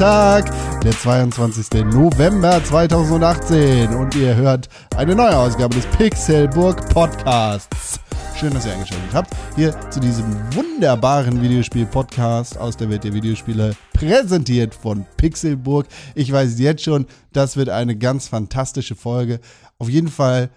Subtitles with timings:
[0.00, 1.84] Donnerstag, der 22.
[1.92, 4.66] November 2018 und ihr hört
[4.96, 8.00] eine neue Ausgabe des Pixelburg Podcasts.
[8.34, 9.36] Schön, dass ihr eingeschaltet habt.
[9.56, 10.24] Hier zu diesem
[10.54, 15.86] wunderbaren Videospiel-Podcast aus der Welt der Videospiele, präsentiert von Pixelburg.
[16.14, 17.04] Ich weiß jetzt schon,
[17.34, 19.38] das wird eine ganz fantastische Folge.
[19.76, 20.48] Auf jeden Fall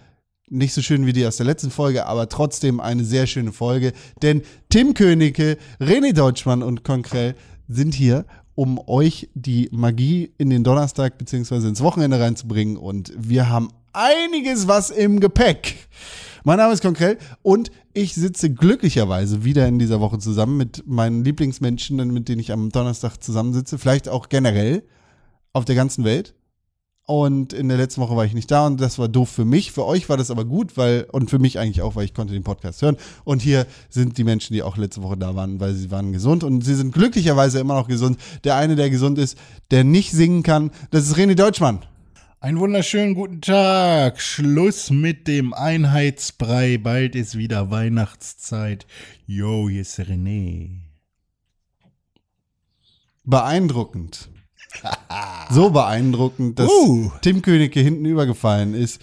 [0.48, 3.91] nicht so schön wie die aus der letzten Folge, aber trotzdem eine sehr schöne Folge.
[4.22, 7.36] Denn Tim Königke, René Deutschmann und Konkrell
[7.67, 8.25] sind hier,
[8.55, 11.67] um euch die Magie in den Donnerstag bzw.
[11.67, 12.77] ins Wochenende reinzubringen.
[12.77, 15.88] Und wir haben einiges was im Gepäck.
[16.44, 21.23] Mein Name ist Konkrell und ich sitze glücklicherweise wieder in dieser Woche zusammen mit meinen
[21.23, 24.83] Lieblingsmenschen, mit denen ich am Donnerstag zusammensitze, vielleicht auch generell
[25.53, 26.35] auf der ganzen Welt.
[27.06, 29.73] Und in der letzten Woche war ich nicht da und das war doof für mich.
[29.73, 32.34] Für euch war das aber gut, weil, und für mich eigentlich auch, weil ich konnte
[32.34, 32.96] den Podcast hören.
[33.26, 36.46] Und hier sind die Menschen, die auch letzte Woche da waren, weil sie waren gesund
[36.46, 38.18] und sie sind glücklicherweise immer noch gesund.
[38.46, 39.38] Der eine, der gesund ist,
[39.70, 41.80] der nicht singen kann, das ist René Deutschmann.
[42.40, 44.22] Einen wunderschönen guten Tag.
[44.22, 46.78] Schluss mit dem Einheitsbrei.
[46.78, 48.86] Bald ist wieder Weihnachtszeit.
[49.26, 50.80] Yo, hier ist René.
[53.26, 54.30] Beeindruckend.
[55.52, 57.11] So beeindruckend, dass Uh.
[57.21, 59.02] Tim Königke hinten übergefallen ist.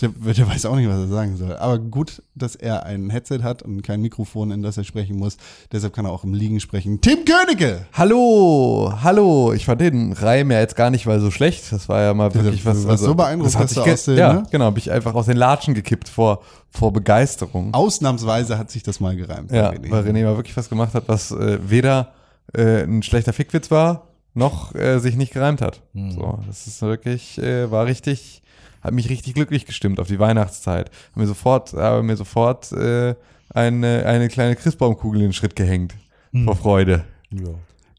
[0.00, 1.56] Der, der weiß auch nicht, was er sagen soll.
[1.56, 5.36] Aber gut, dass er ein Headset hat und kein Mikrofon, in das er sprechen muss.
[5.72, 7.00] Deshalb kann er auch im Liegen sprechen.
[7.00, 7.86] Tim Königke!
[7.92, 9.52] Hallo, hallo.
[9.52, 11.72] Ich fand den Reim ja jetzt gar nicht mal so schlecht.
[11.72, 12.86] Das war ja mal wirklich du was.
[12.86, 14.42] warst so beeindruckt, das hat dass sich den, Ja, ne?
[14.50, 14.66] genau.
[14.66, 17.74] Hab ich einfach aus den Latschen gekippt vor, vor Begeisterung.
[17.74, 19.50] Ausnahmsweise hat sich das mal gereimt.
[19.52, 19.90] ja, René.
[19.90, 22.12] weil René mal wirklich was gemacht hat, was äh, weder
[22.54, 24.07] äh, ein schlechter Fickwitz war,
[24.38, 25.82] noch äh, sich nicht gereimt hat.
[25.92, 26.12] Hm.
[26.12, 28.42] So, das ist wirklich, äh, war richtig,
[28.80, 30.90] hat mich richtig glücklich gestimmt auf die Weihnachtszeit.
[30.90, 33.14] Hat mir sofort, habe mir sofort äh,
[33.50, 35.94] eine, eine kleine Christbaumkugel in den Schritt gehängt.
[36.32, 36.44] Hm.
[36.44, 37.04] Vor Freude.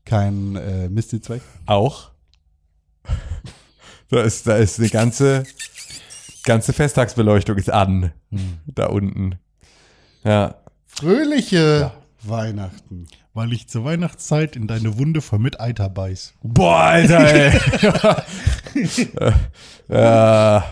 [0.05, 1.41] Kein äh, Mistelzweck.
[1.65, 2.09] Auch.
[4.11, 5.43] Da ist, da ist eine ganze,
[6.43, 8.11] ganze Festtagsbeleuchtung ist an.
[8.65, 9.37] Da unten.
[10.23, 10.55] Ja.
[10.87, 11.91] Fröhliche
[12.23, 13.05] Weihnachten.
[13.33, 16.33] Weil ich zur Weihnachtszeit in deine Wunde voll mit Eiter beiß.
[16.41, 17.59] Boah, Alter, ey.
[19.87, 20.63] ja,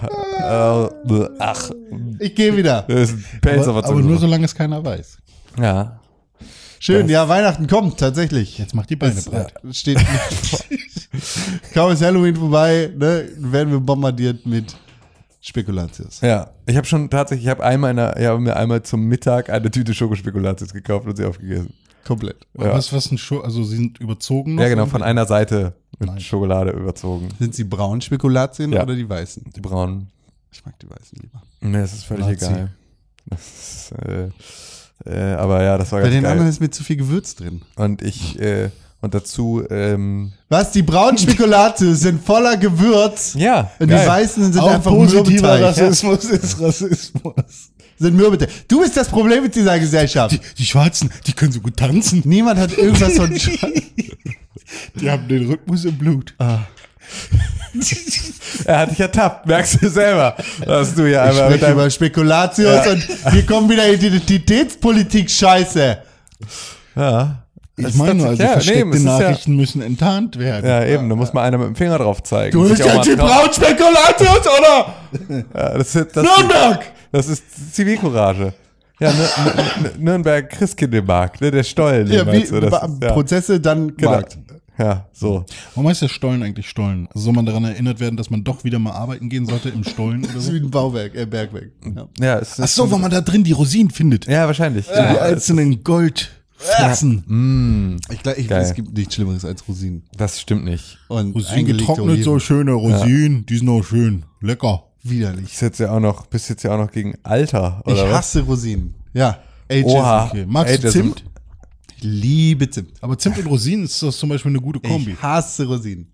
[1.08, 1.72] äh, ach,
[2.20, 2.84] Ich gehe wieder.
[2.88, 5.18] das ist ein Aber, aber nur solange es keiner weiß.
[5.60, 6.00] Ja.
[6.80, 8.58] Schön, ja, Weihnachten kommt tatsächlich.
[8.58, 9.54] Jetzt macht die Beine breit.
[9.64, 10.00] äh, steht
[11.74, 14.76] Kaum ist Halloween vorbei, ne, werden wir bombardiert mit
[15.42, 16.22] Spekulatius.
[16.22, 19.06] Ja, ich habe schon tatsächlich, ich habe einmal, in der, ich habe mir einmal zum
[19.06, 21.74] Mittag eine Tüte Schokospekulatius gekauft und sie aufgegessen.
[22.08, 22.38] Komplett.
[22.58, 22.74] Ja.
[22.74, 24.64] Was, was ein Scho also sie sind überzogen noch?
[24.64, 26.20] Ja, genau, von einer Seite mit Nein.
[26.22, 27.28] Schokolade überzogen.
[27.40, 28.84] Sind sie braunen Spekulatien Ja.
[28.84, 29.44] oder die weißen?
[29.56, 30.10] Die braunen.
[30.52, 31.42] Ich mag die weißen lieber.
[31.60, 32.46] Nee, das ist völlig Nazi.
[32.46, 32.72] egal.
[33.26, 34.30] Das ist, äh,
[35.06, 36.32] äh, aber ja, das war Bei ganz den geil.
[36.32, 37.62] anderen ist mir zu viel Gewürz drin.
[37.76, 38.70] Und ich, äh,
[39.02, 40.72] und dazu, ähm, Was?
[40.72, 43.34] Die braunen Spekulatius sind voller Gewürz.
[43.38, 44.08] ja, Und die geil.
[44.08, 45.64] weißen sind Auch einfach positiver Mürbeteig.
[45.64, 47.72] Rassismus ist Rassismus.
[48.00, 48.50] Sind Mürbeteig.
[48.68, 50.34] Du bist das Problem mit dieser Gesellschaft.
[50.34, 52.22] Die, die Schwarzen, die können so gut tanzen.
[52.26, 53.34] Niemand hat irgendwas von.
[54.96, 56.34] Die haben den Rhythmus im Blut.
[58.66, 61.90] Er hat dich ertappt, merkst du selber, dass du hier Ich einmal mit deinem, über
[61.90, 62.92] Spekulatius Ja.
[62.92, 65.98] und hier kommen wieder Identitätspolitik-Scheiße.
[66.96, 67.44] ja.
[67.80, 70.66] Ich Das meine, also ja, versteckte nee, ist ja- Nachrichten müssen enttarnt werden.
[70.68, 72.52] Ja, eben, da muss mal einer mit dem Finger drauf zeigen.
[72.52, 74.96] Du bist Spekulatius, oder?
[75.54, 76.80] Ja, das, ist- das, Nürnberg!
[77.12, 78.54] das ist Zivilcourage.
[79.00, 82.12] Ja, Nür- Nür- Nür- Nürnberg Christkindlmarkt, ne, der Stollen.
[82.12, 83.12] Ja, wie du, das ja.
[83.14, 84.10] Prozesse, dann Genau.
[84.12, 84.40] Markt.
[84.80, 85.44] Ja, so.
[85.76, 87.08] Warum heißt der Stollen eigentlich Stollen?
[87.14, 89.84] Also soll man daran erinnert werden, dass man doch wieder mal arbeiten gehen sollte im
[89.84, 90.54] Stollen oder Das ist so?
[90.54, 91.72] wie ein Bauwerk, äh, Bergwerk.
[91.96, 92.08] Ja.
[92.20, 94.26] Ja, es ist Ach so, weil man da drin die Rosinen findet.
[94.28, 94.86] Ja, wahrscheinlich.
[94.88, 96.37] Die einzelnen Goldfetzen.
[96.60, 98.62] Ich glaube, ich, Geil.
[98.64, 100.04] es gibt nichts Schlimmeres als Rosinen.
[100.16, 100.98] Das stimmt nicht.
[101.08, 104.26] Und Rosinen getrocknet, so schöne Rosinen, die sind auch schön.
[104.42, 104.84] Lecker.
[105.04, 105.46] Widerlich.
[105.46, 108.18] Bist jetzt ja auch noch, bist jetzt ja auch noch gegen Alter, oder Ich was?
[108.18, 108.96] hasse Rosinen.
[109.14, 109.40] Ja.
[109.70, 109.88] Ageism.
[109.88, 110.26] Oha.
[110.28, 110.46] Okay.
[110.48, 111.00] Magst du Ageism.
[111.00, 111.24] Zimt?
[111.98, 112.92] Ich liebe Zimt.
[113.02, 115.12] Aber Zimt und Rosinen ist das zum Beispiel eine gute Kombi.
[115.12, 116.12] Ich hasse Rosinen.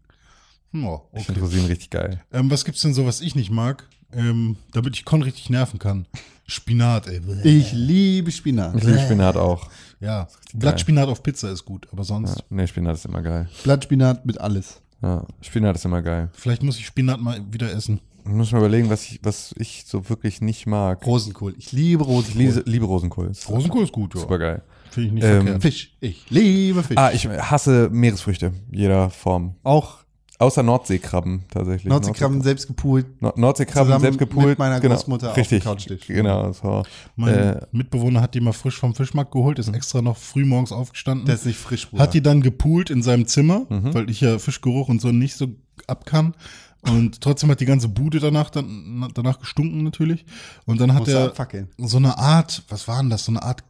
[0.72, 1.24] Hm, oh, Ich okay.
[1.25, 2.22] finde Rosinen richtig geil.
[2.31, 5.80] ähm, was gibt's denn so, was ich nicht mag, ähm, damit ich Con richtig nerven
[5.80, 6.06] kann?
[6.45, 7.22] Spinat, ey.
[7.44, 8.75] Ich liebe Spinat.
[8.75, 9.69] Ich liebe Spinat auch.
[10.00, 13.48] Ja, Blattspinat auf Pizza ist gut, aber sonst, Nee, Spinat ist immer geil.
[13.63, 14.81] Blattspinat mit alles.
[15.01, 16.30] Ja, Spinat ist immer geil.
[16.34, 18.00] vielleicht muss ich Spinat mal wieder essen.
[18.25, 21.06] Ich muss mal überlegen, was ich, was ich so wirklich nicht mag.
[21.06, 21.56] Rosenkohl.
[21.57, 22.42] Ich liebe Ich Rosenkohl.
[22.42, 23.28] liebe, liebe Rosenkohl.
[23.31, 24.22] Ist Rosenkohl ist gut, ja.
[24.22, 24.62] Super geil.
[24.92, 25.62] Finde ich nicht Ähm, verkehrt.
[25.62, 25.94] Fisch.
[26.00, 26.98] Ich liebe Fisch.
[26.98, 28.54] Ah, ich hasse Meeresfrüchte.
[28.72, 29.56] Jeder Form.
[29.63, 30.03] Auch
[30.44, 31.86] Außer Nordseekrabben tatsächlich.
[31.90, 33.22] Nordseekrabben selbst gepoolt.
[33.22, 34.48] Nord Nordseekrabben zusammen selbst gepult.
[34.48, 36.07] mit meiner genau, Großmutter auf richtig, dem Couchtisch.
[36.07, 36.84] Genau, so.
[37.16, 40.72] Mein Äh, Mitbewohner hat die mal frisch vom Fischmarkt geholt, ist extra noch früh morgens
[40.72, 41.25] aufgestanden.
[41.25, 42.04] Der ist nicht frisch, Bruder.
[42.04, 43.94] hat die dann gepoolt in seinem Zimmer, Mhm.
[43.94, 45.48] weil ich ja Fischgeruch und so nicht so
[45.88, 46.34] ab kann.
[46.81, 50.25] Und trotzdem hat die ganze Bude danach, dann, danach gestunken natürlich.
[50.66, 51.34] Und dann hat Musste
[51.80, 53.24] er so eine Art, was war denn das?
[53.24, 53.63] So eine Art,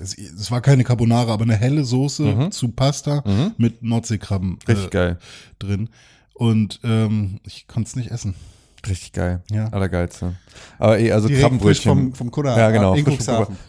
[0.00, 3.22] es, es war keine Carbonara, aber eine helle Soße zu Pasta
[3.58, 4.58] mit Nordseekrabben Mhm.
[4.66, 5.18] Richtig äh, geil.
[5.58, 5.88] drin.
[6.34, 8.34] Und ähm, ich konnte es nicht essen.
[8.88, 9.42] Richtig geil.
[9.50, 9.66] Ja.
[9.68, 10.34] Allergeilste.
[10.78, 11.90] Aber eh, also Direkt Krabbenbrötchen.
[11.92, 12.56] vom, vom Kutter.
[12.56, 12.96] ja, genau.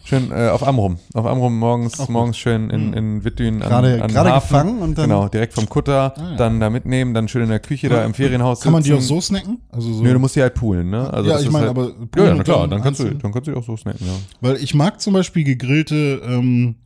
[0.04, 0.98] Schön äh, auf Amrum.
[1.12, 4.48] Auf Amrum morgens, morgens schön in, in Wittdün an, Gerade- an gerade Hafen.
[4.48, 6.36] gefangen und dann- Genau, direkt vom Kutter, ja.
[6.36, 9.00] dann da mitnehmen, dann schön in der Küche da im Ferienhaus Kann man die auch
[9.00, 9.08] sitzen.
[9.08, 9.58] so snacken?
[9.70, 11.12] Also so, Nö, du musst die halt poolen, ne?
[11.12, 13.32] Also Ja, ich meine, halt, aber Ja, poolen ja, na klar, dann kannst, du, dann
[13.32, 14.12] kannst du die auch so snacken, ja.
[14.40, 16.76] Weil ich mag zum Beispiel gegrillte ähm,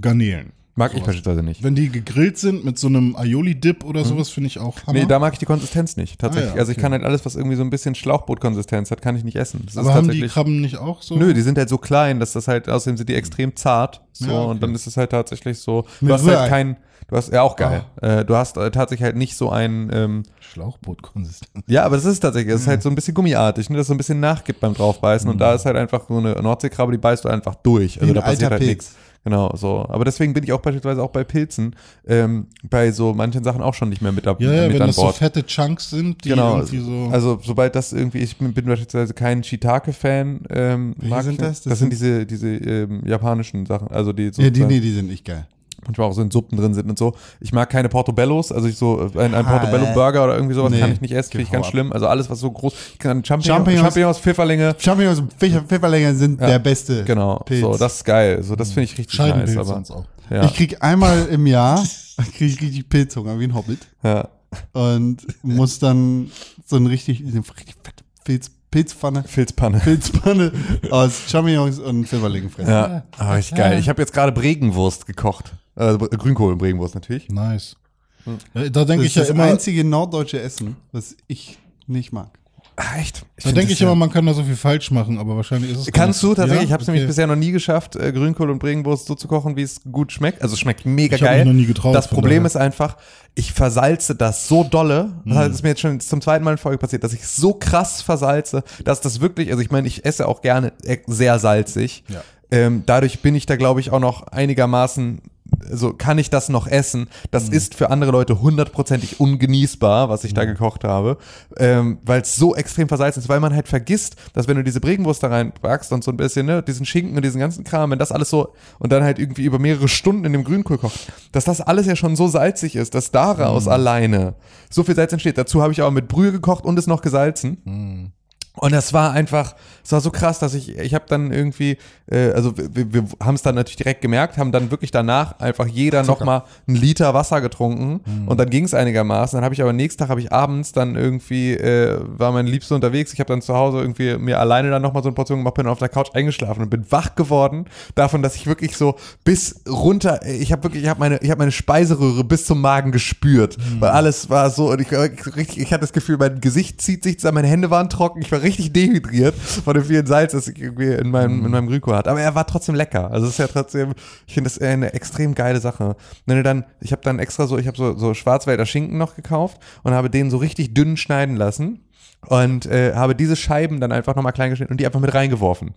[0.00, 0.52] Garnelen.
[0.80, 1.62] Mag ich beispielsweise nicht.
[1.62, 4.94] Wenn die gegrillt sind mit so einem Aioli-Dip oder sowas, finde ich auch Hammer.
[4.94, 5.02] Mhm.
[5.02, 6.52] Nee, da mag ich die Konsistenz nicht, tatsächlich.
[6.52, 6.82] Ah, ja, Also ich okay.
[6.82, 9.62] kann halt alles, was irgendwie so ein bisschen Schlauchbootkonsistenz hat, kann ich nicht essen.
[9.66, 10.26] Das aber ist haben die.
[10.26, 11.16] Krabben nicht auch so?
[11.16, 14.00] Nö, die sind halt so klein, dass das halt, außerdem sind die extrem zart.
[14.12, 14.50] So, Ja, okay.
[14.50, 15.82] und dann ist es halt tatsächlich so.
[16.00, 16.48] Du Mit hast halt Rührei.
[16.48, 16.76] kein,
[17.08, 17.84] du hast, ja auch geil.
[18.00, 18.20] Ah.
[18.20, 21.64] Äh, du hast äh, tatsächlich halt nicht so ein, ähm, Schlauchbootkonsistenz.
[21.68, 23.94] ja, aber das ist tatsächlich, es ist halt so ein bisschen gummiartig, ne, das so
[23.94, 25.28] ein bisschen nachgibt beim draufbeißen.
[25.28, 28.00] Und da ist halt einfach so eine Nordseekrabbe, die beißt du einfach durch.
[28.00, 28.94] Also ein da passiert halt nichts.
[29.22, 29.84] Genau, so.
[29.88, 31.76] Aber deswegen bin ich auch beispielsweise auch bei Pilzen,
[32.06, 34.82] ähm, bei so manchen Sachen auch schon nicht mehr mit, ab, Ja, ja, mit wenn
[34.82, 35.16] an das so Bord.
[35.16, 37.08] fette Chunks sind, die Genau, irgendwie so.
[37.12, 40.40] also sobald das irgendwie, ich bin, bin beispielsweise kein Shiitake-Fan.
[40.48, 41.60] Ähm, mag sind das?
[41.62, 44.92] Das, Das sind diese, diese ähm, japanischen Sachen, also die so Ja, die, nee, die
[44.92, 45.46] sind nicht geil.
[45.86, 47.14] Manchmal auch so in Suppen drin sind und so.
[47.40, 50.70] Ich mag keine Portobellos, also ich so äh, ein, ein Ah, Portobello-Burger oder irgendwie sowas
[50.72, 51.70] nee, kann ich nicht essen, finde ich ganz ab.
[51.70, 51.92] schlimm.
[51.92, 56.40] Also alles, was so groß, ich kann Champignons, Champignons- Champignons, Pfifferlinge, Champignons und Pfefferlinge sind
[56.40, 57.60] Ja, der beste genau, Pilz.
[57.62, 59.82] so, das ist geil, so, das finde ich richtig nice, aber,
[60.30, 61.82] ja, Ich krieg einmal im Jahr
[62.36, 63.80] krieg ich richtig Pilzhunger wie ein Hobbit.
[64.02, 64.28] Ja,
[64.72, 66.30] und muss dann
[66.66, 69.80] so ein richtig, richtig fette Pilz, Pilzpfanne, Filzpanne.
[69.80, 70.52] Pilzpfanne
[70.90, 72.70] aus Champignons und Pfefferlingen fressen.
[72.70, 73.78] Ja, aber richtig geil.
[73.78, 75.52] Ich habe jetzt gerade Bregenwurst gekocht.
[75.74, 77.28] Also Grünkohl und Bregenwurst natürlich.
[77.28, 77.76] Nice.
[78.24, 78.38] Hm.
[78.54, 82.12] Äh, Da denke Das ich ist ja das immer, einzige norddeutsche Essen, was ich nicht
[82.12, 82.28] mag.
[82.76, 83.26] Ah, echt?
[83.42, 85.92] da denke ich immer, man kann da so viel falsch machen, aber wahrscheinlich ist es.
[85.92, 86.66] Kannst du tatsächlich, Ja?
[86.66, 87.08] ich habe es nämlich Okay.
[87.08, 90.40] bisher noch nie geschafft, äh, Grünkohl und Bregenwurst so zu kochen, wie es gut schmeckt.
[90.40, 91.38] Also es schmeckt mega Ich hab geil.
[91.44, 92.46] mich noch nie getraut, das Problem daher.
[92.46, 92.96] ist einfach,
[93.34, 95.10] ich versalze das so dolle.
[95.24, 95.34] Mhm.
[95.34, 98.02] Das ist mir jetzt schon zum zweiten Mal in Folge passiert, dass ich so krass
[98.02, 102.04] versalze, dass das wirklich, also ich meine, ich esse auch gerne äh, sehr salzig.
[102.08, 102.22] Ja.
[102.50, 105.22] Ähm, dadurch bin ich da, glaube ich, auch noch einigermaßen,
[105.68, 107.08] also kann ich das noch essen.
[107.30, 107.52] Das Mhm.
[107.54, 111.18] ist für andere Leute hundertprozentig ungenießbar, was ich da gekocht habe,
[111.58, 114.80] ähm, weil es so extrem versalzen ist, weil man halt vergisst, dass wenn du diese
[114.80, 117.98] Bregenwurst da reinpackst und so ein bisschen, ne, diesen Schinken und diesen ganzen Kram, wenn
[117.98, 121.44] das alles so und dann halt irgendwie über mehrere Stunden in dem Grünkohl kocht, dass
[121.44, 124.34] das alles ja schon so salzig ist, dass daraus alleine
[124.70, 125.38] so viel Salz entsteht.
[125.38, 128.12] Dazu habe ich aber mit Brühe gekocht und es noch gesalzen.
[128.56, 129.54] Und das war einfach,
[129.84, 131.78] es war so krass, dass ich, ich habe dann irgendwie,
[132.10, 135.66] äh, also wir, wir haben es dann natürlich direkt gemerkt, haben dann wirklich danach einfach
[135.66, 138.00] jeder nochmal einen Liter Wasser getrunken.
[138.26, 139.36] Und dann ging es einigermaßen.
[139.36, 142.74] Dann habe ich aber nächsten Tag, habe ich abends dann irgendwie, äh, war mein Liebster
[142.74, 145.54] unterwegs, ich habe dann zu Hause irgendwie mir alleine dann nochmal so eine Portion gemacht,
[145.54, 149.62] bin auf der Couch eingeschlafen und bin wach geworden davon, dass ich wirklich so bis
[149.68, 153.56] runter, ich habe wirklich, ich habe meine, ich habe meine Speiseröhre bis zum Magen gespürt,
[153.78, 157.18] weil alles war so, und ich, richtig, ich hatte das Gefühl, mein Gesicht zieht sich
[157.18, 160.58] zusammen, meine Hände waren trocken, ich war richtig dehydriert von dem vielen Salz, das ich
[160.58, 162.10] irgendwie in meinem, in meinem Grünkohl hatte.
[162.10, 163.10] Aber er war trotzdem lecker.
[163.10, 163.94] Also es ist ja trotzdem,
[164.26, 165.96] ich finde das eine extrem geile Sache.
[166.26, 169.16] Wenn du dann, ich habe dann extra so, ich habe so, so Schwarzwälder Schinken noch
[169.16, 171.80] gekauft und habe den so richtig dünn schneiden lassen.
[172.26, 175.72] Und äh, habe diese Scheiben dann einfach nochmal klein geschnitten und die einfach mit reingeworfen.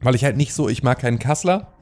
[0.00, 1.74] Weil ich halt nicht so, ich mag keinen Kassler.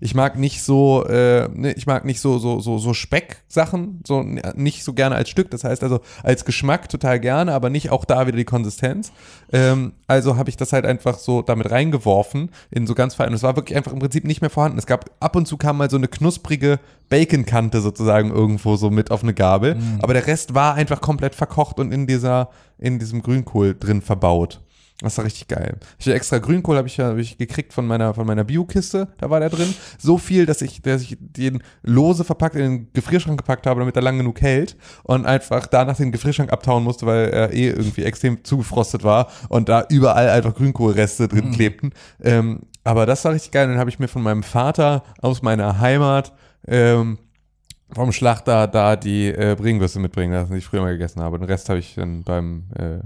[0.00, 4.22] Ich mag nicht so, äh, ne, ich mag nicht so, so, so, so Specksachen, so
[4.22, 5.50] nicht so gerne als Stück.
[5.50, 9.12] Das heißt also als Geschmack total gerne, aber nicht auch da wieder die Konsistenz.
[9.52, 13.28] Ähm, also habe ich das halt einfach so damit reingeworfen in so ganz fein.
[13.28, 14.78] Und es war wirklich einfach im Prinzip nicht mehr vorhanden.
[14.78, 19.10] Es gab ab und zu kam mal so eine knusprige Baconkante sozusagen irgendwo so mit
[19.10, 19.76] auf eine Gabel.
[20.02, 24.60] Aber der Rest war einfach komplett verkocht und in dieser, in diesem Grünkohl drin verbaut.
[25.00, 25.76] Das war richtig geil.
[25.98, 29.28] Ich extra Grünkohl habe ich ja hab ich gekriegt von meiner von meiner Biokiste, da
[29.28, 29.74] war der drin.
[29.98, 33.94] So viel, dass ich dass ich den lose verpackt in den Gefrierschrank gepackt habe, damit
[33.94, 38.04] er lang genug hält und einfach danach den Gefrierschrank abtauen musste, weil er eh irgendwie
[38.04, 41.92] extrem zugefrostet war und da überall einfach Grünkohlreste drin klebten.
[42.22, 43.68] Ähm, aber das war richtig geil.
[43.68, 46.32] Dann habe ich mir von meinem Vater aus meiner Heimat
[46.66, 47.18] ähm,
[47.92, 51.38] vom Schlachter da die äh, Bringwürste mitbringen lassen, die ich früher mal gegessen habe.
[51.38, 53.00] Den Rest habe ich dann beim äh,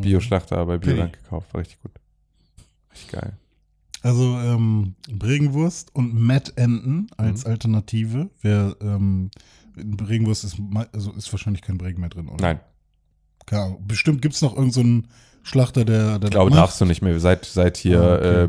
[0.00, 1.52] Bio-Schlachter bei Bioland gekauft.
[1.52, 1.92] War richtig gut.
[2.92, 3.36] Richtig geil.
[4.02, 7.08] Also ähm, Bregenwurst und Mettenten Mhm.
[7.16, 8.30] als Alternative.
[8.40, 9.30] Wer ähm,
[9.76, 10.56] Bregenwurst ist,
[10.92, 12.42] also ist wahrscheinlich kein Bregen mehr drin, oder?
[12.42, 12.60] Nein,
[13.50, 13.84] Ahnung.
[13.86, 15.08] Bestimmt gibt es noch irgendeinen
[15.44, 17.18] Schlachter, der, der ich glaube, darfst du nicht mehr.
[17.18, 18.44] Seit, seit hier Ah, okay.
[18.44, 18.48] äh,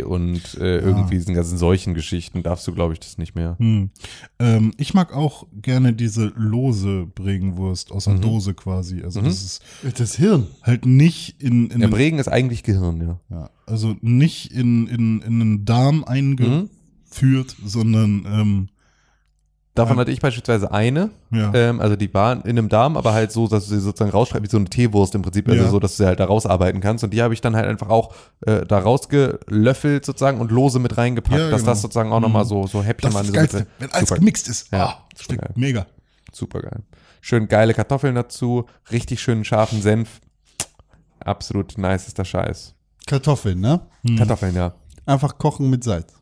[0.00, 3.56] BSE und äh, irgendwie diesen ganzen solchen Geschichten darfst du, glaube ich, das nicht mehr.
[3.58, 3.90] Hm.
[4.38, 8.20] Ähm, ich mag auch gerne diese lose Bregenwurst aus der Mhm.
[8.22, 9.02] Dose quasi.
[9.02, 9.26] Also Mhm.
[9.26, 9.62] das ist
[9.98, 10.46] Das Hirn.
[10.62, 13.20] halt nicht in, in Der den- Bregen ist eigentlich Gehirn, ja.
[13.30, 16.68] ja, also nicht in, in, in einen Darm eingeführt,
[17.62, 17.68] Mhm.
[17.68, 18.68] sondern ähm,
[19.78, 20.00] Davon Ja.
[20.00, 21.52] hatte ich beispielsweise eine, ja.
[21.54, 24.44] ähm, also die war in einem Darm, aber halt so, dass du sie sozusagen rausschreibst,
[24.44, 25.70] wie so eine Teewurst im Prinzip, also Ja.
[25.70, 27.04] so, dass du sie halt da rausarbeiten kannst.
[27.04, 28.12] Und die habe ich dann halt einfach auch
[28.46, 31.70] äh, da rausgelöffelt sozusagen und lose mit reingepackt, Ja, dass genau.
[31.72, 33.32] das sozusagen auch nochmal so, so Häppchen das waren.
[33.32, 34.18] das wenn alles Super.
[34.20, 34.72] gemixt ist.
[34.72, 35.52] Ja, ah, super schmeckt geil.
[35.56, 35.86] mega.
[36.32, 36.82] Super geil.
[37.20, 40.20] Schön geile Kartoffeln dazu, richtig schönen scharfen Senf.
[41.20, 42.74] Absolut nice ist der Scheiß.
[43.06, 43.80] Kartoffeln, ne?
[44.06, 44.16] Hm.
[44.16, 44.74] Kartoffeln, ja.
[45.06, 46.12] Einfach kochen mit Salz.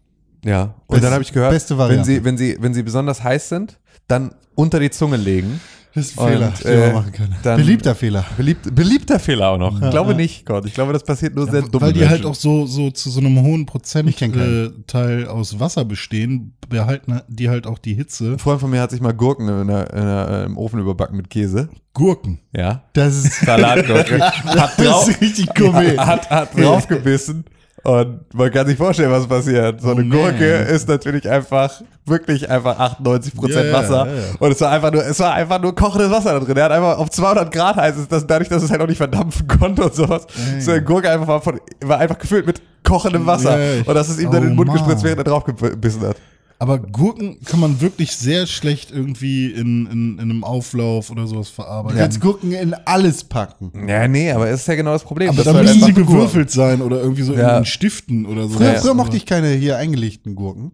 [0.47, 0.63] Ja.
[0.63, 3.49] Und Beste- dann habe ich gehört, beste wenn sie, wenn sie, wenn sie besonders heiß
[3.51, 5.61] sind, dann unter die Zunge legen.
[5.95, 7.35] Das ist ein Fehler, den äh, man machen kann.
[7.43, 8.23] dann- Beliebter Fehler.
[8.37, 9.81] Beliebt, beliebter Fehler auch noch.
[9.81, 10.67] Ich glaube nicht, Gott.
[10.67, 11.81] Ich glaube, das passiert nur sehr dumm.
[11.81, 13.65] Weil die halt auch so, so zu so einem hohen.
[13.65, 18.33] Prozentteil aus Wasser bestehen, behalten die halt auch die Hitze.
[18.33, 20.81] Ein Freund von mir hat sich mal Gurken in der, in der, äh, im Ofen
[20.81, 21.69] überbacken mit Käse.
[21.95, 22.41] Gurken.
[22.55, 22.83] Ja.
[22.93, 24.21] Das ist, Salatgurke.
[24.45, 25.97] hat, das drauf, ist richtig Gourmet.
[25.99, 27.45] hat, hat draufgebissen.
[27.87, 29.81] Und man kann sich vorstellen, was passiert.
[29.81, 30.75] So eine Oh, Gurke man.
[30.75, 31.71] ist natürlich einfach,
[32.05, 34.07] wirklich einfach 98 Prozent ja, Wasser.
[34.07, 34.23] ja, ja.
[34.41, 36.57] Und es war einfach nur, es war einfach nur kochendes Wasser da drin.
[36.57, 38.97] Er hat einfach auf 200 Grad heiß ist das, dadurch, dass es halt auch nicht
[38.99, 40.27] verdampfen konnte und sowas.
[40.59, 43.57] So eine Gurke einfach war, von, war einfach gefüllt mit kochendem Wasser.
[43.87, 44.79] Und das ist ihm dann in den Oh, Mund Mann.
[44.79, 46.17] gespritzt, während er draufgebissen hat.
[46.59, 51.49] Aber Gurken kann man wirklich sehr schlecht irgendwie in, in, in einem Auflauf oder sowas
[51.49, 51.99] Du verarbeiten.
[51.99, 53.87] kannst Gurken in alles packen.
[53.89, 55.29] Ja, nee, aber es ist ja genau das Problem.
[55.29, 57.59] Aber dass da du halt müssen sie gewürfelt sein oder irgendwie so Ja.
[57.59, 58.57] in Stiften oder so.
[58.57, 58.81] Früher, Ja.
[58.81, 60.73] früher mochte ich keine hier eingelegten Gurken.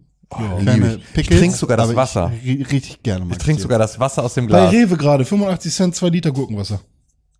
[0.57, 1.13] lieb keine ich.
[1.13, 1.29] Pickles.
[1.35, 2.31] Ich trink sogar das Wasser.
[2.43, 3.25] Ich, ri- richtig gerne.
[3.29, 4.71] Ich trinke sogar das Wasser aus dem Bei Glas.
[4.73, 6.79] Rewe gerade, 85 Cent, 2 Liter Gurkenwasser.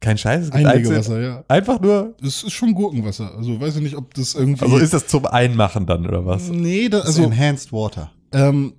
[0.02, 1.44] Kein Scheiß, es gibt Einlegewasser, einzeln- ja.
[1.48, 2.14] Einfach nur.
[2.22, 3.32] Das ist schon Gurkenwasser.
[3.38, 4.66] Also weiß ich nicht, ob das irgendwie.
[4.66, 6.50] Also ist das zum Einmachen dann oder was?
[6.50, 8.12] nee, da, Also also Enhanced Water.
[8.34, 8.74] Ähm,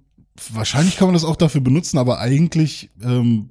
[0.52, 3.50] wahrscheinlich kann man das auch dafür benutzen, aber eigentlich ähm,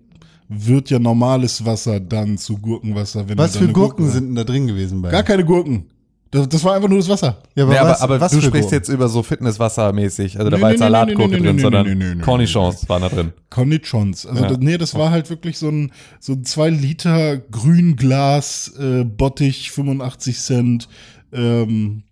[0.50, 3.28] wird ja normales Wasser dann zu Gurkenwasser.
[3.30, 5.10] Wenn Was du für Gurken Gurke- sind denn da drin gewesen bei?
[5.10, 5.86] Gar keine Gurken.
[6.32, 7.44] Das, das war einfach nur das Wasser.
[7.56, 8.74] Ja, Nee, aber, was- aber was du sprichst Gurken?
[8.74, 10.38] jetzt über so Fitnesswasser-mäßig.
[10.40, 12.16] Also da Nee, war nee, jetzt nee, Salatgurke nee, nee, drin, nee, sondern nee, nee,
[12.16, 13.34] nee, Cornichons waren da drin.
[13.52, 14.26] Cornichons.
[14.26, 14.50] Also Ja.
[14.50, 19.70] das, nee, das war halt wirklich so ein so ein 2 Liter Grünglas äh, Bottich
[19.72, 20.90] 85 Cent
[21.32, 22.04] ähm,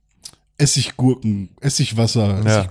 [0.57, 2.67] Essiggurken, Essigwasser, Ja.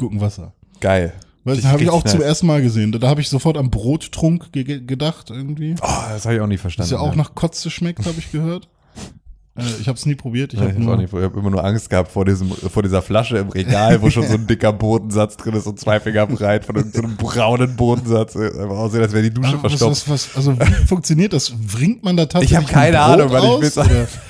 [0.80, 1.12] Geil.
[1.44, 2.92] Weil das habe ich auch richtig zum ersten Mal gesehen.
[2.92, 5.74] Da, da habe ich sofort am Brottrunk ge ge- gedacht irgendwie.
[5.80, 6.92] Oh, das habe ich auch nicht Das verstanden.
[6.92, 7.16] ja auch ja.
[7.16, 8.68] nach Kotze schmeckt, habe ich gehört.
[9.56, 10.54] Äh, ich habe es nie probiert.
[10.54, 13.36] Ich habe ich habe ich hab immer nur Angst gehabt vor diesem, vor dieser Flasche
[13.38, 16.76] im Regal, wo schon so ein dicker Bodensatz drin ist und zwei Finger breit von
[16.76, 18.36] irgendeinem braunen Bodensatz.
[18.36, 20.08] Einfach aussehen, als wäre die Dusche Ah, verstopft.
[20.08, 21.52] was, was, also wie funktioniert das?
[21.66, 24.06] Wringt man da tatsächlich hab keine ein Brot Ahnung, weil ich oder?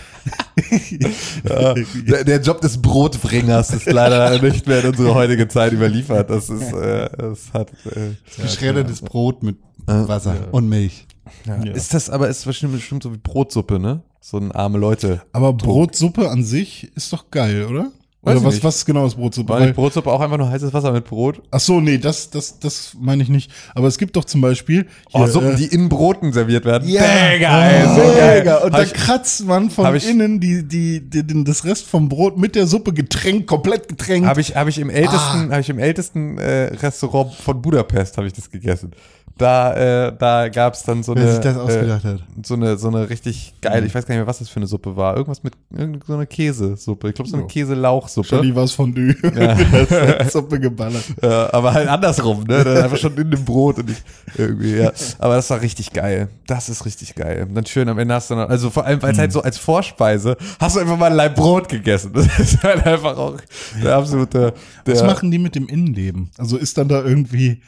[1.48, 1.74] Ja,
[2.06, 6.30] der, der Job des Brotbringers ist leider nicht mehr in unsere heutige Zeit überliefert.
[6.30, 11.06] Das ist, äh, das hat, äh, Geschreddertes Brot mit Wasser und Milch.
[11.46, 11.64] ja.
[11.64, 11.72] Ja.
[11.72, 14.02] Ist das aber, ist bestimmt, bestimmt so wie Brotsuppe, ne?
[14.20, 15.22] So ein arme Leute.
[15.32, 17.90] Aber Brotsuppe an sich ist doch geil, oder?
[18.22, 18.64] Weiß Oder was, nicht.
[18.64, 19.48] was genau ist Brotsuppe?
[19.50, 21.40] War nicht Brotsuppe auch einfach nur heißes Wasser mit Brot?
[21.50, 23.50] ach so, nee, das, das, das meine ich nicht.
[23.74, 26.86] Aber es gibt doch zum Beispiel Oh, hier, Suppen, äh, die in Broten serviert werden.
[26.86, 27.00] Ja.
[27.02, 28.42] Ey, so Mega.
[28.42, 28.56] geil.
[28.64, 31.64] Und Hab da ich- kratzt man hab von ich- innen die, die, die, den, das
[31.64, 34.28] Rest vom Brot mit der Suppe getränkt, komplett getränkt.
[34.28, 35.52] Habe ich, hab ich im ältesten, Ah.
[35.52, 38.90] habe ich im ältesten äh, Restaurant von Budapest habe ich das gegessen.
[39.38, 42.16] Da, äh, da gab's dann so Wer eine, sich das ausgedacht hat.
[42.16, 44.56] äh, so eine, so eine richtig geile, ich weiß gar nicht mehr, was das für
[44.56, 45.16] eine Suppe war.
[45.16, 45.54] Irgendwas mit
[46.06, 47.08] so eine Käsesuppe.
[47.08, 47.46] Ich glaube so eine.
[47.46, 48.26] Käselauchsuppe.
[48.26, 49.14] Stell was von Dü.
[49.22, 49.54] Ja.
[49.72, 51.04] das hat Suppe geballert.
[51.22, 52.64] Ja, aber halt andersrum, ne?
[52.64, 54.02] Dann einfach schon in dem Brot und nicht
[54.36, 54.92] irgendwie, ja.
[55.18, 56.28] Aber das war richtig geil.
[56.46, 57.46] Das ist richtig geil.
[57.48, 59.42] Und dann schön am Ende hast du noch, also vor allem, weil es halt so
[59.42, 62.12] als Vorspeise, hast du einfach mal ein Leib Brot gegessen.
[62.12, 63.36] Das ist halt einfach auch
[63.82, 64.54] der absolute,
[64.86, 66.30] der, Was machen die mit dem Innenleben?
[66.38, 67.60] Also ist dann da irgendwie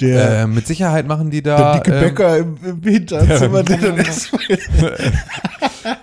[0.00, 3.78] der, äh, mit Sicherheit machen die der da, dicke ähm, Bäcker im, im Hinterzimmer, der
[3.78, 4.42] dann erstmal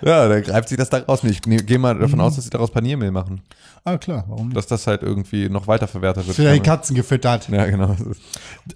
[0.04, 1.20] ja, dann greift sich das da raus.
[1.24, 2.00] Ich gehe mal Mhm.
[2.00, 3.40] davon aus, dass sie daraus Paniermehl machen.
[3.84, 4.56] Ah, klar, warum nicht?
[4.56, 6.36] Dass das halt irgendwie noch weiterverwertet wird.
[6.36, 7.48] Für deine Katzen gefüttert.
[7.48, 7.96] Ja, genau.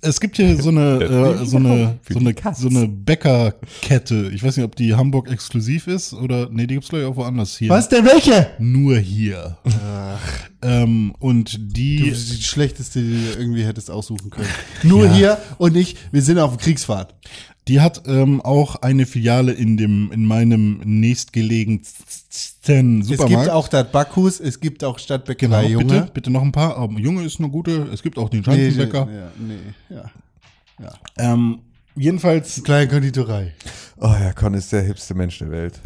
[0.00, 4.30] Es gibt hier so eine, äh, so eine, so die eine, so eine Bäckerkette.
[4.32, 7.16] Ich weiß nicht, ob die Hamburg exklusiv ist oder, nee, die gibt's glaube ich auch
[7.16, 7.68] woanders hier.
[7.68, 8.48] Was denn welche?
[8.58, 9.58] Nur hier.
[10.62, 14.48] Ähm, und Du die, bist die schlechteste, die du irgendwie hättest aussuchen können.
[14.84, 15.12] Nur Ja.
[15.12, 17.14] hier und ich, wir sind auf Kriegsfahrt.
[17.68, 23.44] Die hat ähm, auch eine Filiale in dem, in meinem nächstgelegensten Es Supermarkt.
[23.44, 25.84] gibt auch das Backhus, es gibt auch genau, Stadtbäckerei Junge.
[25.84, 26.76] bitte, bitte noch ein paar.
[26.76, 27.88] Aber Junge ist eine gute.
[27.92, 29.08] Es gibt auch den Nee, Schanzenbäcker.
[29.12, 29.96] ja, nee,
[30.80, 30.92] ja.
[31.18, 31.60] Ähm,
[31.94, 33.52] jedenfalls, Kleine Konditorei.
[33.98, 35.80] Oh ja, Con ist der hipste Mensch der Welt.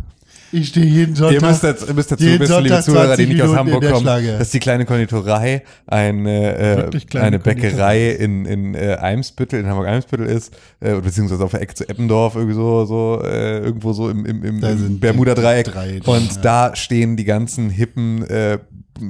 [0.56, 1.42] Ich stehe jeden Sonntag.
[1.42, 4.06] Ihr müsst, jetzt, ihr müsst dazu wissen, liebe Zuhörer, die 20 nicht aus Hamburg kommen,
[4.06, 10.54] dass die kleine Konditorei eine, äh, eine Bäckerei in, in äh, Eimsbüttel, in Hamburg-Eimsbüttel ist,
[10.80, 14.42] äh, beziehungsweise auf der Ecke zu Eppendorf, irgendwie so, so äh, irgendwo so im, im,
[14.42, 15.68] im, im Bermuda-Dreieck.
[16.06, 16.40] Und ja.
[16.40, 18.58] da stehen die ganzen hippen äh,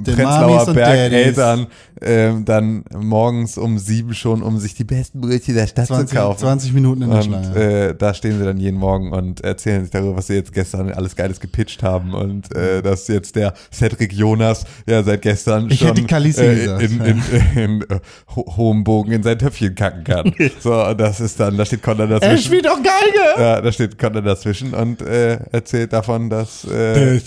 [0.03, 1.67] Prenzlauer Bergeltern
[2.01, 6.15] ähm, dann morgens um sieben schon, um sich die besten Brötchen der Stadt 20, zu
[6.15, 6.39] kaufen.
[6.39, 7.55] 20 Minuten in der Und Schlange.
[7.55, 10.91] äh, da stehen sie dann jeden Morgen und erzählen sich darüber, was sie jetzt gestern
[10.91, 15.79] alles Geiles gepitcht haben und äh, dass jetzt der Cedric Jonas ja seit gestern Ich
[15.79, 17.21] schon äh, in, in, in,
[17.55, 17.99] in äh,
[18.35, 20.33] ho hohem Bogen in sein Töpfchen kacken kann.
[20.59, 22.45] so, das ist dann, da steht Conor er dazwischen.
[22.45, 23.41] spielt doch Geige!
[23.41, 27.19] Ja, da steht Conor dazwischen und äh, erzählt davon, dass äh,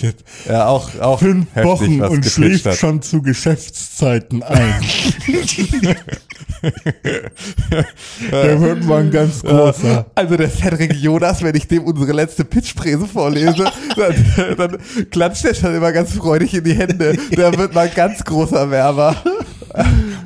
[0.47, 2.77] er auch, auch fünf Wochen und schläft hat.
[2.77, 4.60] schon zu Geschäftszeiten ein.
[8.31, 10.07] der wird mal ein ganz großer.
[10.15, 13.65] Also der Cedric Jonas, wenn ich dem unsere letzte Pitchpräse vorlese,
[13.97, 14.79] dann, dann
[15.11, 17.17] klatscht er schon immer ganz freudig in die Hände.
[17.37, 19.17] Der wird mal ein ganz großer Werber.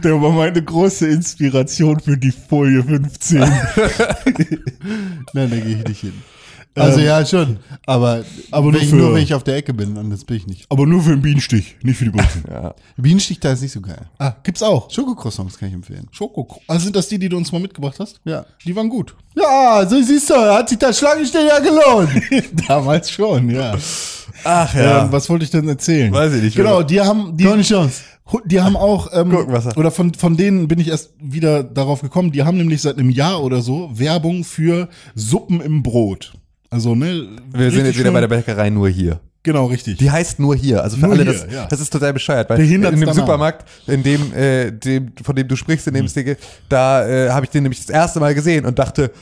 [0.03, 3.39] Der war meine große Inspiration für die Folie 15.
[5.33, 6.23] Nein, da gehe ich nicht hin.
[6.77, 7.59] Also Ähm, ja, schon.
[7.87, 10.37] Aber, aber wenn nur ich, für- nur wenn ich auf der Ecke bin, anders bin
[10.39, 10.67] ich nicht.
[10.71, 12.43] Aber nur für den Bienenstich, nicht für die Brötchen.
[12.51, 12.75] Ja.
[12.97, 14.07] Bienenstich da ist nicht so geil.
[14.19, 14.91] Ah, gibt's auch.
[14.91, 16.09] Schokocroissants kann ich empfehlen.
[16.11, 16.61] Schoko.
[16.67, 18.21] Also sind das die, die du uns mal mitgebracht hast?
[18.25, 18.45] Ja.
[18.65, 19.15] Die waren gut.
[19.37, 22.11] Ja, so siehst du, hat sich das Schlangenstehen ja gelohnt.
[22.69, 23.77] Damals schon, ja.
[24.45, 26.13] Ach Ähm, was wollte ich denn erzählen?
[26.13, 26.85] Weiß ich nicht, Genau, oder?
[26.85, 28.03] die haben die, Keine Chance.
[28.47, 32.33] die haben auch ähm, er- oder von von denen bin ich erst wieder darauf gekommen.
[32.33, 36.35] Die haben nämlich seit einem Jahr oder so Werbung für Suppen im Brot.
[36.75, 39.21] Also ne, Wir sind jetzt wieder bei der Bäckerei nur hier.
[39.45, 39.97] genau richtig.
[39.99, 40.83] Die heißt nur hier.
[40.83, 41.67] Also für Nur alle, hier, das, ja.
[41.67, 42.51] das ist total bescheuert.
[42.51, 43.13] Weil in dem.
[43.13, 46.35] Supermarkt, in dem, äh, dem, von dem du sprichst, in dem Sticker,
[46.69, 49.13] da äh, habe ich den nämlich das erste Mal gesehen und dachte,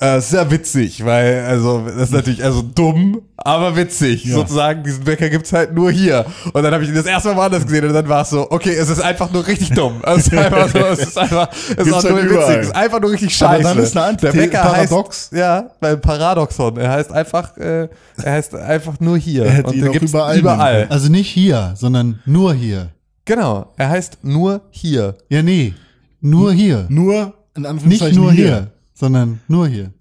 [0.00, 4.24] äh, ist ja witzig, weil, also, das ist natürlich also dumm, aber witzig.
[4.24, 4.34] Ja.
[4.34, 6.26] Sozusagen, diesen Bäcker gibt's halt nur hier.
[6.52, 8.50] Und dann habe ich ihn das erste Mal woanders gesehen und dann war es so,
[8.50, 10.02] okay, es ist einfach nur richtig dumm.
[10.04, 12.48] Es ist einfach so, es ist einfach, es ist auch nur überall.
[12.48, 12.56] witzig.
[12.62, 13.54] Es ist einfach nur richtig scheiße.
[13.54, 15.30] Aber dann ist eine Der Bäcker Paradox.
[15.30, 16.76] heißt, ja, beim Paradoxon.
[16.76, 17.88] Er heißt einfach, äh,
[18.22, 19.44] er heißt einfach nur hier.
[19.44, 20.86] Er ihn den gibt's überall überall.
[20.90, 22.90] Also nicht hier, sondern nur hier.
[23.24, 25.14] Genau, er heißt nur hier.
[25.28, 25.72] Ja, nee.
[26.20, 26.86] Nur hier.
[26.88, 29.92] Nur in Nicht Anführungszeichen nur hier, sondern nur hier.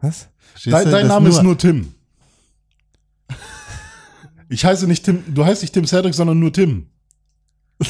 [0.00, 0.28] Was?
[0.52, 0.90] Verstehst Dein, du?
[0.92, 1.94] dein Das Name ist nur Tim.
[4.52, 6.88] Ich heiße nicht Tim, du heißt nicht Tim Cedric, sondern nur Tim.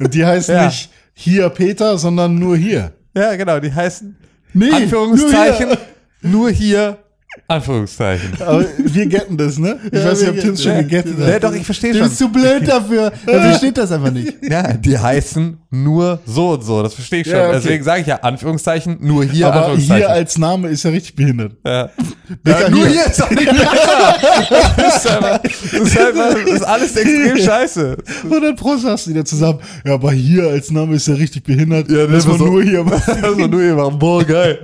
[0.00, 0.66] Und die heißen Ja.
[0.66, 2.92] nicht hier Peter, sondern nur hier.
[3.14, 4.16] Ja, genau, die heißen
[4.52, 5.76] Nee, Anführungszeichen
[6.22, 6.98] nur hier,
[7.48, 8.30] Anführungszeichen.
[8.40, 9.78] Aber wir getten das, ne?
[9.90, 10.82] Ich Ja, weiß nicht, wir ob Tim getten- schon ja.
[10.82, 11.44] gegettet Ja, hat.
[11.44, 12.08] doch, ich verstehe Du schon.
[12.08, 13.12] bist zu blöd dafür.
[13.26, 14.34] Er versteht das einfach nicht.
[14.42, 17.36] Ja, die heißen nur so und so, das verstehe ich schon.
[17.36, 17.60] Ja, okay.
[17.62, 19.96] Deswegen sage ich ja Anführungszeichen, nur hier, Aber Anführungszeichen.
[19.96, 21.52] hier als Name ist ja richtig behindert.
[21.64, 21.90] ja.
[22.42, 23.02] Bäcker ja, nur hier.
[23.02, 23.48] hier ist doch nicht
[24.76, 27.96] das ist, einfach, das ist, einfach, das ist alles extrem scheiße.
[28.24, 29.60] 100 Pro sagst du wieder zusammen.
[29.84, 31.88] Ja, aber hier als Name ist ja richtig behindert.
[31.90, 33.22] Ja, Lass mal so- nur hier machen.
[33.22, 34.58] Also nur hier machen, boah, geil.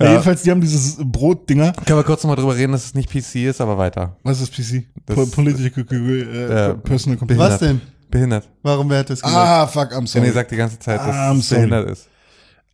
[0.00, 0.10] Ja.
[0.10, 1.72] Jedenfalls, die haben dieses Brotdinger.
[1.72, 4.16] Können wir kurz nochmal drüber reden, dass es nicht PC ist, aber weiter.
[4.22, 4.84] Was ist PC?
[5.06, 7.40] Das- Po Political äh, Äh, Personal Computer.
[7.40, 7.80] Was denn?
[8.10, 8.48] Behindert.
[8.62, 9.36] Warum wer hat das gesagt?
[9.46, 10.28] Ah, fuck, I'm sorry.
[10.28, 12.08] René sagt die ganze Zeit, dass I'm es behindert ist.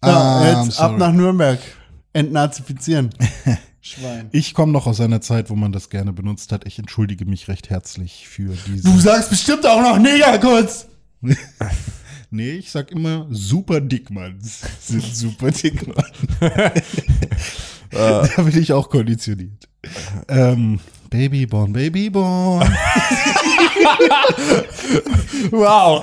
[0.04, 1.58] Ja, Ah, I'm jetzt ab nach Nürnberg.
[2.12, 3.10] Entnazifizieren.
[3.80, 4.28] Schwein.
[4.32, 6.66] Ich komme noch aus einer Zeit, wo man das gerne benutzt hat.
[6.66, 8.84] Ich entschuldige mich recht herzlich für diese.
[8.90, 10.86] Du sagst bestimmt auch noch Neger kurz.
[12.34, 16.04] nee, ich sag immer super Dickmanns sind super Dickmann.
[17.90, 19.68] da bin ich auch konditioniert.
[20.28, 20.80] Ähm,
[21.14, 22.68] Babyborn, Babyborn.
[25.50, 26.02] Wow.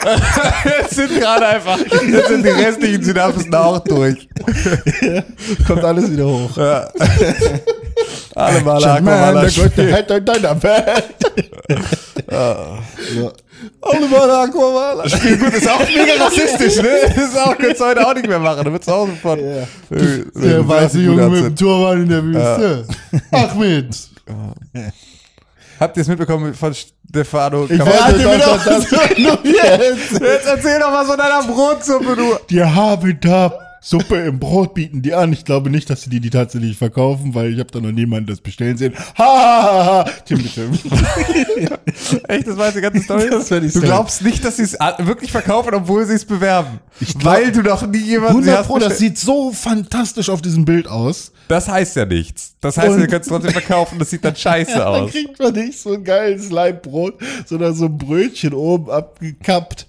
[0.65, 4.27] Jetzt sind gerade einfach, jetzt sind die restlichen Synapsen auch durch.
[5.67, 6.55] Kommt alles wieder hoch.
[8.35, 9.61] Alle mal Aquamala so.
[13.81, 15.09] Oliver Aquamala.
[15.09, 16.89] Spiel gut, ist auch mega rassistisch, ne?
[17.15, 18.63] ist auch, könntest du heute auch nicht mehr machen.
[18.63, 19.39] Du würdest auch sofort.
[19.39, 19.97] Ja.
[19.97, 22.85] äh, Der weiße gut Junge mit dem Turban in der Wüste.
[25.79, 27.65] Habt ihr es mitbekommen von Stefano?
[27.69, 30.11] Ich Warte das- das- nur jetzt.
[30.11, 32.35] Jetzt erzähl doch was von deiner Brotsuppe, du.
[32.49, 33.51] Die haben da
[33.83, 35.33] Suppe im Brot bieten die an.
[35.33, 38.27] Ich glaube nicht, dass sie die, die tatsächlich verkaufen, weil ich habe da noch niemanden
[38.27, 38.93] das bestellen sehen.
[39.17, 40.05] Ha, ha, ha, ha.
[40.25, 40.69] Tim, bitte.
[42.27, 43.29] Echt, das war jetzt die ganze Story?
[43.69, 46.79] Du glaubst nicht, dass sie es a- wirklich verkaufen, obwohl sie es bewerben.
[46.99, 50.63] glaub- Weil du noch nie jemanden 100 hast Pro, das sieht so fantastisch auf diesem
[50.65, 51.31] Bild aus.
[51.47, 52.55] Das heißt ja nichts.
[52.61, 55.11] Das heißt, Und- ihr könnt es trotzdem verkaufen, das sieht dann scheiße Dann aus.
[55.11, 57.15] kriegt man nicht so ein geiles Leibbrot,
[57.45, 59.87] sondern so ein Brötchen oben abgekappt.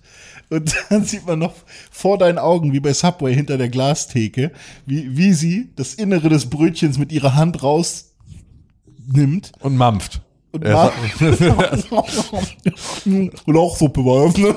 [0.52, 1.54] Und dann sieht man noch
[1.90, 4.52] vor deinen Augen, wie bei Subway hinter der Glastheke,
[4.86, 10.20] wie, wie sie das Innere des Brötchens mit ihrer Hand rausnimmt Und mampft.
[10.52, 10.92] und, Ja.
[13.46, 14.54] und auch Suppe war ne?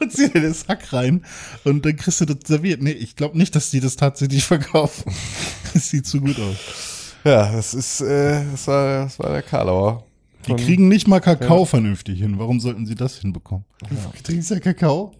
[0.00, 1.24] und zieht dir den Sack rein
[1.64, 2.82] und dann kriegst du das serviert.
[2.82, 5.14] Nee, ich glaube nicht, dass die das tatsächlich verkaufen.
[5.72, 6.56] Das sieht zu gut aus.
[7.22, 10.04] Ja, das ist, äh, das war, das war der Karlauer.
[10.46, 12.38] Die kriegen nicht mal Kakao vernünftig hin.
[12.38, 13.64] Warum sollten sie das hinbekommen?
[13.88, 15.12] Du trinkst ja Kakao?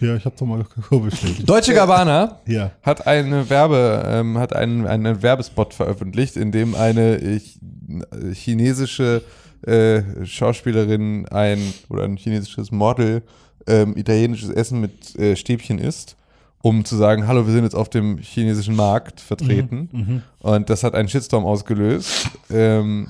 [0.00, 1.42] Ja, ich habe doch mal Kakao bestellt.
[1.48, 2.72] Deutsche Gabbana Ja.
[2.82, 9.22] hat eine Werbe, ähm, hat einen, einen Werbespot veröffentlicht, in dem eine äh, ch- chinesische
[9.64, 13.22] äh, Schauspielerin ein oder ein chinesisches Model
[13.68, 16.16] ähm, italienisches Essen mit äh, Stäbchen isst,
[16.62, 20.22] um zu sagen, hallo, wir sind jetzt auf dem chinesischen Markt vertreten.
[20.40, 22.28] Und das hat einen Shitstorm ausgelöst.
[22.50, 23.08] Ähm,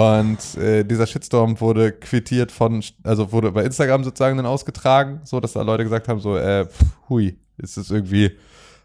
[0.00, 5.40] und äh, dieser Shitstorm wurde quittiert von, also wurde bei Instagram sozusagen dann ausgetragen, so
[5.40, 8.32] dass da Leute gesagt haben, so, äh, pff, hui, ist das irgendwie,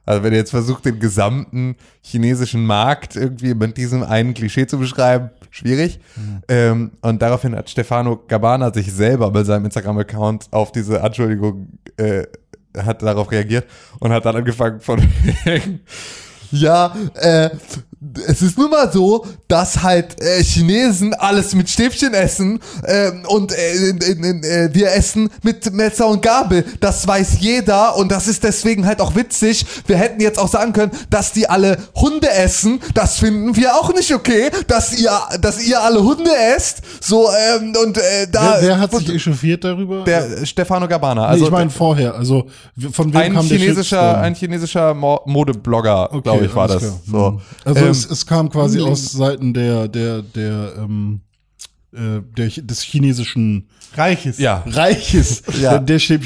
[0.06, 4.78] also wenn ihr jetzt versucht, den gesamten chinesischen Markt irgendwie mit diesem einen Klischee zu
[4.78, 6.00] beschreiben, schwierig.
[6.48, 12.24] Ähm, und daraufhin hat Stefano Gabbana sich selber bei seinem Instagram-Account auf diese Anschuldigung äh,
[12.78, 13.66] hat darauf reagiert
[14.00, 15.02] und hat dann angefangen von
[16.52, 17.50] ja, äh,
[18.28, 23.52] es ist nun mal so, dass halt äh, Chinesen alles mit Stäbchen essen äh, und
[23.52, 26.66] äh, wir essen mit Messer und Gabel.
[26.80, 29.66] Das weiß jeder und das ist deswegen halt auch witzig.
[29.88, 32.80] Wir hätten jetzt auch sagen können, dass die alle Hunde essen.
[32.94, 36.82] Das finden wir auch nicht okay, dass ihr, dass ihr alle Hunde esst.
[37.02, 40.04] So ähm, und äh, da Wer, wer hat sich echauffiert darüber?
[40.04, 41.22] der Stefano Gabbana.
[41.22, 42.16] nee, Also ich meine vorher.
[42.16, 42.48] Also
[42.92, 44.24] von wem ein kam der chinesischer, Shitstorm?
[44.24, 46.80] ein chinesischer Mo Modeblogger, Okay, glaube ich, war das.
[46.80, 47.00] klar.
[47.10, 47.42] So.
[47.64, 51.22] Also Ähm, es, es kam quasi aus Seiten der, der, der, ähm,
[51.92, 54.38] äh, der, des chinesischen Reiches.
[54.38, 54.64] Ja.
[54.68, 55.72] Reiches, Ja.
[55.80, 55.80] der,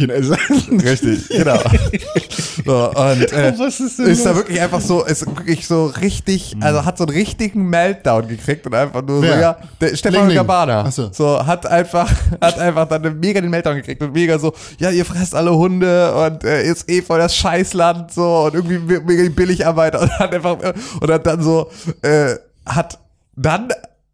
[0.10, 0.36] essen.
[0.79, 1.58] Richtig, genau.
[2.65, 6.55] so, und äh, Was ist denn ist da wirklich einfach so, ist wirklich so richtig,
[6.62, 9.34] also hat so einen richtigen Meltdown gekriegt und einfach nur Wer?
[9.36, 9.91] so, ja, der
[10.27, 10.36] Ling.
[10.38, 10.89] Gabbana.
[10.91, 11.10] So.
[11.13, 11.45] so.
[11.45, 12.10] hat einfach,
[12.41, 15.55] hat einfach dann einen mega den Meltdown gekriegt und mega so, ja, ihr fresst alle
[15.55, 20.01] Hunde und äh, ist eh voll das Scheißland so und irgendwie me- mega die Billigarbeiter
[20.01, 20.58] und hat einfach,
[20.99, 21.69] und hat dann so,
[22.01, 22.99] äh, hat
[23.36, 23.69] dann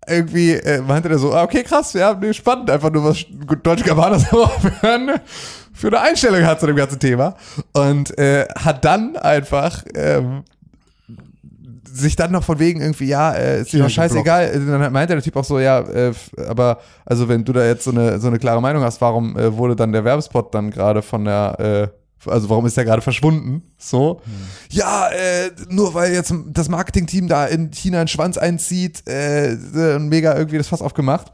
[0.07, 3.25] irgendwie äh, meinte er so, ah, okay, krass, ja, nee, spannend, einfach nur was
[3.63, 4.49] Deutsche Gabbana für
[4.81, 5.21] eine,
[5.73, 7.35] für eine Einstellung hat zu dem ganzen Thema.
[7.73, 10.43] Und äh, hat dann einfach ähm,
[11.95, 14.51] sich dann noch von wegen irgendwie, ja, äh, ist dir Ja, doch scheißegal.
[14.65, 16.13] Dann meinte der Typ auch so, ja, äh,
[16.47, 19.55] aber also wenn du da jetzt so eine, so eine klare Meinung hast, warum äh,
[19.55, 23.63] wurde dann der Werbespot dann gerade von der, äh, also warum ist der gerade verschwunden?
[23.77, 24.21] So.
[24.69, 29.99] Ja, äh, nur weil jetzt das Marketingteam da in China einen Schwanz einzieht, äh, äh,
[29.99, 31.31] mega irgendwie das Fass aufgemacht.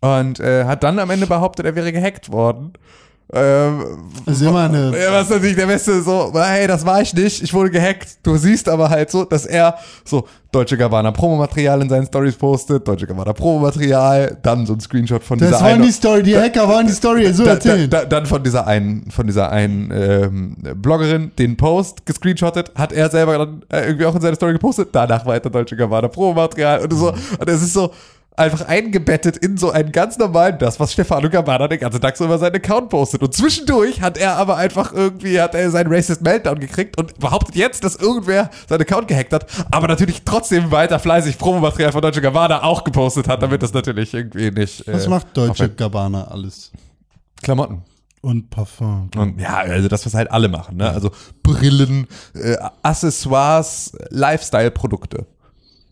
[0.00, 2.72] Und äh, hat dann am Ende behauptet, er wäre gehackt worden.
[3.32, 3.84] Ähm,
[4.26, 4.92] Das ist immer eine.
[4.98, 8.18] ja, was natürlich der Beste so, hey, das war ich nicht, ich wurde gehackt.
[8.24, 12.88] Du siehst aber halt so, dass er so Deutsche Gabbana Promomaterial in seinen Stories postet,
[12.88, 16.36] Deutsche Gabbana Promomaterial, dann so ein Screenshot von Das dieser war einen, die Story, die
[16.36, 17.88] Hacker waren die Story, so da, da, erzählen.
[17.90, 23.10] da, dann von dieser einen, von dieser einen ähm, Bloggerin den Post gescreenshottet, hat er
[23.10, 26.92] selber dann äh, irgendwie auch in seine Story gepostet, danach weiter Deutsche Gabbana Promomaterial und
[26.94, 27.92] so, und es ist so
[28.40, 32.24] einfach eingebettet in so einen ganz normalen, das, was Stefano Gabbana den ganzen Tag so
[32.24, 33.22] über seinen Account postet.
[33.22, 37.54] Und zwischendurch hat er aber einfach irgendwie, hat er seinen Racist Meltdown gekriegt und behauptet
[37.54, 42.20] jetzt, dass irgendwer seinen Account gehackt hat, aber natürlich trotzdem weiter fleißig Promomaterial von Deutsche
[42.20, 44.86] Gabbana auch gepostet hat, damit das natürlich irgendwie nicht.
[44.86, 45.68] Was äh, macht Deutsche.
[45.68, 46.72] Gabbana alles?
[47.42, 47.82] Klamotten.
[48.22, 49.10] Und Parfum.
[49.16, 50.90] Und ja, also das, was halt alle machen, ne?
[50.90, 51.10] Also
[51.42, 55.26] Brillen, äh, Accessoires, Lifestyle-Produkte.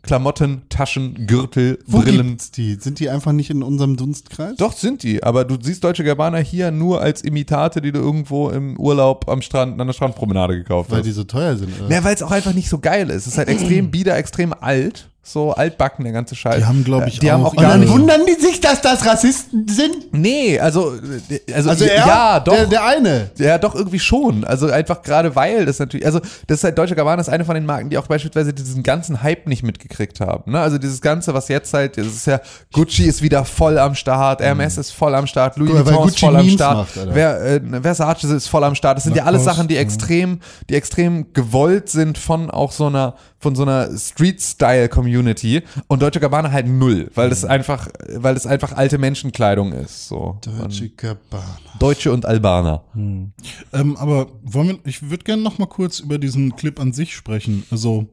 [0.09, 2.29] Klamotten, Taschen, Gürtel, Wo Brillen.
[2.29, 2.75] gibt's die?
[2.81, 4.57] Sind die einfach nicht in unserem Dunstkreis?
[4.57, 8.49] Doch, sind die, aber du siehst Deutsche Gabbana hier nur als Imitate, die du irgendwo
[8.51, 11.07] im Urlaub am Strand, an der Strandpromenade gekauft Weil hast.
[11.07, 11.71] die so teuer sind.
[11.81, 11.95] Oder?
[11.95, 13.27] Ja, weil es auch einfach nicht so geil ist.
[13.27, 15.11] Es ist halt extrem bieder, extrem alt.
[15.33, 16.57] So altbacken, der ganze Scheiß.
[16.57, 17.93] Die haben, glaub ich, die haben auch auch Und gar dann nicht.
[17.93, 20.13] wundern die sich, dass das Rassisten sind?
[20.13, 22.55] Nee, also, äh, also, Also er, ja, doch.
[22.55, 23.31] Der, der eine.
[23.39, 24.45] Ja, doch, irgendwie schon.
[24.45, 27.55] Also einfach gerade weil das natürlich, also das ist halt Deutsche Gabbana ist eine von
[27.55, 30.53] den Marken, die auch beispielsweise diesen ganzen Hype nicht mitgekriegt haben.
[30.53, 30.61] Ne?
[30.61, 32.41] Also dieses Ganze, was jetzt halt, das ist ja,
[32.73, 36.37] Gucci ist wieder voll am Start, Hermes ist voll am Start, Louis Vuitton ist voll
[36.37, 37.09] am Memes Start, macht.
[37.13, 38.97] Wer, äh, Versace ist voll am Start.
[38.97, 42.87] Das sind ja alles Lacoste, Sachen, die extrem, die extrem gewollt sind von auch so
[42.87, 48.47] einer, von so einer Street-Style-Community und Deutsche Gabbana halt null, weil das einfach, weil das
[48.47, 50.09] einfach alte Menschenkleidung ist.
[50.09, 50.39] So.
[50.43, 51.45] Deutsche Gabbana.
[51.79, 52.83] Deutsche und Albaner.
[52.95, 57.15] Ähm, aber wollen wir, ich würde gerne noch mal kurz über diesen Clip an sich
[57.15, 57.65] sprechen.
[57.71, 58.07] Also,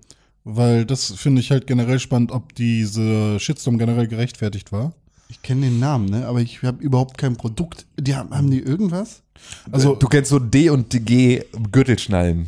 [0.44, 4.94] weil das finde ich halt generell spannend, ob diese Shitstorm generell gerechtfertigt war.
[5.28, 6.28] Ich kenne den Namen, ne?
[6.28, 7.88] aber ich habe überhaupt kein Produkt.
[8.00, 9.24] Die haben, haben die irgendwas?
[9.72, 12.48] Also, du kennst so D und G Gürtelschnallen.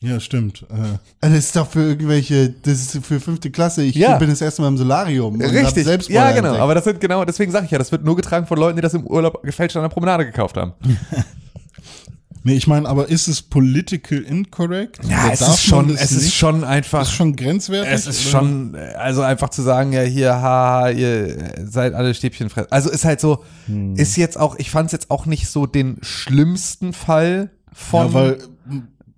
[0.00, 0.62] Ja, stimmt.
[0.70, 0.74] Äh,
[1.20, 3.82] Also Das ist doch für irgendwelche, das ist für fünfte Klasse.
[3.82, 4.16] Ich Ja.
[4.18, 5.40] bin das erste Mal im Solarium.
[5.40, 5.84] Richtig.
[5.84, 6.48] selbst Ja, genau.
[6.48, 6.62] entdeckt.
[6.62, 8.82] Aber das sind genau, deswegen sage ich ja, das wird nur getragen von Leuten, die
[8.82, 10.72] das im Urlaub gefälscht an der Promenade gekauft haben.
[12.44, 15.00] nee, ich meine, aber ist es political incorrect?
[15.00, 16.34] Oder Ja, es ist schon, es ist nicht?
[16.36, 17.02] schon einfach.
[17.02, 17.92] ist schon grenzwertig.
[17.92, 18.30] Es ist oder?
[18.38, 22.66] schon, äh, also einfach zu sagen, ja, hier, haha, ihr seid alle Stäbchen fress.
[22.70, 23.96] Also ist halt so, Hm.
[23.96, 28.06] ist jetzt auch, ich fand es jetzt auch nicht so den schlimmsten Fall von.
[28.08, 28.38] Ja, weil,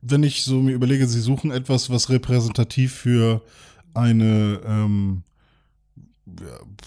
[0.02, 3.42] wenn ich so mir überlege, sie suchen etwas, was repräsentativ für
[3.94, 5.22] eine ähm,
[6.40, 6.46] ja,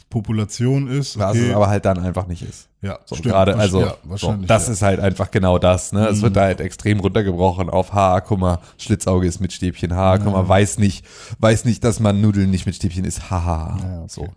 [0.10, 1.18] Population ist.
[1.20, 1.50] was Okay.
[1.50, 2.70] es aber halt dann einfach nicht ist.
[2.82, 3.34] ja, So, stimmt.
[3.34, 4.68] gerade, also, ja, so, das ja.
[4.70, 4.74] Mhm.
[4.74, 6.08] ist halt einfach genau das, ne?
[6.08, 10.18] Es wird da halt extrem runtergebrochen auf, ha, guck mal, Schlitzauge ist mit Stäbchen, ha,
[10.18, 11.06] guck mal, weiß nicht,
[11.40, 14.08] weiß nicht, dass man Nudeln nicht mit Stäbchen isst, haha, Ja, okay.
[14.08, 14.28] so.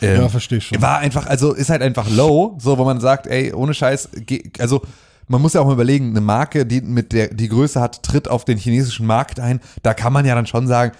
[0.00, 0.80] Ja, Ähm, verstehe ich schon.
[0.80, 4.10] War einfach, also ist halt einfach low, so wo man sagt, ey, ohne Scheiß,
[4.58, 4.82] also
[5.28, 8.28] man muss ja auch mal überlegen, eine Marke, die mit der die Größe hat, tritt
[8.28, 9.60] auf den chinesischen Markt ein.
[9.82, 10.92] Da kann man ja dann schon sagen,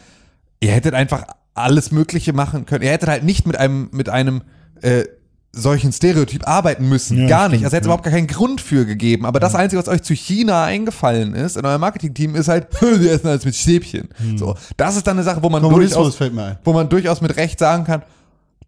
[0.61, 2.83] ihr hättet einfach alles Mögliche machen können.
[2.83, 4.43] Ihr hättet halt nicht mit einem mit einem
[4.81, 5.05] äh,
[5.53, 7.19] solchen Stereotyp arbeiten müssen.
[7.19, 7.59] Ja, gar nicht.
[7.59, 7.89] stimmt, Also hätte es ja.
[7.89, 9.27] überhaupt gar keinen Grund für gegeben.
[9.27, 13.13] Aber das Einzige, was euch zu China eingefallen ist, in eurem Marketingteam, ist halt, wir
[13.13, 14.09] essen alles mit Stäbchen.
[14.17, 14.39] Hm.
[14.39, 16.59] So, das ist dann eine Sache, wo man durchaus fällt mir ein.
[16.65, 18.03] wo man durchaus mit Recht sagen kann,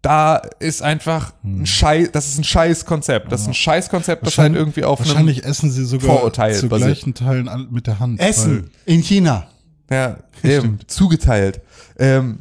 [0.05, 1.61] da ist einfach Hm.
[1.61, 3.31] ein Scheiß, das ist ein Scheißkonzept.
[3.31, 6.53] Das ist ein Scheißkonzept, das halt Wahrscheinlich- irgendwie auf einem, Wahrscheinlich essen sie sogar Vorurteil
[6.55, 6.89] zu basiert.
[6.91, 8.19] gleichen Teilen an, mit der Hand.
[8.19, 9.47] Essen in China.
[9.89, 11.61] ja, eben, zugeteilt.
[11.99, 12.39] Ähm,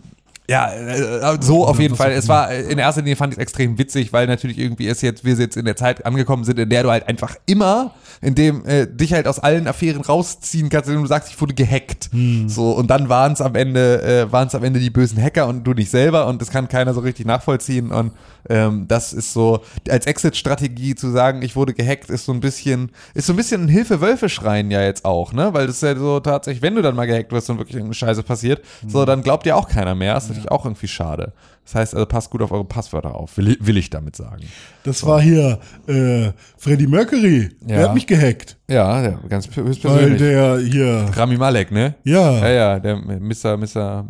[0.49, 2.13] ja, äh, so auf jeden Fall.
[2.13, 5.01] Es war, äh, in erster Linie fand ich es extrem witzig, weil natürlich irgendwie es
[5.01, 8.35] jetzt, wir jetzt in der Zeit angekommen sind, in der du halt einfach immer, in
[8.35, 12.11] dem äh, dich halt aus allen Affären rausziehen kannst, indem du sagst, ich wurde gehackt.
[12.47, 15.47] So, und dann waren es am Ende, äh, waren es am Ende die bösen Hacker
[15.47, 17.91] und du nicht selber und das kann keiner so richtig nachvollziehen.
[17.91, 18.13] Und
[18.49, 22.91] ähm, das ist so, als Exit-Strategie zu sagen, ich wurde gehackt, ist so ein bisschen,
[23.15, 25.55] ist so ein bisschen ein Hilfe-Wölfe-Schreien ja jetzt auch, ne?
[25.55, 27.95] Weil das ist ja so tatsächlich, wenn du dann mal gehackt wirst und wirklich irgendeine
[27.95, 30.17] Scheiße passiert, so, dann glaubt dir auch keiner mehr.
[30.17, 31.33] Ist natürlich auch irgendwie schade.
[31.65, 34.45] Das heißt also, passt gut auf eure Passwörter auf, will, will ich damit sagen.
[34.85, 37.51] Das war hier äh, Freddie Mercury.
[37.63, 37.77] Ja.
[37.77, 38.57] Der hat mich gehackt.
[38.69, 40.19] Ja, ja ganz Weil höchstpersönlich.
[40.19, 41.07] der hier.
[41.15, 41.95] Rami Malek, ne?
[42.05, 42.39] Ja.
[42.39, 43.57] Ja, ja, der Mr.
[43.57, 44.05] Mr.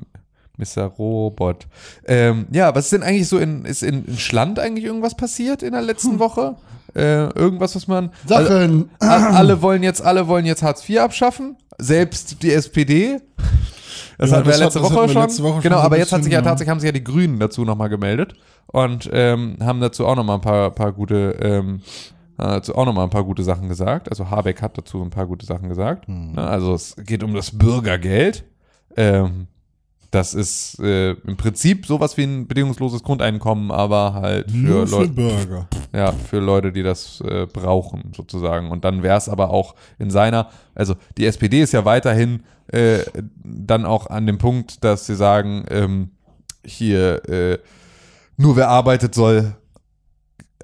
[0.56, 0.84] Mr.
[0.98, 1.66] Robot.
[2.06, 5.62] Ähm, ja, was ist denn eigentlich so in, ist in, in Schland eigentlich irgendwas passiert
[5.62, 6.56] in der letzten Woche?
[6.94, 8.10] Äh, irgendwas, was man.
[8.26, 8.90] Sachen.
[9.00, 13.20] Also, alle wollen jetzt, alle wollen jetzt Hartz IV abschaffen, selbst die SPD.
[14.18, 15.22] Das Ja, hatten wir letzte, hat- Woche schon.
[15.22, 16.44] letzte Woche schon genau, so ein aber jetzt hat sich ja ja.
[16.44, 18.34] tatsächlich haben sich ja die Grünen dazu nochmal gemeldet
[18.66, 21.80] und ähm, haben dazu auch nochmal ein paar, paar gute, ähm,
[22.36, 24.08] dazu auch nochmal ein paar gute Sachen gesagt.
[24.08, 26.06] Also Habeck hat dazu ein paar gute Sachen gesagt.
[26.06, 26.32] Hm.
[26.32, 28.44] Ne, also es geht um das Bürgergeld.
[28.96, 29.46] Ähm,
[30.14, 35.66] das ist äh, im Prinzip sowas wie ein bedingungsloses Grundeinkommen, aber halt für für Leute.
[35.92, 38.70] Ja, für Leute, die das äh, brauchen, sozusagen.
[38.70, 43.00] Und dann wäre es aber auch in seiner, also die SPD ist ja weiterhin äh,
[43.42, 46.10] dann auch an dem Punkt, dass sie sagen, ähm,
[46.64, 47.58] hier, äh,
[48.36, 49.56] nur wer arbeitet, soll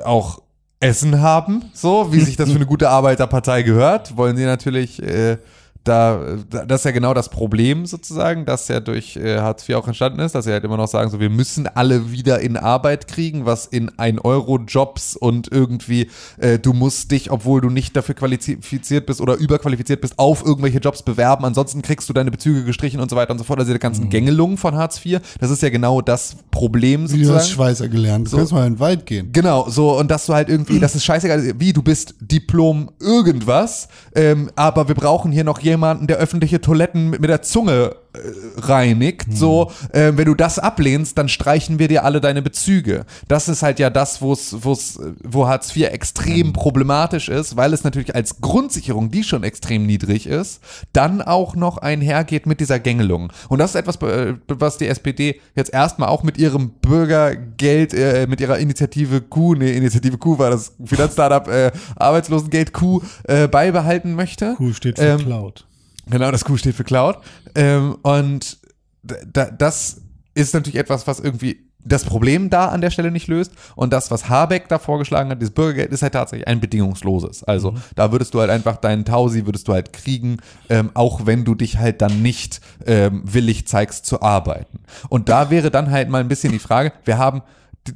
[0.02, 0.40] auch
[0.78, 5.36] Essen haben, so wie sich das für eine gute Arbeiterpartei gehört, wollen sie natürlich äh,
[5.84, 9.76] da, da- das ist ja genau das Problem sozusagen, das ja durch äh, Hartz IV
[9.76, 12.56] auch entstanden ist, dass sie halt immer noch sagen, so wir müssen alle wieder in
[12.56, 17.70] Arbeit kriegen, was in 1 Euro Jobs und irgendwie äh, du musst dich, obwohl du
[17.70, 22.30] nicht dafür qualifiziert bist oder überqualifiziert bist, auf irgendwelche Jobs bewerben, ansonsten kriegst du deine
[22.30, 25.20] Bezüge gestrichen und so weiter und so fort, also die ganzen Gängelungen von Hartz IV,
[25.40, 27.54] das ist ja genau das Problem Wie du hast sozusagen.
[27.54, 28.30] Schweißer gelernt.
[28.32, 29.30] Du kannst mal in den Wald gehen.
[29.32, 33.88] Genau, so, und dass du halt irgendwie, das ist scheißegal, wie, du bist Diplom irgendwas,
[34.14, 35.69] ähm, aber wir brauchen hier noch jemanden,
[36.06, 41.16] der öffentliche Toiletten mit, mit der Zunge äh, reinigt, so, ähm, wenn du das ablehnst,
[41.16, 43.04] dann streichen wir dir alle deine Bezüge.
[43.28, 47.84] Das ist halt ja das, wo es, wo Hartz IV extrem problematisch ist, weil es
[47.84, 50.60] natürlich als Grundsicherung, die schon extrem niedrig ist,
[50.92, 53.32] dann auch noch einhergeht mit dieser Gängelung.
[53.48, 58.26] Und das ist etwas, äh, was die SPD jetzt erstmal auch mit ihrem Bürgergeld, äh,
[58.28, 64.14] mit ihrer Initiative Q, nee, Initiative Q war das Finanzstartup, äh, Arbeitslosengeld Q, äh, beibehalten
[64.14, 64.54] möchte.
[64.56, 65.66] Q steht für Ähm, Cloud.
[66.10, 67.18] Genau, das Q steht für Cloud.
[67.54, 68.58] Ähm, und
[69.02, 70.02] das
[70.34, 73.52] ist natürlich etwas, was irgendwie das Problem da an der Stelle nicht löst.
[73.74, 77.44] Und das, was Habeck da vorgeschlagen hat, dieses Bürgergeld, ist halt tatsächlich ein bedingungsloses.
[77.44, 81.44] Also da würdest du halt einfach deinen Tausi, würdest du halt kriegen, ähm, auch wenn
[81.44, 84.80] du dich halt dann nicht ähm, willig zeigst zu arbeiten.
[85.08, 87.42] Und da wäre dann halt mal ein bisschen die Frage, wir haben,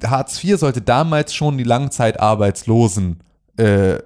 [0.06, 3.20] Hartz IV sollte damals schon die Langzeitarbeitslosen
[3.56, 3.98] äh,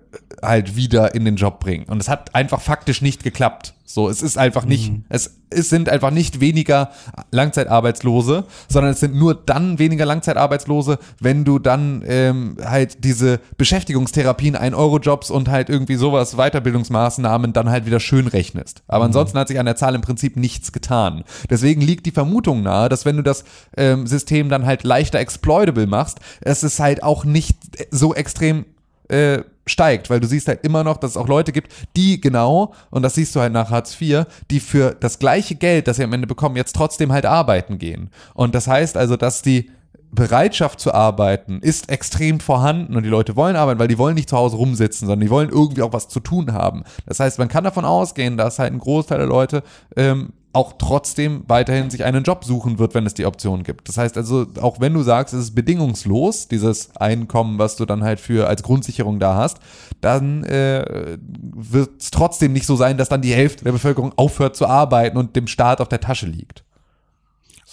[0.43, 1.85] halt wieder in den Job bringen.
[1.85, 3.75] Und es hat einfach faktisch nicht geklappt.
[3.91, 6.91] So, es ist einfach nicht, es, es sind einfach nicht weniger
[7.31, 14.59] Langzeitarbeitslose, sondern es sind nur dann weniger Langzeitarbeitslose, wenn du dann ähm, halt diese Beschäftigungstherapien,
[14.59, 18.83] 1-Euro-Jobs und halt irgendwie sowas, Weiterbildungsmaßnahmen dann halt wieder schön rechnest.
[18.89, 21.25] Aber ansonsten hat sich an der Zahl im Prinzip nichts getan.
[21.49, 25.87] Deswegen liegt die Vermutung nahe, dass wenn du das ähm, System dann halt leichter exploitable
[25.87, 27.57] machst, es ist halt auch nicht
[27.91, 28.67] so extrem
[29.09, 32.73] äh, steigt, weil du siehst halt immer noch, dass es auch Leute gibt, die genau,
[32.91, 36.05] und das siehst du halt nach Hartz IV, die für das gleiche Geld, das sie
[36.05, 38.11] am Ende bekommen, jetzt trotzdem halt arbeiten gehen.
[38.35, 39.71] Und das heißt also, dass die
[40.11, 44.31] Bereitschaft zu arbeiten ist extrem vorhanden und die Leute wollen arbeiten, weil die wollen nicht
[44.31, 46.85] zu Hause rumsitzen, sondern die wollen irgendwie auch was zu tun haben.
[47.05, 49.63] Das heißt, man kann davon ausgehen, dass halt ein Großteil der Leute
[49.97, 53.89] ähm, auch trotzdem weiterhin sich einen Job suchen wird, wenn es die Option gibt.
[53.89, 58.03] Das heißt also, auch wenn du sagst, es ist bedingungslos, dieses Einkommen, was du dann
[58.03, 59.59] halt für als Grundsicherung da hast,
[60.01, 61.19] dann äh,
[61.55, 65.19] wird es trotzdem nicht so sein, dass dann die Hälfte der Bevölkerung aufhört zu arbeiten
[65.19, 66.65] und dem Staat auf der Tasche liegt.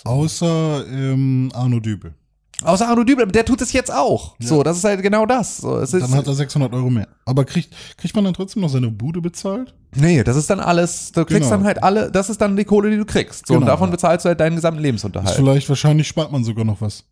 [0.03, 2.13] Außer ähm, Arno Dübel.
[2.63, 4.35] Außer Arno Dübel, der tut es jetzt auch.
[4.39, 5.57] So, das ist halt genau das.
[5.57, 7.07] So, es ist, Dann hat er 600 Euro mehr.
[7.25, 9.73] Aber kriegt, kriegt man dann trotzdem noch seine Bude bezahlt?
[9.97, 11.49] nee, das ist dann alles, du kriegst Genau.
[11.51, 13.47] dann halt alle, das ist dann die Kohle, die du kriegst.
[13.47, 13.91] So, und Genau, davon ja.
[13.91, 15.35] bezahlst du halt deinen gesamten Ist Lebensunterhalt.
[15.35, 17.03] vielleicht, wahrscheinlich spart man sogar noch was.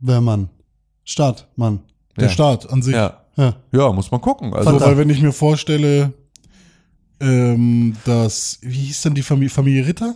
[0.00, 0.48] Wer Mann?
[1.04, 1.80] Staat, Mann.
[2.16, 2.30] Der Ja.
[2.30, 2.94] Staat an sich.
[2.94, 3.18] Ja.
[3.36, 3.54] Ja.
[3.72, 4.54] ja, muss man gucken.
[4.54, 6.12] Also, So, weil wenn ich mir vorstelle,
[7.20, 10.14] ähm, dass, wie hieß denn die Familie, Familie Ritter?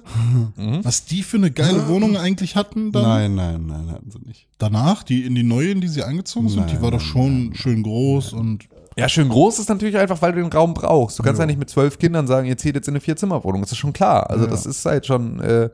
[0.57, 0.81] Mhm.
[0.85, 4.47] Was die für eine geile Wohnung eigentlich hatten dann Nein, nein, nein, hatten sie nicht.
[4.59, 7.07] danach, die in die neue, in die sie eingezogen sind, die Nein, war doch nein,
[7.07, 11.19] schon schön groß und Ja, schön groß ist natürlich einfach, weil du den Raum brauchst.
[11.19, 13.63] Du kannst ja, nicht mit zwölf Kindern sagen, ihr zieht jetzt in eine Vierzimmerwohnung.
[13.63, 14.29] Das ist schon klar.
[14.29, 14.51] Also Ja.
[14.51, 15.41] das ist halt schon.
[15.41, 15.71] Äh, ne,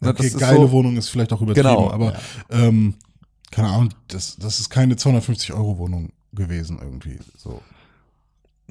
[0.00, 1.90] okay, das ist geile so, Wohnung ist vielleicht auch übertrieben, Genau.
[1.90, 2.14] aber
[2.50, 2.94] ähm,
[3.50, 7.18] keine Ahnung, das, das ist keine 250 Euro Wohnung gewesen irgendwie.
[7.36, 7.60] So.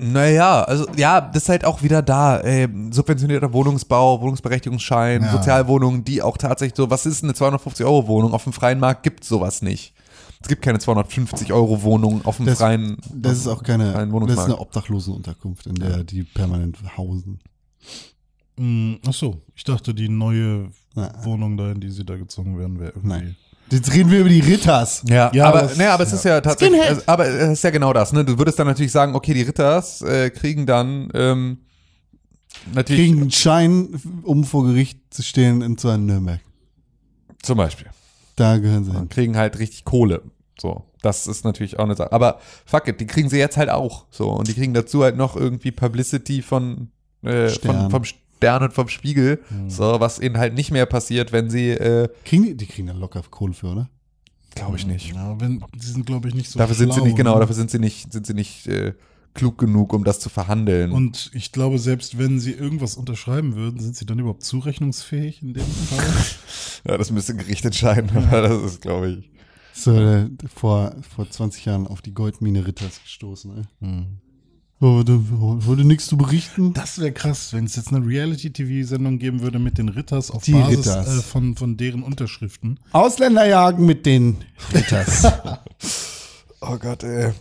[0.04, 2.40] Naja, also ja, das ist halt auch wieder da.
[2.42, 5.32] Äh, subventionierter Wohnungsbau, Wohnungsberechtigungsschein, Ja.
[5.32, 8.34] Sozialwohnungen, die auch tatsächlich so, was ist eine 250 Euro Wohnung?
[8.34, 9.94] Auf dem freien Markt gibt sowas nicht.
[10.42, 12.98] Es gibt keine 250 Euro Wohnung auf dem Das- freien.
[13.14, 17.40] Das ist auch keine, Ein das ist eine Obdachlosenunterkunft, in der die permanent hausen.
[18.58, 22.58] Mm, ach so, ich dachte, die neue Na, Wohnung da, in die sie da gezogen
[22.58, 23.08] werden, wäre irgendwie.
[23.08, 23.36] Nein.
[23.72, 25.04] Jetzt reden wir über die Ritters.
[25.08, 26.18] Ja, Ja, aber, das- ne, aber es ja.
[26.18, 28.26] ist ja tatsächlich, also, aber es ist ja genau das, ne?
[28.26, 31.60] Du würdest dann natürlich sagen, okay, die Ritters äh, kriegen dann ähm,
[32.74, 36.42] natürlich Kriegen einen Schein, um vor Gericht zu stehen in so einem Nürnberg.
[37.42, 37.88] zum Beispiel
[38.36, 39.00] Da gehören sie hin.
[39.02, 40.22] und kriegen halt richtig Kohle.
[40.60, 42.12] So, das ist natürlich auch eine Sache.
[42.12, 44.06] Aber fuck it, die kriegen sie jetzt halt auch.
[44.12, 46.90] So und die kriegen dazu halt noch irgendwie Publicity von
[47.24, 48.04] äh, von vom
[48.42, 49.40] Stern und vom Spiegel.
[49.68, 52.94] So, was ihnen halt nicht mehr passiert, wenn sie, äh, Kriegen die, die kriegen da
[52.94, 53.90] locker Kohle für, oder?
[54.56, 55.14] glaube ich nicht.
[55.14, 57.42] Ja, wenn, die sind, glaube ich, nicht so dafür sind sie schlau, nicht genau, ne?
[57.42, 58.94] dafür sind sie nicht, sind sie nicht äh,
[59.34, 60.92] klug genug, um das zu verhandeln.
[60.92, 65.54] Und ich glaube, selbst wenn sie irgendwas unterschreiben würden, sind sie dann überhaupt zurechnungsfähig in
[65.54, 66.06] dem Fall?
[66.88, 69.32] ja, das müsste Gericht entscheiden, aber das ist, glaube ich.
[69.74, 73.64] So, äh, vor, vor 20 Jahren auf die Goldmine Ritters gestoßen, ey.
[73.82, 74.04] Oh,
[74.82, 75.20] da,
[75.68, 76.74] heute nichts zu berichten.
[76.74, 80.54] Das wäre krass, wenn es jetzt eine Reality-TV-Sendung geben würde mit den Ritters auf Die
[80.54, 81.08] Basis Ritters.
[81.20, 82.80] Äh, von, von deren Unterschriften.
[82.92, 84.38] Ausländer jagen mit den
[84.74, 85.28] Ritters.
[86.64, 87.32] Oh Gott, ey.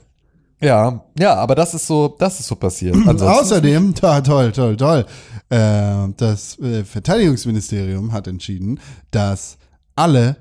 [0.62, 2.94] Ja, ja, aber das ist so, das ist so passiert.
[3.06, 5.04] Ansonsten- Außerdem, ta, toll, toll, toll,
[5.50, 9.58] äh, das äh, Verteidigungsministerium hat entschieden, dass
[9.94, 10.36] alle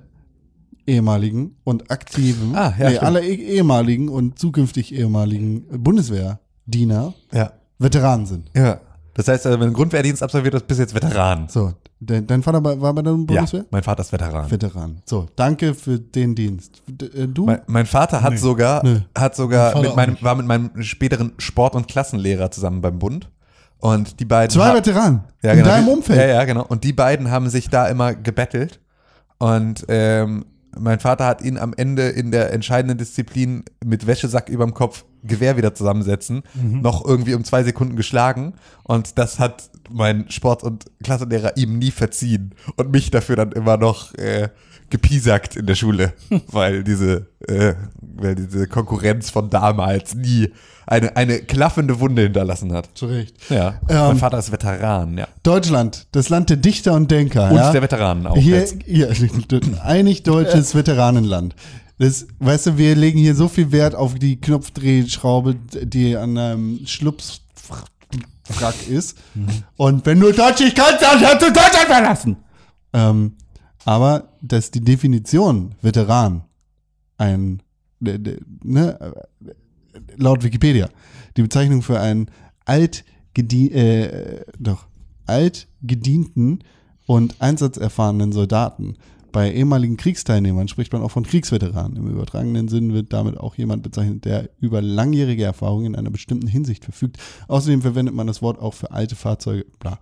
[0.87, 5.65] ehemaligen und aktiven, Ah, ja, nee, alle eh- ehemaligen und zukünftig ehemaligen
[6.73, 8.49] Bundeswehrdiener ja, Veteranen sind.
[8.55, 8.79] ja.
[9.15, 11.49] Das heißt, also, wenn du einen Grundwehrdienst absolviert hast, bist du jetzt Veteran.
[11.49, 13.61] So, de, dein Vater war bei der Bundeswehr?
[13.61, 14.49] Ja, mein Vater ist Veteran.
[14.49, 15.01] Veteran.
[15.03, 16.81] So, danke für den Dienst.
[16.87, 17.45] D, äh, du?
[17.45, 18.37] Mein, mein Vater hat Nee.
[18.37, 19.01] sogar, Nee.
[19.17, 23.29] hat sogar Mein mit meinem, war mit meinem späteren Sport- und Klassenlehrer zusammen beim Bund.
[23.79, 24.51] Und die beiden.
[24.51, 25.21] Zwei Veteranen.
[25.41, 26.19] ja, in genau, deinem die- Umfeld.
[26.19, 26.65] Ja, ja, genau.
[26.65, 28.79] Und die beiden haben sich da immer gebettelt.
[29.37, 30.45] Und ähm,
[30.77, 35.57] mein Vater hat ihn am Ende in der entscheidenden Disziplin mit Wäschesack überm Kopf Gewehr
[35.57, 36.81] wieder zusammensetzen, Mhm.
[36.81, 38.53] noch irgendwie um zwei Sekunden geschlagen.
[38.83, 42.53] Und das hat mein Sport- und Klassenlehrer ihm nie verziehen.
[42.75, 44.49] Und mich dafür dann immer noch äh,
[44.89, 46.13] gepiesackt in der Schule,
[46.51, 50.49] weil diese, äh, weil diese Konkurrenz von damals nie
[50.87, 52.89] eine, eine klaffende Wunde hinterlassen hat.
[52.95, 53.35] Zu Recht.
[53.49, 55.27] Ja, Ähm, mein Vater ist Veteran, ja.
[55.43, 57.51] Deutschland, das Land der Dichter und Denker.
[57.51, 57.71] Und ja?
[57.71, 58.77] der Veteranen auch Hier, jetzt.
[58.85, 59.11] hier
[59.83, 61.55] einig deutsches Veteranenland.
[61.99, 66.87] Das, weißt du, wir legen hier so viel Wert auf die Knopfdrehschraube, die an einem
[66.87, 69.17] Schlupfwrack ist.
[69.75, 72.37] Und wenn du Deutsch nicht kannst, dann kannst du Deutschland verlassen.
[72.93, 73.33] Ähm,
[73.83, 76.45] aber dass die Definition Veteran
[77.17, 77.61] ein,
[77.99, 79.13] ne,
[80.15, 80.89] laut Wikipedia,
[81.35, 82.31] die Bezeichnung für einen
[82.65, 83.03] alt
[83.37, 84.87] äh, doch
[85.25, 86.63] altgedienten
[87.05, 88.95] und einsatzerfahrenen Soldaten.
[89.31, 91.97] Bei ehemaligen Kriegsteilnehmern spricht man auch von Kriegsveteranen.
[91.97, 96.47] Im übertragenen Sinn wird damit auch jemand bezeichnet, der über langjährige Erfahrung in einer bestimmten
[96.47, 97.17] Hinsicht verfügt.
[97.47, 99.65] Außerdem verwendet man das Wort auch für alte Fahrzeuge.
[99.79, 99.99] Bla.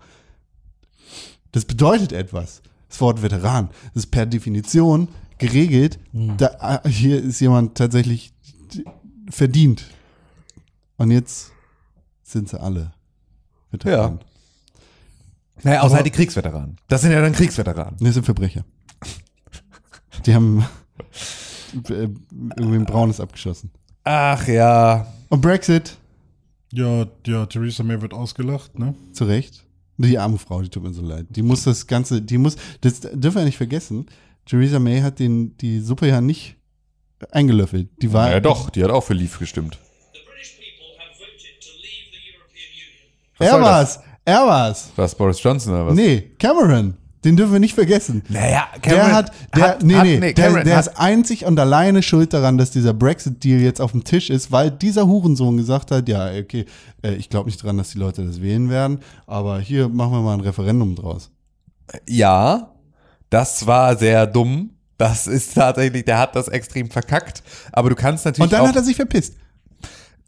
[1.52, 2.62] Das bedeutet etwas.
[2.90, 5.10] Das Wort Veteran das ist per Definition
[5.40, 6.00] geregelt.
[6.14, 8.34] Da, äh, hier ist jemand tatsächlich
[9.30, 9.86] verdient.
[10.98, 11.52] Und jetzt
[12.24, 12.94] sind sie alle
[13.72, 14.20] Veteranen.
[15.64, 16.78] Naja, außer Aber- halt die Kriegsveteranen.
[16.88, 17.96] Das sind ja dann Kriegsveteranen.
[18.00, 18.64] Das sind Verbrecher.
[20.28, 20.60] Die haben
[21.90, 22.10] äh,
[22.58, 23.72] irgendwie ein Braunes abgeschossen.
[24.04, 25.08] Ach ja.
[25.30, 25.98] Und Brexit,
[26.72, 28.94] Ja, ja, Theresa May wird ausgelacht, ne?
[29.14, 29.66] zu Recht.
[29.98, 31.26] Die arme Frau, die tut mir so leid.
[31.30, 34.06] Die muss das Ganze, die muss, das dürfen wir nicht vergessen.
[34.46, 36.56] Theresa May hat den, die Suppe ja nicht
[37.32, 37.90] eingelöffelt.
[38.02, 38.30] Die war.
[38.30, 39.80] Ja doch, die hat auch für Leave gestimmt.
[43.40, 44.00] Er war's.
[44.26, 44.92] Er war's.
[44.96, 45.96] Was, Boris Johnson oder was?
[45.96, 46.96] Nee, Cameron.
[47.26, 48.22] Den dürfen wir nicht vergessen.
[48.30, 51.46] Naja, der hat, der, hat- nee, hat- nee, nee, der, Cameron der hat- ist einzig
[51.46, 55.58] und alleine schuld daran, dass dieser Brexit-Deal jetzt auf dem Tisch ist, weil dieser Hurensohn
[55.58, 56.66] gesagt hat, ja, okay,
[57.04, 60.22] äh, ich glaube nicht dran, dass die Leute das wählen werden, aber hier machen wir
[60.22, 61.32] mal ein Referendum draus.
[62.08, 62.72] Ja,
[63.30, 64.72] das war sehr dumm.
[64.98, 67.44] Das ist tatsächlich, der hat das extrem verkackt.
[67.72, 69.36] Aber du kannst natürlich Und dann auch, hat er sich verpisst.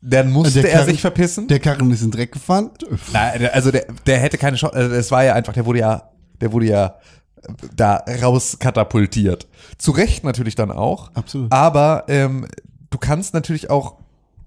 [0.02, 1.48] dann musste Der er Karren- sich verpissen.
[1.48, 2.72] Der Karren ist in den Dreck gefahren.
[3.14, 6.10] Der- also der, der hätte keine Chance, also es war ja einfach, der wurde ja,
[6.42, 6.96] der wurde ja
[7.42, 9.48] äh, da rauskatapultiert.
[9.78, 11.12] Zu Recht natürlich dann auch.
[11.14, 11.52] Absolut.
[11.52, 12.48] Aber ähm,
[12.90, 13.98] du kannst natürlich auch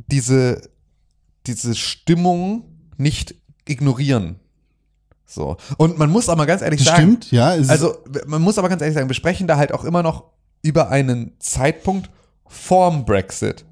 [0.07, 0.63] diese,
[1.47, 2.65] diese Stimmung
[2.97, 3.35] nicht
[3.67, 4.37] ignorieren.
[5.27, 5.57] So.
[5.79, 7.03] Und man muss aber ganz ehrlich sagen.
[7.03, 7.49] Stimmt, ja.
[7.49, 10.25] Also, man muss aber ganz ehrlich sagen, wir sprechen da halt auch immer noch
[10.63, 12.11] über einen Zeitpunkt
[12.47, 13.65] vorm Brexit.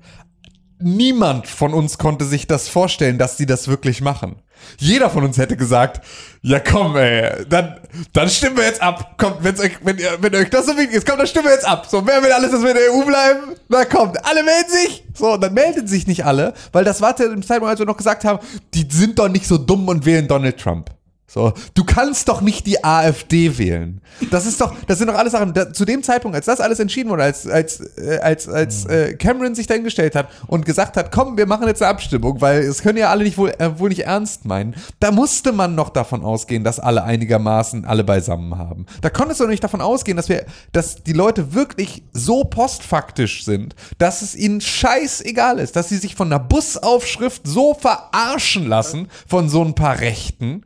[0.78, 4.36] Niemand von uns konnte sich das vorstellen, dass sie das wirklich machen.
[4.78, 6.04] Jeder von uns hätte gesagt,
[6.42, 7.76] ja komm, ey, dann,
[8.12, 9.16] dann stimmen wir jetzt ab.
[9.18, 11.52] Kommt, wenn's euch, wenn, ihr, wenn euch das so wichtig ist, komm, dann stimmen wir
[11.52, 11.86] jetzt ab.
[11.88, 13.40] So, wer will alles, dass wir in der EU bleiben?
[13.68, 15.04] Na kommt, alle melden sich.
[15.14, 17.86] So, und dann melden sich nicht alle, weil das war zu dem Zeitpunkt, als wir
[17.86, 18.38] noch gesagt haben,
[18.74, 20.90] die sind doch nicht so dumm und wählen Donald Trump.
[21.32, 24.00] So, du kannst doch nicht die AfD wählen.
[24.32, 25.54] Das ist doch, das sind doch alles Sachen.
[25.54, 29.14] Da, zu dem Zeitpunkt, als das alles entschieden wurde, als als äh, als als äh,
[29.14, 32.82] Cameron sich dahingestellt hat und gesagt hat, komm, wir machen jetzt eine Abstimmung, weil es
[32.82, 34.74] können ja alle nicht wohl äh, wohl nicht ernst meinen.
[34.98, 38.86] Da musste man noch davon ausgehen, dass alle einigermaßen alle beisammen haben.
[39.00, 43.44] Da konntest du doch nicht davon ausgehen, dass wir, dass die Leute wirklich so postfaktisch
[43.44, 49.08] sind, dass es ihnen scheißegal ist, dass sie sich von einer Busaufschrift so verarschen lassen
[49.28, 50.64] von so ein paar Rechten.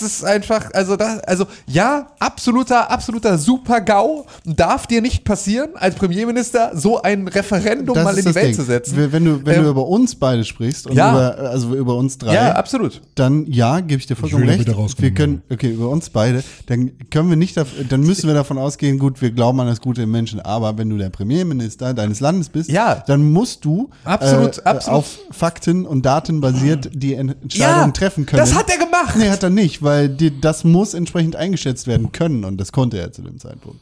[0.00, 4.26] Das ist einfach, also da, also ja, absoluter, absoluter Super-GAU.
[4.44, 8.46] Darf dir nicht passieren, als Premierminister so ein Referendum das mal in die das Welt
[8.48, 8.54] Ding.
[8.54, 8.94] zu setzen.
[9.12, 11.10] Wenn du, wenn Ähm, du über uns beide sprichst und ja.
[11.10, 13.00] über, also über uns drei, ja, absolut.
[13.14, 15.00] dann ja, gebe ich dir vollkommen da recht.
[15.02, 18.98] Wir können, okay, über uns beide, dann können wir nicht, dann müssen wir davon ausgehen,
[18.98, 22.48] gut, wir glauben an das Gute im Menschen, aber wenn du der Premierminister deines Landes
[22.48, 23.02] bist, Ja.
[23.06, 24.98] dann musst du Absolut, äh, absolut.
[24.98, 28.40] auf Fakten und Daten basiert die Entscheidungen Ja, treffen können.
[28.40, 29.16] das hat er gemacht.
[29.16, 32.98] Nee, hat er nicht, weil die, das muss entsprechend eingeschätzt werden können und das konnte
[32.98, 33.80] er zu dem Zeitpunkt.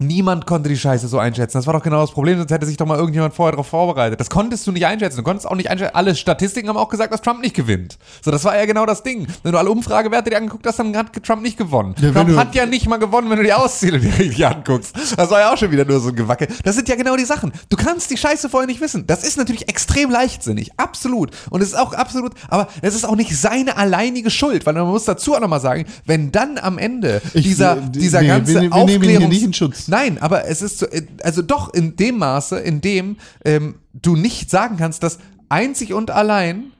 [0.00, 1.56] Niemand konnte die Scheiße so einschätzen.
[1.56, 4.18] Das war doch genau das Problem, sonst hätte sich doch mal irgendjemand vorher darauf vorbereitet.
[4.18, 5.18] Das konntest du nicht einschätzen.
[5.18, 5.94] Du konntest auch nicht einschätzen.
[5.94, 7.96] Alle Statistiken haben auch gesagt, dass Trump nicht gewinnt.
[8.20, 9.28] So, das war ja genau das Ding.
[9.44, 11.94] Wenn du alle Umfragewerte dir angeguckt hast, dann hat Trump nicht gewonnen.
[12.00, 14.96] Ja, Trump hat ja nicht mal gewonnen, wenn du die Ausziele dir richtig anguckst.
[15.16, 16.48] Das war ja auch schon wieder nur so ein Gewackel.
[16.64, 17.52] Das sind ja genau die Sachen.
[17.68, 19.06] Du kannst die Scheiße vorher nicht wissen.
[19.06, 20.72] Das ist natürlich extrem leichtsinnig.
[20.76, 21.30] Absolut.
[21.50, 24.88] Und es ist auch absolut, aber es ist auch nicht seine alleinige Schuld, weil man
[24.88, 28.54] muss dazu auch nochmal sagen, wenn dann am Ende Ich- dieser, nee, dieser wir- ganze
[28.54, 29.83] wir hier Aufklärungs- nicht in Schutz.
[29.88, 34.16] Nein, aber es ist so, äh, also doch in dem Maße, in dem ähm, du
[34.16, 35.18] nicht sagen kannst, dass
[35.48, 36.72] einzig und allein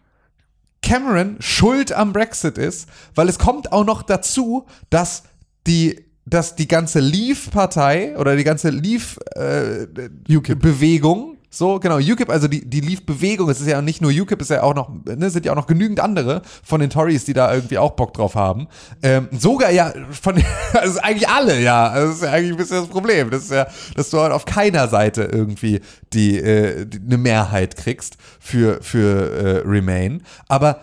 [0.82, 5.24] Cameron schuld am Brexit ist, weil es kommt auch noch dazu, dass
[5.66, 12.80] die dass die ganze Leave-Partei oder die ganze Leave-Bewegung, so genau, UKIP, also die, die
[12.80, 15.52] Leave-Bewegung, es ist ja nicht nur UKIP, es ist ja auch noch, ne, sind ja
[15.52, 18.68] auch noch genügend andere von den Tories, die da irgendwie auch Bock drauf haben.
[19.02, 20.42] Ähm, sogar ja von,
[20.72, 23.66] also eigentlich alle, ja, das ist ja eigentlich ein bisschen das Problem, das ist ja,
[23.94, 25.80] dass du halt auf keiner Seite irgendwie
[26.12, 30.80] die, äh, die eine Mehrheit kriegst für, für äh, Remain, aber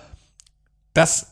[0.94, 1.31] dass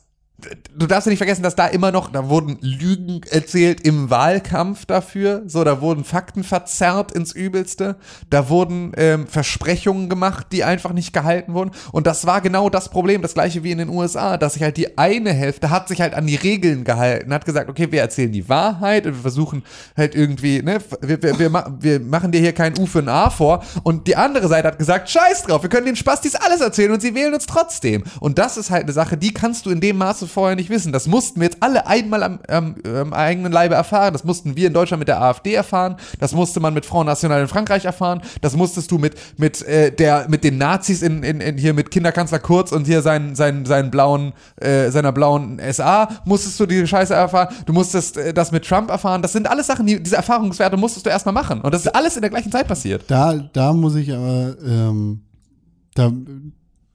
[0.75, 4.85] du darfst ja nicht vergessen, dass da immer noch, da wurden Lügen erzählt im Wahlkampf
[4.85, 7.97] dafür, so, da wurden Fakten verzerrt ins Übelste,
[8.29, 11.71] da wurden ähm, Versprechungen gemacht, die einfach nicht gehalten wurden.
[11.91, 14.77] Und das war genau das Problem, das gleiche wie in den USA, dass sich halt
[14.77, 18.31] die eine Hälfte hat sich halt an die Regeln gehalten, hat gesagt, okay, wir erzählen
[18.31, 19.63] die Wahrheit und wir versuchen
[19.97, 23.29] halt irgendwie, ne, wir, wir, wir, wir machen dir hier kein U für ein A
[23.29, 23.63] vor.
[23.83, 27.01] Und die andere Seite hat gesagt, scheiß drauf, wir können den Spastis alles erzählen und
[27.01, 28.03] sie wählen uns trotzdem.
[28.19, 30.91] Und das ist halt eine Sache, die kannst du in dem Maße vorher nicht wissen.
[30.91, 34.13] Das mussten wir jetzt alle einmal am, am, am eigenen Leibe erfahren.
[34.13, 35.95] Das mussten wir in Deutschland mit der AfD erfahren.
[36.19, 38.21] Das musste man mit Front National in Frankreich erfahren.
[38.41, 41.91] Das musstest du mit, mit, äh, der, mit den Nazis in, in, in hier mit
[41.91, 46.87] Kinderkanzler Kurz und hier seinen, seinen, seinen blauen, äh, seiner blauen SA musstest du diese
[46.87, 47.53] Scheiße erfahren.
[47.65, 49.21] Du musstest äh, das mit Trump erfahren.
[49.21, 51.61] Das sind alles Sachen, die, diese Erfahrungswerte musstest du erstmal machen.
[51.61, 53.03] Und das ist alles in der gleichen Zeit passiert.
[53.07, 55.21] Da, da muss ich aber, ähm,
[55.95, 56.11] da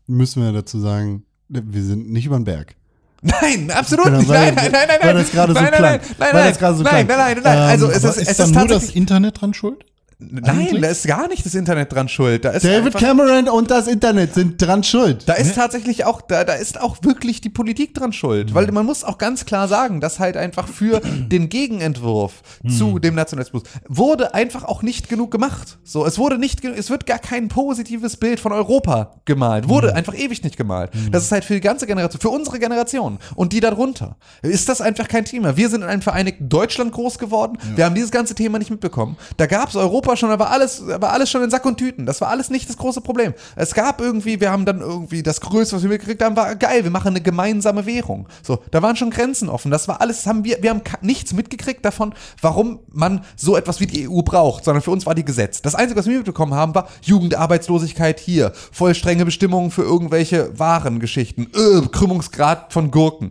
[0.06, 2.76] müssen wir dazu sagen, wir sind nicht über den Berg.
[3.24, 4.28] Nein, absolut Genau, nicht.
[4.28, 5.16] Nein, nein, nein, nein, nein.
[5.16, 5.92] das gerade so nein, nein, klang.
[5.92, 7.18] nein, nein, Weil nein, das gerade so nein, klang.
[7.18, 7.58] nein, nein, nein.
[7.70, 8.96] Also Ähm, es Aber ist, ist es dann ist nur das tatsächlich.
[8.96, 9.78] Internet dran schuld?
[9.80, 10.80] Nein, eigentlich?
[10.80, 12.44] da ist gar nicht das Internet dran schuld.
[12.44, 15.24] Da ist David Cameron und das Internet sind dran schuld.
[15.26, 18.54] Da ist tatsächlich auch, da, da ist auch wirklich die Politik dran schuld.
[18.54, 23.14] Weil man muss auch ganz klar sagen, dass halt einfach für den Gegenentwurf zu dem
[23.14, 25.78] Nationalismus wurde einfach auch nicht genug gemacht.
[25.84, 29.68] So, es wurde nicht, es wird gar kein positives Bild von Europa gemalt.
[29.68, 30.90] Wurde einfach ewig nicht gemalt.
[31.10, 34.16] Das ist halt für die ganze Generation, für unsere Generation und die darunter.
[34.42, 35.56] Ist das einfach kein Thema.
[35.56, 37.58] Wir sind in einem vereinigten Deutschland groß geworden.
[37.74, 39.16] Wir haben dieses ganze Thema nicht mitbekommen.
[39.36, 42.06] Da gab es Europa schon, da war alles, war alles schon in Sack und Tüten.
[42.06, 43.34] Das war alles nicht das große Problem.
[43.56, 46.84] Es gab irgendwie, wir haben dann irgendwie das Größte, was wir mitgekriegt haben, war geil,
[46.84, 48.28] wir machen eine gemeinsame Währung.
[48.42, 49.70] So, da waren schon Grenzen offen.
[49.70, 53.86] Das war alles, haben wir, wir haben nichts mitgekriegt davon, warum man so etwas wie
[53.86, 55.62] die EU braucht, sondern für uns war die Gesetz.
[55.62, 61.48] Das Einzige, was wir mitbekommen haben, war Jugendarbeitslosigkeit hier, voll strenge Bestimmungen für irgendwelche Warengeschichten,
[61.54, 63.30] äh, Krümmungsgrad von Gurken.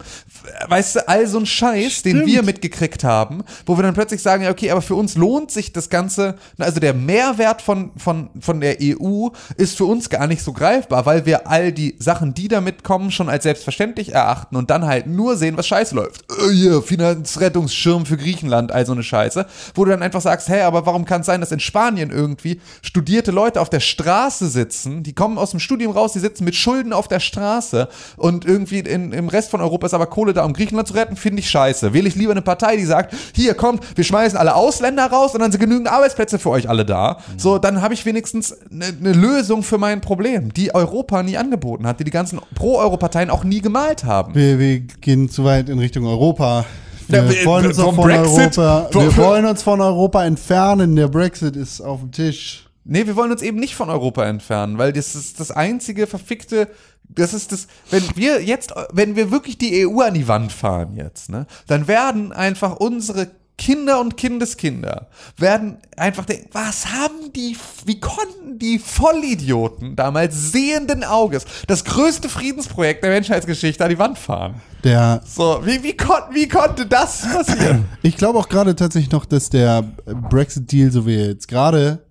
[0.68, 4.44] Weißt du, all so ein Scheiß, den wir mitgekriegt haben, wo wir dann plötzlich sagen,
[4.44, 8.60] ja, okay, aber für uns lohnt sich das Ganze, also der Mehrwert von, von, von
[8.60, 12.50] der EU ist für uns gar nicht so greifbar, weil wir all die Sachen, die
[12.50, 16.26] damit kommen, schon als selbstverständlich erachten und dann halt nur sehen, was scheiße läuft.
[16.32, 20.62] Äh, hier, Finanzrettungsschirm für Griechenland, all so eine Scheiße, wo du dann einfach sagst, hey,
[20.62, 25.04] aber warum kann es sein, dass in Spanien irgendwie studierte Leute auf der Straße sitzen,
[25.04, 27.88] die kommen aus dem Studium raus, die sitzen mit Schulden auf der Straße
[28.18, 31.16] und irgendwie in, im Rest von Europa ist aber Kohle da, um Griechenland zu retten,
[31.16, 31.94] finde ich scheiße.
[31.94, 35.40] Wähle ich lieber eine Partei, die sagt, hier kommt, wir schmeißen alle Ausländer raus und
[35.42, 37.18] dann sind genügend Arbeitsplätze für euch alle da.
[37.38, 41.86] So, dann habe ich wenigstens eine eine Lösung für mein Problem, die Europa nie angeboten
[41.88, 44.34] hat, die die ganzen Pro-Euro-Parteien auch nie gemalt haben.
[44.36, 46.66] Wir, wir gehen zu weit in Richtung Europa.
[47.08, 50.96] Wir wir- wollen uns von Brexit- Europa, wir wollen uns von Europa entfernen.
[50.96, 52.68] Der Brexit ist auf dem Tisch.
[52.86, 56.68] Nee, wir wollen uns eben nicht von Europa entfernen, weil das ist das einzige verfickte,
[57.10, 60.96] das ist das, wenn wir jetzt, wenn wir wirklich die EU an die Wand fahren
[60.96, 67.56] jetzt, ne, dann werden einfach unsere Kinder und Kindeskinder werden einfach denken, was haben die,
[67.86, 74.18] wie konnten die Vollidioten damals sehenden Auges das größte Friedensprojekt der Menschheitsgeschichte an die Wand
[74.18, 74.62] fahren?
[74.84, 77.86] Der, So, wie, wie, kon, wie konnte das passieren?
[78.02, 82.04] ich glaube auch gerade tatsächlich noch, dass der Brexit-Deal, so wie er jetzt gerade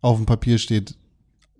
[0.00, 0.96] auf dem Papier steht,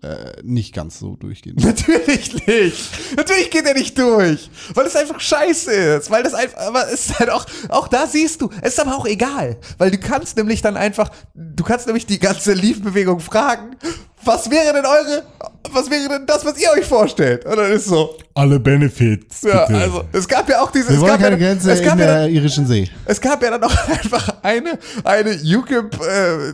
[0.01, 1.55] äh, nicht ganz so durchgeht.
[1.63, 2.89] Natürlich nicht.
[3.17, 4.49] Natürlich geht er nicht durch.
[4.73, 6.09] Weil es einfach scheiße ist.
[6.09, 8.95] Weil das einfach, aber es ist halt auch, auch da siehst du, es ist aber
[8.95, 9.57] auch egal.
[9.77, 13.75] Weil du kannst nämlich dann einfach, du kannst nämlich die ganze Leaf-Bewegung fragen,
[14.23, 15.23] was wäre denn eure,
[15.71, 17.45] was wäre denn das, was ihr euch vorstellt?
[17.45, 19.41] Und dann ist so, Alle Benefits.
[19.43, 19.79] ja, bitte.
[19.79, 21.99] also, es gab ja auch diese, Wir es gab keine ja, Grenze es in gab
[21.99, 22.89] ja, der irischen See.
[23.05, 26.53] es gab ja dann auch einfach eine, eine UKIP, äh,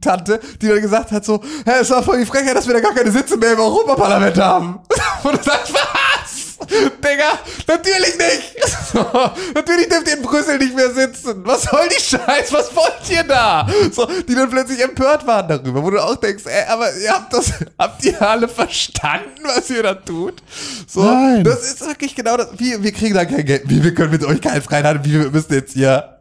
[0.00, 2.80] Tante, die dann gesagt hat so, hä, es war voll die Frechheit, dass wir da
[2.80, 4.80] gar keine Sitze mehr im Europaparlament haben.
[5.22, 6.50] Und du sagst, was?
[6.68, 8.56] Digga, natürlich nicht.
[8.92, 9.06] So,
[9.54, 11.42] natürlich dürft ihr in Brüssel nicht mehr sitzen.
[11.44, 12.52] Was soll die Scheiß?
[12.52, 13.64] Was wollt ihr da?
[13.92, 17.32] So, die dann plötzlich empört waren darüber, wo du auch denkst, ey, aber ihr habt
[17.32, 20.42] das, habt ihr alle verstanden, was ihr da tut?
[20.88, 21.44] So, Nein.
[21.44, 22.48] das ist wirklich genau das.
[22.56, 23.62] Wir, wir kriegen da kein Geld.
[23.66, 26.19] Wie, wir können mit euch keinen Freihandel, wie wir müssen jetzt hier.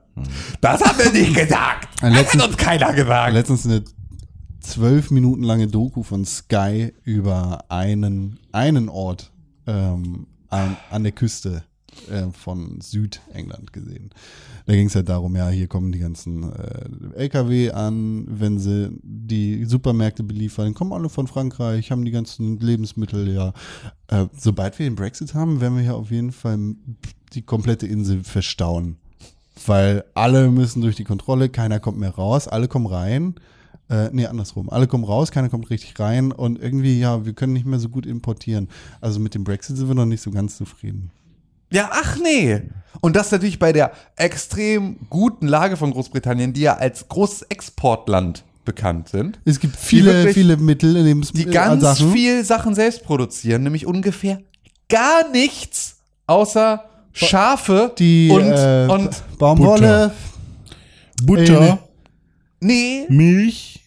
[0.61, 1.87] Das haben wir nicht gesagt.
[2.01, 3.33] Das letzten- hat uns keiner gesagt.
[3.33, 3.83] Letztens eine
[4.61, 9.31] zwölf Minuten lange Doku von Sky über einen, einen Ort
[9.67, 11.63] ähm, an, an der Küste
[12.11, 14.09] äh, von Südengland gesehen.
[14.65, 18.89] Da ging es halt darum, ja, hier kommen die ganzen äh, LKW an, wenn sie
[19.01, 23.53] die Supermärkte beliefern, kommen alle von Frankreich, haben die ganzen Lebensmittel, ja.
[24.07, 26.75] Äh, sobald wir den Brexit haben, werden wir hier auf jeden Fall
[27.33, 28.97] die komplette Insel verstauen.
[29.65, 33.35] Weil alle müssen durch die Kontrolle, keiner kommt mehr raus, alle kommen rein.
[33.89, 34.69] Äh, nee, andersrum.
[34.69, 37.89] Alle kommen raus, keiner kommt richtig rein und irgendwie, ja, wir können nicht mehr so
[37.89, 38.69] gut importieren.
[39.01, 41.11] Also mit dem Brexit sind wir noch nicht so ganz zufrieden.
[41.71, 42.61] Ja, ach nee.
[43.01, 48.43] Und das natürlich bei der extrem guten Lage von Großbritannien, die ja als großes Exportland
[48.65, 49.39] bekannt sind.
[49.45, 54.41] Es gibt viele, viele Mittel, in dem Die ganz viel Sachen selbst produzieren, nämlich ungefähr
[54.89, 55.97] gar nichts
[56.27, 60.11] außer Schafe die und, äh, und Baumwolle.
[61.23, 61.79] Butter,
[62.61, 63.81] nee, Milch.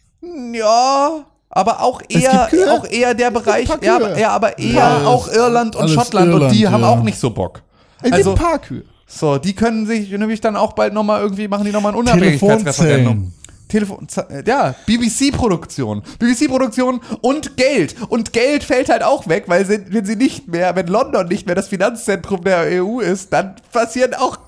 [0.53, 5.77] ja, aber auch eher, auch eher der Bereich, ja, ja, aber eher Alles- auch Irland
[5.77, 6.89] und Schottland und die Irland, haben ja.
[6.91, 7.63] auch nicht so Bock.
[7.99, 8.85] Es gibt Also, ein paar Kühe.
[9.07, 13.33] so, die können sich nämlich dann auch bald nochmal irgendwie, machen die nochmal ein Unabhängigkeitsreferendum.
[13.73, 14.07] Telefon,
[14.47, 16.03] ja, BBC-Produktion.
[16.19, 17.95] BBC-Produktion und Geld.
[18.11, 21.47] Und Geld fällt halt auch weg, weil sie, wenn sie nicht mehr, wenn London nicht
[21.47, 24.39] mehr das Finanzzentrum der EU ist, dann passieren auch,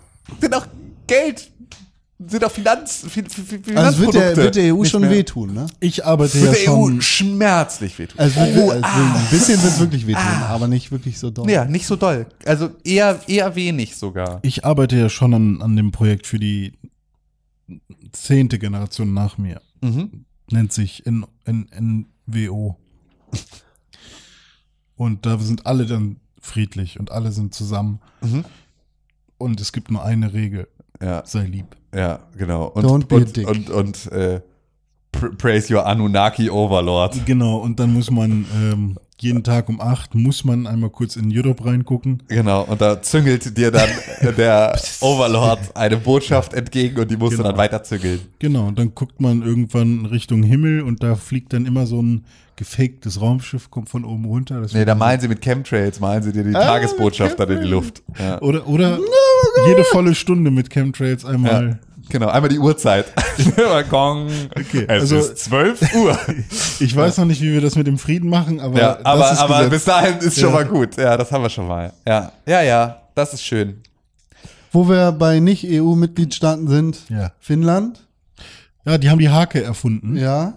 [0.41, 0.67] sind auch
[1.07, 1.51] Geld,
[2.27, 5.11] sind auch Finanz, Fi- Fi- Fi- Also wird der, Finanzprodukte wird der EU schon mehr.
[5.11, 5.67] wehtun, ne?
[5.81, 7.03] Ich arbeite Wird ja der EU schon.
[7.03, 8.19] schmerzlich wehtun.
[8.21, 9.15] Also wird, also ah.
[9.17, 11.51] ein bisschen wird es wirklich wehtun, aber nicht wirklich so doll.
[11.51, 12.27] Ja, nicht so doll.
[12.45, 14.39] Also eher, eher wenig sogar.
[14.43, 16.75] Ich arbeite ja schon an, an dem Projekt für die
[18.15, 19.61] zehnte Generation nach mir.
[19.83, 20.25] Mhm.
[20.51, 22.77] Nennt sich N, N, NWO.
[24.97, 28.01] Und da sind alle dann friedlich und alle sind zusammen.
[28.23, 28.45] Mhm.
[29.39, 30.69] Und es gibt nur eine Regel.
[31.03, 31.77] Ja, Sei lieb.
[31.95, 32.67] ja, genau.
[32.67, 33.49] Und, Don't be a und, dick.
[33.49, 34.41] und, und, äh,
[35.13, 37.27] pr- praise your Anunnaki Overlord.
[37.27, 41.31] Genau, und dann muss man ähm, jeden Tag um acht muss man einmal kurz in
[41.37, 42.23] Europe reingucken.
[42.29, 43.89] Genau, und da züngelt dir dann
[44.37, 47.51] der Overlord eine Botschaft entgegen und die musst du Genau.
[47.51, 48.21] dann weiter züngeln.
[48.39, 52.25] Genau, und dann guckt man irgendwann Richtung Himmel und da fliegt dann immer so ein
[52.57, 54.61] gefaktes Raumschiff, kommt von oben runter.
[54.61, 57.63] Das Nee, da malen sie mit Chemtrails, malen sie dir die Ah, Tagesbotschaft dann in
[57.63, 58.03] die Luft.
[58.19, 58.41] Ja.
[58.43, 58.99] Oder, oder
[59.67, 61.69] jede volle Stunde mit Chemtrails einmal.
[61.71, 61.79] Ja.
[62.09, 63.07] Genau, einmal die Uhrzeit.
[63.91, 64.29] Gong.
[64.51, 66.19] Okay, es also- ist 12 Uhr.
[66.81, 69.33] Ich weiß noch nicht, wie wir das mit dem Frieden machen, aber, ja, das aber,
[69.33, 70.55] ist aber bis dahin ist schon Ja.
[70.57, 70.97] mal gut.
[70.97, 71.93] Ja, das haben wir schon mal.
[72.07, 73.81] Ja, ja, ja das ist schön.
[74.73, 77.31] Wo wir bei Nicht-EU-Mitgliedstaaten sind, Ja.
[77.39, 78.01] Finnland,
[78.85, 80.17] ja, die haben die Hake erfunden.
[80.17, 80.55] ja.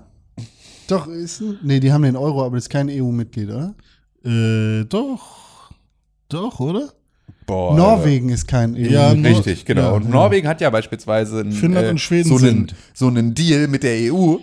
[0.87, 3.75] Doch, ist ein, nee, die haben den Euro, aber das ist kein EU-Mitglied, oder?
[4.23, 5.69] Äh, doch.
[6.29, 6.93] Doch, oder?
[7.47, 8.91] Boah, Norwegen ist kein EU-Mitglied.
[8.91, 9.15] Ja, Alter.
[9.21, 9.81] Nor- Richtig, genau.
[9.81, 10.09] ja, und ja.
[10.09, 14.13] Norwegen hat ja beispielsweise einen, Finnland und Schweden so, einen, so einen Deal mit der
[14.13, 14.35] EU,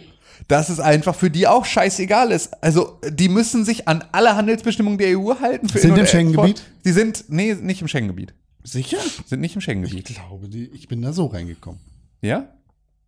[0.48, 2.52] dass es einfach für die auch scheißegal ist.
[2.62, 5.68] Also, die müssen sich an alle Handelsbestimmungen der EU halten.
[5.68, 6.62] Für Sind im Schengen-Gebiet?
[6.84, 8.34] Die sind, nee, nicht im Schengen-Gebiet.
[8.62, 8.96] Sicher?
[9.26, 10.06] Sind nicht im Ich Schengen-Gebiet.
[10.06, 11.80] glaube, die, ich bin da so reingekommen.
[12.22, 12.48] Ja?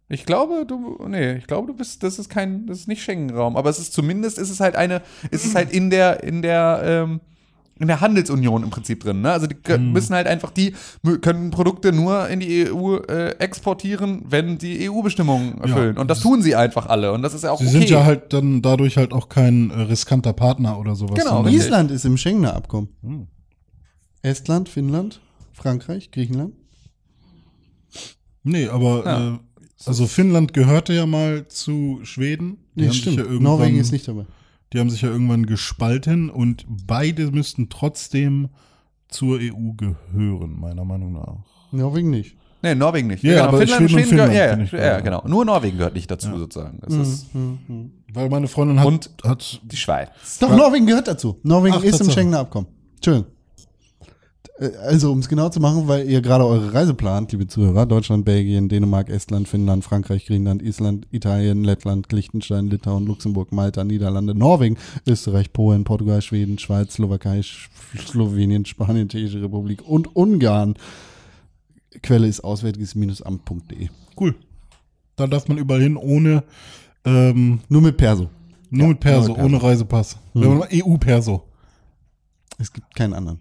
[0.08, 3.56] Ich glaube, du, nee, ich glaube, du bist, das ist kein, das ist nicht Schengen-Raum,
[3.56, 6.82] aber es ist zumindest, ist es halt eine, ist es halt in der, in der,
[6.84, 7.20] ähm,
[7.78, 9.20] in der Handelsunion im Prinzip drin.
[9.20, 9.30] Ne?
[9.32, 10.74] Also die können, müssen halt einfach, die
[11.20, 15.98] können Produkte nur in die EU äh, exportieren, wenn die EU-Bestimmungen erfüllen.
[15.98, 17.12] Und das tun sie einfach alle.
[17.12, 17.78] Und das ist ja auch Sie okay.
[17.80, 21.18] sind ja halt dann dadurch halt auch kein äh, riskanter Partner oder sowas.
[21.18, 21.46] Genau.
[21.46, 22.88] Island ist im Schengener Abkommen.
[23.02, 23.26] Hm.
[24.22, 25.20] Estland, Finnland,
[25.52, 26.54] Frankreich, Griechenland.
[28.42, 29.34] Nee, aber Ja.
[29.34, 29.38] äh,
[29.84, 32.58] also Finnland gehörte ja mal zu Schweden.
[32.74, 33.16] Die Nee, haben sich stimmt.
[33.18, 34.24] ja irgendwann- Norwegen ist nicht dabei.
[34.72, 38.48] Die haben sich ja irgendwann gespalten und beide müssten trotzdem
[39.08, 41.36] zur EU gehören, meiner Meinung nach.
[41.70, 42.36] Norwegen nicht.
[42.62, 43.22] Nee, Norwegen nicht.
[43.22, 45.00] Ja, aber Schweden und gehört, Finnland ja, bin ich ja, ja, ja.
[45.00, 45.22] genau.
[45.26, 46.80] Nur Norwegen gehört nicht dazu sozusagen.
[46.82, 47.26] Das ist
[48.12, 50.08] Weil meine Freundin hat, Und- hat die Schweiz.
[50.40, 51.38] Doch, Norwegen gehört dazu.
[51.42, 52.10] Norwegen Ach, ist im.
[52.10, 52.66] Schengener Abkommen.
[52.96, 53.30] Entschuldigung.
[54.58, 57.86] Äh, Also, um es genau zu machen, weil ihr gerade eure Reise plant, liebe Zuhörer,
[57.86, 64.34] Deutschland, Belgien, Dänemark, Estland, Finnland, Frankreich, Griechenland, Island, Italien, Lettland, Liechtenstein, Litauen, Luxemburg, Malta, Niederlande,
[64.34, 64.76] Norwegen,
[65.06, 67.42] Österreich, Polen, Portugal, Schweden, Schweiz, Slowakei,
[67.98, 70.74] Slowenien, Spanien, Tschechische Republik und Ungarn.
[72.02, 73.88] Quelle ist auswärtiges-amt.de.
[74.20, 74.34] cool.
[75.16, 76.44] Da darf man überall hin ohne
[77.06, 78.28] ähm, Nur mit Perso.
[78.70, 79.54] nur mit Perso, nur mit Perso.
[79.56, 80.18] ohne Reisepass.
[80.34, 81.42] Mal EU-Perso.
[82.58, 83.40] Es gibt keinen anderen.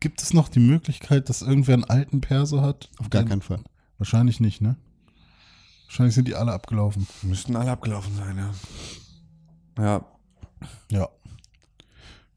[0.00, 2.88] Gibt es noch die Möglichkeit, dass irgendwer einen alten Perso hat?
[2.98, 3.60] Auf gar keinen Fall.
[3.98, 4.76] Wahrscheinlich nicht, ne?
[5.86, 7.06] Wahrscheinlich sind die alle abgelaufen.
[7.22, 8.36] Müssten alle abgelaufen sein,
[9.76, 9.84] ja.
[9.84, 10.04] Ja.
[10.90, 11.08] Ja.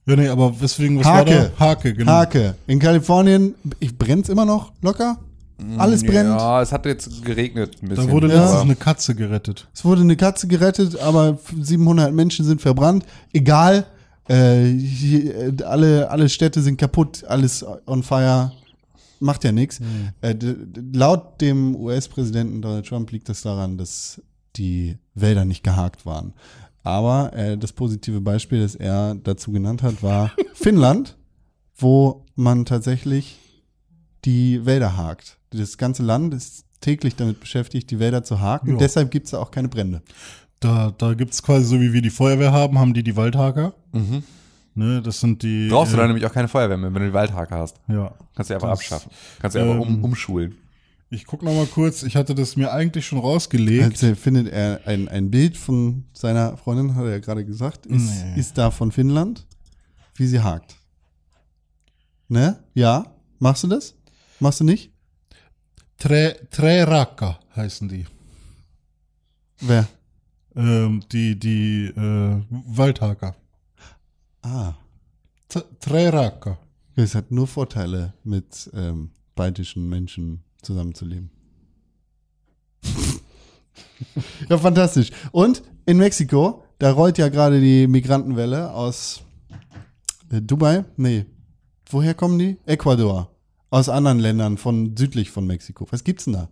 [0.05, 1.31] Ja, nee, aber weswegen, was Hake.
[1.31, 1.59] war da?
[1.59, 2.11] Hake, genau.
[2.11, 2.55] Hake.
[2.67, 5.17] In Kalifornien, ich brennt's immer noch locker.
[5.77, 6.27] Alles brennt.
[6.29, 8.07] Ja, es hat jetzt geregnet ein bisschen.
[8.07, 8.59] Da wurde Ja.
[8.59, 9.69] eine Katze gerettet.
[9.73, 13.05] Es wurde eine Katze gerettet, aber 700 Menschen sind verbrannt.
[13.31, 13.85] Egal,
[14.27, 18.51] äh, hier, äh, alle, alle Städte sind kaputt, alles on fire.
[19.19, 19.79] Macht ja nichts.
[20.21, 24.21] Äh, d- d- laut dem US-Präsidenten Donald Trump liegt das daran, dass
[24.57, 26.33] die Wälder nicht gehakt waren.
[26.83, 31.15] Aber äh, das positive Beispiel, das er dazu genannt hat, war Finnland,
[31.77, 33.39] wo man tatsächlich
[34.25, 35.37] die Wälder hakt.
[35.51, 38.71] Das ganze Land ist täglich damit beschäftigt, die Wälder zu haken.
[38.71, 38.77] Ja.
[38.77, 40.01] Deshalb gibt es da auch keine Brände.
[40.63, 43.73] Da, da gibt es quasi so, wie wir die Feuerwehr haben, haben die die Waldhaker.
[44.75, 45.67] Ne, das sind die.
[45.69, 47.79] Brauchst du äh, dann nämlich auch keine Feuerwehr mehr, wenn du die Waldhake hast.
[47.87, 48.13] Ja.
[48.35, 49.11] Kannst du einfach Das- abschaffen.
[49.39, 50.55] Kannst du einfach um, ähm, umschulen.
[51.09, 52.01] Ich guck noch mal kurz.
[52.01, 54.01] Ich hatte das mir eigentlich schon rausgelegt.
[54.01, 58.23] Jetzt findet er ein, ein Bild von seiner Freundin, hat er ja gerade gesagt, ist,
[58.25, 58.39] Nee.
[58.39, 59.45] ist da von Finnland,
[60.15, 60.75] wie sie hakt.
[62.27, 62.63] Ne?
[62.73, 63.05] Ja?
[63.37, 63.93] Machst du das?
[64.39, 64.91] Machst du nicht?
[65.99, 68.07] Tre, Treraka heißen die.
[69.59, 69.87] Wer?
[70.55, 73.35] Ähm, die die äh, Waldhaker.
[74.41, 74.73] Ah.
[75.79, 76.57] Treraka.
[76.95, 81.31] Es hat nur Vorteile, mit ähm, baltischen Menschen zusammenzuleben.
[84.49, 85.11] ja, fantastisch.
[85.31, 89.23] Und in Mexiko, da rollt ja gerade die Migrantenwelle aus
[90.31, 90.85] äh, Dubai.
[90.97, 91.25] Nee.
[91.89, 92.57] Woher kommen die?
[92.65, 93.29] Ecuador.
[93.69, 95.87] Aus anderen Ländern von südlich von Mexiko.
[95.89, 96.49] Was gibt's denn da?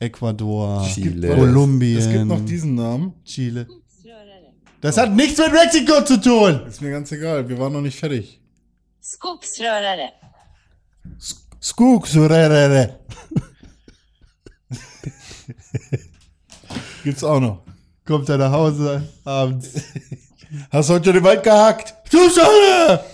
[0.00, 1.34] Ecuador, Chile.
[1.34, 3.12] Kolumbien, Es gibt noch diesen Namen.
[3.24, 3.66] Chile.
[4.80, 6.66] Das hat nichts mit Mexiko zu tun.
[6.66, 7.46] Ist mir ganz egal.
[7.46, 8.40] Wir waren noch nicht fertig.
[9.02, 10.08] Skogsrörare.
[11.62, 12.98] Skugsurere.
[17.04, 17.62] Gibt's auch noch.
[18.06, 19.68] Kommt er nach Hause abends.
[20.70, 21.94] Hast du heute den Wald gehackt?
[22.08, 23.04] Skugsurere!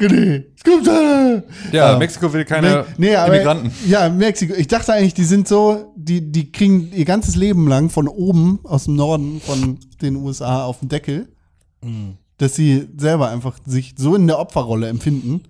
[0.00, 1.44] René, Skugsurere!
[1.72, 3.70] Ja, Mexiko will keine Me- nee, aber, Immigranten.
[3.88, 4.54] Ja, Mexiko.
[4.54, 8.60] Ich dachte eigentlich, die sind so, die, die kriegen ihr ganzes Leben lang von oben,
[8.64, 11.28] aus dem Norden von den USA auf den Deckel,
[12.38, 15.42] dass sie selber einfach sich so in der Opferrolle empfinden,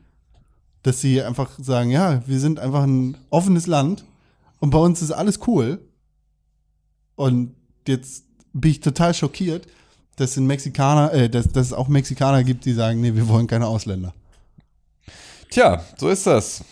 [0.82, 4.05] dass sie einfach sagen, ja, wir sind einfach ein offenes Land
[4.61, 5.80] und bei uns ist alles cool.
[7.16, 7.55] Und
[7.86, 9.66] jetzt bin ich total schockiert,
[10.16, 13.46] dass, in Mexikaner, äh, dass, dass es auch Mexikaner gibt, die sagen, nee, wir wollen
[13.46, 14.14] keine Ausländer.
[15.51, 16.64] Tja, so ist das.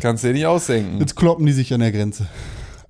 [0.00, 1.00] Kannst du dir nicht ausdenken.
[1.00, 2.26] Jetzt kloppen die sich an der Grenze.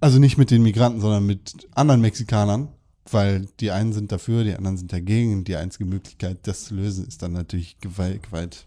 [0.01, 2.69] Also nicht mit den Migranten, sondern mit anderen Mexikanern,
[3.11, 5.33] weil die einen sind dafür, die anderen sind dagegen.
[5.39, 8.67] Und die einzige Möglichkeit, das zu lösen, ist dann natürlich Gewalt, Gewalt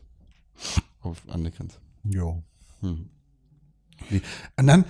[1.02, 1.78] auf, an der Grenze.
[2.04, 2.42] Jo.
[4.10, 4.22] Wie-
[4.58, 4.86] Und dann,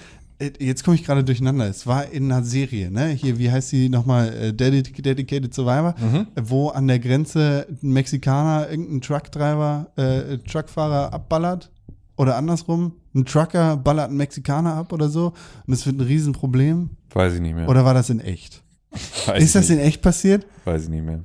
[0.59, 1.67] jetzt komme ich gerade durcheinander.
[1.67, 3.07] Es war in einer Serie, ne?
[3.09, 4.33] Hier, wie heißt die nochmal?
[4.33, 5.95] Äh, Dedic- Dedicated Survivor,
[6.35, 11.71] äh, wo an der Grenze ein Mexikaner irgendeinen Truckdriver, äh, Truckfahrer abballert.
[12.17, 15.33] Oder andersrum, ein Trucker ballert einen Mexikaner ab oder so.
[15.67, 16.91] Und es wird ein Riesenproblem.
[17.11, 17.67] Weiß ich nicht mehr.
[17.67, 18.63] Oder war das in echt?
[19.25, 20.43] Weiß Ist das ich in echt passiert?
[20.43, 20.65] nicht.
[20.65, 21.23] Weiß ich nicht mehr.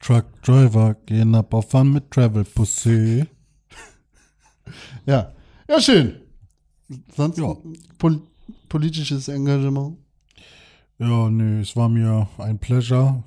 [0.00, 3.24] Truck Driver gehen ab auf Fun mit Travel Pussy.
[5.06, 5.32] Ja.
[5.68, 6.16] Ja, schön.
[7.16, 7.56] Sonst Ja.
[7.98, 8.22] pol
[8.68, 9.98] politisches Engagement.
[10.98, 13.22] Ja, nee, es war mir ein Pleasure.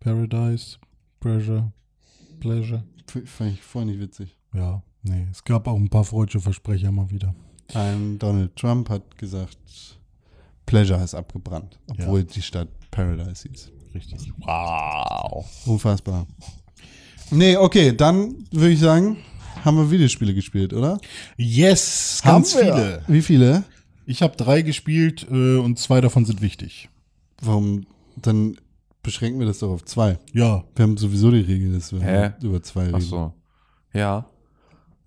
[0.00, 0.78] Paradise,
[1.20, 1.72] Pleasure,
[2.40, 2.82] Pleasure.
[3.06, 4.36] F fand ich voll nicht witzig.
[4.54, 7.34] Ja, nee, es gab auch ein paar freudsche Versprecher mal wieder.
[7.74, 9.58] Ein Donald Trump hat gesagt,
[10.66, 13.70] Pleasure ist abgebrannt, obwohl die Stadt Paradise hieß.
[13.94, 14.32] Richtig.
[14.38, 15.46] Wow.
[15.66, 16.26] Unfassbar.
[17.30, 19.18] Nee, okay, dann würde ich sagen,
[19.64, 20.98] haben wir Videospiele gespielt, oder?
[21.36, 22.74] Yes, ganz haben wir?
[22.74, 23.02] viele.
[23.06, 23.64] Wie viele?
[24.06, 26.88] Ich habe drei gespielt äh, und zwei davon sind wichtig.
[27.40, 27.86] Warum?
[28.16, 28.56] Dann
[29.02, 30.18] beschränken wir das doch auf zwei.
[30.32, 32.32] Ja, Wir haben sowieso die Regel, dass wir Hä?
[32.42, 32.94] über zwei reden.
[32.96, 33.32] Ach so.
[33.92, 34.26] Ja.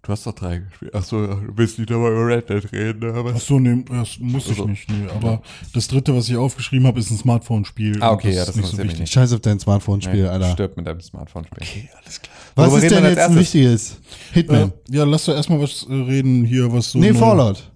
[0.02, 0.92] Du hast doch drei gespielt.
[0.94, 3.14] Ach so, du willst nicht aber über Red Dead reden, ne?
[3.16, 4.68] aber ach so, nee, das muss ich Also.
[4.68, 4.88] nicht.
[4.92, 5.08] Nee.
[5.10, 5.42] Aber
[5.74, 8.04] das dritte, was ich aufgeschrieben habe, ist ein Smartphone-Spiel.
[8.04, 10.52] Ah, und okay, ja, das ist interessiert mich Scheiß auf dein Smartphone-Spiel, Nee, Alter.
[10.52, 11.58] Stirb mit deinem Smartphone-Spiel.
[11.60, 12.36] Okay, alles klar.
[12.54, 13.54] Was Worüber ist reden denn wir jetzt als ein erstes?
[13.54, 13.98] wichtiges?
[14.34, 14.72] Hitman.
[14.92, 17.00] Äh, ja, lass doch erstmal was äh, reden hier, was so.
[17.00, 17.72] nee, neu Fallout.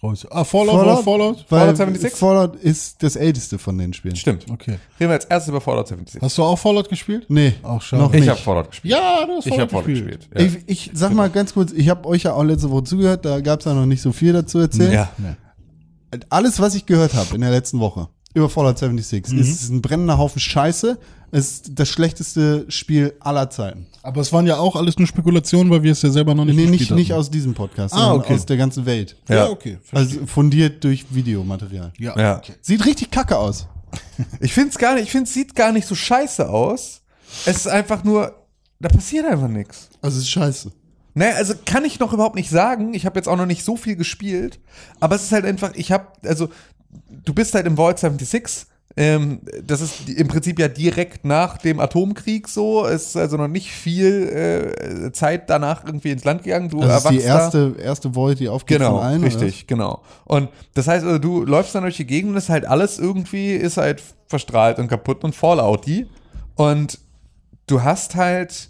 [0.00, 0.26] Raus.
[0.30, 1.04] Ah, Fallout, Fallout?
[1.04, 1.44] Fallout?
[1.48, 2.18] Fallout 76?
[2.18, 4.14] Fallout ist das älteste von den Spielen.
[4.14, 4.46] Stimmt.
[4.48, 4.78] Okay.
[5.00, 6.22] Reden wir als erstes über Fallout 76.
[6.22, 7.26] Hast du auch Fallout gespielt?
[7.28, 8.02] Nee, Auch schade.
[8.04, 8.28] noch Ich nicht.
[8.30, 8.92] habe Fallout gespielt.
[8.92, 10.28] Ja, du hast Ich habe Fallout gespielt.
[10.34, 10.40] Ja.
[10.40, 13.40] Ich, ich sag mal ganz kurz, ich habe euch ja auch letzte Woche zugehört, da
[13.40, 14.92] gab es ja noch nicht so viel dazu erzählen.
[14.92, 15.08] ja.
[16.30, 19.40] Alles, was ich gehört habe in der letzten Woche über Fallout 76, Mhm.
[19.40, 20.98] ist ein brennender Haufen Scheiße.
[21.30, 23.86] Ist das schlechteste Spiel aller Zeiten.
[24.02, 26.56] Aber es waren ja auch alles nur Spekulationen, weil wir es ja selber noch nicht
[26.56, 28.34] Nee, nicht, nicht aus diesem Podcast, Ah, sondern okay.
[28.34, 29.16] aus der ganzen Welt.
[29.28, 29.48] Ja, Ja.
[29.50, 29.78] okay.
[29.92, 31.92] Also fundiert durch Videomaterial.
[31.98, 32.18] Ja.
[32.18, 32.36] Ja.
[32.38, 32.54] okay.
[32.62, 33.66] Sieht richtig kacke aus.
[34.40, 37.02] Ich finde es gar nicht, ich finde es sieht gar nicht so scheiße aus.
[37.46, 38.34] Es ist einfach nur,
[38.80, 39.88] da passiert einfach nichts.
[40.02, 40.72] Also es ist scheiße.
[41.14, 42.94] Naja, also kann ich noch überhaupt nicht sagen.
[42.94, 44.60] Ich habe jetzt auch noch nicht so viel gespielt.
[45.00, 46.48] Aber es ist halt einfach, ich habe, also,
[47.24, 48.66] du bist halt im Vault 76.
[49.00, 52.84] Ähm, das ist im Prinzip ja direkt nach dem Atomkrieg so.
[52.84, 54.28] Es ist also noch nicht viel
[55.06, 56.68] äh, Zeit danach irgendwie ins Land gegangen.
[56.68, 59.22] Du Das ist die erwachst da- erste, erste Void, die aufgeht Genau, von allen.
[59.22, 60.02] richtig, genau.
[60.24, 63.52] Und das heißt, also, du läufst dann durch die Gegend und ist halt alles irgendwie,
[63.52, 66.06] ist halt verstrahlt und kaputt und Fallouty.
[66.56, 66.98] Und
[67.68, 68.68] du hast halt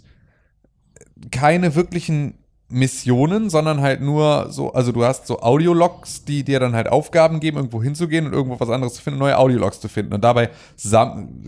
[1.31, 2.35] keine wirklichen
[2.69, 7.39] Missionen, sondern halt nur so, also du hast so Audiologs, die dir dann halt Aufgaben
[7.39, 10.13] geben, irgendwo hinzugehen und irgendwo was anderes zu finden, neue Audiologs zu finden.
[10.13, 10.49] Und dabei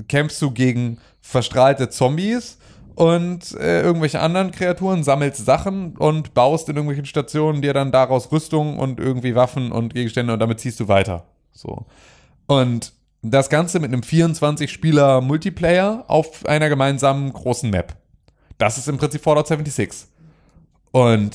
[0.08, 2.58] kämpfst du gegen verstrahlte Zombies
[2.96, 8.32] und äh, irgendwelche anderen Kreaturen, sammelst Sachen und baust in irgendwelchen Stationen dir dann daraus
[8.32, 11.26] Rüstung und irgendwie Waffen und Gegenstände und damit ziehst du weiter.
[11.52, 11.86] So.
[12.48, 17.96] Und das Ganze mit einem 24-Spieler-Multiplayer auf einer gemeinsamen großen Map.
[18.58, 20.08] Das ist im Prinzip Fallout 76.
[20.92, 21.32] Und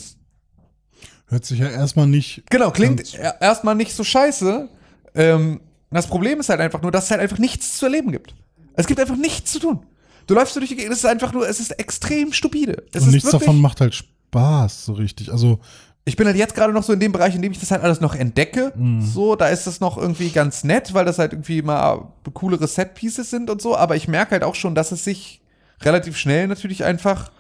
[1.29, 2.45] Hört sich ja erstmal nicht.
[2.51, 4.69] Genau, klingt er- erstmal nicht so scheiße.
[5.15, 8.35] Ähm, das Problem ist halt einfach nur, dass es halt einfach nichts zu erleben gibt.
[8.75, 9.81] Es gibt einfach nichts zu tun.
[10.27, 12.85] Du läufst so durch die Gegend, es ist einfach nur, es ist extrem stupide.
[12.93, 15.33] Es Und nichts wirklich, davon macht halt Spaß, so richtig.
[15.33, 15.59] Also,
[16.05, 17.83] ich bin halt jetzt gerade noch so in dem Bereich, in dem ich das halt
[17.83, 18.73] alles noch entdecke.
[18.77, 19.03] Mhm.
[19.03, 23.31] So, da ist das noch irgendwie ganz nett, weil das halt irgendwie mal coolere Set-Pieces
[23.31, 23.77] sind und so.
[23.77, 25.41] Aber ich merke halt auch schon, dass es sich
[25.83, 27.31] relativ schnell natürlich einfach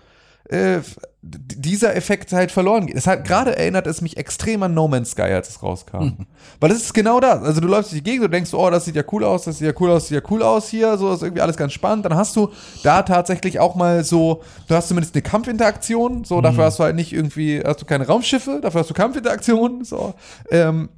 [0.49, 0.81] äh,
[1.23, 2.97] dieser Effekt halt verloren geht.
[2.97, 5.99] Es hat gerade erinnert es mich extrem an No Man's Sky, als es rauskam.
[6.05, 6.27] Mhm.
[6.61, 7.43] Weil es ist genau das.
[7.43, 9.59] Also du läufst durch die Gegend und denkst, oh, das sieht ja cool aus, das
[9.59, 11.73] sieht ja cool aus, das sieht ja cool aus hier, so ist irgendwie alles ganz
[11.73, 12.05] spannend.
[12.05, 12.51] Dann hast du
[12.85, 16.67] da tatsächlich auch mal so, du hast zumindest eine Kampfinteraktion, so dafür Mhm.
[16.67, 20.15] hast du halt nicht irgendwie, hast du keine Raumschiffe, dafür hast du Kampfinteraktionen, so.
[20.51, 20.91] Ähm,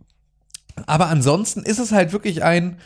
[0.86, 2.76] aber ansonsten ist es halt wirklich ein,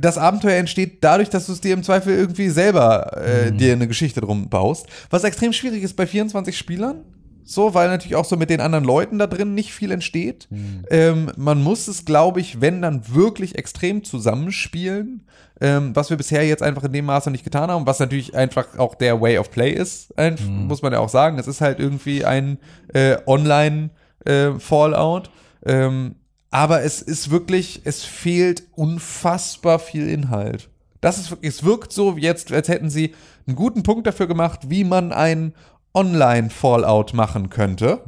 [0.00, 3.88] das Abenteuer entsteht dadurch, dass du es dir im Zweifel irgendwie selber äh, dir eine
[3.88, 4.86] Geschichte drum baust.
[5.10, 7.04] Was extrem schwierig ist bei 24 Spielern.
[7.42, 10.46] So, weil natürlich auch so mit den anderen Leuten da drin nicht viel entsteht.
[10.88, 15.26] Ähm, man muss es, glaube ich, wenn dann wirklich extrem zusammenspielen,
[15.60, 18.78] ähm, was wir bisher jetzt einfach in dem Maße nicht getan haben, was natürlich einfach
[18.78, 20.36] auch der Way of Play ist, ein,
[20.68, 21.40] muss man ja auch sagen.
[21.40, 22.58] Es ist halt irgendwie ein
[22.94, 25.30] äh, Online-Fallout.
[25.66, 26.14] ähm,
[26.50, 30.68] aber es ist wirklich, es fehlt unfassbar viel Inhalt.
[31.00, 33.14] Das ist wirklich, es wirkt so wie jetzt, als hätten sie
[33.46, 35.54] einen guten Punkt dafür gemacht, wie man ein
[35.94, 38.02] Online-Fallout machen könnte.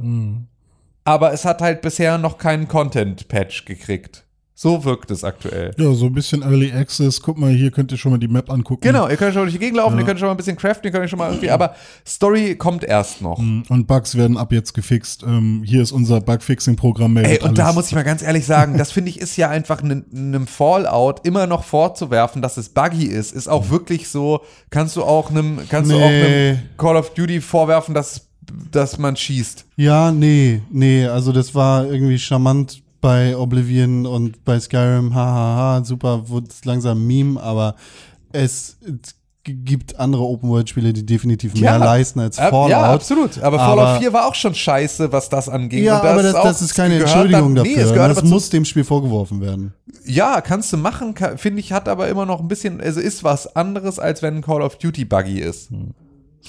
[1.05, 4.25] Aber es hat halt bisher noch keinen Content-Patch gekriegt.
[4.55, 5.71] So wirkt es aktuell.
[5.79, 7.21] ja, so ein bisschen Early Access.
[7.21, 8.81] Guck mal, hier könnt ihr schon mal die Map angucken.
[8.83, 10.85] Genau, ihr könnt schon durch die Gegend laufen, ihr könnt schon mal ein bisschen craften,
[10.85, 11.75] ihr könnt schon mal irgendwie, aber
[12.05, 13.39] Story kommt erst noch.
[13.39, 15.23] Und Bugs werden ab jetzt gefixt.
[15.23, 17.17] Ähm, hier ist unser Bugfixing-Programm.
[17.17, 17.75] Ey, und da alles.
[17.75, 21.25] muss ich mal ganz ehrlich sagen, das finde ich ist ja einfach einem einem Fallout
[21.25, 25.59] immer noch vorzuwerfen, dass es buggy ist, ist auch wirklich so, kannst du auch einem,
[25.67, 26.49] kannst du auch Nee.
[26.49, 28.27] einem Call of Duty vorwerfen, dass,
[28.71, 29.65] dass man schießt.
[29.77, 36.27] Ja, nee, nee, also das war irgendwie charmant bei Oblivion und bei Skyrim, hahaha, super,
[36.29, 37.75] wurde es langsam Meme, aber
[38.31, 38.77] es,
[39.45, 41.75] gibt andere Open-World-Spiele, die definitiv mehr Ja.
[41.75, 42.69] leisten als Fallout.
[42.69, 43.43] Ja, absolut.
[43.43, 45.83] Aber Fallout Aber- 4 war auch schon scheiße, was das angeht.
[45.83, 47.91] Ja, Und aber das, das ist keine Entschuldigung dann, nee, dafür.
[47.91, 49.73] gehört das muss dem Spiel vorgeworfen werden.
[50.05, 53.25] Ja, kannst du machen, ka- finde ich, hat aber immer noch ein bisschen, also ist
[53.25, 55.71] was anderes, als wenn ein Call of Duty buggy ist.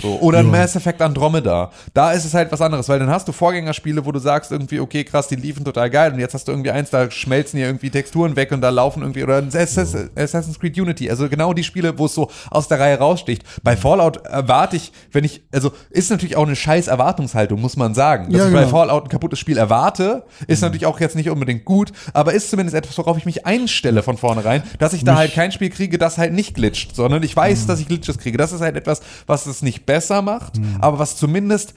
[0.00, 0.18] So.
[0.20, 1.70] Oder ein Mass Effect Andromeda.
[1.92, 4.80] Da ist es halt was anderes, weil dann hast du Vorgängerspiele, wo du sagst irgendwie,
[4.80, 7.68] okay, krass, die liefen total geil und jetzt hast du irgendwie eins, da schmelzen hier
[7.68, 11.08] irgendwie Texturen weg und da laufen irgendwie, oder Assassin's Creed Unity.
[11.08, 13.44] Also genau die Spiele, wo es so aus der Reihe raussticht.
[13.62, 17.94] Bei Fallout erwarte ich, wenn ich, also ist natürlich auch eine scheiß Erwartungshaltung, muss man
[17.94, 18.32] sagen.
[18.32, 18.70] Dass Ja, ich bei genau.
[18.76, 22.76] Fallout ein kaputtes Spiel erwarte, ist natürlich auch jetzt nicht unbedingt gut, aber ist zumindest
[22.76, 26.18] etwas, worauf ich mich einstelle von vornherein, dass ich da halt kein Spiel kriege, das
[26.18, 28.38] halt nicht glitscht, sondern ich weiß, dass ich Glitches kriege.
[28.38, 31.74] Das ist halt etwas, was es nicht besser macht, aber was zumindest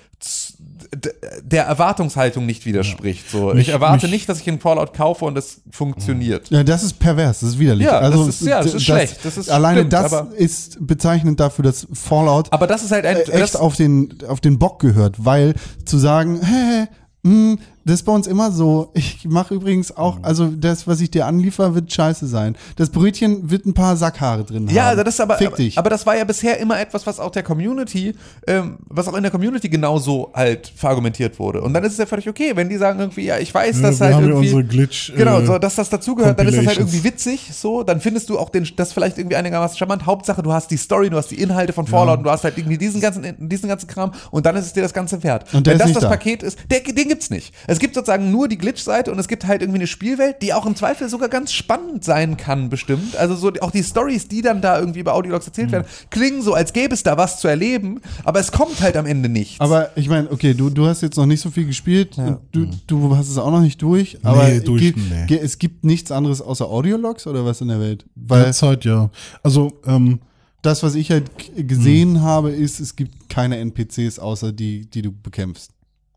[1.44, 3.30] der Erwartungshaltung nicht widerspricht.
[3.30, 6.50] So, Mich- ich erwarte mich- nicht, dass ich einen Fallout kaufe und es funktioniert.
[6.50, 7.86] Ja, das ist pervers, das ist widerlich.
[7.88, 11.40] Ja, also, das ist- ja, das ist schlecht, das ist- alleine stimmt, das ist bezeichnend
[11.40, 14.58] dafür, dass Fallout Aber das ist halt ein, äh, echt das, auf den, auf den
[14.60, 15.56] Bock gehört, weil
[15.86, 16.88] zu sagen, hä,
[17.24, 18.90] hm, das ist bei uns immer so.
[18.94, 19.98] Ich mache übrigens Mhm.
[19.98, 22.56] auch, also das, was ich dir anliefer, wird scheiße sein.
[22.76, 24.90] Das Brötchen wird ein paar Sackhaare drin Ja, haben.
[24.92, 25.78] also das ist aber, Fick aber, dich.
[25.78, 28.14] aber das war ja bisher immer etwas, was auch der Community,
[28.48, 31.62] ähm, was auch in der Community genauso halt verargumentiert wurde.
[31.62, 33.82] Und dann ist es ja völlig okay, wenn die sagen irgendwie, ja, ich weiß, Ja,
[33.84, 36.48] dass wir halt haben ja irgendwie, unsere Glitch, genau, äh, so, dass das dazugehört, dann
[36.48, 39.78] ist das halt irgendwie witzig, so, dann findest du auch den, das vielleicht irgendwie einigermaßen
[39.78, 40.06] charmant.
[40.06, 42.58] Hauptsache, du hast die Story, du hast die Inhalte von Fallout, und du hast halt
[42.58, 45.54] irgendwie diesen ganzen, diesen ganzen Kram und dann ist es dir das Ganze wert.
[45.54, 46.10] Und der wenn ist das nicht das da.
[46.10, 47.54] Paket ist, der, den gibt's nicht.
[47.68, 50.66] Es gibt sozusagen nur die Glitch-Seite und es gibt halt irgendwie eine Spielwelt, die auch
[50.66, 53.16] im Zweifel sogar ganz spannend sein kann, bestimmt.
[53.18, 55.50] Also so auch die Stories, die dann da irgendwie bei Audiologs Mhm.
[55.50, 58.96] erzählt werden, klingen so, als gäbe es da was zu erleben, aber es kommt halt
[58.98, 59.60] am Ende nichts.
[59.60, 62.18] Aber ich meine, okay, du, du hast jetzt noch nicht so viel gespielt,
[62.52, 65.36] du, du hast es auch noch nicht durch, aber Nee, durch, nee.
[65.38, 68.06] es gibt nichts anderes außer Audiologs oder was in der Welt?
[68.16, 69.10] Weil Derzeit, ja.
[69.44, 70.20] Also, ähm,
[70.64, 71.26] das, was ich halt
[71.56, 71.68] Hm.
[71.68, 75.72] gesehen habe, ist, es gibt keine NPCs außer die, die du bekämpfst.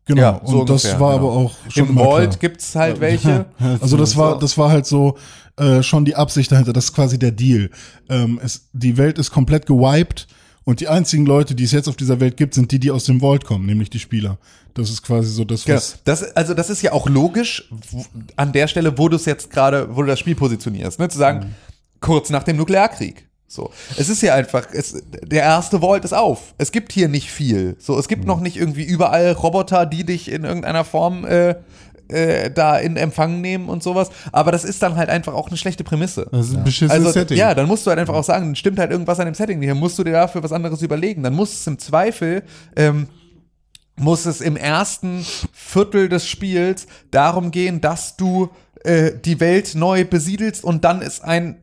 [0.05, 0.21] Genau.
[0.21, 1.29] Ja, so und das ungefähr, war genau.
[1.29, 3.45] aber auch schon Im Vault gibt's halt welche.
[3.81, 5.17] Also das war, das war halt so
[5.57, 6.73] äh, schon die Absicht dahinter.
[6.73, 7.69] Das ist quasi der Deal.
[8.09, 10.27] Ähm, es, die Welt ist komplett gewiped
[10.63, 13.05] und die einzigen Leute, die es jetzt auf dieser Welt gibt, sind die, die aus
[13.05, 14.37] dem Vault kommen, nämlich die Spieler.
[14.73, 15.77] Das ist quasi so das, Genau.
[15.77, 15.99] was.
[16.03, 17.69] Das, also das ist ja auch logisch
[18.35, 21.09] an der Stelle, wo du es jetzt gerade, wo du das Spiel positionierst, ne?
[21.09, 21.55] zu sagen,
[21.99, 23.27] kurz nach dem Nuklearkrieg.
[23.51, 24.95] So, es ist hier einfach, es,
[25.25, 26.53] der erste Vault ist auf.
[26.57, 27.75] Es gibt hier nicht viel.
[27.79, 28.09] So, es Mhm.
[28.09, 31.55] gibt noch nicht irgendwie überall Roboter, die dich in irgendeiner Form äh,
[32.07, 34.09] äh, da in Empfang nehmen und sowas.
[34.31, 36.27] Aber das ist dann halt einfach auch eine schlechte Prämisse.
[36.31, 37.35] Das ist ein beschissenes Also, Setting.
[37.37, 39.59] ja, dann musst du halt einfach auch sagen, dann stimmt halt irgendwas an dem Setting
[39.59, 39.69] nicht.
[39.69, 41.21] Dann musst du dir dafür was anderes überlegen.
[41.23, 42.43] Dann muss es im Zweifel,
[42.77, 43.07] ähm,
[43.97, 48.49] muss es im ersten Viertel des Spiels darum gehen, dass du
[48.85, 51.57] äh, die Welt neu besiedelst und dann ist ein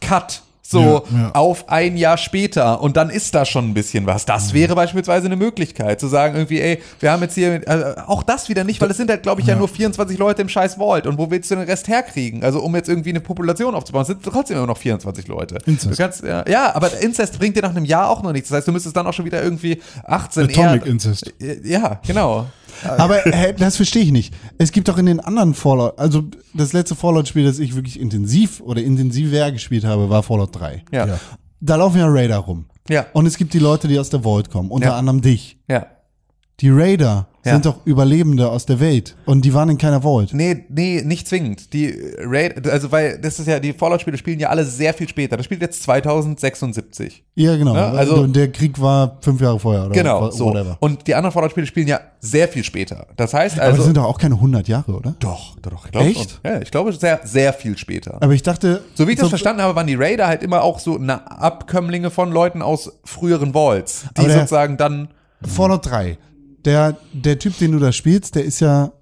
[0.00, 0.42] Cut.
[0.70, 1.30] So Ja, ja.
[1.32, 4.26] auf ein Jahr später und dann ist da schon ein bisschen was.
[4.26, 8.22] Das wäre beispielsweise eine Möglichkeit, zu sagen irgendwie, ey, wir haben jetzt hier, äh, auch
[8.22, 9.56] das wieder nicht, weil es sind halt, glaube ich, ja.
[9.56, 12.44] nur 24 Leute im scheiß Vault und wo willst du den Rest herkriegen?
[12.44, 15.56] Also um jetzt irgendwie eine Population aufzubauen, sind trotzdem immer noch 24 Leute.
[15.64, 15.92] Inzest.
[15.92, 18.50] Du kannst, ja, ja, aber Inzest bringt dir nach einem Jahr auch noch nichts.
[18.50, 21.32] Das heißt, du müsstest dann auch schon wieder irgendwie 18 Atomic eher, Incest.
[21.64, 22.46] Ja, genau.
[22.84, 24.34] Aber äh, das verstehe ich nicht.
[24.58, 26.24] Es gibt doch in den anderen Fallout, also
[26.54, 30.84] das letzte Fallout-Spiel, das ich wirklich intensiv oder intensiver gespielt habe, war Fallout 3.
[30.92, 31.06] Ja.
[31.06, 31.20] Ja.
[31.60, 32.66] Da laufen ja Raider rum.
[32.88, 33.06] Ja.
[33.12, 34.96] Und es gibt die Leute, die aus der Vault kommen, unter Ja.
[34.96, 35.58] anderem dich.
[35.68, 35.86] Ja.
[36.60, 37.52] Die Raider Ja.
[37.52, 40.34] sind doch Überlebende aus der Welt und die waren in keiner Vault.
[40.34, 41.72] Nee, nee, nicht zwingend.
[41.72, 45.36] Die Raid, also weil das ist ja, die Fallout-Spiele spielen ja alle sehr viel später.
[45.36, 47.24] Das spielt jetzt 2076.
[47.34, 47.74] Ja, genau.
[47.74, 50.46] Ja, also- und der Krieg war fünf Jahre vorher oder Genau, so.
[50.46, 50.76] whatever.
[50.80, 53.06] Und die anderen Fallout-Spiele spielen ja sehr viel später.
[53.16, 53.76] Das heißt Aber also.
[53.78, 55.14] das sind doch auch keine 100 Jahre, oder?
[55.20, 55.84] doch, doch, doch.
[55.86, 56.30] Ich glaube Echt?
[56.30, 56.40] schon.
[56.52, 58.18] Ja, ich glaube sehr, sehr viel später.
[58.20, 58.82] Aber ich dachte.
[58.94, 62.10] So wie ich das verstanden habe, waren die Raider halt immer auch so na, Abkömmlinge
[62.10, 65.08] von Leuten aus früheren Vaults, die Aber sozusagen dann.
[65.42, 66.18] Fallout 3.
[66.64, 68.92] Der, der Typ, den du da spielst, der ist ja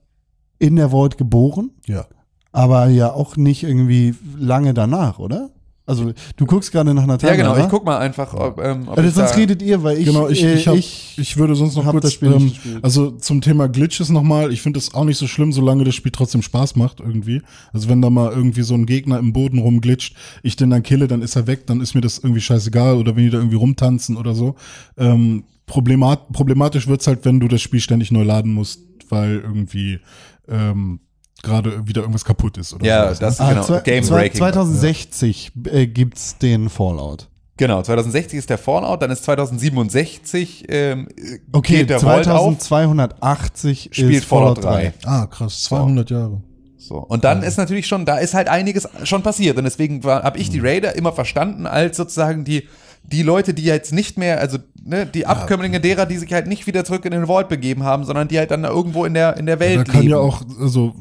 [0.59, 2.07] in der Vault geboren, Ja.
[2.53, 5.51] aber ja auch nicht irgendwie lange danach, oder?
[5.89, 7.65] Also du guckst gerade nach einer Ja, Timeline, genau.
[7.65, 10.07] Ich guck mal einfach, ob, ähm, ob Also ich sonst da, redet ihr, weil ich
[10.07, 13.13] genau, ich, äh, ich, hab, ich, würde sonst noch kurz, das Spiel nicht ähm, also
[13.13, 16.43] zum Thema Glitches nochmal, ich finde es auch nicht so schlimm, solange das Spiel trotzdem
[16.43, 17.41] Spaß macht irgendwie.
[17.73, 21.07] Also wenn da mal irgendwie so ein Gegner im Boden rumglitscht, ich den dann kille,
[21.07, 23.57] dann ist er weg, dann ist mir das irgendwie scheißegal oder wenn die da irgendwie
[23.57, 24.57] rumtanzen oder so.
[24.97, 30.01] Ähm, problemat problematisch wird's halt, wenn du das Spiel ständig neu laden musst, weil irgendwie
[30.49, 31.01] ähm,
[31.43, 33.63] gerade wieder irgendwas kaputt ist oder Ja, sowas, das Ah, genau.
[33.65, 34.39] zwei- Game zwei- Breaking.
[34.39, 37.29] 2060 äh, gibt's den Fallout.
[37.59, 41.09] Genau, 2060 ist der Fallout, dann ist 2067 ähm,
[41.53, 44.63] Okay, geht der Vault auf, 2280 spielt ist Fallout 3.
[44.63, 44.83] 3.
[44.85, 44.93] ne?
[45.05, 46.43] Ah, krass, 200 Jahre.
[46.77, 46.97] So.
[46.99, 49.57] Und dann ist natürlich schon, da ist halt einiges schon passiert.
[49.57, 52.69] Und deswegen habe ich die Raider immer verstanden als sozusagen die,
[53.03, 56.67] die Leute, die jetzt nicht mehr, also ne, die Abkömmlinge derer, die sich halt nicht
[56.67, 59.47] wieder zurück in den Vault begeben haben, sondern die halt dann irgendwo in der, in
[59.47, 60.11] der Welt Da kann leben.
[60.13, 60.95] ja auch, also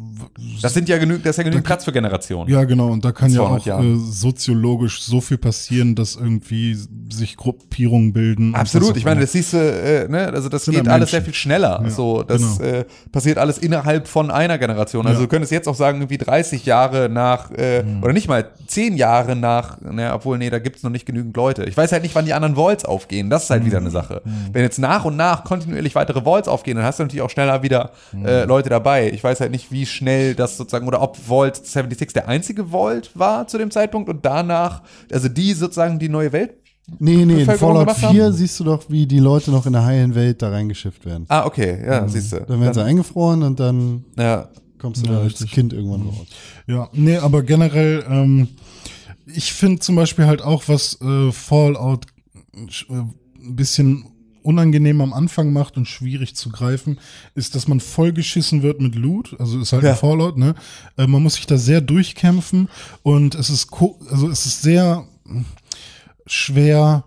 [0.62, 2.50] das sind ja genügend, das ist ja genügend Platz für Generationen.
[2.50, 2.88] Ja, genau.
[2.90, 6.78] Und da kann ja 200 auch äh, soziologisch so viel passieren, dass irgendwie
[7.12, 8.54] sich Gruppierungen bilden.
[8.56, 11.34] Absolut, ich meine, das siehst du, äh, ne, also das geht ja alles sehr viel
[11.34, 11.80] schneller.
[11.84, 12.70] Ja, so, das genau.
[12.80, 15.06] äh, passiert alles innerhalb von einer Generation.
[15.08, 15.26] Also Ja.
[15.26, 18.04] du könntest jetzt auch sagen, irgendwie 30 Jahre nach, äh, Mhm.
[18.04, 21.64] oder nicht mal 10 Jahre nach, ne, obwohl, nee, da gibt's noch nicht genügend Leute.
[21.66, 23.30] Ich weiß halt nicht, wann die anderen Vaults aufgehen.
[23.30, 23.68] Das ist halt Mhm.
[23.68, 24.22] wieder eine Sache.
[24.54, 27.64] Wenn jetzt nach und nach kontinuierlich weitere Vaults aufgehen, dann hast du natürlich auch schneller
[27.64, 28.26] wieder Mhm.
[28.26, 29.12] äh, Leute dabei.
[29.12, 33.12] Ich weiß halt nicht, wie schnell das sozusagen, oder ob Vault 76 der einzige Vault
[33.14, 36.56] war zu dem Zeitpunkt und danach, also die sozusagen die neue Welt
[37.00, 38.34] Nee, nee, in Fallout gemacht 4 haben?
[38.34, 41.26] siehst du doch, wie die Leute noch in der heilen Welt da reingeschifft werden.
[41.30, 42.42] Ah, okay, ja, siehst du.
[42.42, 45.52] Dann werden sie eingefroren und dann ja, kommst du Ja, da als richtig.
[45.52, 46.28] Kind irgendwann raus.
[46.68, 48.50] Ja, nee, aber generell, ähm,
[49.26, 52.06] ich finde zum Beispiel halt auch, was äh, Fallout
[52.56, 52.94] äh,
[53.46, 54.06] ein bisschen
[54.44, 57.00] unangenehm am Anfang macht und schwierig zu greifen,
[57.34, 59.36] ist, dass man vollgeschissen wird mit Loot.
[59.40, 59.92] Also ist halt Ja.
[59.92, 60.54] ein Fallout, ne?
[60.98, 62.70] Äh, man muss sich da sehr durchkämpfen
[63.02, 63.70] und es ist,
[64.10, 65.08] also es ist sehr
[66.28, 67.06] schwer,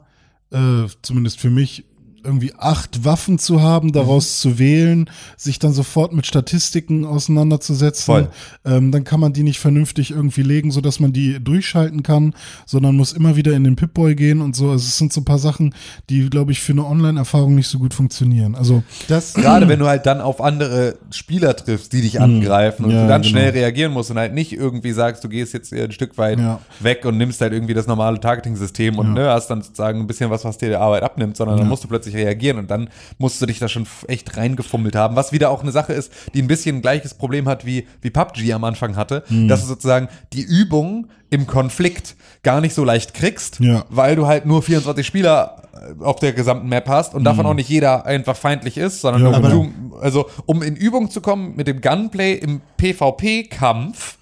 [0.50, 1.84] äh, zumindest für mich,
[2.24, 8.28] irgendwie acht Waffen zu haben, daraus zu wählen, sich dann sofort mit Statistiken auseinanderzusetzen.
[8.64, 12.34] Ähm, dann kann man die nicht vernünftig irgendwie legen, so dass man die durchschalten kann,
[12.66, 14.64] sondern muss immer wieder in den Pip-Boy gehen und so.
[14.70, 15.74] Also es sind so ein paar Sachen,
[16.10, 18.54] die, glaube ich, für eine Online-Erfahrung nicht so gut funktionieren.
[18.54, 22.90] Also Das, Gerade wenn du halt dann auf andere Spieler triffst, die dich angreifen und
[22.92, 23.30] Ja, du dann genau.
[23.30, 26.60] schnell reagieren musst und halt nicht irgendwie sagst, du gehst jetzt ein Stück weit Ja.
[26.80, 29.12] weg und nimmst halt irgendwie das normale Targeting-System und Ja.
[29.14, 31.84] ne, hast dann sozusagen ein bisschen was, was dir die Arbeit abnimmt, sondern dann musst
[31.84, 32.88] du plötzlich reagieren und dann
[33.18, 36.42] musst du dich da schon echt reingefummelt haben, was wieder auch eine Sache ist, die
[36.42, 39.48] ein bisschen ein gleiches Problem hat wie, wie PUBG am Anfang hatte, Mhm.
[39.48, 43.84] dass du sozusagen die Übung im Konflikt gar nicht so leicht kriegst, Ja.
[43.90, 47.54] weil du halt nur 24 Spieler äh, auf der gesamten Map hast und davon auch
[47.54, 49.30] nicht jeder einfach feindlich ist, sondern.
[49.32, 54.17] Ja, nur du, also um in Übung zu kommen mit dem Gunplay im PvP-Kampf,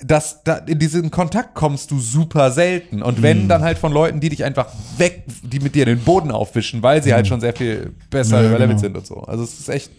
[0.00, 3.02] das, da, in diesen Kontakt kommst du super selten.
[3.02, 3.22] Und Mhm.
[3.22, 4.66] wenn, dann halt von Leuten, die dich einfach
[4.98, 8.42] weg, die mit dir den Boden aufwischen, weil sie halt schon sehr viel besser Mhm.
[8.44, 8.80] Ja, überlevelt genau.
[8.80, 9.16] sind und so.
[9.22, 9.90] Also es ist echt,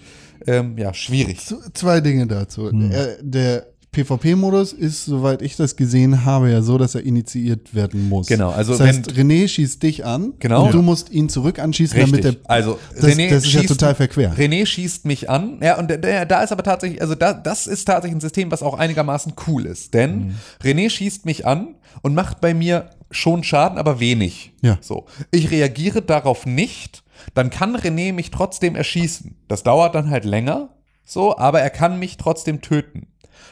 [0.48, 1.40] ähm, ja, schwierig.
[1.46, 2.70] Z- Zwei Dinge dazu.
[2.70, 2.92] Hm.
[2.92, 3.68] Äh, der
[4.04, 8.28] PvP-Modus ist, soweit ich das gesehen habe, ja so, dass er initiiert werden muss.
[8.28, 10.66] Genau, also das heißt, wenn- René schießt dich an Genau.
[10.66, 12.22] und du musst ihn zurück anschießen, Richtig.
[12.22, 12.50] damit er.
[12.50, 14.34] also das, René das ist ja schießt- total verquer.
[14.38, 15.60] René schießt mich an.
[15.62, 18.62] Ja, und der, da ist aber tatsächlich, also da, das ist tatsächlich ein System, was
[18.62, 19.94] auch einigermaßen cool ist.
[19.94, 20.36] Denn Mhm.
[20.64, 24.52] René schießt mich an und macht bei mir schon Schaden, aber wenig.
[24.62, 24.78] Ja.
[24.82, 25.06] So.
[25.32, 29.36] Ich reagiere darauf nicht, dann kann René mich trotzdem erschießen.
[29.48, 30.70] Das dauert dann halt länger,
[31.06, 33.08] so, aber er kann mich trotzdem töten.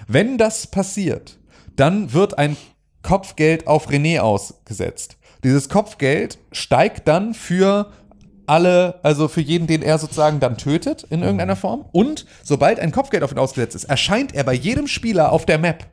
[0.08, 1.38] Wenn das passiert,
[1.76, 2.58] dann wird ein
[3.02, 5.18] Kopfgeld auf René ausgesetzt.
[5.44, 7.92] Dieses Kopfgeld steigt dann für
[8.46, 11.86] alle, also für jeden, den er sozusagen dann tötet in irgendeiner Form.
[11.92, 15.58] Und sobald ein Kopfgeld auf ihn ausgesetzt ist, erscheint er bei jedem Spieler auf der
[15.58, 15.86] Map.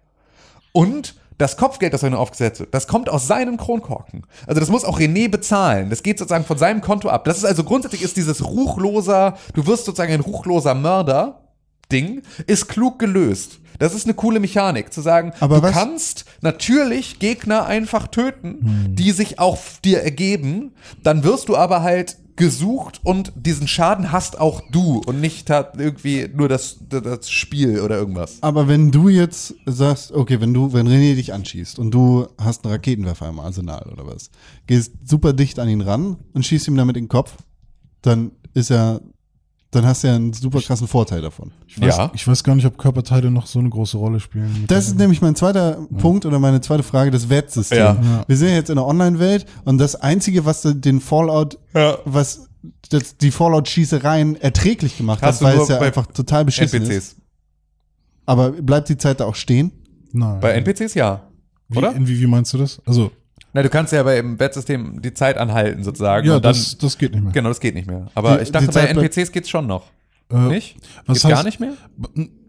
[0.72, 4.26] Und das Kopfgeld, das er nur aufgesetzt wird, das kommt aus seinem Kronkorken.
[4.46, 5.90] Also das muss auch René bezahlen.
[5.90, 7.24] Das geht sozusagen von seinem Konto ab.
[7.24, 11.40] Das ist also grundsätzlich ist dieses ruchloser, du wirst sozusagen ein ruchloser Mörder
[11.90, 13.58] Ding, ist klug gelöst.
[13.78, 18.92] Das ist eine coole Mechanik, zu sagen, Aber du was- kannst natürlich Gegner einfach töten,
[18.94, 20.72] die sich auch dir ergeben.
[21.02, 26.28] Dann wirst du aber halt gesucht und diesen Schaden hast auch du und nicht irgendwie
[26.34, 28.38] nur das, das Spiel oder irgendwas.
[28.42, 32.64] Aber wenn du jetzt sagst, okay, wenn du, wenn René dich anschießt und du hast
[32.64, 34.30] einen Raketenwerfer im Arsenal oder was,
[34.66, 37.34] gehst super dicht an ihn ran und schießt ihm damit in den Kopf,
[38.02, 39.00] dann ist er,
[39.72, 41.52] dann hast du ja einen super krassen Vorteil davon.
[41.68, 42.10] Ich weiß, Ja.
[42.12, 44.64] ich weiß gar nicht, ob Körperteile noch so eine große Rolle spielen.
[44.66, 47.78] Das ist nämlich mein zweiter Punkt oder meine zweite Frage, das Wertsystem.
[47.78, 47.94] Ja.
[47.94, 48.24] Ja.
[48.26, 51.98] Wir sind ja jetzt in der Online-Welt und das Einzige, was den Fallout, Ja.
[52.04, 52.48] was
[52.90, 56.88] das, die Fallout-Schießereien erträglich gemacht Hast hat, du weil es ja einfach total beschissen ist.
[56.90, 57.16] NPCs.
[58.26, 59.70] Aber bleibt die Zeit da auch stehen?
[60.12, 60.40] Nein.
[60.40, 61.22] Bei NPCs ja.
[61.68, 61.92] wie, Oder?
[61.94, 62.80] in, wie, wie meinst du das?
[62.86, 63.12] Also,
[63.52, 66.26] Na, du kannst ja bei im Bettsystem die Zeit anhalten sozusagen.
[66.26, 67.32] ja, und dann, das, das geht nicht mehr.
[67.32, 68.06] genau, das geht nicht mehr.
[68.14, 69.86] Aber Die- ich dachte, bei NPCs geht's schon noch.
[70.30, 70.76] Äh, nicht?
[71.06, 71.72] was Geht's gar heißt- nicht mehr?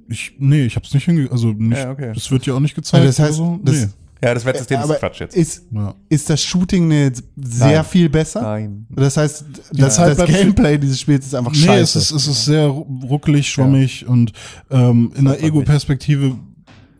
[0.07, 1.31] Ich, nee, ich hab's nicht hinge...
[1.31, 2.11] Also nicht, Ja, okay.
[2.13, 3.03] das wird ja auch nicht gezeigt.
[3.05, 3.59] Also das heißt, so.
[3.63, 3.87] das- nee.
[4.23, 5.35] Ja, das Wettsystem Aber ist Quatsch jetzt.
[5.35, 5.95] Ist, Ja.
[6.09, 7.85] ist das Shooting eine sehr Nein.
[7.85, 8.39] viel besser?
[8.43, 8.85] Nein.
[8.91, 11.97] Das heißt, das, Zeit das Gameplay dieses Spiels ist einfach Nee, scheiße.
[11.97, 14.31] es ist, es ist sehr ru- ruckelig, schwammig und
[14.69, 16.37] ähm, in der Ego-Perspektive,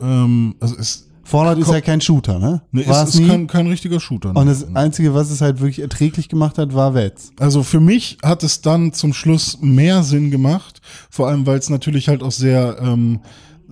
[0.02, 2.62] ähm, also es, Fallout ist ja kein Shooter, ne?
[2.74, 3.28] nee, War es ist nie?
[3.28, 4.36] kein, kein richtiger Shooter.
[4.36, 4.52] Und ne?
[4.52, 7.32] das Einzige, was es halt wirklich erträglich gemacht hat, war Wets.
[7.40, 11.70] Also für mich hat es dann zum Schluss mehr Sinn gemacht, vor allem weil es
[11.70, 13.22] natürlich halt auch sehr ähm,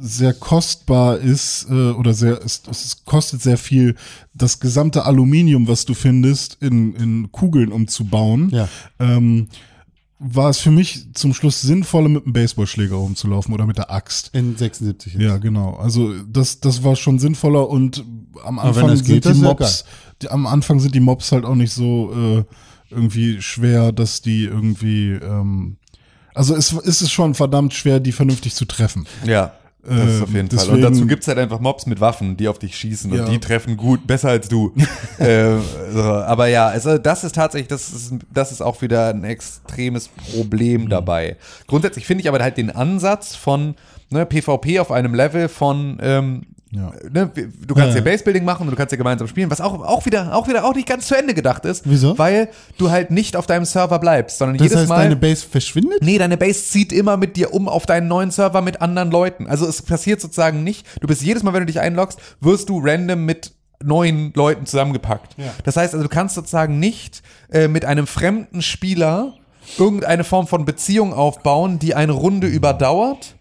[0.01, 3.95] sehr kostbar ist äh, oder sehr es, es kostet sehr viel
[4.33, 8.49] das gesamte Aluminium, was du findest, in, in Kugeln umzubauen.
[8.51, 8.69] Ja.
[8.99, 9.49] Ähm,
[10.19, 14.29] war es für mich zum Schluss sinnvoller, mit einem Baseballschläger rumzulaufen oder mit der Axt.
[14.33, 15.13] In 76.
[15.13, 15.21] jetzt.
[15.21, 15.75] Ja, genau.
[15.75, 18.03] Also das, das war schon sinnvoller und
[18.43, 19.85] am Anfang geht, sind die Mobs,
[20.21, 22.43] die, am Anfang sind die Mobs halt auch nicht so äh,
[22.89, 25.77] irgendwie schwer, dass die irgendwie, ähm,
[26.33, 29.07] also es ist es schon verdammt schwer, die vernünftig zu treffen.
[29.25, 29.53] Ja.
[29.81, 30.57] Das ist Ähm, auf jeden Fall.
[30.59, 33.23] deswegen- Und dazu gibt's halt einfach Mobs mit Waffen, die auf dich schießen Ja.
[33.25, 34.73] und die treffen gut, besser als du.
[35.19, 35.57] äh,
[35.93, 36.01] so.
[36.03, 40.83] Aber ja, also das ist tatsächlich, das ist, das ist auch wieder ein extremes Problem
[40.83, 40.89] Mhm.
[40.89, 41.37] dabei.
[41.67, 43.75] Grundsätzlich finde ich aber halt den Ansatz von
[44.09, 46.41] ne, PvP auf einem Level von ähm,
[46.71, 46.91] Ja.
[47.11, 47.31] Ne,
[47.65, 48.03] du kannst Ja.
[48.03, 50.63] ja Basebuilding machen und du kannst ja gemeinsam spielen, was auch, auch wieder, auch wieder
[50.65, 51.81] auch nicht ganz zu Ende gedacht ist.
[51.89, 52.15] Wieso?
[52.19, 55.03] Weil du halt nicht auf deinem Server bleibst, sondern Das jedes heißt, Mal.
[55.03, 56.03] deine Base verschwindet?
[56.03, 59.47] Nee, deine Base zieht immer mit dir um auf deinen neuen Server mit anderen Leuten.
[59.47, 60.85] Also es passiert sozusagen nicht.
[61.01, 63.51] Du bist jedes Mal, wenn du dich einloggst, wirst du random mit
[63.81, 65.35] neuen Leuten zusammengepackt.
[65.37, 65.45] Ja.
[65.63, 69.33] Das heißt also, du kannst sozusagen nicht äh, mit einem fremden Spieler
[69.77, 73.35] irgendeine Form von Beziehung aufbauen, die eine Runde überdauert.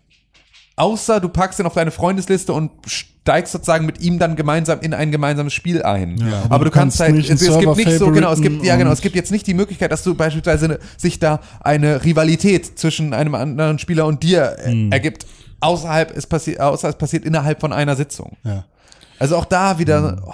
[0.78, 4.94] Außer du packst ihn auf deine Freundesliste und steigst sozusagen mit ihm dann gemeinsam in
[4.94, 6.16] ein gemeinsames Spiel ein.
[6.18, 8.76] Ja, aber, du kannst, halt, nicht es, es gibt nicht so, genau, es gibt, ja
[8.76, 12.78] genau, es gibt jetzt nicht die Möglichkeit, dass du beispielsweise eine, sich da eine Rivalität
[12.78, 14.92] zwischen einem anderen Spieler und dir äh, Hm.
[14.92, 15.26] ergibt,
[15.60, 18.36] außerhalb es passiert, außer es passiert innerhalb von einer Sitzung.
[18.44, 18.64] Ja.
[19.18, 20.32] Also auch da wieder, oh,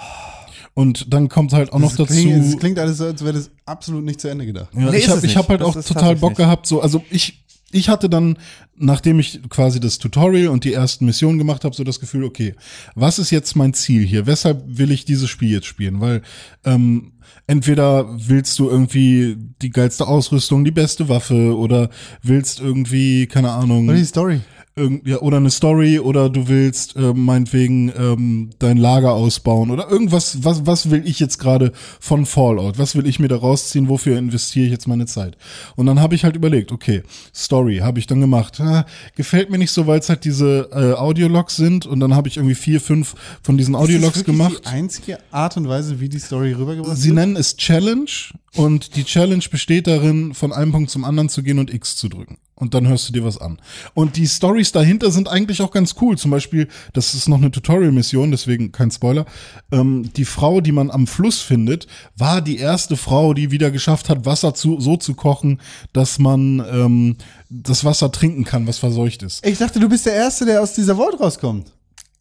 [0.75, 2.13] Und dann kommt halt auch noch Das dazu.
[2.13, 4.67] klingt, das klingt alles so, als wäre das absolut nicht zu Ende gedacht.
[4.73, 5.35] Ja, Nee, ich habe es nicht.
[5.37, 6.67] hab halt Das auch total Bock tatsächlich gehabt.
[6.67, 8.37] So, also ich, ich hatte dann,
[8.75, 12.55] nachdem ich quasi das Tutorial und die ersten Missionen gemacht habe, so das Gefühl, okay,
[12.93, 14.27] was ist jetzt mein Ziel hier?
[14.27, 15.99] Weshalb will ich dieses Spiel jetzt spielen?
[15.99, 16.21] Weil
[16.63, 17.13] ähm,
[17.47, 21.89] entweder willst du irgendwie die geilste Ausrüstung, die beste Waffe oder
[22.21, 23.87] willst irgendwie, keine Ahnung.
[23.87, 24.41] Oder die Story.
[24.77, 29.89] Irgend, ja, oder eine Story oder du willst äh, meinetwegen ähm, dein Lager ausbauen oder
[29.89, 31.71] irgendwas, was, was will ich jetzt gerade
[32.01, 32.77] von Fallout?
[32.77, 33.87] Was will ich mir da rausziehen?
[33.87, 35.37] Wofür investiere ich jetzt meine Zeit?
[35.77, 37.03] Und dann habe ich halt überlegt, okay,
[37.33, 38.59] Story habe ich dann gemacht.
[38.59, 38.85] Ah,
[39.15, 42.35] gefällt mir nicht so, weil es halt diese äh, Audiologs sind und dann habe ich
[42.35, 44.61] irgendwie vier, fünf von diesen Ist das Audiologs gemacht.
[44.65, 47.15] Die einzige Art und Weise, wie die Story rübergebracht Sie wird?
[47.15, 48.09] nennen es Challenge
[48.55, 52.09] und die Challenge besteht darin, von einem Punkt zum anderen zu gehen und X zu
[52.09, 52.39] drücken.
[52.57, 53.59] Und dann hörst du dir was an.
[53.93, 56.17] Und die Stories dahinter sind eigentlich auch ganz cool.
[56.17, 59.25] Zum Beispiel, das ist noch eine Tutorial-Mission, deswegen kein Spoiler.
[59.73, 64.07] Ähm, die Frau, die man am Fluss findet, war die erste Frau, die wieder geschafft
[64.07, 65.59] hat, Wasser zu, so zu kochen,
[65.91, 67.17] dass man ähm,
[67.49, 69.45] das Wasser trinken kann, was verseucht ist.
[69.45, 71.73] Ich dachte, du bist der Erste, der aus dieser Vault rauskommt.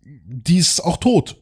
[0.05, 1.37] Die ist auch tot.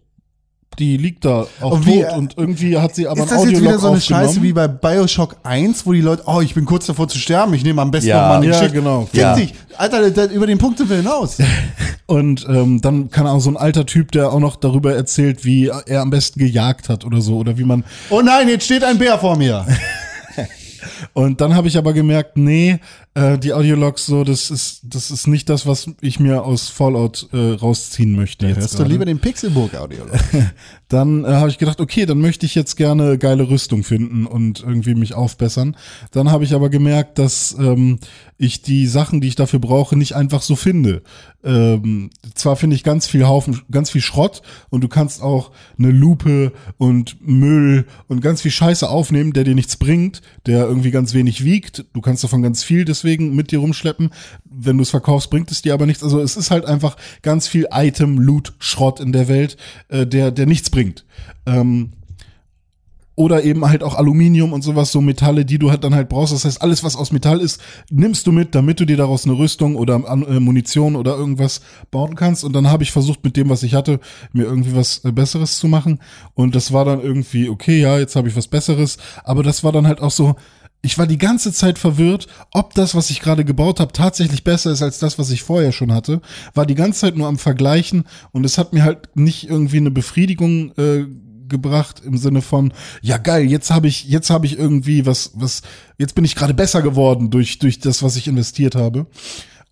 [0.78, 3.44] Die liegt da auch Und wie, tot und irgendwie hat sie aber ist ein das
[3.46, 4.00] jetzt Audiolog wieder so eine.
[4.00, 7.52] Scheiße wie bei Bioshock 1, wo die Leute, oh, ich bin kurz davor zu sterben,
[7.54, 8.22] ich nehme am besten Ja.
[8.22, 8.74] noch mal eine Ja, Geschichte.
[8.78, 9.08] genau.
[9.12, 9.34] Ja.
[9.34, 9.52] dich.
[9.76, 11.38] Alter, da- über den Punkt sind wir hinaus.
[12.06, 15.68] Und ähm, dann kann auch so ein alter Typ, der auch noch darüber erzählt, wie
[15.68, 18.98] er am besten gejagt hat oder so oder wie man oh nein, jetzt steht ein
[18.98, 19.64] Bär vor mir.
[21.14, 22.78] Und dann habe ich aber gemerkt, nee,
[23.14, 27.28] äh, die Audiologs so, das ist, das ist nicht das, was ich mir aus Fallout
[27.32, 28.46] äh, rausziehen möchte.
[28.46, 30.06] jetzt Hörst du lieber den Pixelburg-Audio.
[30.88, 34.60] Dann äh, habe ich gedacht, okay, dann möchte ich jetzt gerne geile Rüstung finden und
[34.60, 35.74] irgendwie mich aufbessern.
[36.10, 37.98] Dann habe ich aber gemerkt, dass ähm,
[38.36, 41.02] ich die Sachen, die ich dafür brauche, nicht einfach so finde.
[41.44, 45.90] Ähm, zwar finde ich ganz viel Haufen, ganz viel Schrott und du kannst auch eine
[45.90, 51.14] Lupe und Müll und ganz viel Scheiße aufnehmen, der dir nichts bringt, der irgendwie ganz
[51.14, 51.86] wenig wiegt.
[51.94, 54.10] Du kannst davon ganz viel deswegen mit dir rumschleppen.
[54.44, 56.02] Wenn du es verkaufst, bringt es dir aber nichts.
[56.02, 59.56] Also es ist halt einfach ganz viel Item, Loot, Schrott in der Welt,
[59.88, 61.04] äh, der, der nichts bringt.
[61.46, 61.92] Ähm,
[63.14, 66.32] oder eben halt auch Aluminium und sowas, so Metalle, die du halt dann halt brauchst.
[66.32, 67.60] Das heißt, alles, was aus Metall ist,
[67.90, 71.60] nimmst du mit, damit du dir daraus eine Rüstung oder äh, Munition oder irgendwas
[71.90, 72.42] bauen kannst.
[72.42, 74.00] Und dann habe ich versucht, mit dem, was ich hatte,
[74.32, 75.98] mir irgendwie was äh, Besseres zu machen.
[76.32, 78.96] Und das war dann irgendwie, okay, ja, jetzt habe ich was Besseres.
[79.24, 80.36] Aber das war dann halt auch so,
[80.82, 84.72] ich war die ganze Zeit verwirrt, ob das, was ich gerade gebaut habe, tatsächlich besser
[84.72, 86.20] ist als das, was ich vorher schon hatte.
[86.54, 89.92] War die ganze Zeit nur am Vergleichen und es hat mir halt nicht irgendwie eine
[89.92, 91.06] Befriedigung äh,
[91.48, 92.72] gebracht im Sinne von
[93.02, 95.60] ja geil jetzt habe ich jetzt habe ich irgendwie was was
[95.98, 99.06] jetzt bin ich gerade besser geworden durch durch das was ich investiert habe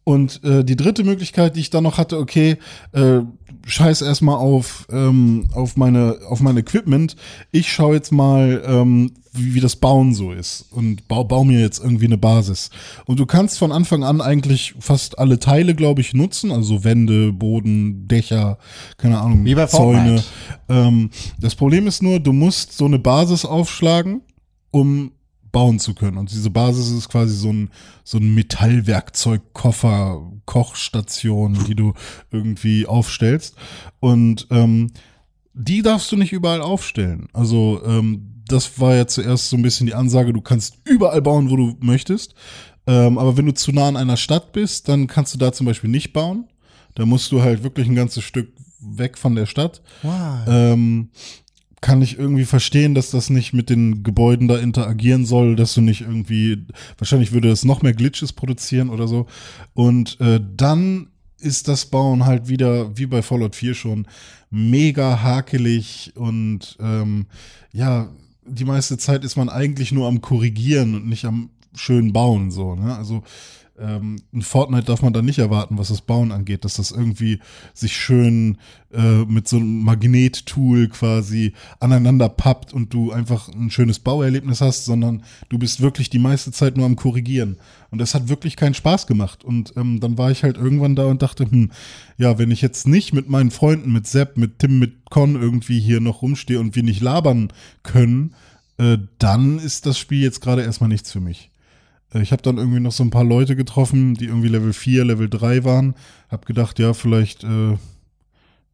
[0.04, 2.56] und äh, die dritte Möglichkeit, die ich dann noch hatte, okay,
[2.92, 3.20] äh,
[3.64, 7.16] scheiß erstmal auf, ähm, auf meine, auf mein Equipment.
[7.50, 11.60] Ich schaue jetzt mal, ähm, wie, wie das Bauen so ist und bau, bau mir
[11.60, 12.70] jetzt irgendwie eine Basis.
[13.04, 17.32] Und du kannst von Anfang an eigentlich fast alle Teile, glaube ich, nutzen, also Wände,
[17.32, 18.58] Boden, Dächer,
[18.96, 20.22] keine Ahnung, Wie bei Zäune.
[20.68, 24.22] Ähm, das Problem ist nur, du musst so eine Basis aufschlagen,
[24.70, 25.12] um
[25.52, 26.16] bauen zu können.
[26.16, 27.70] Und diese Basis ist quasi so ein,
[28.04, 31.94] so ein Metallwerkzeugkoffer, Kochstation, die du
[32.32, 33.54] irgendwie aufstellst.
[34.00, 34.90] Und ähm,
[35.54, 37.28] die darfst du nicht überall aufstellen.
[37.32, 41.50] Also ähm, das war ja zuerst so ein bisschen die Ansage, du kannst überall bauen,
[41.50, 42.34] wo du möchtest.
[42.88, 45.66] Ähm, aber wenn du zu nah an einer Stadt bist, dann kannst du da zum
[45.66, 46.48] Beispiel nicht bauen.
[46.96, 49.82] Da musst du halt wirklich ein ganzes Stück weg von der Stadt.
[50.48, 51.10] Ähm,
[51.80, 55.80] kann ich irgendwie verstehen, dass das nicht mit den Gebäuden da interagieren soll, dass du
[55.80, 56.66] nicht irgendwie,
[56.98, 59.26] wahrscheinlich würde das noch mehr Glitches produzieren oder so.
[59.72, 61.08] Und äh, dann
[61.38, 64.06] ist das Bauen halt wieder, wie bei Fallout 4 schon,
[64.50, 67.26] mega hakelig und ähm,
[67.72, 68.10] ja,
[68.44, 72.74] die meiste Zeit ist man eigentlich nur am Korrigieren und nicht am schön Bauen, so,
[72.74, 72.96] ne?
[72.96, 73.22] Also
[73.80, 77.40] ähm, in Fortnite darf man da nicht erwarten, was das Bauen angeht, dass das irgendwie
[77.74, 78.58] sich schön
[78.92, 84.84] äh, mit so einem Magnettool quasi aneinander pappt und du einfach ein schönes Bauerlebnis hast,
[84.84, 87.56] sondern du bist wirklich die meiste Zeit nur am Korrigieren.
[87.90, 89.44] Und das hat wirklich keinen Spaß gemacht.
[89.44, 91.70] Und ähm, dann war ich halt irgendwann da und dachte, hm,
[92.18, 95.80] ja, wenn ich jetzt nicht mit meinen Freunden, mit Sepp, mit Tim, mit Con irgendwie
[95.80, 97.52] hier noch rumstehe und wir nicht labern
[97.82, 98.34] können,
[98.78, 101.49] äh, dann ist das Spiel jetzt gerade erstmal nichts für mich.
[102.14, 105.04] Äh, Ich habe dann irgendwie noch so ein paar Leute getroffen, die irgendwie Level 4,
[105.04, 105.94] Level 3 waren.
[106.28, 107.76] Hab gedacht, ja, vielleicht äh,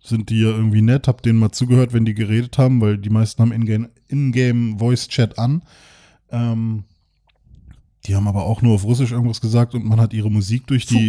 [0.03, 1.09] sind die ja irgendwie nett.
[1.09, 5.09] Hab denen mal zugehört, wenn die geredet haben, weil die meisten haben Ingame, Ingame Voice
[5.09, 5.63] Chat an.
[6.31, 6.85] Ähm,
[8.07, 10.87] die haben aber auch nur auf Russisch irgendwas gesagt und man hat ihre Musik durch
[10.87, 11.09] die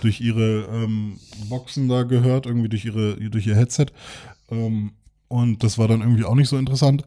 [0.00, 1.18] durch ihre ähm,
[1.48, 3.86] Boxen da gehört, irgendwie durch ihre durch ihr Headset.
[4.50, 4.90] Ähm,
[5.28, 7.04] und das war dann irgendwie auch nicht so interessant.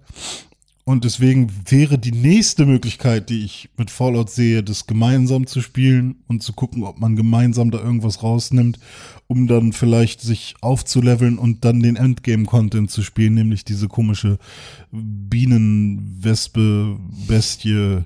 [0.90, 6.16] Und deswegen wäre die nächste Möglichkeit, die ich mit Fallout sehe, das gemeinsam zu spielen
[6.28, 8.80] und zu gucken, ob man gemeinsam da irgendwas rausnimmt,
[9.30, 14.40] um dann vielleicht sich aufzuleveln und dann den Endgame-Content zu spielen, nämlich diese komische
[14.92, 16.98] Bienenwespe,
[17.28, 18.06] Bestie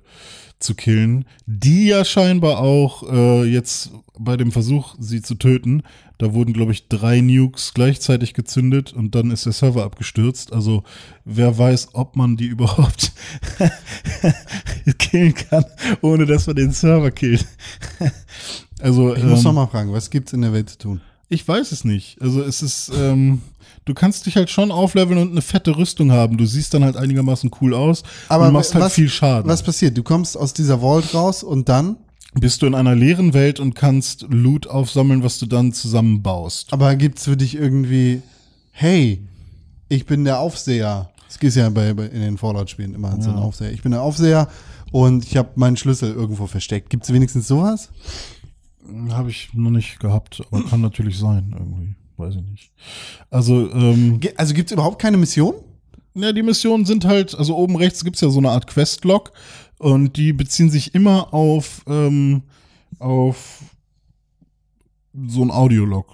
[0.60, 5.84] zu killen, die ja scheinbar auch äh, jetzt bei dem Versuch, sie zu töten,
[6.18, 10.52] da wurden, glaube ich, drei Nukes gleichzeitig gezündet und dann ist der Server abgestürzt.
[10.52, 10.84] Also
[11.24, 13.14] wer weiß, ob man die überhaupt
[15.00, 15.64] killen kann,
[16.02, 17.48] ohne dass man den Server killt.
[18.82, 21.02] also Ich muss ähm, noch mal fragen, was gibt's in der Welt zu tun?
[21.34, 22.22] Ich weiß es nicht.
[22.22, 23.42] Also es ist, ähm,
[23.86, 26.38] du kannst dich halt schon aufleveln und eine fette Rüstung haben.
[26.38, 29.50] Du siehst dann halt einigermaßen cool aus Aber und machst halt was- viel Schaden.
[29.50, 29.98] Was passiert?
[29.98, 31.98] Du kommst aus dieser Vault raus und dann?
[32.36, 36.74] bist du in einer leeren Welt und kannst Loot aufsammeln, was du dann zusammenbaust.
[36.74, 38.24] Aber gibt's für dich irgendwie,
[38.72, 39.22] hey,
[39.88, 41.12] ich bin der Aufseher.
[41.28, 43.72] Das ist ja bei, bei in den Fallout-Spielen immer so ein Aufseher.
[43.72, 44.48] Ich bin der Aufseher
[44.92, 46.90] und ich habe meinen Schlüssel irgendwo versteckt.
[46.90, 47.90] Gibt's wenigstens sowas?
[49.10, 51.96] Habe ich noch nicht gehabt, aber kann natürlich sein irgendwie.
[52.18, 52.72] Weiß ich nicht.
[53.30, 55.56] Also, ähm, Also gibt's überhaupt keine Mission?
[56.16, 59.32] Ja, die Missionen sind halt, also oben rechts gibt's ja so eine Art Questlog
[59.80, 62.44] und die beziehen sich immer auf, ähm,
[63.00, 63.64] auf
[65.28, 66.14] so ein Audiolog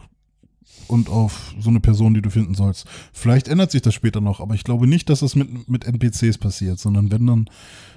[0.88, 2.88] und auf so eine Person, die du finden sollst.
[3.14, 6.38] Vielleicht ändert sich das später noch, aber ich glaube nicht, dass das mit, mit NPCs
[6.38, 7.50] passiert, sondern wenn dann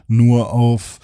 [0.09, 0.99] nur auf,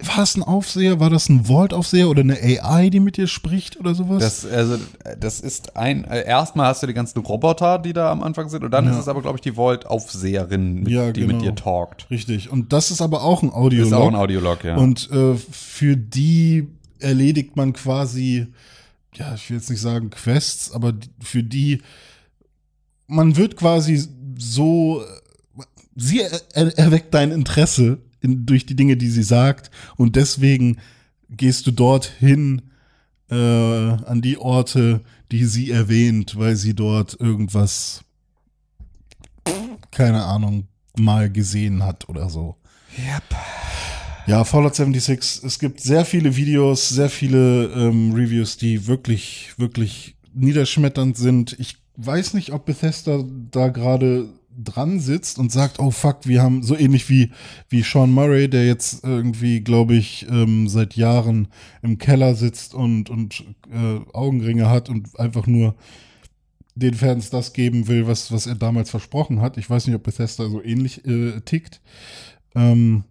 [0.00, 3.80] war das ein Aufseher, war das ein Vault-Aufseher oder eine AI, die mit dir spricht
[3.80, 4.22] oder sowas?
[4.22, 4.78] Das, also,
[5.18, 8.62] das ist ein, äh, erstmal hast du die ganzen Roboter, die da am Anfang sind,
[8.62, 8.92] und dann Ja.
[8.92, 11.42] ist es aber, glaube ich, die Vault-Aufseherin, mit- Ja, die mit genau.
[11.50, 12.08] dir talkt.
[12.10, 12.48] Richtig.
[12.50, 13.88] Und das ist aber auch ein Audiolog.
[13.90, 14.76] Ist auch ein Audiolog, ja.
[14.76, 16.68] Und äh, für die
[17.00, 18.46] erledigt man quasi,
[19.14, 21.82] ja, ich will jetzt nicht sagen Quests, aber für die,
[23.08, 24.06] man wird quasi
[24.38, 25.02] so,
[25.96, 29.70] sie er, er, erweckt dein Interesse in, durch die Dinge, die sie sagt.
[29.96, 30.78] Und deswegen
[31.30, 32.62] gehst du dorthin
[33.30, 38.02] äh, an die Orte, die sie erwähnt, weil sie dort irgendwas,
[39.90, 42.56] keine Ahnung, mal gesehen hat oder so.
[44.26, 50.16] Ja, Fallout 76, es gibt sehr viele Videos, sehr viele ähm, Reviews, die wirklich, wirklich
[50.34, 51.56] niederschmetternd sind.
[51.58, 54.28] Ich weiß nicht, ob Bethesda da gerade
[54.58, 57.30] dran sitzt und sagt, oh fuck, wir haben so ähnlich wie,
[57.68, 61.48] wie Sean Murray, der jetzt irgendwie, glaube ich, ähm, seit Jahren
[61.82, 65.76] im Keller sitzt und, und äh, Augenringe hat und einfach nur
[66.74, 69.56] den Fans das geben will, was, was er damals versprochen hat.
[69.56, 71.80] Ich weiß nicht, ob Bethesda so ähnlich äh, tickt.
[72.54, 73.04] Ähm,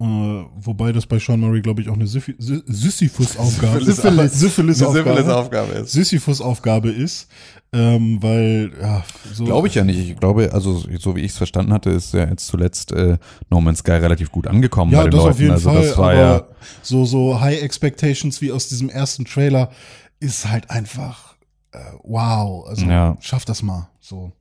[0.00, 5.92] äh, wobei das bei Sean Murray, glaube ich, auch eine Sisyphus-Aufgabe Syphilis- Syphilis-Aufgabe Syphilis-Aufgabe ist.
[5.92, 7.28] Sisyphus-Aufgabe ist,
[7.72, 9.44] ähm, weil, ja, so.
[9.44, 9.98] Glaube ich ja nicht.
[9.98, 13.18] Ich glaube, also so wie ich es verstanden hatte, ist ja jetzt zuletzt äh,
[13.50, 15.30] No Man's Sky relativ gut angekommen Ja, bei den das Leuten.
[15.34, 16.46] auf jeden also Fall, das war ja
[16.82, 19.70] so, so High Expectations wie aus diesem ersten Trailer
[20.18, 21.34] ist halt einfach
[21.72, 22.66] äh, wow.
[22.68, 23.16] Also Ja.
[23.20, 23.88] schaff das mal.
[24.00, 24.32] So.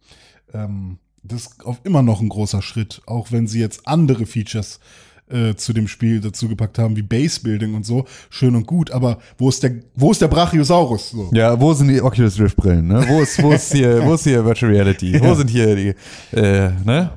[0.53, 4.77] Ähm, das ist auf immer noch ein großer Schritt, auch wenn sie jetzt andere Features
[4.77, 4.79] äh,
[5.55, 9.17] zu dem Spiel dazu gepackt haben, wie Base Building und so, schön und gut, aber
[9.37, 11.11] wo ist der, wo ist der Brachiosaurus?
[11.11, 11.29] So.
[11.33, 13.05] Ja, wo sind die Oculus Rift Brillen, ne?
[13.07, 15.19] Wo ist, wo ist hier, wo ist hier Virtual Reality?
[15.21, 15.95] Wo sind hier die,
[16.35, 17.11] äh, ne?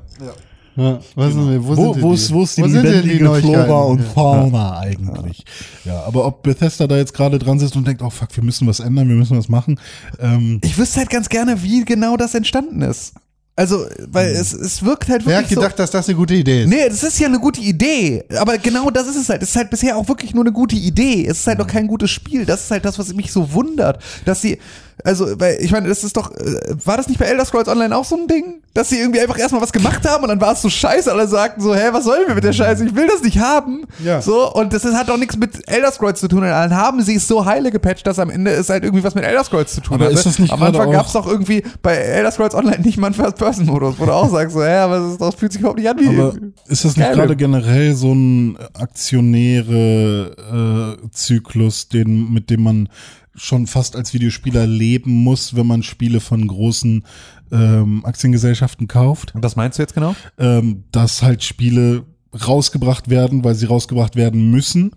[0.75, 2.15] Ja, was sind wir, wo, Wo, sind wo, die?
[2.15, 3.65] ist, wo ist die Wo lebendige Neuigkeiten?
[3.65, 4.05] Flora und Ja.
[4.05, 5.45] Fauna eigentlich?
[5.85, 8.67] Ja, aber ob Bethesda da jetzt gerade dran sitzt und denkt, oh fuck, wir müssen
[8.67, 9.79] was ändern, wir müssen was machen.
[10.19, 13.13] Ähm, Ich wüsste halt ganz gerne, wie genau das entstanden ist.
[13.55, 16.63] Also, weil es, es wirkt halt Wer wirklich hat gedacht, dass das eine gute Idee
[16.63, 16.69] ist?
[16.69, 18.23] Nee, das ist ja eine gute Idee.
[18.39, 19.43] Aber genau das ist es halt.
[19.43, 21.27] Es ist halt bisher auch wirklich nur eine gute Idee.
[21.27, 22.45] Es ist halt noch kein gutes Spiel.
[22.45, 24.01] Das ist halt das, was mich so wundert.
[24.25, 24.57] Dass sie,
[25.03, 27.95] also, weil, ich meine, das ist doch, äh, war das nicht bei Elder Scrolls Online
[27.95, 28.61] auch so ein Ding?
[28.73, 31.11] Dass sie irgendwie einfach erstmal was gemacht haben und dann war es so scheiße.
[31.11, 32.85] Alle sagten so, hä, was sollen wir mit der Scheiße?
[32.85, 33.83] Ich will das nicht haben.
[34.03, 34.21] Ja.
[34.21, 36.39] So, und das ist, hat auch nichts mit Elder Scrolls zu tun.
[36.39, 39.13] Und dann haben sie es so heile gepatcht, dass am Ende es halt irgendwie was
[39.13, 39.99] mit Elder Scrolls zu tun
[40.39, 43.95] nicht Am Anfang gab es doch irgendwie bei Elder Scrolls Online nicht mal einen First-Person-Modus,
[43.99, 45.99] wo du auch sagst so, hä, aber das, ist, das fühlt sich überhaupt nicht an
[45.99, 46.33] wie aber
[46.67, 52.89] ist das nicht gerade generell so ein aktionäre äh, Zyklus, den, mit dem man
[53.35, 57.03] schon fast als Videospieler leben muss, wenn man Spiele von großen
[57.51, 59.33] ähm, Aktiengesellschaften kauft?
[59.35, 60.15] Was meinst du jetzt genau?
[60.37, 62.03] ähm, dass halt Spiele
[62.47, 64.91] rausgebracht werden, weil sie rausgebracht werden müssen,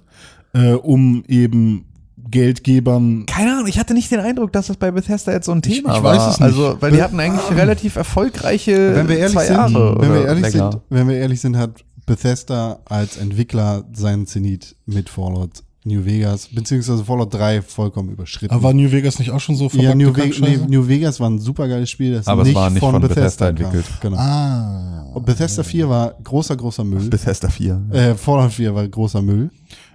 [0.54, 1.84] äh, um eben
[2.30, 3.24] Geldgebern.
[3.26, 5.76] Keine Ahnung, ich hatte nicht den Eindruck, dass das bei Bethesda jetzt so ein Ich-
[5.76, 6.16] Thema ich war.
[6.16, 6.42] weiß es nicht.
[6.42, 10.24] Also, weil die hatten eigentlich relativ erfolgreiche Wenn wir ehrlich zwei sind, Jahre wenn wir
[10.26, 10.72] ehrlich länger.
[10.72, 16.48] sind, wenn wir ehrlich sind, hat Bethesda als Entwickler seinen Zenit mit Fallout New Vegas
[16.48, 18.52] beziehungsweise Fallout 3 vollkommen überschritten.
[18.52, 20.58] Aber war New Vegas nicht auch schon so ja, verrückte New, Ve nee?
[20.68, 23.56] New Vegas war ein super geiles Spiel, das Aber es war nicht von Bethesda kam.
[23.56, 23.84] entwickelt.
[24.00, 24.16] Genau.
[24.18, 25.06] Ah.
[25.14, 27.08] Und Bethesda 4 war großer, großer Müll.
[27.08, 27.82] Bethesda 4.
[27.92, 29.50] Äh, Fallout 4 war großer Müll.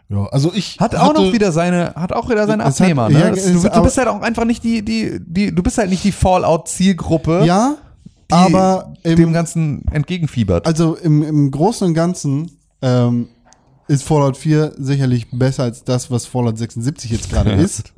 [0.09, 2.81] Ja, also ich Hat auch hatte, noch wieder seine, hat auch wieder seine Es hat-
[2.81, 3.19] Abnehmer, ne?
[3.19, 5.89] ja, Das- du, du bist halt auch einfach nicht die, die, die, du bist halt
[5.89, 7.75] nicht die Fallout-Zielgruppe, Ja,
[8.29, 10.65] die aber dem im, Ganzen entgegenfiebert.
[10.65, 12.51] also im, im Großen und Ganzen
[12.81, 13.27] ähm,
[13.91, 17.93] ist Fallout 4 sicherlich besser als das, was Fallout 76 jetzt gerade ist.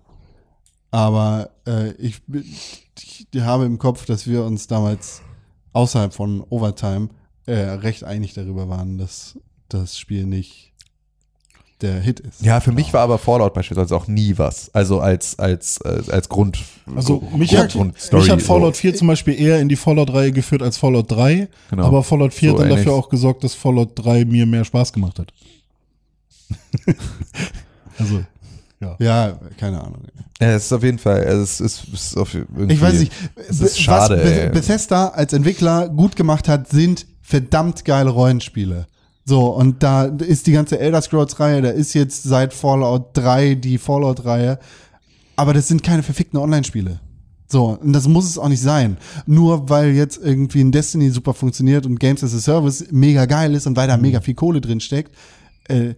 [0.92, 5.22] Aber äh, ich, ich habe im Kopf, dass wir uns damals
[5.74, 7.10] außerhalb von Overtime
[7.46, 9.38] äh, recht einig darüber waren, dass
[9.70, 10.72] das Spiel nicht
[11.82, 12.42] der Hit ist.
[12.46, 14.74] ja, für mich war aber Fallout beispielsweise auch nie was.
[14.74, 16.60] Also als, als, als, als Grund,
[16.96, 18.46] Also mich Grund- hat, Grundstory mich hat so.
[18.46, 21.84] Fallout 4 zum Beispiel eher in die Fallout-Reihe geführt als Fallout 3, Genau.
[21.86, 23.04] aber Fallout 4 So hat dann dafür ähnlich.
[23.06, 25.34] auch gesorgt, dass Fallout 3 mir mehr Spaß gemacht hat.
[28.00, 28.24] Also,
[28.80, 28.96] ja.
[29.00, 30.02] Ja, keine Ahnung.
[30.42, 33.14] Ja, es ist auf jeden Fall, es ist, es ist auf irgendwie, Ich weiß nicht.
[33.48, 34.50] Es ist schade, Was ey.
[34.50, 38.88] Bethesda als Entwickler gut gemacht hat, sind verdammt geile Rollenspiele.
[39.26, 43.78] So, und da ist die ganze Elder Scrolls-Reihe, da ist jetzt seit Fallout 3 die
[43.78, 44.60] Fallout-Reihe.
[45.36, 47.00] Aber das sind keine verfickten Online-Spiele.
[47.48, 48.98] So, und das muss es auch nicht sein.
[49.26, 53.54] Nur weil jetzt irgendwie ein Destiny super funktioniert und Games as a Service mega geil
[53.54, 55.16] ist und weil da mega viel Kohle drin steckt,
[55.70, 55.94] äh,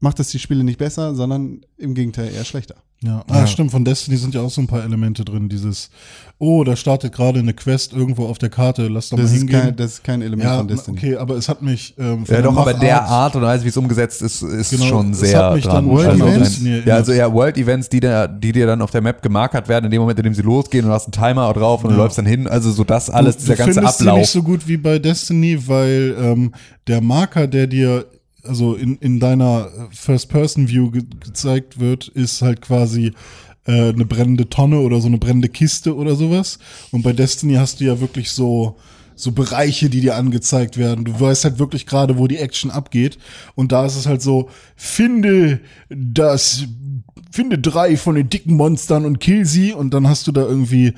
[0.00, 2.76] macht das die Spiele nicht besser, sondern im Gegenteil eher schlechter.
[3.02, 3.72] Ja, ah, stimmt.
[3.72, 5.50] Von Destiny sind ja auch so ein paar Elemente drin.
[5.50, 5.90] Dieses,
[6.38, 9.38] oh, da startet gerade eine Quest irgendwo auf der Karte, lass doch Das mal ist,
[9.42, 9.60] hingehen.
[9.60, 10.96] kein, das ist kein Element ja, von Destiny.
[10.96, 13.68] okay, aber es hat mich ähm, von Ja, doch, aber der Art und Weise, wie
[13.68, 15.84] es umgesetzt ist, ist Genau, schon es sehr hat mich dran.
[15.84, 16.58] dann World also, Events?
[16.60, 19.68] ein- ja, also ja, World Events, die, da, die dir dann auf der Map gemarkert
[19.68, 21.90] werden, in dem Moment, in dem sie losgehen und du hast einen Timer drauf und
[21.90, 22.02] du Ja.
[22.02, 22.48] läufst dann hin.
[22.48, 24.18] Also so das alles, du, dieser du ganze findest sie Ablauf.
[24.20, 26.52] nicht so gut wie bei Destiny, weil ähm,
[26.86, 28.06] der Marker, der dir
[28.48, 33.12] also in, in deiner First-Person-View ge gezeigt wird, ist halt quasi
[33.66, 36.58] äh, eine brennende Tonne oder so eine brennende Kiste oder sowas.
[36.90, 38.76] Und bei Destiny hast du ja wirklich so
[39.16, 41.06] so Bereiche, die dir angezeigt werden.
[41.06, 43.18] Du weißt halt wirklich gerade, wo die Action abgeht.
[43.54, 46.64] Und da ist es halt so, finde das,
[47.32, 49.72] finde drei von den dicken Monstern und kill sie.
[49.72, 50.92] Und dann hast du da irgendwie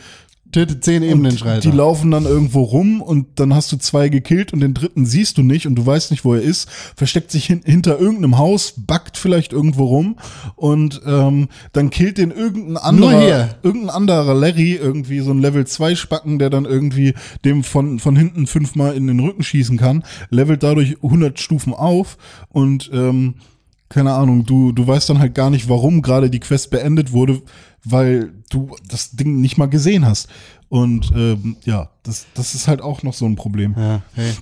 [0.50, 1.60] Tötet zehn Ebenenschreiter.
[1.60, 5.36] Die laufen dann irgendwo rum und dann hast du zwei gekillt und den dritten siehst
[5.36, 6.70] du nicht und du weißt nicht, wo er ist.
[6.96, 10.16] Versteckt sich hin, hinter irgendeinem Haus, backt vielleicht irgendwo rum
[10.56, 13.56] und ähm, dann killt den irgendein anderer, hier.
[13.62, 17.14] irgendein anderer Larry, irgendwie so ein Level 2 Spacken, der dann irgendwie
[17.44, 22.16] dem von, von hinten fünfmal in den Rücken schießen kann, levelt dadurch 100 Stufen auf
[22.48, 23.34] und ähm,
[23.88, 27.40] keine Ahnung, du, du weißt dann halt gar nicht, warum gerade die Quest beendet wurde,
[27.84, 30.28] weil du das Ding nicht mal gesehen hast.
[30.68, 33.74] Und ähm, ja, das, das ist halt auch noch so ein Problem.
[33.76, 34.32] Ja, hey,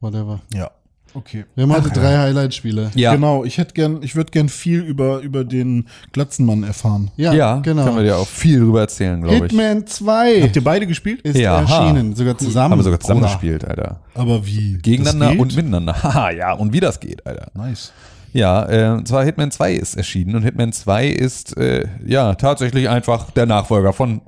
[0.00, 0.40] whatever.
[0.54, 0.70] Ja.
[1.14, 1.44] Okay.
[1.54, 2.90] Wir haben heute drei Highlight-Spiele.
[2.94, 3.14] ja.
[3.14, 7.10] Genau, ich hätte gern, ich würde gern viel über, über den Glatzenmann erfahren.
[7.18, 7.84] Ja, ja, genau.
[7.84, 9.42] können wir dir auch viel drüber erzählen, glaube ich.
[9.42, 11.20] Hitman 2 Habt ihr beide gespielt?
[11.20, 11.82] ist Ja, aha.
[11.90, 12.72] erschienen, sogar zusammen.
[12.72, 13.32] Haben wir sogar zusammen Bruder.
[13.34, 14.00] gespielt, Alter.
[14.14, 14.78] Aber wie?
[14.78, 15.40] Gegeneinander Das geht?
[15.42, 16.02] und miteinander.
[16.02, 17.48] Haha, ja, und wie das geht, Alter.
[17.54, 17.92] Nice.
[18.32, 22.88] Ja, äh, und zwar Hitman 2 ist erschienen und Hitman 2 ist äh, ja tatsächlich
[22.88, 24.22] einfach der Nachfolger von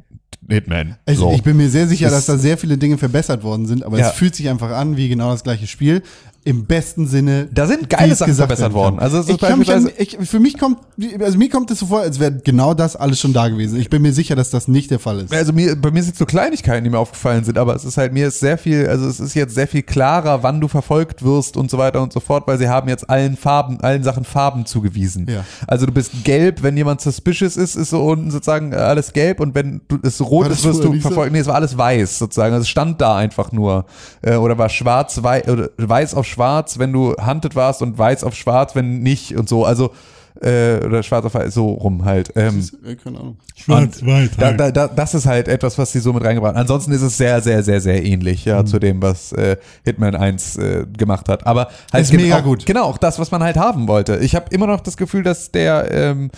[0.48, 0.97] Hitman.
[1.06, 1.32] Also So.
[1.35, 4.09] Ich bin mir sehr sicher, dass da sehr viele Dinge verbessert worden sind, aber Ja.
[4.10, 6.02] es fühlt sich einfach an wie genau das gleiche Spiel.
[6.47, 7.49] Im besten Sinne.
[7.53, 8.99] Da sind geile Sachen verbessert worden.
[8.99, 10.77] Also ich kann mich an, beispielsweise- ich, für mich kommt,
[11.21, 13.81] also mir kommt es so vor, als wäre genau das alles schon da gewesen.
[13.81, 15.33] Ich bin mir sicher, dass das nicht der Fall ist.
[15.33, 18.12] Also mir, bei mir sind so Kleinigkeiten, die mir aufgefallen sind, aber es ist halt,
[18.12, 21.57] mir ist sehr viel, also es ist jetzt sehr viel klarer, wann du verfolgt wirst
[21.57, 24.66] und so weiter und so fort, weil sie haben jetzt allen Farben, allen Sachen Farben
[24.66, 25.27] zugewiesen.
[25.31, 25.47] Ja.
[25.66, 29.41] Also du bist gelb, wenn jemand suspicious ist, ist so unten sozusagen äh, alles gelb
[29.41, 31.01] und wenn du, es rot ist, wirst du so?
[31.01, 31.33] verfolgt.
[31.33, 32.53] Nee, es war alles weiß sozusagen.
[32.53, 33.87] Also es stand da einfach nur.
[34.21, 38.24] Äh, oder war schwarz, weiß, oder weiß auf schwarz, wenn du hunted warst und weiß
[38.24, 39.65] auf schwarz, wenn nicht und so.
[39.65, 39.93] Also
[40.40, 42.32] äh, oder schwarz auf weiß, so rum halt.
[42.35, 43.36] Ähm, Äh, Keine Ahnung.
[43.55, 44.61] Schwarz, weiß, da, halt.
[44.61, 46.61] da, da, das ist halt etwas, was sie so mit reingebracht haben.
[46.61, 50.56] Ansonsten ist es sehr, sehr, sehr, sehr ähnlich ja, zu dem, was äh, Hitman 1
[50.56, 51.47] äh, gemacht hat.
[51.47, 52.66] Aber halt Ist mega auch, gut.
[52.66, 54.16] Genau, auch das, was man halt haben wollte.
[54.16, 56.31] Ich habe immer noch das Gefühl, dass der ähm,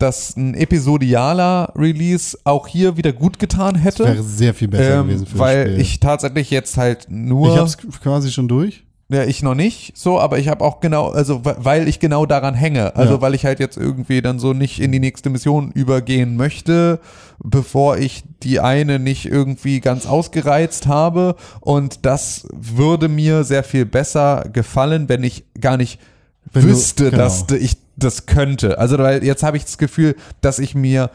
[0.00, 4.04] dass ein episodialer Release auch hier wieder gut getan hätte.
[4.04, 5.80] Wäre sehr viel besser ähm, gewesen für weil das Spiel.
[5.80, 8.84] ich tatsächlich jetzt halt nur ich hab's quasi schon durch.
[9.14, 12.26] Ja, ich noch nicht so, aber ich habe auch genau, also we- weil ich genau
[12.26, 12.96] daran hänge.
[12.96, 13.20] Also Ja.
[13.20, 17.00] weil ich halt jetzt irgendwie dann so nicht in die nächste Mission übergehen möchte,
[17.42, 21.36] bevor ich die eine nicht irgendwie ganz ausgereizt habe.
[21.60, 25.98] Und das würde mir sehr viel besser gefallen, wenn ich gar nicht
[26.52, 27.22] Wenn du- wüsste, genau.
[27.24, 28.78] dass ich das könnte.
[28.78, 31.10] Also weil jetzt habe ich das Gefühl, dass ich mir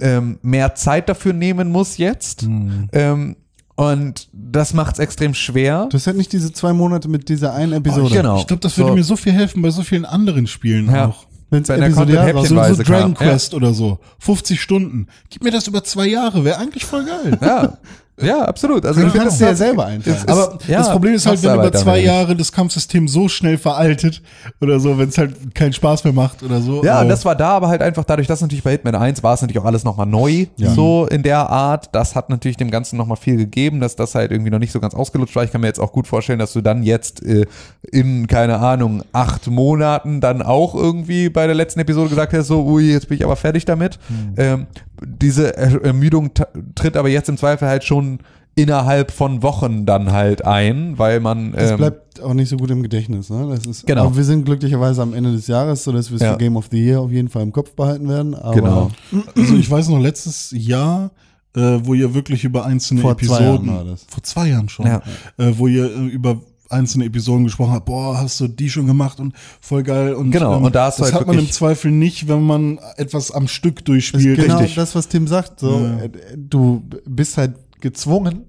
[0.00, 2.42] ähm, mehr Zeit dafür nehmen muss jetzt.
[2.42, 2.88] Hm.
[2.92, 3.36] Ähm,
[3.78, 5.86] und das macht es extrem schwer.
[5.88, 8.12] Du hast halt nicht diese zwei Monate mit dieser einen Episode.
[8.14, 8.38] genau.
[8.40, 8.96] Ich glaube, das würde So.
[8.96, 11.06] mir so viel helfen bei so vielen anderen Spielen Ja.
[11.06, 11.26] auch.
[11.50, 13.26] Wenn's Wenn der episodiär raus- So, so Dragon kam.
[13.26, 13.32] Ja.
[13.32, 13.98] Quest oder so.
[14.18, 15.06] 50 Stunden.
[15.30, 16.44] Gib mir das über zwei Jahre.
[16.44, 17.38] Wäre eigentlich voll geil.
[17.40, 17.78] Ja,
[18.20, 18.84] ja, absolut.
[18.84, 21.26] Also Du ich finde, kannst das dir ja selber ist- Aber ja, das Problem ist
[21.26, 21.98] halt, wenn über zwei.
[22.00, 24.22] Jahre das Kampfsystem so schnell veraltet
[24.60, 26.82] oder so, wenn es halt keinen Spaß mehr macht oder so.
[26.84, 29.34] Ja, aber- das war da, aber halt einfach dadurch, dass natürlich bei Hitman 1 war
[29.34, 31.88] es natürlich auch alles nochmal neu, so in der Art.
[31.94, 34.80] Das hat natürlich dem Ganzen nochmal viel gegeben, dass das halt irgendwie noch nicht so
[34.80, 35.44] ganz ausgelutscht war.
[35.44, 37.46] Ich kann mir jetzt auch gut vorstellen, dass du dann jetzt äh,
[37.90, 42.64] in, keine Ahnung, acht Monaten dann auch irgendwie bei der letzten Episode gesagt hast, so,
[42.64, 43.98] ui, jetzt bin ich aber fertig damit.
[44.36, 44.66] Ähm,
[45.04, 46.30] diese Er- Ermüdung
[46.74, 48.07] tritt aber jetzt im Zweifel halt schon
[48.54, 52.70] innerhalb von Wochen dann halt ein, weil man Das ähm, bleibt auch nicht so gut
[52.72, 53.30] im Gedächtnis.
[53.30, 53.46] Ne?
[53.50, 54.06] Das ist, Genau.
[54.06, 56.32] Aber wir sind glücklicherweise am Ende des Jahres, sodass wir es Ja.
[56.32, 58.34] für Game of the Year auf jeden Fall im Kopf behalten werden.
[58.34, 58.90] Aber Genau.
[59.36, 61.12] Also ich weiß noch, letztes Jahr,
[61.56, 64.04] äh, wo ihr wirklich über einzelne Vor zwei Episoden, Jahren war das.
[64.08, 65.02] vor zwei Jahren schon, Ja.
[65.36, 66.40] äh, wo ihr äh, über
[66.70, 70.14] einzelne Episoden gesprochen hat, boah, hast du die schon gemacht und voll geil.
[70.14, 73.30] Und, ähm, Genau, und da das halt hat man im Zweifel nicht, wenn man etwas
[73.30, 74.38] am Stück Das ist durchspielt.
[74.40, 74.74] genau richtig.
[74.74, 75.60] das, was Tim sagt.
[75.60, 75.98] So, Ja.
[76.00, 78.46] äh, du bist halt gezwungen,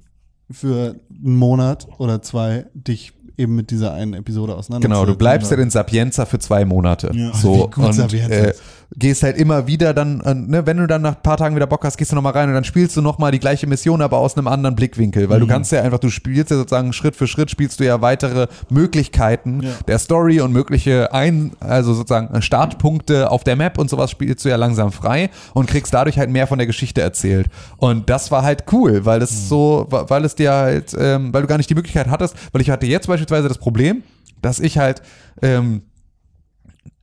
[0.52, 5.02] für einen Monat oder zwei dich eben mit dieser einen Episode auseinanderzusetzen.
[5.02, 7.12] Genau, du bleibst halt in Sapienza für zwei Monate.
[7.14, 7.34] Ja.
[7.34, 8.54] So, Wie gut und Sapienza äh.
[8.96, 11.68] Gehst halt immer wieder dann, äh, ne, wenn du dann nach ein paar Tagen wieder
[11.68, 14.18] Bock hast, gehst du nochmal rein und dann spielst du nochmal die gleiche Mission, aber
[14.18, 15.30] aus einem anderen Blickwinkel.
[15.30, 18.02] Weil du kannst ja einfach, du spielst ja sozusagen Schritt für Schritt, spielst du ja
[18.02, 19.70] weitere Möglichkeiten Ja.
[19.88, 24.50] der Story und mögliche ein, also sozusagen Startpunkte auf der Map und sowas spielst du
[24.50, 27.48] ja langsam frei und kriegst dadurch halt mehr von der Geschichte erzählt.
[27.78, 31.48] Und das war halt cool, weil es so, weil es dir halt, ähm, weil du
[31.48, 34.04] gar nicht die Möglichkeit hattest, weil ich hatte jetzt beispielsweise das Problem,
[34.42, 35.02] dass ich halt
[35.42, 35.82] ähm,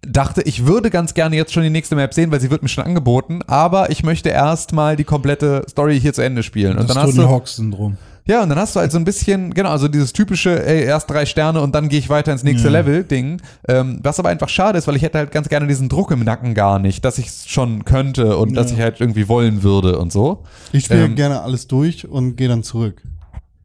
[0.07, 2.69] dachte, ich würde ganz gerne jetzt schon die nächste Map sehen, weil sie wird mir
[2.69, 6.73] schon angeboten, aber ich möchte erstmal die komplette Story hier zu Ende spielen.
[6.79, 7.97] Und das dann hast Tony du, Hawk-Syndrom.
[8.27, 11.11] ja, und dann hast du halt so ein bisschen, genau, also dieses typische, ey, erst
[11.11, 12.73] drei Sterne und dann gehe ich weiter ins nächste Ja.
[12.73, 13.41] Level-Ding.
[13.69, 16.25] Ähm, was aber einfach schade ist, weil ich hätte halt ganz gerne diesen Druck im
[16.25, 18.77] Nacken gar nicht, dass ich es schon könnte und dass Ja.
[18.77, 20.45] ich halt irgendwie wollen würde und so.
[20.73, 23.03] Ich spiele Ähm, gerne alles durch und gehe dann zurück.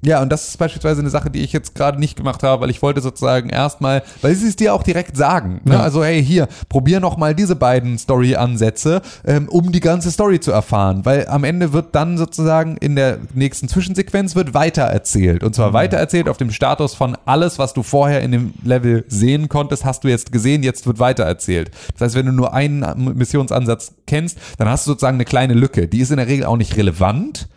[0.04, 2.70] Ja, und das ist beispielsweise eine Sache, die ich jetzt gerade nicht gemacht habe, weil
[2.72, 5.62] ich wollte sozusagen erstmal, weil sie es dir auch direkt sagen.
[5.64, 5.74] Ne?
[5.74, 5.82] Ja.
[5.82, 10.52] Also hey, hier, probier noch mal diese beiden Story-Ansätze, ähm, um die ganze Story zu
[10.52, 11.06] erfahren.
[11.06, 15.44] Weil am Ende wird dann sozusagen in der nächsten Zwischensequenz wird weitererzählt.
[15.44, 19.50] Und zwar weitererzählt auf dem Status von alles, was du vorher in dem Level sehen
[19.50, 21.70] konntest, hast du jetzt gesehen, jetzt wird weitererzählt.
[21.94, 25.88] Das heißt, wenn du nur einen Missionsansatz kennst, dann hast du sozusagen eine kleine Lücke.
[25.88, 27.48] Die ist in der Regel auch nicht relevant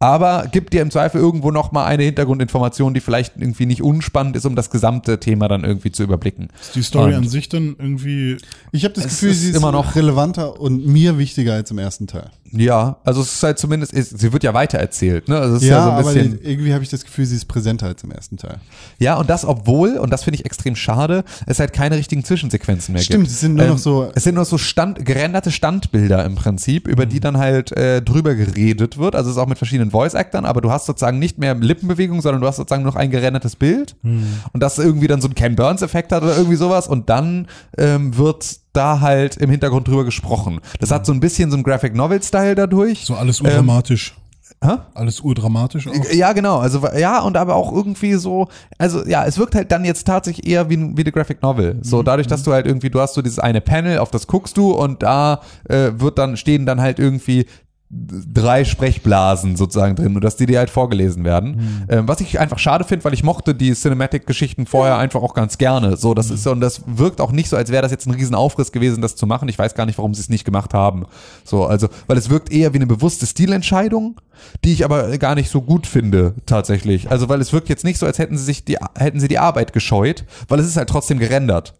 [0.00, 4.36] aber gibt dir im Zweifel irgendwo noch mal eine Hintergrundinformation, die vielleicht irgendwie nicht unspannend
[4.36, 6.48] ist, um das gesamte Thema dann irgendwie zu überblicken.
[6.60, 8.36] Ist die Story Und- an sich dann irgendwie
[8.72, 11.70] Ich habe das Es Gefühl, ist sie ist immer noch- relevanter und mir wichtiger als
[11.70, 12.30] im ersten Teil.
[12.50, 15.36] Ja, also es ist halt zumindest, ist, sie wird ja weitererzählt, ne?
[15.38, 16.38] Also es ist ja, Ja, so ein aber bisschen.
[16.42, 18.56] irgendwie habe ich das Gefühl, sie ist präsenter als im ersten Teil.
[18.98, 22.94] Ja, und das obwohl, und das finde ich extrem schade, es halt keine richtigen Zwischensequenzen
[22.94, 23.32] mehr Stimmt, gibt.
[23.34, 27.04] es sind nur noch so- Es sind nur so Stand, gerenderte Standbilder im Prinzip, über
[27.04, 27.08] Mhm.
[27.10, 29.14] die dann halt äh, drüber geredet wird.
[29.14, 32.40] Also es ist auch mit verschiedenen Voice-Actern, aber du hast sozusagen nicht mehr Lippenbewegung, sondern
[32.40, 33.96] du hast sozusagen noch ein gerendertes Bild.
[34.02, 34.40] Mhm.
[34.52, 36.88] Und das irgendwie dann so ein Ken Burns-Effekt hat oder irgendwie sowas.
[36.88, 40.60] Und dann ähm, wird da halt im Hintergrund drüber gesprochen.
[40.80, 43.04] Das hat so ein bisschen so einen Graphic Novel-Style dadurch.
[43.04, 44.14] so alles urdramatisch.
[44.62, 44.78] Hä?
[44.94, 46.10] Alles urdramatisch auch.
[46.12, 46.58] Ja, genau.
[46.58, 50.48] Also ja, und aber auch irgendwie so, also ja, es wirkt halt dann jetzt tatsächlich
[50.48, 51.78] eher wie, wie eine Graphic Novel.
[51.82, 54.56] So dadurch, dass du halt irgendwie, du hast so dieses eine Panel, auf das guckst
[54.56, 57.46] du und da äh, wird dann stehen dann halt irgendwie
[57.90, 61.86] drei Sprechblasen sozusagen drin und dass die dir halt vorgelesen werden.
[61.88, 65.56] Ähm, was ich einfach schade finde, weil ich mochte die Cinematic-Geschichten vorher einfach auch ganz
[65.56, 65.96] gerne.
[65.96, 68.12] So, das ist so, und das wirkt auch nicht so, als wäre das jetzt ein
[68.12, 69.48] Riesenaufriss gewesen, das zu machen.
[69.48, 71.06] Ich weiß gar nicht, warum sie es nicht gemacht haben.
[71.44, 74.20] So, also, weil es wirkt eher wie eine bewusste Stilentscheidung,
[74.64, 77.10] die ich aber gar nicht so gut finde, tatsächlich.
[77.10, 79.38] Also, weil es wirkt jetzt nicht so, als hätten sie sich die, hätten sie die
[79.38, 81.74] Arbeit gescheut, weil es ist halt trotzdem gerendert.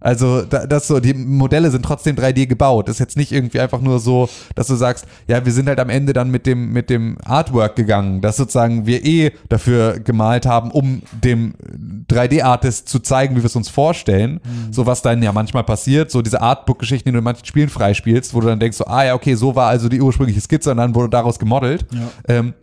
[0.00, 2.88] Also da, das so, die Modelle sind trotzdem 3D gebaut.
[2.88, 5.88] Ist jetzt nicht irgendwie einfach nur so, dass du sagst, ja, wir sind halt am
[5.88, 10.70] Ende dann mit dem mit dem Artwork gegangen, dass sozusagen wir eh dafür gemalt haben,
[10.70, 11.54] um dem
[12.08, 14.40] 3D-Artist zu zeigen, wie wir es uns vorstellen.
[14.70, 18.34] So was dann ja manchmal passiert, so diese Artbook-Geschichten, die du in manchen Spielen freispielst,
[18.34, 20.76] wo du dann denkst, so, ah ja, okay, so war also die ursprüngliche Skizze und
[20.76, 21.86] dann wurde daraus gemodelt.
[22.28, 22.54] Ähm,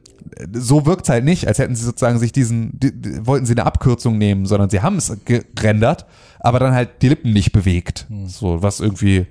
[0.54, 3.66] so wirkt's halt nicht, als hätten sie sozusagen sich diesen, die, die, wollten sie eine
[3.66, 6.06] Abkürzung nehmen, sondern sie haben es gerendert,
[6.40, 8.08] aber dann halt die Lippen nicht bewegt.
[8.26, 9.28] So, was irgendwie,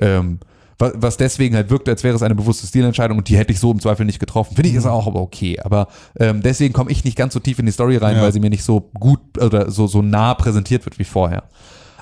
[0.00, 0.38] ähm,
[0.78, 3.60] was, was deswegen halt wirkt, als wäre es eine bewusste Stilentscheidung und die hätte ich
[3.60, 4.54] so im Zweifel nicht getroffen.
[4.56, 5.60] Finde ich ist auch aber okay.
[5.60, 5.88] Aber
[6.18, 8.22] ähm, deswegen komme ich nicht ganz so tief in die Story rein, Ja.
[8.22, 11.44] weil sie mir nicht so gut oder so, so nah präsentiert wird wie vorher.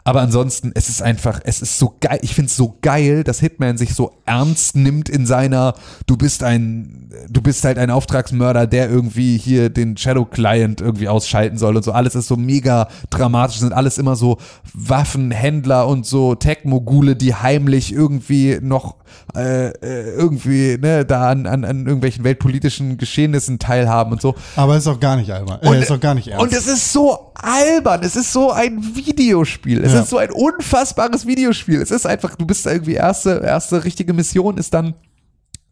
[0.04, 2.18] Aber ansonsten, es ist einfach, es ist so geil.
[2.22, 5.74] Ich finde es so geil, dass Hitman sich so ernst nimmt in seiner,
[6.06, 11.08] du bist ein, du bist halt ein Auftragsmörder, der irgendwie hier den Shadow Client irgendwie
[11.08, 11.92] ausschalten soll und so.
[11.92, 14.38] Alles ist so mega dramatisch, sind alles immer so
[14.74, 18.96] Waffenhändler und so Tech-Mogule, die heimlich irgendwie noch
[19.34, 24.34] äh, äh, irgendwie ne, da an, an, an irgendwelchen weltpolitischen Geschehnissen teilhaben und so.
[24.56, 25.60] Aber ist auch gar nicht albern.
[25.62, 26.44] Äh, ist auch gar nicht ernst.
[26.44, 28.02] Und es ist so albern.
[28.02, 29.82] Es ist so ein Videospiel.
[29.82, 30.00] Es Ja.
[30.02, 31.80] ist so ein unfassbares Videospiel.
[31.80, 34.94] Es ist einfach, du bist irgendwie erste, erste richtige Mission ist dann,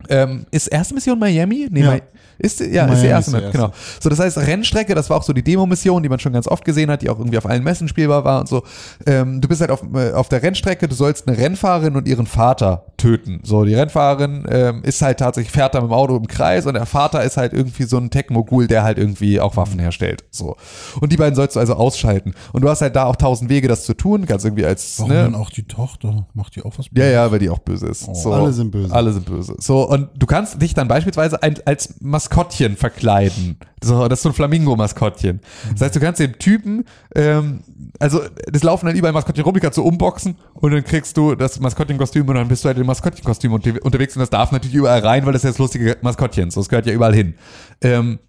[0.09, 1.69] ähm, ist erste Mission Miami?
[1.71, 1.93] Nee, Ja.
[1.95, 2.03] Mi-
[2.41, 3.73] ist, ja, ist Miami die erste, ist die genau.
[4.01, 6.65] So, das heißt, Rennstrecke, das war auch so die Demo-Mission, die man schon ganz oft
[6.65, 8.63] gesehen hat, die auch irgendwie auf allen Messen spielbar war und so.
[9.07, 12.27] Ähm, du bist halt auf, äh, auf der Rennstrecke, du sollst eine Rennfahrerin und ihren
[12.27, 13.41] Vater töten.
[13.43, 16.75] So, die Rennfahrerin ähm, ist halt tatsächlich, fährt da mit dem Auto im Kreis und
[16.75, 20.25] der Vater ist halt irgendwie so ein Tech-Mogul, der halt irgendwie auch Waffen herstellt.
[20.31, 20.57] So.
[21.01, 22.35] Und die beiden sollst du also ausschalten.
[22.53, 24.27] Und du hast halt da auch tausend Wege, das zu tun.
[24.27, 25.23] Ganz irgendwie als, Warum ne?
[25.23, 26.27] dann auch die Tochter?
[26.35, 26.87] Macht die auch was?
[26.93, 28.15] Ja, ja, weil die auch böse ist.
[28.15, 28.95] so, alle sind böse.
[28.95, 29.55] Alle sind böse.
[29.59, 32.01] So, und du kannst dich dann beispielsweise als
[32.31, 33.59] Maskottchen verkleiden.
[33.83, 35.41] So, das ist so ein Flamingo-Maskottchen.
[35.73, 36.85] Das heißt, du kannst den Typen,
[37.15, 37.65] ähm,
[37.99, 38.21] also
[38.51, 41.59] das laufen dann überall Maskottchen rum, die kannst du unboxen und dann kriegst du das
[41.61, 45.01] Maskottchenkostüm und dann bist du halt im Maskottchenkostüm unter- unterwegs und das darf natürlich überall
[45.01, 46.51] rein, weil das ist ja das lustige Maskottchen.
[46.51, 47.35] So, das gehört ja überall hin.
[47.81, 48.21] Ähm,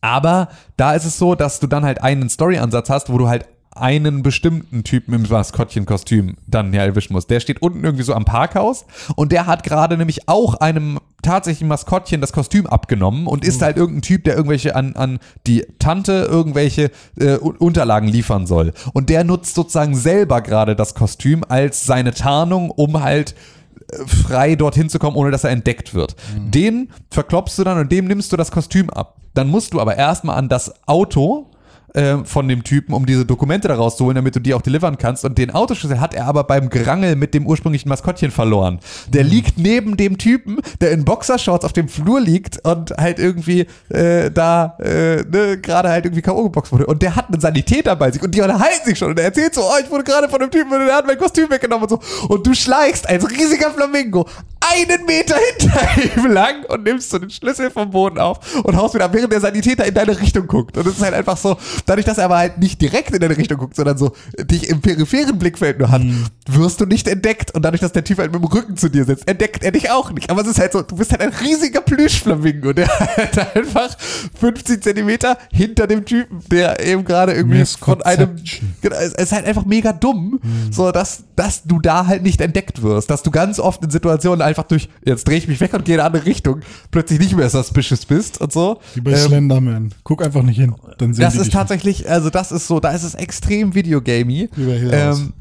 [0.00, 3.46] aber da ist es so, dass du dann halt einen Story-Ansatz hast, wo du halt
[3.76, 7.30] einen bestimmten Typen im Maskottchenkostüm dann ja erwischen musst.
[7.30, 8.84] Der steht unten irgendwie so am Parkhaus
[9.16, 13.76] und der hat gerade nämlich auch einem tatsächlichen Maskottchen das Kostüm abgenommen und ist halt
[13.76, 18.72] irgendein Typ, der irgendwelche an, an die Tante irgendwelche äh, Un- Unterlagen liefern soll.
[18.92, 23.34] Und der nutzt sozusagen selber gerade das Kostüm als seine Tarnung, um halt
[23.90, 26.14] äh, frei dorthin zu kommen, ohne dass er entdeckt wird.
[26.36, 29.16] Den verklopfst du dann und dem nimmst du das Kostüm ab.
[29.32, 31.50] Dann musst du aber erstmal an das Auto
[31.94, 35.24] äh, von dem Typen, um diese Dokumente da rauszuholen, damit du die auch delivern kannst.
[35.24, 38.80] Und den Autoschlüssel hat er aber beim Gerangel mit dem ursprünglichen Maskottchen verloren.
[39.08, 43.66] Der liegt neben dem Typen, der in Boxershorts auf dem Flur liegt und halt irgendwie
[43.88, 46.44] äh, da äh, ne, gerade halt irgendwie K.O.
[46.44, 46.86] geboxt wurde.
[46.86, 49.10] Und der hat einen Sanitäter bei sich und die unterhalten sich schon.
[49.10, 51.18] Und er erzählt so, oh, ich wurde gerade von dem Typen und der hat mein
[51.18, 52.26] Kostüm weggenommen und so.
[52.28, 54.26] Und du schleichst als riesiger Flamingo
[54.72, 58.94] einen Meter hinter ihm lang und nimmst so den Schlüssel vom Boden auf und haust
[58.94, 60.76] wieder während der Sanitäter in deine Richtung guckt.
[60.76, 63.36] Und es ist halt einfach so, dadurch, dass er aber halt nicht direkt in deine
[63.36, 66.02] Richtung guckt, sondern so dich im peripheren Blickfeld nur hat,
[66.48, 67.54] wirst du nicht entdeckt.
[67.54, 69.90] Und dadurch, dass der Typ halt mit dem Rücken zu dir sitzt, entdeckt er dich
[69.90, 70.30] auch nicht.
[70.30, 73.96] Aber es ist halt so, du bist halt ein riesiger Plüschflamingo, der halt einfach
[74.38, 78.36] 50 Zentimeter hinter dem Typen, der eben gerade irgendwie von einem.
[78.80, 82.82] Genau, es ist halt einfach mega dumm, so dass, dass du da halt nicht entdeckt
[82.82, 85.84] wirst, dass du ganz oft in Situationen einfach durch, jetzt drehe ich mich weg und
[85.84, 86.60] gehe in eine andere Richtung,
[86.90, 88.80] plötzlich nicht mehr suspicious bist und so.
[88.94, 89.94] Wie bei Ähm, Slenderman.
[90.04, 90.74] Guck einfach nicht hin.
[90.98, 94.48] Dann sehen das ist tatsächlich, also das ist so, da ist es extrem Videogamey.
[94.56, 95.32] Ähm,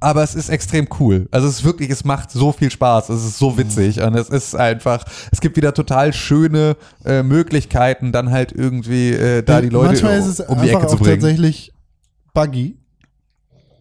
[0.00, 1.26] aber es ist extrem cool.
[1.30, 3.08] Also es ist wirklich, es macht so viel Spaß.
[3.08, 8.12] Es ist so witzig und es ist einfach, es gibt wieder total schöne äh, Möglichkeiten,
[8.12, 11.00] dann halt irgendwie äh, da die Leute Manchmal ist es um die Ecke zu auch
[11.00, 11.20] bringen.
[11.20, 11.72] tatsächlich
[12.34, 12.76] buggy,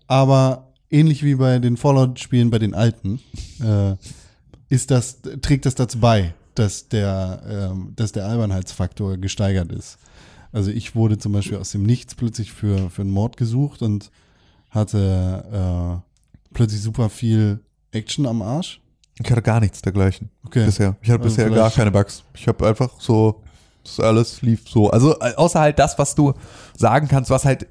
[0.07, 3.19] aber ähnlich wie bei den Fallout-Spielen bei den alten,
[3.61, 3.95] äh,
[4.75, 9.97] ist das, trägt das dazu bei, dass der, ähm, dass der Albernheitsfaktor gesteigert ist.
[10.51, 14.11] Also ich wurde zum Beispiel aus dem Nichts plötzlich für, für einen Mord gesucht und
[14.69, 17.59] hatte äh, plötzlich super viel
[17.91, 18.79] Action am Arsch.
[19.21, 20.65] Ich hatte gar nichts dergleichen Okay.
[20.65, 20.95] bisher.
[21.01, 22.23] Ich hatte Also bisher gar keine Bugs.
[22.33, 23.41] Ich habe einfach so,
[23.83, 24.89] das alles lief so.
[24.89, 26.33] Also äh, außer halt das, was du
[26.77, 27.67] sagen kannst, was halt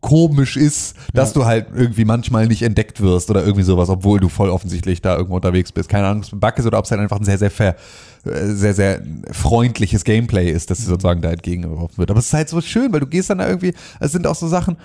[0.00, 4.28] komisch ist, dass du halt irgendwie manchmal nicht entdeckt wirst oder irgendwie sowas, obwohl du
[4.28, 5.88] voll offensichtlich da irgendwo unterwegs bist.
[5.88, 7.50] Keine Ahnung, ob es ein Bug ist oder ob es halt einfach ein sehr, sehr
[7.50, 7.76] fair,
[8.24, 9.02] äh, sehr, sehr
[9.32, 12.10] freundliches Gameplay ist, das sozusagen da entgegengeworfen wird.
[12.10, 14.36] Aber es ist halt so schön, weil du gehst dann da irgendwie, es sind auch
[14.36, 14.76] so Sachen,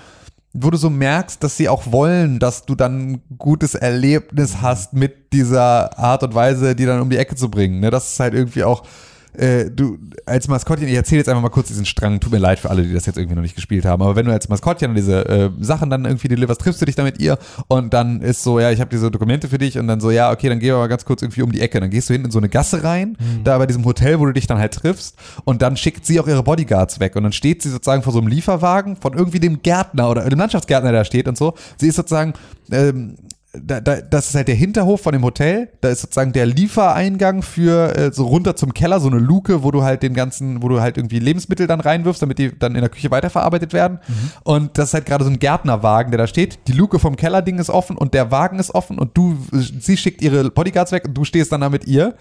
[0.53, 4.93] wo du so merkst, dass sie auch wollen, dass du dann ein gutes Erlebnis hast
[4.93, 7.79] mit dieser Art und Weise, die dann um die Ecke zu bringen.
[7.79, 7.89] Ne?
[7.89, 8.83] Das ist halt irgendwie auch,
[9.33, 12.59] äh, du als Maskottchen, ich erzähle jetzt einfach mal kurz diesen Strang, tut mir leid
[12.59, 14.95] für alle, die das jetzt irgendwie noch nicht gespielt haben, aber wenn du als Maskottchen
[14.95, 17.37] diese äh, Sachen dann irgendwie deliverst, triffst du dich dann mit ihr
[17.67, 20.31] und dann ist so, ja, ich habe diese Dokumente für dich und dann so, ja,
[20.31, 21.79] okay, dann gehen wir mal ganz kurz irgendwie um die Ecke.
[21.79, 24.33] Dann gehst du hinten in so eine Gasse rein, da bei diesem Hotel, wo du
[24.33, 27.61] dich dann halt triffst und dann schickt sie auch ihre Bodyguards weg und dann steht
[27.61, 31.05] sie sozusagen vor so einem Lieferwagen von irgendwie dem Gärtner oder dem Landschaftsgärtner, der da
[31.05, 31.53] steht und so.
[31.77, 32.33] Sie ist sozusagen
[32.71, 33.15] ähm,
[33.53, 35.69] da, da, das ist halt der Hinterhof von dem Hotel.
[35.81, 39.69] Da ist sozusagen der Liefereingang für äh, so runter zum Keller, so eine Luke, wo
[39.69, 42.81] du halt den ganzen, wo du halt irgendwie Lebensmittel dann reinwirfst, damit die dann in
[42.81, 43.99] der Küche weiterverarbeitet werden.
[44.43, 46.67] Und das ist halt gerade so ein Gärtnerwagen, der da steht.
[46.67, 50.21] Die Luke vom Kellerding ist offen und der Wagen ist offen und du, sie schickt
[50.23, 52.15] ihre Bodyguards weg und du stehst dann da mit ihr.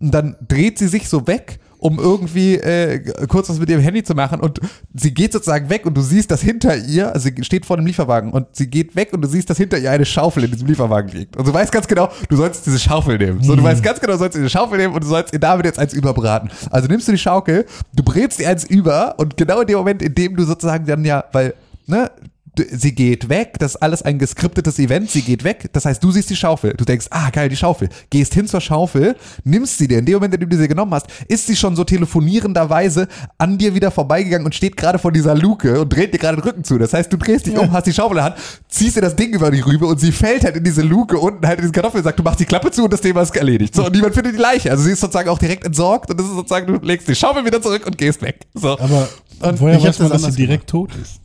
[0.00, 4.02] Und dann dreht sie sich so weg um irgendwie äh, kurz was mit ihrem Handy
[4.02, 4.60] zu machen und
[4.94, 7.86] sie geht sozusagen weg und du siehst, dass hinter ihr, also sie steht vor dem
[7.86, 10.66] Lieferwagen und sie geht weg und du siehst, dass hinter ihr eine Schaufel in diesem
[10.66, 11.36] Lieferwagen liegt.
[11.36, 13.42] Und du weißt ganz genau, du sollst diese Schaufel nehmen.
[13.42, 15.66] So, du weißt ganz genau, du sollst diese Schaufel nehmen und du sollst ihr damit
[15.66, 16.50] jetzt eins überbraten.
[16.70, 20.02] Also nimmst du die Schaukel, du brätst ihr eins über und genau in dem Moment,
[20.02, 21.54] in dem du sozusagen dann ja, weil,
[21.86, 22.10] ne,
[22.56, 26.10] sie geht weg, das ist alles ein geskriptetes Event, sie geht weg, das heißt, du
[26.10, 29.88] siehst die Schaufel, du denkst, ah, geil, die Schaufel, gehst hin zur Schaufel, nimmst sie
[29.88, 33.08] dir, in dem Moment, in dem du sie genommen hast, ist sie schon so telefonierenderweise
[33.38, 36.44] an dir wieder vorbeigegangen und steht gerade vor dieser Luke und dreht dir gerade den
[36.44, 38.36] Rücken zu, das heißt, du drehst dich um, hast die Schaufel in der Hand,
[38.68, 41.46] ziehst dir das Ding über die Rübe und sie fällt halt in diese Luke unten
[41.46, 43.36] halt in diesen Kartoffeln und sagt, du machst die Klappe zu und das Thema ist
[43.36, 43.74] erledigt.
[43.74, 46.26] So, und niemand findet die Leiche, also sie ist sozusagen auch direkt entsorgt und das
[46.26, 48.46] ist sozusagen, du legst die Schaufel wieder zurück und gehst weg.
[48.54, 48.78] So.
[48.78, 49.08] Aber
[49.40, 51.20] Und woher weiß man, das dass sie direkt tot ist?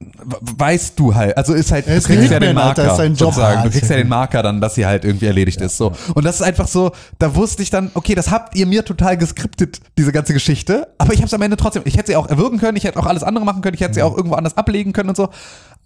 [0.00, 3.34] Weißt du halt, also ist halt, du kriegst ja den Alter, Marker, ist sein Job.
[3.34, 3.64] sozusagen.
[3.64, 4.08] Du kriegst ja ja den.
[4.08, 5.92] Marker dann, dass sie halt irgendwie erledigt ist, so.
[6.14, 9.16] Und das ist einfach so, da wusste ich dann, okay, das habt ihr mir total
[9.16, 12.28] geskriptet, diese ganze Geschichte, aber ich habe es am Ende trotzdem, ich hätte sie auch
[12.28, 14.56] erwürgen können, ich hätte auch alles andere machen können, ich hätte sie auch irgendwo anders
[14.56, 15.30] ablegen können und so.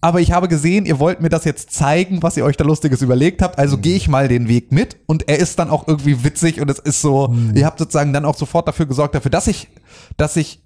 [0.05, 3.03] Aber ich habe gesehen, ihr wollt mir das jetzt zeigen, was ihr euch da Lustiges
[3.03, 3.57] überlegt habt.
[3.57, 4.97] Also gehe ich mal den Weg mit.
[5.07, 8.25] Und er ist dann auch irgendwie witzig und es ist so, ihr habt sozusagen dann
[8.25, 9.69] auch sofort dafür gesorgt, dafür, dass ich,
[10.17, 10.62] dass ich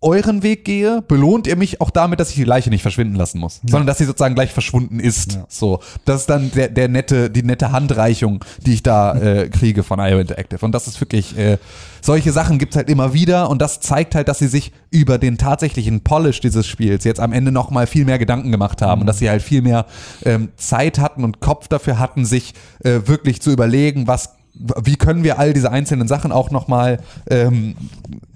[0.00, 3.40] euren Weg gehe, belohnt ihr mich auch damit, dass ich die Leiche nicht verschwinden lassen
[3.40, 5.40] muss, sondern dass sie sozusagen gleich verschwunden ist.
[5.48, 9.82] So, das ist dann der, der nette, die nette Handreichung, die ich da äh, kriege
[9.82, 10.64] von IO Interactive.
[10.64, 11.58] Und das ist wirklich, äh,
[12.00, 15.36] solche Sachen gibt's halt immer wieder und das zeigt halt, dass sie sich über den
[15.36, 19.06] tatsächlichen Polish dieses Spiels jetzt am Ende noch mal viel mehr Gedanken gemacht haben und
[19.08, 19.86] dass sie halt viel mehr
[20.24, 22.54] ähm, Zeit hatten und Kopf dafür hatten, sich
[22.84, 26.98] äh, wirklich zu überlegen, was wie können wir all diese einzelnen Sachen auch nochmal
[27.30, 27.76] ähm,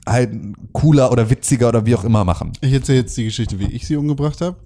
[0.06, 0.32] halt
[0.72, 2.52] cooler oder witziger oder wie auch immer machen.
[2.60, 4.56] Ich erzähle jetzt die Geschichte, wie ich sie umgebracht habe.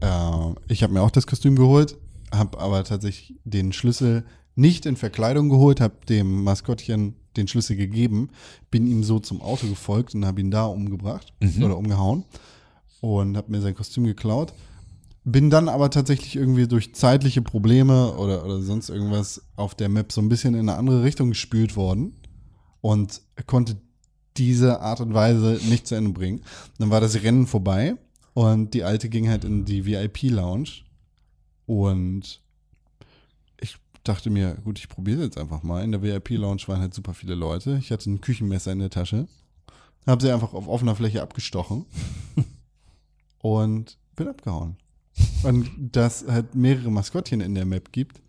[0.00, 1.96] Äh, ich habe mir auch das Kostüm geholt,
[2.32, 4.24] habe aber tatsächlich den Schlüssel
[4.54, 8.30] nicht in Verkleidung geholt, habe dem Maskottchen den Schlüssel gegeben,
[8.70, 12.24] bin ihm so zum Auto gefolgt und habe ihn da umgebracht oder umgehauen
[13.00, 14.54] und habe mir sein Kostüm geklaut.
[15.24, 20.12] Bin dann aber tatsächlich irgendwie durch zeitliche Probleme oder, oder sonst irgendwas auf der Map
[20.12, 22.14] so ein bisschen in eine andere Richtung gespült worden
[22.80, 23.76] und konnte
[24.38, 26.42] diese Art und Weise nicht zu Ende bringen.
[26.78, 27.96] Dann war das Rennen vorbei
[28.34, 30.68] und die Alte ging halt in die VIP-Lounge
[31.66, 32.40] und
[33.60, 35.82] ich dachte mir, gut, ich probiere jetzt einfach mal.
[35.82, 37.78] In der VIP-Lounge waren halt super viele Leute.
[37.78, 39.26] Ich hatte ein Küchenmesser in der Tasche,
[40.06, 41.86] habe sie einfach auf offener Fläche abgestochen
[43.38, 44.76] und bin abgehauen.
[45.42, 48.20] Und dass halt mehrere Maskottchen in der Map gibt,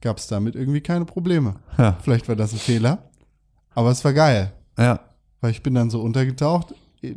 [0.00, 1.56] gab es damit irgendwie keine Probleme.
[1.76, 1.98] Ja.
[2.02, 3.10] Vielleicht war das ein Fehler,
[3.74, 4.52] aber es war geil.
[4.78, 5.09] Ja.
[5.40, 7.14] Weil ich bin dann so untergetaucht äh,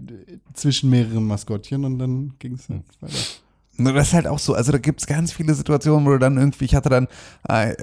[0.53, 3.42] zwischen mehreren Maskottchen und dann ging es halt weiter.
[3.75, 6.65] Das ist halt auch so, also da gibt's ganz viele Situationen, wo du dann irgendwie,
[6.65, 7.07] ich hatte dann
[7.49, 7.73] äh,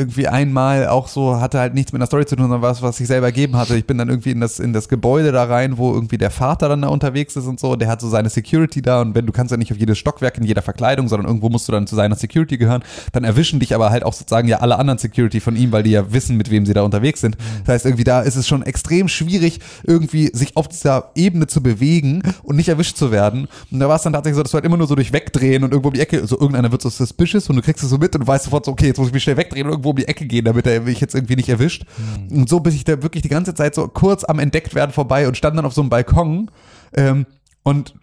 [0.00, 3.00] irgendwie einmal auch so, hatte halt nichts mit einer Story zu tun, sondern was, was
[3.00, 3.74] ich selber ergeben hatte.
[3.74, 6.68] Ich bin dann irgendwie in das, in das Gebäude da rein, wo irgendwie der Vater
[6.68, 9.32] dann da unterwegs ist und so, der hat so seine Security da und wenn du
[9.32, 11.96] kannst ja nicht auf jedes Stockwerk in jeder Verkleidung, sondern irgendwo musst du dann zu
[11.96, 15.56] seiner Security gehören, dann erwischen dich aber halt auch sozusagen ja alle anderen Security von
[15.56, 17.38] ihm, weil die ja wissen, mit wem sie da unterwegs sind.
[17.64, 21.62] Das heißt, irgendwie da ist es schon extrem schwierig, irgendwie sich auf dieser Ebene zu
[21.62, 23.48] bewegen und nicht erwischt zu werden.
[23.70, 25.64] Und da war es dann tatsächlich so, dass du halt immer nur so durch wegdrehen
[25.64, 27.98] und irgendwo um die Ecke, so irgendeiner wird so suspicious und du kriegst es so
[27.98, 29.96] mit und weißt sofort so, okay, jetzt muss ich mich schnell wegdrehen und irgendwo um
[29.96, 31.84] die Ecke gehen, damit er mich jetzt irgendwie nicht erwischt.
[32.30, 35.28] Und so bin ich da wirklich die ganze Zeit so kurz am entdeckt werden vorbei
[35.28, 36.50] und stand dann auf so einem Balkon
[36.94, 37.26] ähm,
[37.62, 37.94] und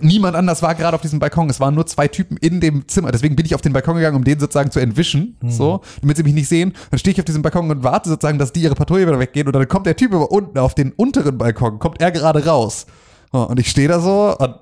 [0.00, 1.50] niemand anders war gerade auf diesem Balkon.
[1.50, 3.12] Es waren nur zwei Typen in dem Zimmer.
[3.12, 6.22] Deswegen bin ich auf den Balkon gegangen, um den sozusagen zu entwischen, so, damit sie
[6.22, 6.72] mich nicht sehen.
[6.90, 9.46] Dann stehe ich auf diesem Balkon und warte sozusagen, dass die ihre Patrouille wieder weggehen
[9.46, 12.86] und dann kommt der Typ aber unten auf den unteren Balkon, kommt er gerade raus.
[13.32, 14.54] Und ich stehe da so und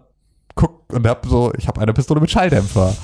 [0.54, 2.94] guck und hab so, ich habe eine Pistole mit Schalldämpfer.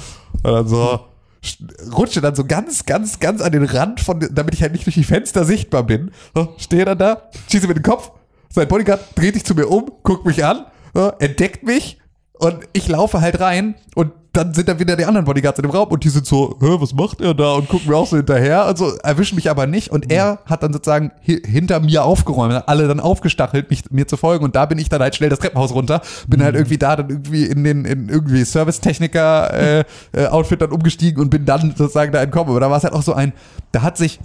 [0.42, 1.00] Und dann so
[1.42, 4.86] sch- rutsche dann so ganz, ganz, ganz an den Rand von, damit ich halt nicht
[4.86, 6.10] durch die Fenster sichtbar bin.
[6.34, 8.12] So, stehe dann da, schieße mit den Kopf,
[8.48, 11.98] sein Bodyguard dreht sich zu mir um, guckt mich an, so, entdeckt mich
[12.34, 15.72] und ich laufe halt rein und dann sind da wieder die anderen Bodyguards in dem
[15.72, 17.54] Raum und die sind so, Hä, was macht er da?
[17.54, 19.90] Und gucken mir auch so hinterher und so, erwischen mich aber nicht.
[19.90, 24.06] Und er hat dann sozusagen hi hinter mir aufgeräumt, hat alle dann aufgestachelt, mich, mir
[24.06, 24.44] zu folgen.
[24.44, 27.10] Und da bin ich dann halt schnell das Treppenhaus runter, bin halt irgendwie da dann
[27.10, 32.12] irgendwie in den, in irgendwie Servicetechniker äh, äh, Outfit dann umgestiegen und bin dann sozusagen
[32.12, 32.50] da entkommen.
[32.50, 33.32] Aber da war es halt auch so ein,
[33.72, 34.20] da hat sich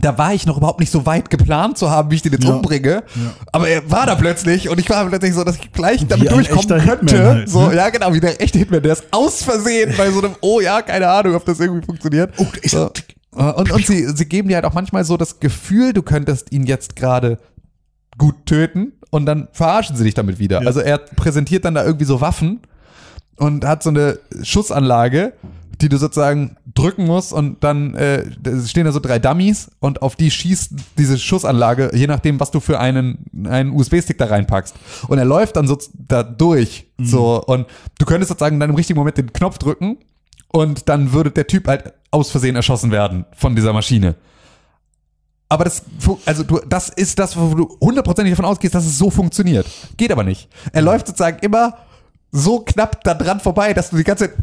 [0.00, 2.44] da war ich noch überhaupt nicht so weit geplant zu haben, wie ich den jetzt
[2.44, 2.54] Ja.
[2.54, 3.02] umbringe.
[3.52, 6.34] Aber er war da plötzlich und ich war plötzlich so, dass ich gleich damit ein
[6.34, 7.24] durchkommen könnte.
[7.24, 7.76] Halt, so, ne?
[7.76, 10.82] ja, genau, wie der echte Hitman, der ist aus Versehen bei so einem, oh ja,
[10.82, 12.32] keine Ahnung, ob das irgendwie funktioniert.
[12.38, 12.90] Oh, ist so.
[13.36, 16.52] er- Und, und sie, sie geben dir halt auch manchmal so das Gefühl, du könntest
[16.52, 17.38] ihn jetzt gerade
[18.18, 20.60] gut töten und dann verarschen sie dich damit wieder.
[20.62, 20.66] Ja.
[20.66, 22.60] Also er präsentiert dann da irgendwie so Waffen
[23.36, 25.34] und hat so eine Schussanlage,
[25.80, 28.24] die du sozusagen drücken musst und dann äh,
[28.66, 32.60] stehen da so drei Dummies und auf die schießt diese Schussanlage, je nachdem, was du
[32.60, 34.74] für einen, einen USB-Stick da reinpackst.
[35.08, 37.66] Und er läuft dann so da durch, so, und
[37.98, 39.98] du könntest sozusagen dann im richtigen Moment den Knopf drücken
[40.48, 44.16] und dann würde der Typ halt aus Versehen erschossen werden von dieser Maschine.
[45.48, 45.82] Aber das,
[46.24, 49.66] also du, das ist das, wo du hundertprozentig davon ausgehst, dass es so funktioniert.
[49.96, 50.48] Geht aber nicht.
[50.72, 51.76] Er läuft sozusagen immer
[52.32, 54.36] so knapp da dran vorbei, dass du die ganze Zeit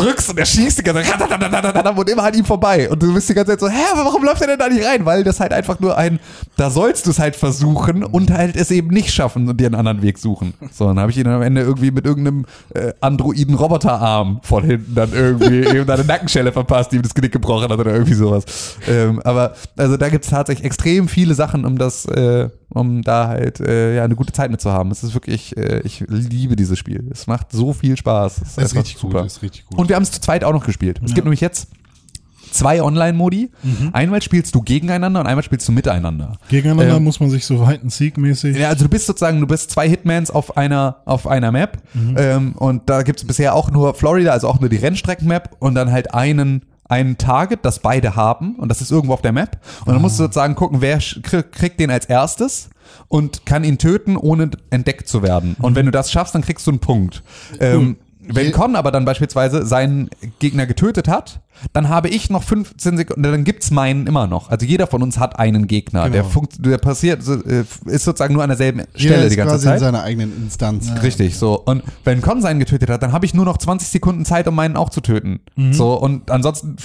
[0.00, 2.88] drückst und er schießt die ganze Zeit und immer an ihm vorbei.
[2.90, 5.04] Und du bist die ganze Zeit so, hä, warum läuft er denn da nicht rein?
[5.04, 6.18] Weil das halt einfach nur ein,
[6.56, 9.74] da sollst du es halt versuchen und halt es eben nicht schaffen und dir einen
[9.74, 10.54] anderen Weg suchen.
[10.72, 14.94] So, dann habe ich ihn am Ende irgendwie mit irgendeinem äh, androiden Roboterarm von hinten
[14.94, 18.44] dann irgendwie eben eine Nackenschelle verpasst, die ihm das Genick gebrochen hat oder irgendwie sowas.
[18.88, 23.60] Ähm, aber also da gibt's tatsächlich extrem viele Sachen, um das, äh, um da halt
[23.60, 24.90] äh, ja eine gute Zeit mit zu haben.
[24.90, 27.06] Es ist wirklich, äh, ich liebe dieses Spiel.
[27.10, 28.38] Es macht so viel Spaß.
[28.42, 29.78] Es Ist einfach richtig gut, ist richtig gut.
[29.78, 31.00] Und wir haben es zu zweit auch noch gespielt.
[31.04, 31.14] Es Ja.
[31.16, 31.68] gibt nämlich jetzt
[32.52, 33.50] zwei Online-Modi.
[33.62, 33.90] Mhm.
[33.92, 36.32] Einmal spielst du gegeneinander und einmal spielst du miteinander.
[36.48, 38.56] Gegeneinander Ähm, muss man sich so Hide-and-Seek-mäßig.
[38.56, 41.78] Ja, also du bist sozusagen, du bist zwei Hitmans auf einer, auf einer Map.
[42.16, 45.92] Ähm, und da gibt's bisher auch nur Florida, also auch nur die Rennstrecken-Map und dann
[45.92, 48.56] halt einen, einen Target, das beide haben.
[48.56, 49.58] Und das ist irgendwo auf der Map.
[49.86, 52.70] Und dann musst du sozusagen gucken, wer kriegt den als erstes
[53.08, 55.56] und kann ihn töten, ohne entdeckt zu werden.
[55.60, 57.22] Und wenn du das schaffst, dann kriegst du einen Punkt.
[57.60, 57.96] Ähm,
[58.34, 61.40] wenn Con aber dann beispielsweise seinen Gegner getötet hat,
[61.74, 64.50] dann habe ich noch 15 Sekunden, dann gibt's meinen immer noch.
[64.50, 66.08] Also jeder von uns hat einen Gegner.
[66.08, 66.32] Der, Genau.
[66.32, 69.72] funkt, der passiert, äh, ist sozusagen nur an derselben Jeder Stelle die ganze quasi in
[69.72, 69.80] Zeit.
[69.80, 70.90] seiner eigenen Instanz.
[71.02, 71.60] Richtig, so.
[71.60, 74.54] Und wenn Con seinen getötet hat, dann habe ich nur noch 20 Sekunden Zeit, um
[74.54, 75.40] meinen auch zu töten.
[75.56, 75.74] Mhm.
[75.74, 76.76] So, und ansonsten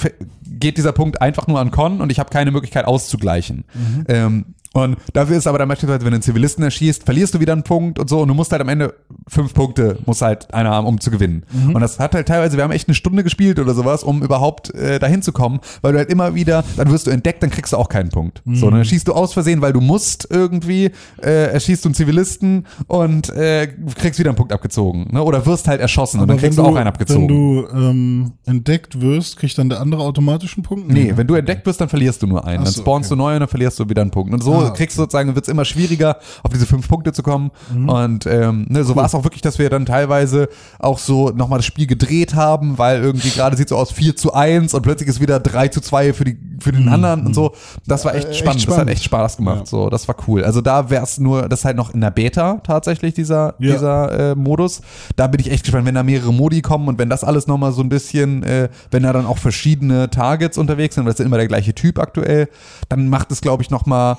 [0.44, 3.64] geht dieser Punkt einfach nur an Con und ich habe keine Möglichkeit auszugleichen.
[3.74, 4.04] Mhm.
[4.10, 4.46] Ähm,
[4.76, 7.64] und dafür ist aber dann beispielsweise, wenn du einen Zivilisten erschießt, verlierst du wieder einen
[7.64, 8.94] Punkt und so und du musst halt am Ende
[9.28, 11.44] fünf Punkte, muss halt einer haben, um zu gewinnen.
[11.52, 11.76] Mhm.
[11.76, 14.74] Und das hat halt teilweise, wir haben echt eine Stunde gespielt oder sowas, um überhaupt
[14.76, 17.72] äh, dahin zu kommen, weil du halt immer wieder, dann wirst du entdeckt, dann kriegst
[17.74, 18.42] du auch keinen Punkt.
[18.46, 18.72] So, Mhm.
[18.72, 20.92] dann erschießt du aus Versehen, weil du musst irgendwie,
[21.24, 25.08] äh, erschießt du einen Zivilisten und äh, kriegst wieder einen Punkt abgezogen.
[25.12, 25.24] Ne?
[25.24, 27.28] Oder wirst halt erschossen und dann kriegst du auch einen abgezogen.
[27.28, 30.92] Wenn du ähm, entdeckt wirst, kriegt dann der andere automatisch einen Punkt?
[30.92, 32.60] Nee, wenn du entdeckt wirst, dann verlierst du nur einen.
[32.60, 33.18] Ach dann so, spawnst okay.
[33.18, 34.34] du neu und dann verlierst du wieder einen Punkt.
[34.34, 34.78] Und so Ah, okay.
[34.78, 37.52] kriegst du sozusagen, wird's immer schwieriger, auf diese fünf Punkte zu kommen.
[37.74, 37.90] Mhm.
[37.90, 41.60] Und ähm, ne, so war es auch wirklich, dass wir dann teilweise auch so nochmal
[41.60, 45.10] das Spiel gedreht haben, weil irgendwie gerade sieht so aus 4 zu 1 und plötzlich
[45.10, 46.76] ist wieder 3 zu 2 für, die, für Mhm.
[46.78, 47.54] den anderen und so.
[47.88, 48.68] Das war echt Äh, echt spannend.
[48.68, 49.60] Das hat echt Spaß gemacht.
[49.60, 49.66] Ja.
[49.66, 50.44] So, das war cool.
[50.44, 53.74] Also da wäre es nur, das ist halt noch in der Beta tatsächlich, dieser, Ja.
[53.74, 54.82] dieser äh, Modus.
[55.16, 57.72] Da bin ich echt gespannt, wenn da mehrere Modi kommen und wenn das alles nochmal
[57.72, 61.26] so ein bisschen, äh, wenn da dann auch verschiedene Targets unterwegs sind, weil das ist
[61.26, 62.50] immer der gleiche Typ aktuell,
[62.90, 64.18] dann macht es, glaube ich, nochmal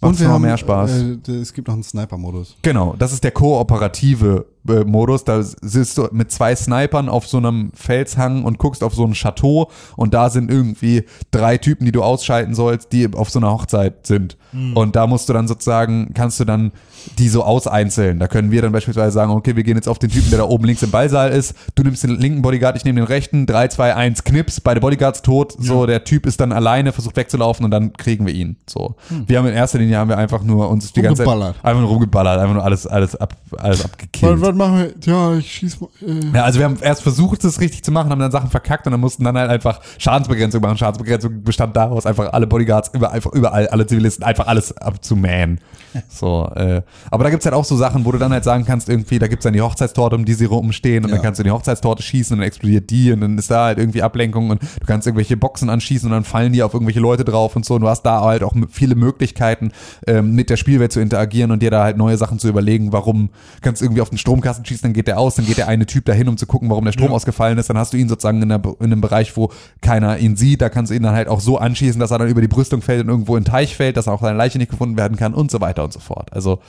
[0.00, 0.90] Und wir noch haben mehr Spaß.
[1.28, 2.56] Äh, es gibt noch einen Sniper-Modus.
[2.62, 4.46] Genau, das ist der kooperative
[4.84, 5.24] Modus.
[5.24, 9.12] Da sitzt du mit zwei Snipern auf so einem Felshang und guckst auf so ein
[9.12, 13.50] Chateau und da sind irgendwie drei Typen, die du ausschalten sollst, die auf so einer
[13.52, 14.36] Hochzeit sind.
[14.74, 16.72] Und da musst du dann sozusagen, kannst du dann
[17.18, 18.18] die so auseinzeln.
[18.18, 20.44] Da können wir dann beispielsweise sagen, okay, wir gehen jetzt auf den Typen, der da
[20.46, 21.54] oben links im Ballsaal ist.
[21.74, 23.44] Du nimmst den linken Bodyguard, ich nehme den rechten.
[23.46, 25.54] 3, 2, 1, Knips, beide Bodyguards tot.
[25.58, 28.56] So, der Typ ist dann alleine, versucht wegzulaufen und dann kriegen wir ihn.
[28.66, 28.94] So.
[29.26, 31.28] Wir haben in erster Linie haben wir einfach nur uns die ganze Zeit
[31.62, 34.32] einfach nur rumgeballert, einfach nur alles, alles ab, alles abgekillt.
[34.56, 34.94] Machen wir?
[35.04, 35.88] Ja, ich schieß mal.
[36.00, 36.34] Äh.
[36.36, 38.92] Ja, also wir haben erst versucht, es richtig zu machen, haben dann Sachen verkackt und
[38.92, 40.78] dann mussten dann halt einfach Schadensbegrenzung machen.
[40.78, 45.60] Schadensbegrenzung bestand daraus, einfach alle Bodyguards, über, einfach überall, alle Zivilisten, einfach alles abzumähen.
[46.10, 48.90] So, äh, aber da gibt's halt auch so Sachen, wo du dann halt sagen kannst,
[48.90, 51.16] irgendwie, da gibt's dann die Hochzeitstorte, um die sie rumstehen und Ja.
[51.16, 53.78] dann kannst du die Hochzeitstorte schießen und dann explodiert die und dann ist da halt
[53.78, 57.24] irgendwie Ablenkung und du kannst irgendwelche Boxen anschießen und dann fallen die auf irgendwelche Leute
[57.24, 59.72] drauf und so und du hast da halt auch viele Möglichkeiten,
[60.06, 63.30] ähm, mit der Spielwelt zu interagieren und dir da halt neue Sachen zu überlegen, warum
[63.62, 65.86] kannst du irgendwie auf den Stromkasten schießen, dann geht der aus, dann geht der eine
[65.86, 68.40] Typ dahin, um zu gucken, warum der Strom ausgefallen ist, dann hast du ihn sozusagen
[68.42, 69.50] in, einer, in einem Bereich, wo
[69.80, 72.28] keiner ihn sieht, da kannst du ihn dann halt auch so anschießen, dass er dann
[72.28, 74.70] über die Brüstung fällt und irgendwo in den Teich fällt, dass auch seine Leiche nicht
[74.70, 76.32] gefunden werden kann und so weiter und so fort.
[76.32, 76.60] Also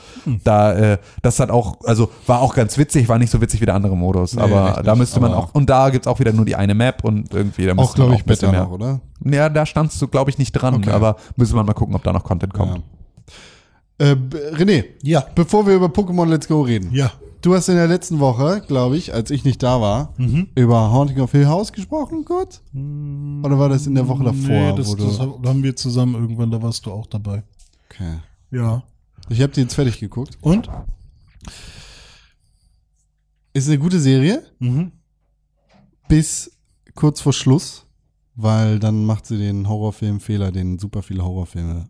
[0.43, 3.65] da, äh, das hat auch, also war auch ganz witzig, war nicht so witzig wie
[3.65, 6.19] der andere Modus, aber echt da nicht, müsste man aber- auch, und da gibt's auch
[6.19, 8.51] wieder nur die eine Map und irgendwie, da Auch, müsste man glaube ich, ein bisschen
[8.51, 8.99] besser noch, oder?
[9.25, 10.91] Ja, da standst du, glaube ich, nicht dran, Okay.
[10.91, 12.81] aber müsste man mal gucken, ob da noch Content kommt.
[13.99, 15.23] Äh, B- René, Ja.
[15.33, 16.89] bevor wir über Pokémon Let's Go reden.
[16.91, 17.11] Ja.
[17.41, 20.49] Du hast in der letzten Woche, glaube ich, als ich nicht da war, Mhm.
[20.55, 22.61] über Haunting of Hill House gesprochen, kurz?
[22.73, 24.47] Oder war das in der Woche davor?
[24.49, 27.43] Nee, das, das haben wir zusammen irgendwann, da warst du auch dabei.
[27.89, 28.19] okay.
[28.51, 28.83] Ja.
[29.29, 30.37] Ich habe die jetzt fertig geguckt.
[30.41, 30.69] Und?
[33.53, 34.91] Ist eine gute Serie, Mhm.
[36.07, 36.51] bis
[36.95, 37.85] kurz vor Schluss,
[38.35, 41.89] weil dann macht sie den Horrorfilmfehler, den super viele Horrorfilme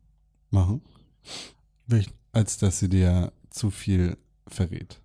[0.49, 0.82] machen,
[1.88, 2.14] Welchen?
[2.32, 4.18] als dass sie dir zu viel
[4.48, 4.99] verrät.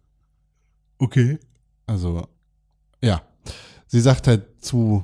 [1.02, 1.36] Okay.
[1.84, 2.28] Also,
[3.02, 3.22] ja.
[3.88, 5.02] Sie sagt halt zu.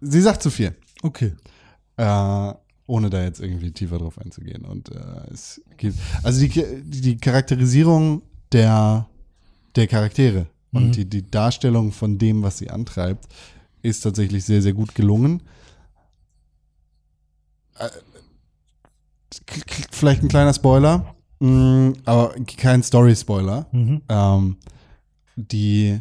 [0.00, 0.76] Sie sagt zu viel.
[1.02, 1.32] Okay.
[1.96, 2.54] Äh,
[2.86, 4.64] ohne da jetzt irgendwie tiefer drauf einzugehen.
[4.64, 5.98] Und äh, es gibt.
[6.22, 8.22] Also die, die, Charakterisierung
[8.52, 9.08] der,
[9.74, 13.26] der Charaktere und die, die Darstellung von dem, was sie antreibt,
[13.82, 15.42] ist tatsächlich sehr, sehr gut gelungen.
[17.78, 17.88] Äh,
[19.90, 23.66] vielleicht ein kleiner Spoiler, mh, aber kein Story-Spoiler.
[23.72, 24.02] Mhm.
[24.08, 24.56] Ähm,
[25.36, 26.00] die,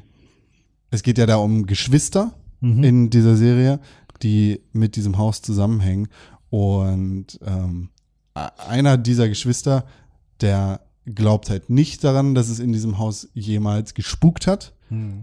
[0.92, 2.84] es geht ja da um Geschwister Mhm.
[2.84, 3.80] in dieser Serie,
[4.24, 6.08] die mit diesem Haus zusammenhängen.
[6.50, 7.90] Und ähm,
[8.34, 9.86] einer dieser Geschwister,
[10.42, 14.74] der glaubt halt nicht daran, dass es in diesem Haus jemals gespukt hat,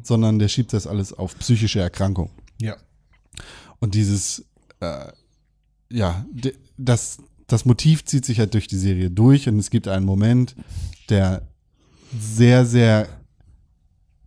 [0.02, 2.30] sondern der schiebt das alles auf psychische Erkrankung.
[2.60, 2.76] Ja.
[3.80, 4.44] Und dieses,
[4.80, 5.06] äh,
[5.90, 6.26] ja,
[6.76, 10.56] das das Motiv zieht sich halt durch die Serie durch und es gibt einen Moment,
[11.08, 11.42] der
[12.18, 13.08] sehr, sehr,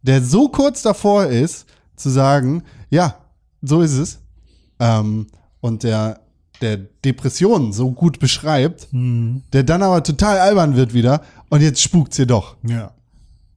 [0.06, 1.66] der so kurz davor ist,
[1.96, 3.16] zu sagen, ja,
[3.62, 4.20] so ist es.
[4.80, 5.28] Ähm,
[5.62, 6.20] und der,
[6.62, 12.18] der Depression so gut beschreibt, der dann aber total albern wird wieder und jetzt spukt's
[12.18, 12.58] hier doch.
[12.64, 12.92] Ja.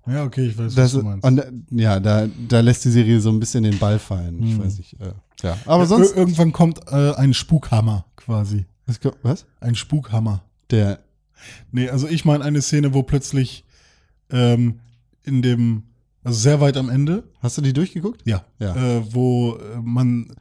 [0.07, 1.23] Ja, okay, ich weiß, was Das, du meinst.
[1.27, 4.43] und ja, da, da lässt die Serie so ein bisschen den Ball fallen.
[4.43, 4.99] Ich weiß nicht.
[5.01, 5.13] Äh,
[5.43, 5.59] ja.
[5.67, 6.13] Aber sonst.
[6.13, 8.65] Ir irgendwann kommt äh, ein Spukhammer quasi.
[8.87, 8.99] Was?
[9.23, 9.45] was?
[9.61, 10.45] Ein Spukhammer.
[10.71, 11.01] Der.
[11.73, 13.67] Nee, also ich meine eine Szene, wo plötzlich
[14.31, 14.81] ähm,
[15.25, 15.83] in dem,
[16.29, 18.23] also sehr weit am Ende, Hast du die durchgeguckt?
[18.25, 18.75] ja, Ja.
[18.99, 20.35] Äh, wo äh, man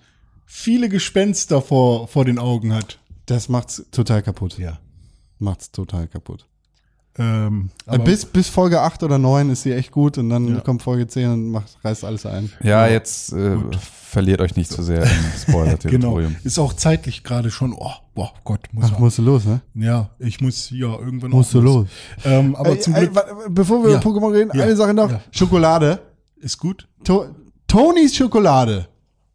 [0.45, 2.99] viele Gespenster vor, vor den Augen hat.
[3.25, 4.57] Das macht's total kaputt.
[4.57, 4.79] Ja.
[5.39, 6.47] Macht's total kaputt.
[7.19, 10.47] Ähm, Äh, aber bis, bis Folge 8 oder 9 ist sie echt gut und dann
[10.55, 10.59] Ja.
[10.61, 12.51] kommt Folge 10 und macht, reißt alles ein.
[12.61, 16.35] Ja, jetzt äh, verliert euch nicht zu sehr im genau, Spoiler-Territorium.
[16.43, 19.61] ist auch zeitlich gerade schon, oh, boah, Gott, muss Ach, musst du los, ne?
[19.73, 21.87] Ja, ich muss ja irgendwann Musst auch du los.
[22.23, 23.99] Ähm, aber Ey, zum Glück warte, bevor wir Ja.
[24.01, 24.63] über Pokémon reden, Ja.
[24.63, 25.09] eine Sache noch.
[25.11, 25.21] Ja.
[25.31, 25.99] Schokolade.
[26.39, 26.87] ist gut.
[27.03, 27.25] To
[27.67, 28.87] Tonys Schokolade.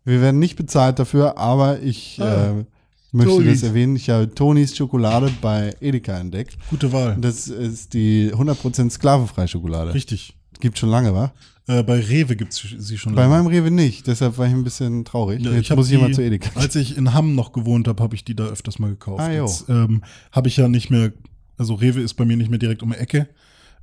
[0.05, 2.51] Wir werden nicht bezahlt dafür, aber ich Ah.
[2.61, 2.65] äh,
[3.13, 3.61] möchte Tonys.
[3.61, 3.97] das erwähnen.
[3.97, 6.57] Ich habe Tonys Schokolade bei Edeka entdeckt.
[6.71, 7.17] Gute Wahl.
[7.21, 9.95] Das ist die 100% sklavenfreie Schokolade.
[9.95, 10.35] Richtig.
[10.61, 11.33] Gibt schon lange, wa?
[11.69, 13.15] Äh, bei Rewe gibt's sie schon.
[13.15, 13.35] Bei lange.
[13.35, 15.41] meinem Rewe nicht, deshalb war ich ein bisschen traurig.
[15.43, 16.51] Ja, Jetzt muss ich die- immer zu Edeka.
[16.59, 19.21] Als ich in Hamm noch gewohnt habe, habe ich die da öfters mal gekauft.
[19.21, 19.45] Ah, jo.
[19.47, 20.03] Jetzt ähm,
[20.33, 21.13] habe ich ja nicht mehr,
[21.59, 23.29] also Rewe ist bei mir nicht mehr direkt um die Ecke,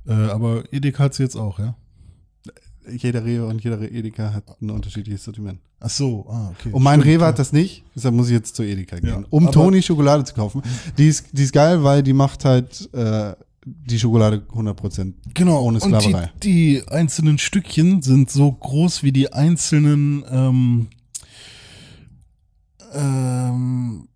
[0.06, 1.74] äh, aber Edeka hat sie jetzt auch, ja.
[2.96, 5.60] Jeder Rewe und jeder Edeka hat ein unterschiedliches Sortiment.
[5.80, 6.70] Ach so, ah, okay.
[6.72, 9.24] Und mein Stimmt, Rewe hat das nicht, deshalb muss ich jetzt zu Edeka gehen, Ja,
[9.30, 10.62] um Toni Schokolade zu kaufen.
[10.98, 13.34] Die ist, die ist geil, weil die macht halt äh,
[13.64, 16.30] die Schokolade 100% Genau, ohne und die, Sklaverei.
[16.42, 20.86] die einzelnen Stückchen sind so groß wie die einzelnen ähm,
[22.92, 24.08] ähm,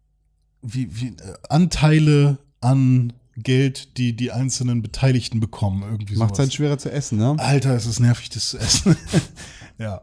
[0.63, 5.83] wie, wie, äh, Anteile an Geld, die die einzelnen Beteiligten bekommen.
[5.83, 6.39] Irgendwie Macht sowas.
[6.39, 7.37] halt schwerer zu essen, ne?
[7.39, 8.97] Alter, es ist nervig, das zu essen.
[9.79, 10.03] ja.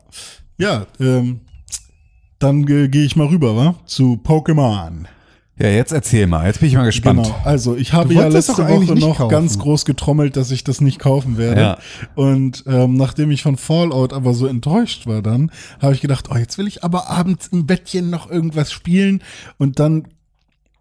[0.57, 1.41] Ja, ähm,
[2.39, 3.75] dann äh, gehe ich mal rüber, wa?
[3.85, 5.05] Zu Pokémon.
[5.61, 6.47] Ja, jetzt erzähl mal.
[6.47, 7.23] Jetzt bin ich mal gespannt.
[7.23, 7.35] Genau.
[7.43, 9.29] Also, ich habe ja letzte Woche noch kaufen.
[9.29, 11.61] ganz groß getrommelt, dass ich das nicht kaufen werde.
[11.61, 11.77] Ja.
[12.15, 16.35] Und ähm, nachdem ich von Fallout aber so enttäuscht war dann, habe ich gedacht, oh,
[16.35, 19.21] jetzt will ich aber abends im Bettchen noch irgendwas spielen
[19.59, 20.07] und dann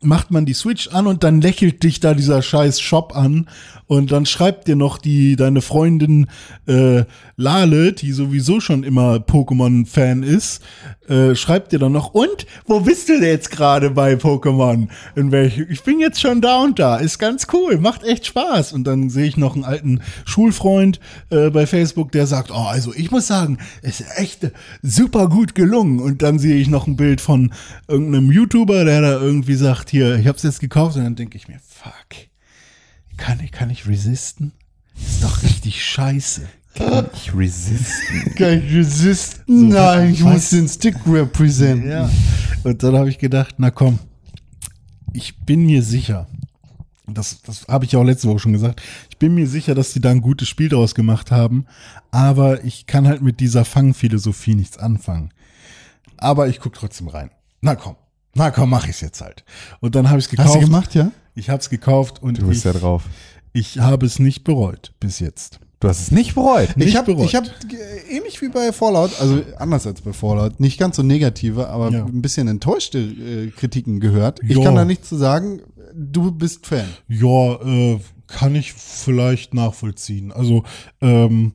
[0.02, 3.48] macht man die Switch an und dann lächelt dich da dieser scheiß Shop an
[3.86, 6.28] und dann schreibt dir noch die deine Freundin
[6.66, 7.04] äh,
[7.36, 10.62] Lale, die sowieso schon immer Pokémon-Fan ist,
[11.10, 12.46] äh, schreibt dir dann noch und?
[12.66, 14.86] Wo bist du jetzt gerade bei Pokémon?
[15.16, 18.72] In welch, ich bin jetzt schon da und da, ist ganz cool, macht echt Spaß.
[18.72, 21.00] Und dann sehe ich noch einen alten Schulfreund
[21.30, 24.52] äh, bei Facebook, der sagt, oh also ich muss sagen, es ist echt
[24.82, 25.98] super gut gelungen.
[25.98, 27.52] Und dann sehe ich noch ein Bild von
[27.88, 31.48] irgendeinem YouTuber, der da irgendwie sagt, hier, ich hab's jetzt gekauft und dann denke ich
[31.48, 32.28] mir, fuck,
[33.16, 34.52] kann ich, kann ich resisten?
[34.96, 36.48] Ist doch richtig scheiße.
[37.14, 38.34] Ich resisten.
[38.36, 39.68] Kann ich resisten?
[39.68, 41.90] Nein, ich muss den Stick representen.
[41.90, 42.10] Ja.
[42.62, 43.98] Und dann habe ich gedacht, na komm,
[45.12, 46.28] ich bin mir sicher,
[47.06, 48.80] das, das habe ich ja auch letzte Woche schon gesagt,
[49.10, 51.66] ich bin mir sicher, dass die da ein gutes Spiel daraus gemacht haben,
[52.10, 55.30] aber ich kann halt mit dieser Fangphilosophie nichts anfangen.
[56.16, 57.30] Aber ich guck trotzdem rein.
[57.60, 57.96] Na komm,
[58.34, 59.44] na komm, mach ich's jetzt halt.
[59.80, 60.48] Und dann habe ich's gekauft.
[60.48, 61.10] Hast du gemacht, ja?
[61.34, 63.04] Ich habe es gekauft und Du bist ich, ja drauf.
[63.52, 65.60] ich habe es nicht bereut bis jetzt.
[65.80, 66.76] Du hast es nicht bereut.
[66.76, 67.26] Nicht ich habe bereut.
[67.26, 71.02] ich hab, äh, ähnlich wie bei Fallout, also anders als bei Fallout, nicht ganz so
[71.02, 72.04] negative, aber Ja.
[72.04, 74.40] ein bisschen enttäuschte äh, Kritiken gehört.
[74.46, 75.62] Ich kann da nichts zu sagen.
[75.94, 76.86] Du bist Fan.
[77.08, 80.32] Ja, äh, kann ich vielleicht nachvollziehen.
[80.32, 80.64] Also
[81.00, 81.54] ähm,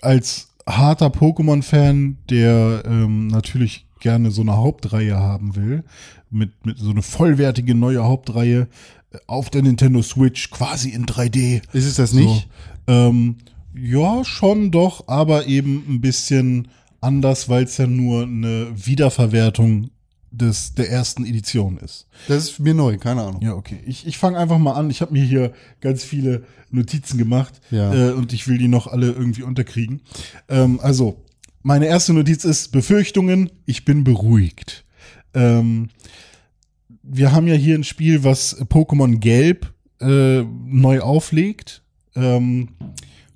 [0.00, 5.84] als harter Pokémon-Fan, der ähm, natürlich gerne so eine Hauptreihe haben will,
[6.30, 8.68] mit, mit so eine vollwertige neue Hauptreihe
[9.12, 11.62] äh, auf der Nintendo Switch, quasi in 3D.
[11.72, 12.48] Ist es das nicht?
[12.86, 13.36] So, ähm,
[13.74, 16.68] ja, schon doch, aber eben ein bisschen
[17.00, 19.90] anders, weil es ja nur eine Wiederverwertung
[20.30, 22.06] des, der ersten Edition ist.
[22.26, 23.40] Das ist mir neu, keine Ahnung.
[23.42, 23.78] Ja, okay.
[23.86, 24.90] Ich, ich fange einfach mal an.
[24.90, 27.94] Ich habe mir hier ganz viele Notizen gemacht Ja.
[27.94, 30.02] äh, und ich will die noch alle irgendwie unterkriegen.
[30.48, 31.24] Ähm, also,
[31.62, 33.50] meine erste Notiz ist Befürchtungen.
[33.66, 34.84] Ich bin beruhigt.
[35.34, 35.88] Ähm,
[37.02, 41.82] wir haben ja hier ein Spiel, was Pokémon Gelb äh, neu auflegt.
[42.14, 42.68] Ähm,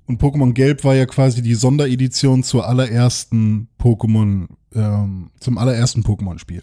[0.05, 6.61] und Pokémon Gelb war ja quasi die Sonderedition zur allerersten Pokémon, ähm, zum allerersten Pokémon-Spiel.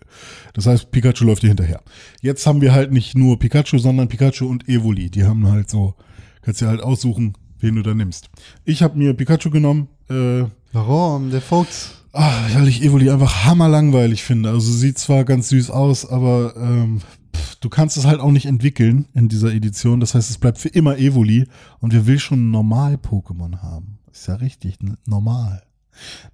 [0.52, 1.82] Das heißt, Pikachu läuft hier hinterher.
[2.20, 5.10] Jetzt haben wir halt nicht nur Pikachu, sondern Pikachu und Evoli.
[5.10, 5.94] Die haben halt so,
[6.42, 8.30] kannst dir halt aussuchen, wen du da nimmst.
[8.64, 11.30] Ich habe mir Pikachu genommen, äh, Warum?
[11.30, 11.96] Der Fuchs.
[12.12, 14.50] Ach, weil ich Evoli einfach hammerlangweilig finde.
[14.50, 17.00] Also sieht zwar ganz süß aus, aber ähm,
[17.34, 20.00] pff, du kannst es halt auch nicht entwickeln in dieser Edition.
[20.00, 21.46] Das heißt, es bleibt für immer Evoli
[21.80, 23.98] und wir will schon ein Normal-Pokémon haben.
[24.12, 25.62] Ist ja richtig, normal.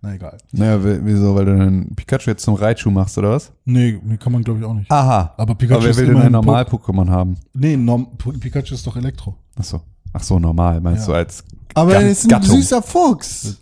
[0.00, 0.38] Na egal.
[0.52, 1.34] Naja, wieso?
[1.34, 3.52] Weil du den Pikachu jetzt zum Raichu machst, oder was?
[3.64, 4.90] Nee, nee kann man glaube ich auch nicht.
[4.90, 5.34] Aha.
[5.36, 7.36] Aber Pikachu wer ist will denn ein Normal-Pokémon haben?
[7.52, 9.34] Nee, Norm Pikachu ist doch Elektro.
[9.56, 9.82] Ach so.
[10.18, 11.12] Ach so, normal, meinst Ja.
[11.12, 11.44] du als
[11.74, 12.56] Aber er ist ein Gattung.
[12.56, 13.58] süßer Fuchs.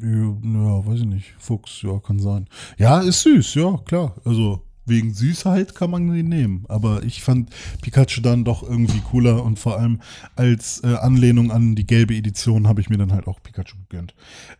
[0.00, 1.34] Ja, ja, weiß ich nicht.
[1.38, 2.46] Fuchs, ja, kann sein.
[2.78, 4.14] Ja, ist süß, ja, klar.
[4.24, 6.64] Also wegen Süßheit kann man den nehmen.
[6.68, 7.50] Aber ich fand
[7.82, 10.00] Pikachu dann doch irgendwie cooler und vor allem
[10.34, 14.14] als äh, Anlehnung an die gelbe Edition habe ich mir dann halt auch Pikachu gegönnt.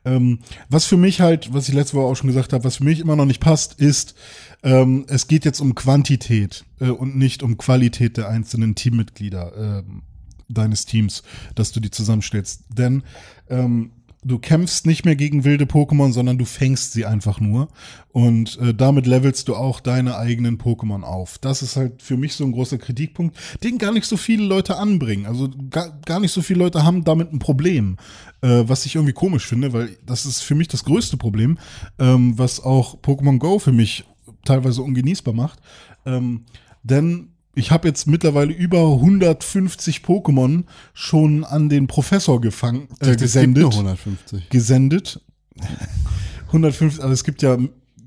[0.04, 2.84] Ähm, was für mich halt, was ich letzte Woche auch schon gesagt habe, was für
[2.84, 4.14] mich immer noch nicht passt, ist,
[4.62, 10.02] ähm, es geht jetzt um Quantität äh, und nicht um Qualität der einzelnen Teammitglieder ähm,
[10.48, 11.22] deines Teams,
[11.54, 12.64] dass du die zusammenstellst.
[12.70, 13.02] Denn
[13.48, 13.92] ähm,
[14.24, 17.68] du kämpfst nicht mehr gegen wilde Pokémon, sondern du fängst sie einfach nur.
[18.10, 21.38] Und äh, damit levelst du auch deine eigenen Pokémon auf.
[21.38, 24.76] Das ist halt für mich so ein großer Kritikpunkt, den gar nicht so viele Leute
[24.76, 25.26] anbringen.
[25.26, 27.96] Also gar, gar nicht so viele Leute haben damit ein Problem.
[28.40, 31.58] Äh, was ich irgendwie komisch finde, weil das ist für mich das größte Problem,
[31.98, 34.04] ähm, was auch Pokémon Go für mich
[34.44, 35.60] teilweise ungenießbar macht.
[36.06, 36.44] Ähm,
[36.82, 40.64] denn ich habe jetzt mittlerweile über 150 Pokémon
[40.94, 44.48] schon an den Professor gefangen, äh, gesendet nur 150.
[44.48, 45.20] gesendet.
[46.46, 47.58] 150, also es gibt ja,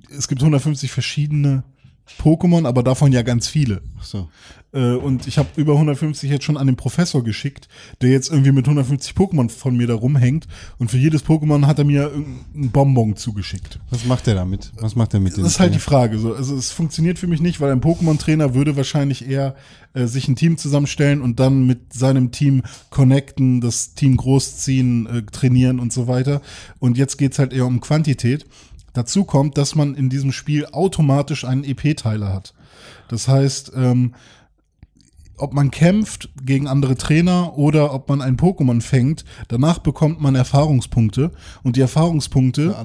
[0.10, 1.64] es gibt 150 verschiedene
[2.20, 3.82] Pokémon, aber davon ja ganz viele.
[4.00, 4.30] Ach so.
[4.74, 7.68] Äh, und ich habe über 150 jetzt schon an den Professor geschickt,
[8.02, 10.48] der jetzt irgendwie mit 150 Pokémon von mir da rumhängt.
[10.78, 13.80] Und für jedes Pokémon hat er mir irgendeinen Bonbon zugeschickt.
[13.90, 14.72] Was macht er damit?
[14.80, 15.44] Was macht er mit dem?
[15.44, 15.80] Das ist halt die?
[15.80, 16.20] Frage.
[16.20, 16.34] So.
[16.34, 19.56] Also es funktioniert für mich nicht, weil ein Pokémon-Trainer würde wahrscheinlich eher
[19.94, 25.22] äh, sich ein Team zusammenstellen und dann mit seinem Team connecten, das Team großziehen, äh,
[25.24, 26.42] trainieren und so weiter.
[26.80, 28.46] Und jetzt geht's halt eher um Quantität.
[28.94, 32.54] Dazu kommt, dass man in diesem Spiel automatisch einen EP-Teiler hat.
[33.08, 34.14] Das heißt, ähm,
[35.38, 40.36] ob man kämpft gegen andere Trainer oder ob man ein Pokémon fängt, danach bekommt man
[40.36, 41.32] Erfahrungspunkte
[41.64, 42.76] und die Erfahrungspunkte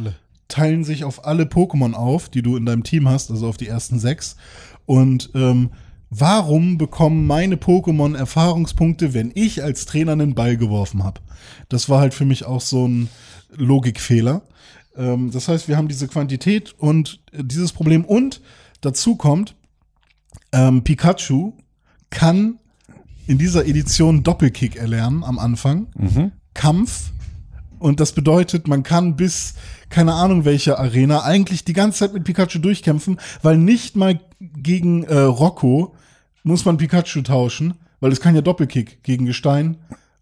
[0.48, 3.68] teilen sich auf alle Pokémon auf, die du in deinem Team hast, also auf die
[3.68, 4.36] ersten sechs.
[4.84, 5.70] Und ähm,
[6.10, 11.20] warum bekommen meine Pokémon Erfahrungspunkte, wenn ich als Trainer einen Ball geworfen habe?
[11.68, 13.08] Das war halt für mich auch so ein
[13.56, 14.42] Logikfehler.
[14.96, 18.04] Ähm, das heißt, wir haben diese Quantität und äh, dieses Problem.
[18.04, 18.40] Und
[18.80, 19.56] dazu kommt,
[20.52, 21.52] ähm, Pikachu
[22.16, 22.58] kann
[23.26, 25.88] in dieser Edition Doppelkick erlernen am Anfang.
[26.54, 27.10] Kampf.
[27.78, 29.52] Und das bedeutet, man kann bis,
[29.90, 35.04] keine Ahnung welche Arena, eigentlich die ganze Zeit mit Pikachu durchkämpfen, weil nicht mal gegen
[35.04, 35.94] äh, Rocco
[36.42, 39.76] muss man Pikachu tauschen, weil es kann ja Doppelkick gegen Gestein.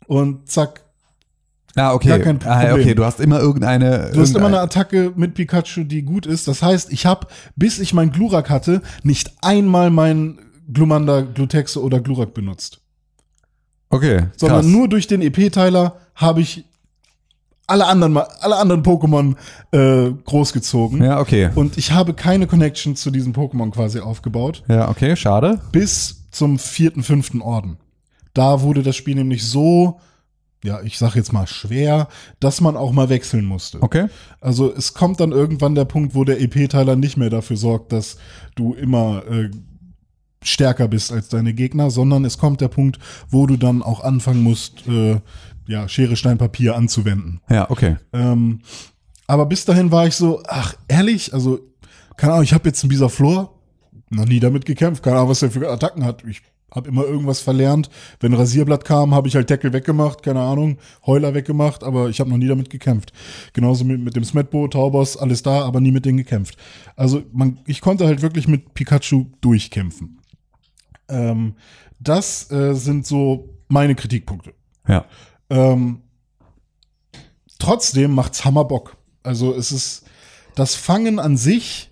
[0.08, 0.82] Und zack,
[1.76, 2.08] Ah, okay.
[2.08, 2.80] Gar kein ah, Problem.
[2.80, 4.10] okay, du hast immer irgendeine.
[4.12, 6.46] Du hast immer eine Attacke mit Pikachu, die gut ist.
[6.46, 7.26] Das heißt, ich habe,
[7.56, 10.38] bis ich mein Glurak hatte, nicht einmal mein
[10.72, 12.80] Glumanda, Glutexe oder Glurak benutzt.
[13.90, 14.70] Okay, Sondern krass.
[14.70, 16.64] nur durch den EP-Teiler habe ich
[17.66, 19.36] alle anderen, alle anderen Pokémon
[19.72, 21.02] äh, großgezogen.
[21.02, 21.50] Ja, okay.
[21.54, 24.62] Und ich habe keine Connection zu diesem Pokémon quasi aufgebaut.
[24.68, 25.60] Ja, okay, schade.
[25.72, 27.78] Bis zum vierten, fünften Orden.
[28.34, 30.00] Da wurde das Spiel nämlich so,
[30.64, 32.08] ja, ich sag jetzt mal schwer,
[32.40, 33.82] dass man auch mal wechseln musste.
[33.82, 34.08] Okay.
[34.40, 38.16] Also es kommt dann irgendwann der Punkt, wo der EP-Teiler nicht mehr dafür sorgt, dass
[38.56, 39.50] du immer äh,
[40.44, 42.98] stärker bist als deine Gegner, sondern es kommt der Punkt,
[43.28, 45.20] wo du dann auch anfangen musst, äh,
[45.66, 47.40] ja, Schere, Stein, Papier anzuwenden.
[47.50, 47.96] Ja, okay.
[48.12, 48.60] Ähm,
[49.26, 51.60] aber bis dahin war ich so, ach, ehrlich, also,
[52.16, 53.58] keine Ahnung, ich habe jetzt einen Bisaflor,
[54.10, 56.22] noch nie damit gekämpft, keine Ahnung, was der für Attacken hat.
[56.28, 56.42] Ich
[56.74, 57.88] habe immer irgendwas verlernt.
[58.20, 62.30] Wenn Rasierblatt kam, habe ich halt Deckel weggemacht, keine Ahnung, Heuler weggemacht, aber ich habe
[62.30, 63.12] noch nie damit gekämpft.
[63.52, 66.56] Genauso mit, mit dem Smetbo, Taubos, alles da, aber nie mit denen gekämpft.
[66.96, 70.20] Also man, ich konnte halt wirklich mit Pikachu durchkämpfen.
[71.08, 71.54] Ähm,
[72.00, 74.52] das äh, sind so meine Kritikpunkte.
[74.86, 75.04] Ja.
[75.50, 76.02] Ähm,
[77.58, 78.96] trotzdem macht's Hammer Bock.
[79.22, 80.04] Also es ist
[80.54, 81.88] das Fangen an sich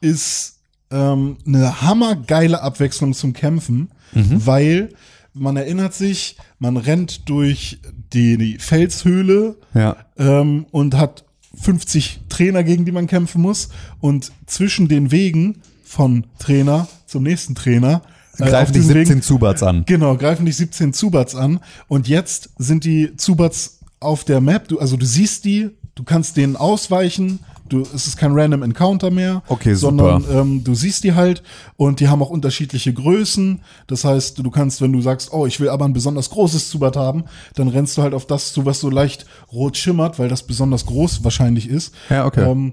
[0.00, 0.60] ist
[0.90, 4.90] ähm, eine hammergeile Abwechslung zum Kämpfen, weil
[5.34, 7.78] man erinnert sich, man rennt durch
[8.12, 9.96] die, die Felshöhle Ja.
[10.16, 11.24] ähm, und hat
[11.60, 13.68] 50 Trainer, gegen die man kämpfen muss.
[14.00, 18.02] Und zwischen den Wegen von Trainer zum nächsten Trainer
[18.38, 19.84] Greifen die diesen 17 Wegen- Zubats an.
[19.86, 21.60] Genau, greifen die 17 Zubats an.
[21.88, 24.68] Und jetzt sind die Zubats auf der Map.
[24.68, 27.40] Du, also du siehst die, du kannst denen ausweichen.
[27.68, 29.42] Du, es ist kein Random Encounter mehr.
[29.48, 31.42] Okay, sondern ähm, du siehst die halt
[31.76, 33.60] und die haben auch unterschiedliche Größen.
[33.88, 36.96] Das heißt, du kannst, wenn du sagst, oh, ich will aber ein besonders großes Zubat
[36.96, 37.24] haben,
[37.56, 40.86] dann rennst du halt auf das zu, was so leicht rot schimmert, weil das besonders
[40.86, 41.92] groß wahrscheinlich ist.
[42.08, 42.50] Ja, okay.
[42.50, 42.72] Ähm,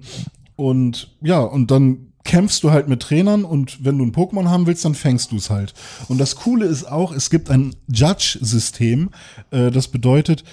[0.55, 4.67] und ja, und dann kämpfst du halt mit Trainern und wenn du ein Pokémon haben
[4.67, 5.73] willst, dann fängst du es halt.
[6.09, 9.11] Und das Coole ist auch, es gibt ein Judge-System.
[9.51, 10.43] Äh, das bedeutet,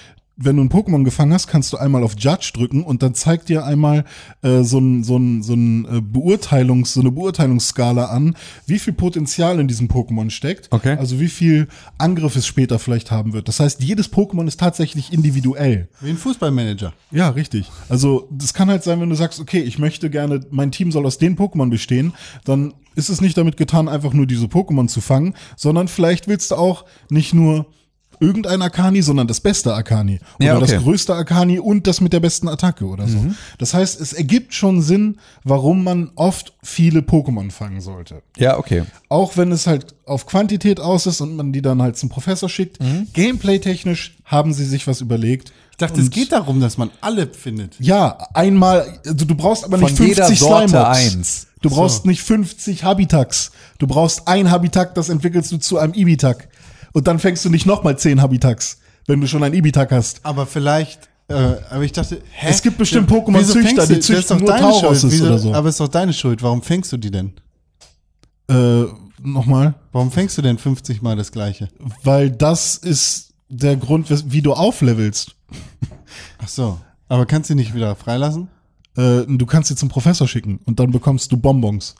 [0.44, 3.48] wenn du ein Pokémon gefangen hast, kannst du einmal auf Judge drücken und dann zeigt
[3.48, 4.04] dir einmal
[4.42, 8.36] äh, so, ein, so, ein, so, ein äh, Beurteilungs, so eine Beurteilungsskala an,
[8.66, 10.68] wie viel Potenzial in diesem Pokémon steckt.
[10.70, 10.96] Okay.
[10.98, 13.48] Also wie viel Angriff es später vielleicht haben wird.
[13.48, 15.88] Das heißt, jedes Pokémon ist tatsächlich individuell.
[16.00, 16.92] Wie ein Fußballmanager.
[17.10, 17.70] Ja, richtig.
[17.88, 21.06] Also das kann halt sein, wenn du sagst, okay, ich möchte gerne, mein Team soll
[21.06, 22.12] aus den Pokémon bestehen,
[22.44, 26.50] dann ist es nicht damit getan, einfach nur diese Pokémon zu fangen, sondern vielleicht willst
[26.50, 27.66] du auch nicht nur
[28.22, 30.20] irgendein Akani, sondern das beste Akani.
[30.38, 30.66] Oder Ja, okay.
[30.74, 33.18] das größte Akani und das mit der besten Attacke oder so.
[33.58, 38.22] Das heißt, es ergibt schon Sinn, warum man oft viele Pokémon fangen sollte.
[38.36, 38.84] Ja, okay.
[39.08, 42.48] Auch wenn es halt auf Quantität aus ist und man die dann halt zum Professor
[42.48, 42.78] schickt.
[43.32, 45.52] Gameplay-technisch haben sie sich was überlegt.
[45.72, 47.74] Ich dachte, es geht darum, dass man alle findet.
[47.80, 50.98] Ja, einmal, also du brauchst aber Von nicht 50 jeder Sorte Slimemox.
[50.98, 51.46] eins.
[51.62, 53.52] Du brauchst nicht 50 Habitax.
[53.78, 56.48] Du brauchst ein Habitak, das entwickelst du zu einem Ibitak.
[56.92, 60.20] Und dann fängst du nicht nochmal 10 Habitax, wenn du schon ein Ibitak hast.
[60.24, 61.34] Aber vielleicht, äh,
[61.70, 62.46] aber ich dachte, hä?
[62.50, 64.48] Es gibt bestimmt Pokémon-Züchter, die züchten nur.
[64.92, 65.54] Wieso- oder so.
[65.54, 66.42] Aber ist doch deine Schuld.
[66.42, 67.32] Warum fängst du die denn?
[68.48, 68.84] Äh,
[69.22, 69.74] nochmal.
[69.92, 71.68] Warum fängst du denn 50 Mal das gleiche?
[72.02, 75.34] Weil das ist der Grund, wie du auflevelst.
[76.38, 76.78] Ach so.
[77.08, 78.48] Aber kannst du nicht wieder freilassen?
[78.96, 81.94] Äh, du kannst sie zum Professor schicken und dann bekommst du Bonbons.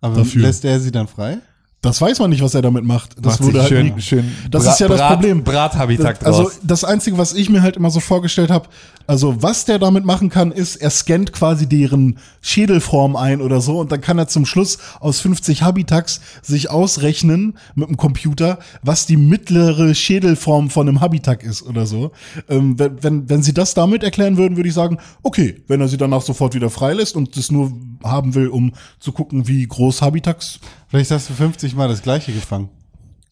[0.00, 0.42] Aber Dafür.
[0.42, 1.38] lässt er sie dann frei?
[1.84, 3.10] Das weiß man nicht, was er damit macht.
[3.20, 5.44] Das Macht wurde halt schön, nie, schön Das Brat- ist ja das Brat- Problem.
[5.44, 8.68] Brathabitak Das- Also das Einzige, was ich mir halt immer so vorgestellt habe,
[9.06, 13.78] also was der damit machen kann, ist, er scannt quasi deren Schädelform ein oder so
[13.80, 19.04] und dann kann er zum Schluss aus 50 Habitax sich ausrechnen mit dem Computer, was
[19.06, 22.12] die mittlere Schädelform von einem Habitak ist oder so.
[22.48, 25.88] Ähm, wenn, wenn, wenn sie das damit erklären würden, würde ich sagen, okay, wenn er
[25.88, 30.00] sie danach sofort wieder freilässt und das nur haben will, um zu gucken, wie groß
[30.00, 30.60] Habitax
[30.94, 32.68] Vielleicht hast du 50 Mal das gleiche gefangen.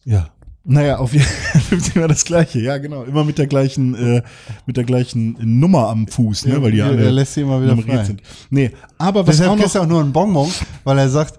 [0.03, 0.27] ja.
[0.65, 3.03] Naja, auf jeden Fall immer das gleiche, ja, genau.
[3.03, 4.21] Immer mit der gleichen, äh,
[4.65, 6.53] mit der gleichen Nummer am Fuß, ne?
[6.53, 8.05] Ja, Weil die er- alle er lässt sie immer wieder frei.
[8.05, 8.21] sind.
[8.49, 10.49] Nee, aber was Deshalb auch noch, auch nur einen Bonbon,
[10.85, 11.37] weil er sagt,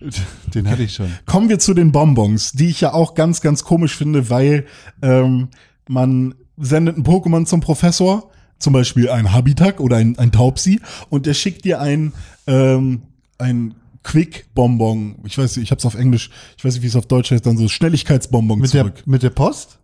[0.54, 1.06] den hatte ich schon.
[1.24, 4.66] kommen wir zu den Bonbons, die ich ja auch ganz, ganz komisch finde, weil
[5.02, 5.48] ähm,
[5.88, 8.28] man sendet ein Pokémon zum Professor,
[8.58, 10.80] zum Beispiel ein Habitak oder ein, ein Taubsi,
[11.10, 12.12] und der schickt dir ein,
[12.48, 13.02] ähm,
[13.38, 13.74] ein
[14.04, 15.16] Quick-Bonbon.
[15.26, 17.44] Ich weiß nicht, ich hab's auf Englisch, ich weiß nicht, wie es auf Deutsch heißt,
[17.44, 19.02] dann so Schnelligkeitsbonbon Mit der, zurück.
[19.06, 19.78] mit der Post?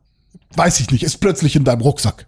[0.54, 2.26] Weiß ich nicht, ist plötzlich in deinem Rucksack.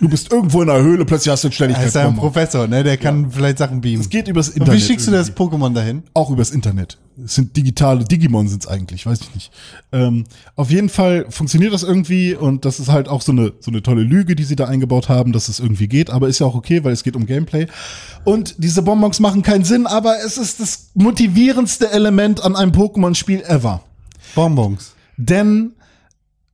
[0.00, 2.16] Du bist irgendwo in einer Höhle, plötzlich hast du einen Er ist ja ein.
[2.16, 2.82] Professor, ne?
[2.82, 4.00] Der kann vielleicht Sachen beamen.
[4.00, 4.80] Es geht übers Und Internet.
[4.80, 5.42] wie schickst du das irgendwie.
[5.56, 6.02] Pokémon dahin?
[6.12, 6.98] Auch übers Internet.
[7.24, 9.52] Es sind digitale, Digimon sind's eigentlich, weiß ich nicht.
[9.92, 10.24] Ähm,
[10.56, 13.80] auf jeden Fall funktioniert das irgendwie und das ist halt auch so eine, so eine
[13.82, 16.56] tolle Lüge, die sie da eingebaut haben, dass es irgendwie geht, aber ist ja auch
[16.56, 17.68] okay, weil es geht um Gameplay.
[18.24, 23.42] Und diese Bonbons machen keinen Sinn, aber es ist das motivierendste Element an einem Pokémon-Spiel
[23.42, 23.82] ever.
[24.34, 24.94] Bonbons.
[25.16, 25.74] Denn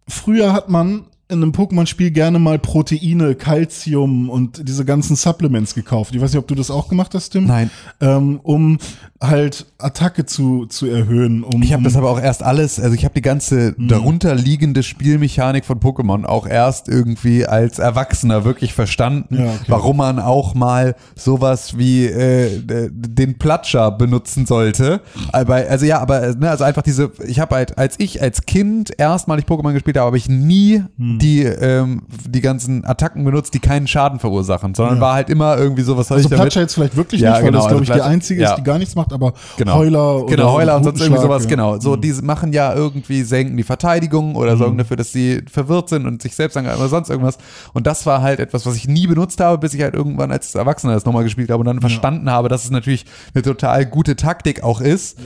[0.06, 6.14] früher hat man in einem Pokémon-Spiel gerne mal Proteine, Calcium und diese ganzen Supplements gekauft.
[6.14, 7.44] Ich weiß nicht, ob du das auch gemacht hast, Tim.
[7.44, 7.70] Nein.
[8.00, 8.78] Ähm, um
[9.20, 11.42] halt Attacke zu, zu erhöhen.
[11.44, 13.88] Um, Ich habe um, das aber auch erst alles, also ich habe die ganze Mhm.
[13.88, 19.64] darunter liegende Spielmechanik von Pokémon auch erst irgendwie als Erwachsener wirklich verstanden, Ja, okay.
[19.66, 25.00] warum man auch mal sowas wie äh, d- den Platscher benutzen sollte.
[25.32, 28.46] Aber, also ja, aber äh, ne, also einfach diese, ich habe halt, als ich als
[28.46, 31.17] Kind erstmalig Pokémon gespielt habe, habe ich nie Hm.
[31.18, 35.00] Die ähm, die ganzen Attacken benutzt, die keinen Schaden verursachen, sondern Ja.
[35.00, 36.44] war halt immer irgendwie so, was soll also ich damit?
[36.44, 38.50] Platscher jetzt vielleicht wirklich Ja, nicht, weil genau, das, glaube also ich, die einzige ja.
[38.50, 39.74] ist, die gar nichts macht, aber Genau.
[39.76, 41.48] Heuler oder Genau, Heuler und sonst irgendwie sowas, ja.
[41.50, 41.78] genau.
[41.80, 44.58] So, die machen ja irgendwie, senken die Verteidigung oder Mhm.
[44.58, 47.38] sorgen dafür, dass sie verwirrt sind und sich selbst angreifen oder sonst irgendwas.
[47.72, 50.54] Und das war halt etwas, was ich nie benutzt habe, bis ich halt irgendwann als
[50.54, 53.04] Erwachsener das nochmal gespielt habe und dann verstanden habe, dass es natürlich
[53.34, 55.18] eine total gute Taktik auch ist.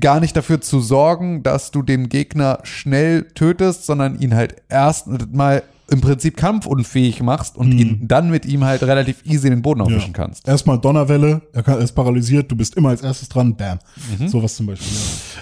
[0.00, 5.06] Gar nicht dafür zu sorgen, dass du den Gegner schnell tötest, sondern ihn halt erst
[5.32, 9.80] mal im Prinzip kampfunfähig machst und ihn dann mit ihm halt relativ easy den Boden
[9.80, 10.46] aufwischen kannst.
[10.46, 13.80] Erstmal Donnerwelle, er, kann, er ist paralysiert, du bist immer als erstes dran, bam.
[14.18, 14.28] Mhm.
[14.28, 14.96] Sowas zum Beispiel.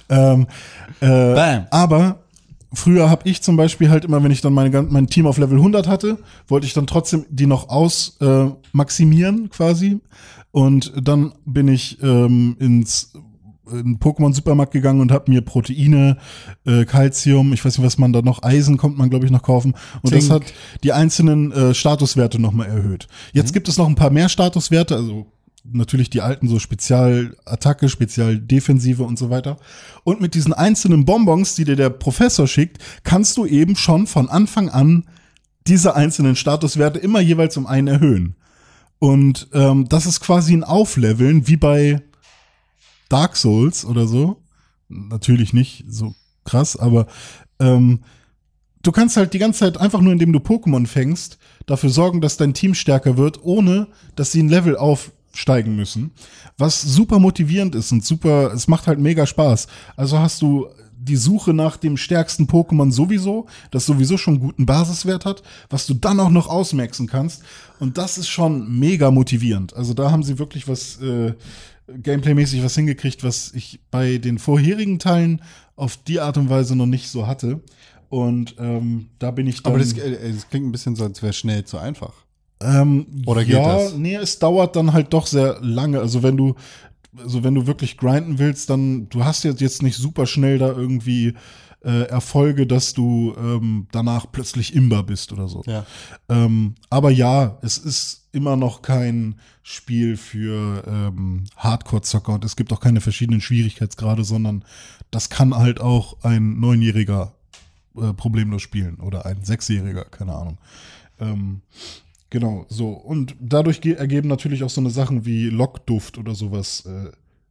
[0.09, 0.33] Ja.
[0.33, 0.47] Ähm,
[1.01, 1.67] äh, Bam.
[1.71, 2.21] Aber
[2.73, 5.59] früher habe ich zum Beispiel halt immer, wenn ich dann meine, mein Team auf Level
[5.59, 6.17] 100 hatte,
[6.49, 10.01] wollte ich dann trotzdem die noch aus äh, maximieren quasi.
[10.51, 13.13] Und dann bin ich ähm, ins
[13.71, 16.19] in den Pokémon-Supermarkt gegangen und habe mir Proteine,
[16.65, 19.43] äh, Calcium, ich weiß nicht, was man da noch, Eisen kommt man, glaube ich, noch
[19.43, 19.75] kaufen.
[20.03, 20.33] Und das Zink.
[20.33, 23.09] hat die einzelnen äh, Statuswerte nochmal erhöht.
[23.33, 25.27] Jetzt gibt es noch ein paar mehr Statuswerte, also
[25.71, 29.59] natürlich die alten so Spezialattacke, Spezialdefensive und so weiter.
[30.05, 34.29] Und mit diesen einzelnen Bonbons, die dir der Professor schickt, kannst du eben schon von
[34.29, 35.05] Anfang an
[35.67, 38.37] diese einzelnen Statuswerte immer jeweils um einen erhöhen.
[38.99, 42.03] Und ähm, das ist quasi ein Aufleveln, wie bei
[43.09, 44.43] Dark Souls oder so.
[44.89, 46.15] Natürlich nicht so
[46.45, 47.07] krass, aber
[47.59, 48.01] ähm,
[48.83, 52.37] du kannst halt die ganze Zeit einfach nur, indem du Pokémon fängst, dafür sorgen, dass
[52.37, 56.13] dein Team stärker wird, ohne dass sie ein Level aufsteigen müssen.
[56.57, 59.67] Was super motivierend ist und super, es macht halt mega Spaß.
[59.97, 60.69] Also hast du
[61.01, 65.95] die Suche nach dem stärksten Pokémon sowieso, das sowieso schon guten Basiswert hat, was du
[65.95, 67.43] dann auch noch ausmaxen kannst.
[67.79, 69.75] Und das ist schon mega motivierend.
[69.75, 71.35] Also da haben sie wirklich was äh,
[72.03, 75.43] Gameplay-mäßig was hingekriegt, was ich bei den vorherigen Teilen
[75.77, 77.61] auf die Art und Weise noch nicht so hatte.
[78.09, 79.73] Und ähm, da bin ich dann.
[79.73, 82.15] Aber das, äh, das klingt ein bisschen so, als wäre schnell zu einfach.
[82.61, 83.95] Ähm, Oder geht ja, das?
[83.95, 86.01] nee, es dauert dann halt doch sehr lange.
[86.01, 86.55] Also wenn du,
[87.17, 90.69] also wenn du wirklich grinden willst, dann, du hast jetzt, jetzt nicht super schnell da
[90.69, 91.35] irgendwie
[91.85, 95.63] äh, Erfolge, dass du ähm, danach plötzlich Imber bist oder so.
[95.67, 95.87] Ja.
[96.29, 102.73] Ähm, aber ja, es ist immer noch kein Spiel für ähm, Hardcore-Zocker und es gibt
[102.73, 104.65] auch keine verschiedenen Schwierigkeitsgrade, sondern
[105.11, 107.35] das kann halt auch ein Neunjähriger
[107.97, 110.59] äh, problemlos spielen oder ein Sechsjähriger, keine Ahnung.
[111.19, 111.63] Ähm,
[112.29, 112.91] genau, so.
[112.91, 117.11] Und dadurch ge- ergeben natürlich auch so eine Sachen wie Lockduft oder sowas äh,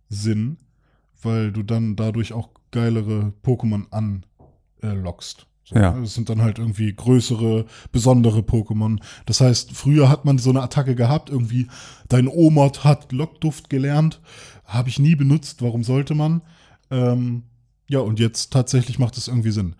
[0.10, 0.58] Sinn,
[1.24, 3.86] weil du dann dadurch auch geilere Pokémon
[4.82, 5.47] anlockst.
[5.70, 5.92] So, Ja.
[5.92, 6.02] ne?
[6.02, 9.00] Das sind dann halt irgendwie größere, besondere Pokémon.
[9.26, 11.68] Das heißt, früher hat man so eine Attacke gehabt, irgendwie,
[12.08, 14.22] dein Omod hat Lockduft gelernt.
[14.64, 16.42] Habe ich nie benutzt, warum sollte man?
[16.90, 17.44] Ähm,
[17.90, 19.76] ja, und jetzt tatsächlich macht es irgendwie Sinn.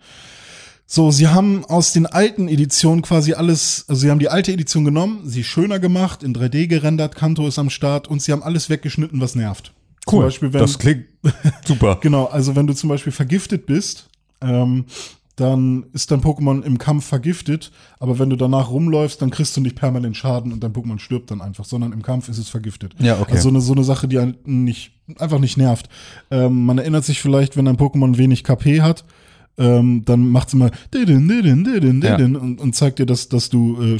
[0.86, 4.84] So, sie haben aus den alten Editionen quasi alles, also sie haben die alte Edition
[4.86, 8.70] genommen, sie schöner gemacht, in 3D gerendert, Kanto ist am Start und sie haben alles
[8.70, 9.74] weggeschnitten, was nervt.
[10.06, 11.04] Zum Beispiel, wenn, das klingt
[11.66, 11.98] super.
[12.00, 14.08] Genau, also wenn du zum Beispiel vergiftet bist,
[14.40, 14.86] ähm,
[15.40, 17.70] dann ist dein Pokémon im Kampf vergiftet,
[18.00, 21.30] aber wenn du danach rumläufst, dann kriegst du nicht permanent Schaden und dein Pokémon stirbt
[21.30, 22.94] dann einfach, sondern im Kampf ist es vergiftet.
[22.98, 23.32] Ja, okay.
[23.32, 25.88] Also eine, so eine Sache, die einen nicht, einfach nicht nervt.
[26.30, 29.04] Ähm, man erinnert sich vielleicht, wenn ein Pokémon wenig KP hat,
[29.58, 32.16] ähm, dann macht's immer didin, didin, didin, Ja.
[32.16, 33.98] didin und, und zeigt dir, dass, dass du äh,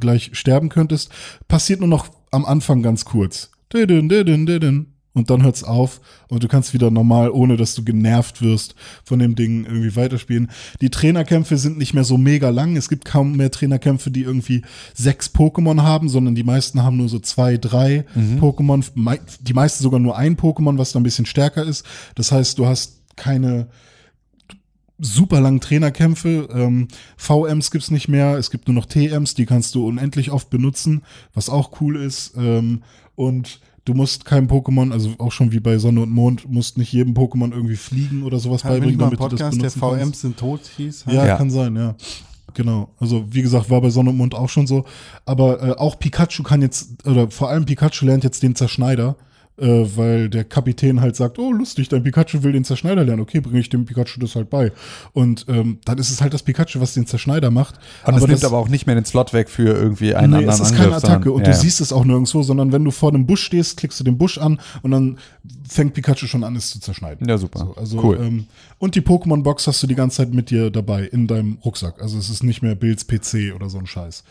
[0.00, 1.10] gleich sterben könntest.
[1.48, 3.50] Passiert nur noch am Anfang ganz kurz.
[3.72, 4.86] Didin, didin, didin.
[5.16, 9.18] Und dann hört's auf und du kannst wieder normal, ohne dass du genervt wirst, von
[9.18, 10.50] dem Ding irgendwie weiterspielen.
[10.82, 12.76] Die Trainerkämpfe sind nicht mehr so mega lang.
[12.76, 14.60] Es gibt kaum mehr Trainerkämpfe, die irgendwie
[14.94, 18.04] sechs Pokémon haben, sondern die meisten haben nur so zwei, drei
[18.40, 18.84] Pokémon.
[18.94, 21.86] Mei- Die meisten sogar nur ein Pokémon, was da ein bisschen stärker ist.
[22.14, 23.68] Das heißt, du hast keine
[24.98, 26.48] super langen Trainerkämpfe.
[26.52, 28.36] Ähm, VMs gibt's nicht mehr.
[28.36, 31.02] Es gibt nur noch TMs, die kannst du unendlich oft benutzen,
[31.34, 32.34] was auch cool ist.
[32.36, 32.82] Ähm,
[33.14, 36.92] und du musst keinem Pokémon, also auch schon wie bei Sonne und Mond, musst nicht
[36.92, 40.02] jedem Pokémon irgendwie fliegen oder sowas Haben beibringen, damit du das Podcast, der benutzen kannst.
[40.02, 41.04] VMs sind tot hieß?
[41.08, 41.36] Ja, Ja.
[41.36, 41.94] kann sein, ja.
[42.54, 42.88] Genau.
[42.98, 44.84] Also wie gesagt, war bei Sonne und Mond auch schon so.
[45.24, 49.16] Aber äh, auch Pikachu kann jetzt, oder vor allem Pikachu lernt jetzt den Zerschneider,
[49.58, 49.66] äh,
[49.96, 53.22] weil der Kapitän halt sagt, oh lustig, dein Pikachu will den Zerschneider lernen.
[53.22, 54.70] Okay, bringe ich dem Pikachu das halt bei.
[55.12, 57.76] Und ähm, dann ist es halt das Pikachu, was den Zerschneider macht.
[58.04, 60.36] Und es nimmt das- aber auch nicht mehr den Slot weg für irgendwie einen nee,
[60.38, 60.84] anderen es ist Angriff.
[60.84, 63.26] keine Attacke sondern- und ja, du siehst es auch nirgendwo, sondern wenn du vor dem
[63.26, 65.18] Busch stehst, klickst du den Busch an und dann
[65.68, 67.26] fängt Pikachu schon an, es zu zerschneiden.
[67.28, 67.60] Ja, super.
[67.60, 68.18] So, also, Cool.
[68.20, 68.46] ähm,
[68.78, 72.00] und die Pokémon-Box hast du die ganze Zeit mit dir dabei, in deinem Rucksack.
[72.02, 74.22] Also es ist nicht mehr Bills PC oder so ein Scheiß.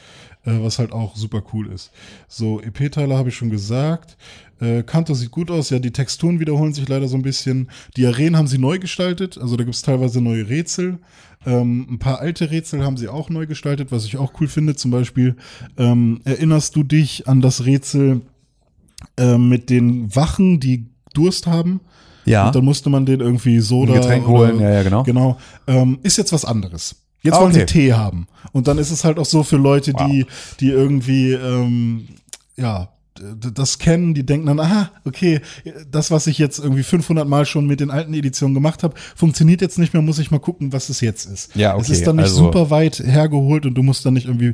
[0.46, 1.90] Äh, was halt auch super cool ist.
[2.28, 4.16] So, EP-Teile habe ich schon gesagt.
[4.60, 5.70] Äh, Kanto sieht gut aus.
[5.70, 7.70] Ja, die Texturen wiederholen sich leider so ein bisschen.
[7.98, 9.38] Die Arenen haben sie neu gestaltet.
[9.38, 11.00] Also da gibt es teilweise neue Rätsel.
[11.46, 14.76] Ähm, ein paar alte Rätsel haben sie auch neu gestaltet, was ich auch cool finde.
[14.76, 15.36] Zum Beispiel
[15.78, 18.22] ähm, erinnerst du dich an das Rätsel
[19.18, 21.82] äh, mit den Wachen, die Durst haben?
[22.26, 22.48] Ja.
[22.48, 23.94] Und dann musste man den irgendwie Soda.
[23.94, 25.04] Ein Getränk holen, ja, ja, genau.
[25.04, 25.38] Genau.
[25.68, 26.96] Ähm, ist jetzt was anderes.
[27.22, 27.88] Jetzt Ah, wollen sie okay.
[27.88, 28.28] Tee haben.
[28.52, 30.26] Und dann ist es halt auch so für Leute, die,
[30.60, 32.08] die irgendwie, ähm,
[32.56, 32.90] ja,
[33.54, 35.40] das kennen, die denken dann, aha, okay,
[35.90, 39.62] das, was ich jetzt irgendwie 500 Mal schon mit den alten Editionen gemacht habe, funktioniert
[39.62, 41.56] jetzt nicht mehr, muss ich mal gucken, was es jetzt ist.
[41.56, 44.26] Ja, Es okay, ist dann nicht also- super weit hergeholt und du musst dann nicht
[44.28, 44.54] irgendwie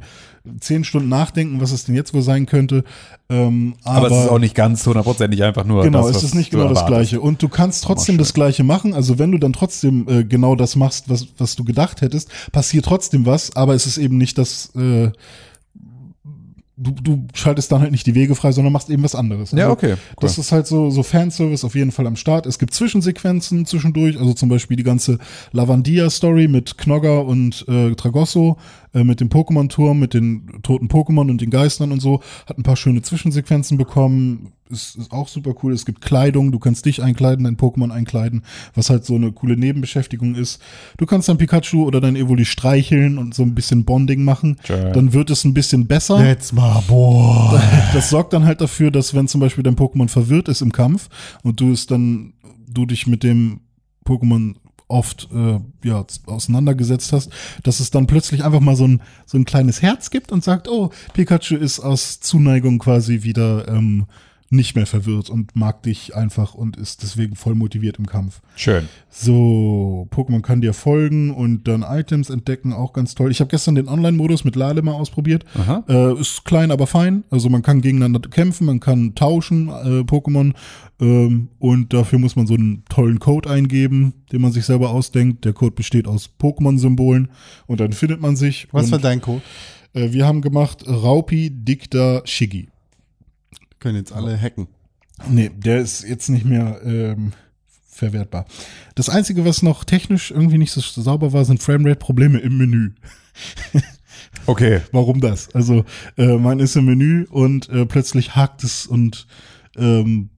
[0.59, 2.83] zehn Stunden nachdenken, was es denn jetzt wohl sein könnte.
[3.29, 6.51] Ähm, aber, es ist auch nicht ganz hundertprozentig einfach nur Genau, das, es ist nicht
[6.51, 6.85] genau das.
[6.85, 7.19] Gleiche.
[7.19, 8.93] Und du kannst trotzdem das Gleiche machen.
[8.93, 12.85] Also wenn du dann trotzdem äh, genau das machst, was, was du gedacht hättest, passiert
[12.85, 15.11] trotzdem was, aber es ist eben nicht das, äh,
[16.77, 19.51] du, du schaltest dann halt nicht die Wege frei, sondern machst eben was anderes.
[19.51, 19.97] Ja, okay, cool.
[20.19, 22.45] Das ist halt so, so Fanservice auf jeden Fall am Start.
[22.45, 25.19] Es gibt Zwischensequenzen zwischendurch, also zum Beispiel die ganze
[25.51, 28.57] Lavandia-Story mit Knogger und äh, Tragosso,
[28.93, 32.63] äh, mit dem Pokémon-Turm, mit den toten Pokémon und den Geistern und so, hat ein
[32.63, 34.51] paar schöne Zwischensequenzen bekommen.
[34.69, 35.73] ist, ist auch super cool.
[35.73, 38.43] Es gibt Kleidung, du kannst dich einkleiden, dein Pokémon einkleiden,
[38.73, 40.61] was halt so eine coole Nebenbeschäftigung ist.
[40.97, 44.57] Du kannst dein Pikachu oder dein Evoli streicheln und so ein bisschen Bonding machen.
[44.63, 44.93] Schön.
[44.93, 46.25] Dann wird es ein bisschen besser.
[46.25, 47.61] Jetzt mal, boah.
[47.93, 51.09] Das sorgt dann halt dafür, dass wenn zum Beispiel dein Pokémon verwirrt ist im Kampf
[51.43, 52.33] und du es dann,
[52.67, 53.61] du dich mit dem
[54.05, 54.55] Pokémon
[54.91, 57.31] oft äh, ja, auseinandergesetzt hast,
[57.63, 60.67] dass es dann plötzlich einfach mal so ein, so ein kleines Herz gibt und sagt,
[60.67, 64.05] oh, Pikachu ist aus Zuneigung quasi wieder ähm,
[64.51, 68.41] nicht mehr verwirrt und mag dich einfach und ist deswegen voll motiviert im Kampf.
[68.55, 68.89] Schön.
[69.09, 73.31] So, Pokémon kann dir folgen und dann Items entdecken, auch ganz toll.
[73.31, 75.45] Ich habe gestern den Online-Modus mit Lale mal ausprobiert.
[75.55, 75.85] Aha.
[75.87, 77.23] Äh, ist klein, aber fein.
[77.29, 80.53] Also man kann gegeneinander kämpfen, man kann tauschen, äh, Pokémon.
[80.99, 85.45] Ähm, und dafür muss man so einen tollen Code eingeben, den man sich selber ausdenkt.
[85.45, 87.29] Der Code besteht aus Pokémon-Symbolen
[87.67, 88.67] und dann findet man sich.
[88.73, 89.41] Was war dein Code?
[89.93, 92.67] äh, Wir haben gemacht Raupi, Dicta, Shiggy.
[93.81, 94.67] Können jetzt alle hacken.
[95.27, 97.33] Nee, der ist jetzt nicht mehr ähm,
[97.89, 98.45] verwertbar.
[98.95, 102.91] Das Einzige, was noch technisch irgendwie nicht so sauber war, sind Framerate-Probleme im Menü.
[104.45, 104.81] Okay.
[104.91, 105.53] Warum das?
[105.53, 105.85] Also
[106.17, 109.27] äh, man ist im Menü und äh, plötzlich hakt es und
[109.75, 110.29] ähm,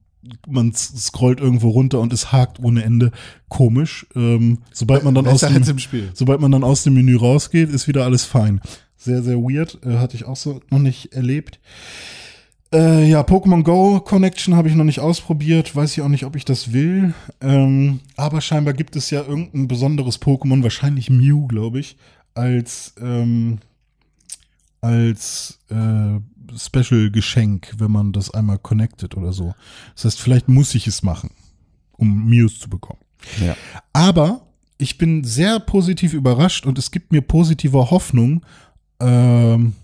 [0.48, 3.12] man scrollt irgendwo runter und es hakt ohne Ende.
[3.48, 4.06] Komisch.
[4.14, 5.62] Ähm, sobald man dann aus dem,
[6.14, 8.60] sobald man dann aus dem Menü rausgeht, ist wieder alles fein.
[8.96, 9.78] Sehr, sehr weird.
[9.84, 11.60] Äh, hatte ich auch so noch nicht erlebt.
[12.74, 15.76] Äh, ja, Pokémon Go Connection habe ich noch nicht ausprobiert.
[15.76, 17.14] Weiß ich auch nicht, ob ich das will.
[17.40, 21.96] Ähm, aber scheinbar gibt es ja irgendein besonderes Pokémon, wahrscheinlich Mew, glaube ich,
[22.34, 23.58] als, ähm,
[24.80, 26.18] als äh,
[26.58, 29.54] Special-Geschenk, wenn man das einmal connected oder so.
[29.94, 31.30] Das heißt, vielleicht muss ich es machen,
[31.92, 33.00] um Mews zu bekommen.
[33.40, 33.56] Ja.
[33.92, 34.48] Aber
[34.78, 38.44] ich bin sehr positiv überrascht und es gibt mir positive Hoffnung
[38.98, 39.74] ähm,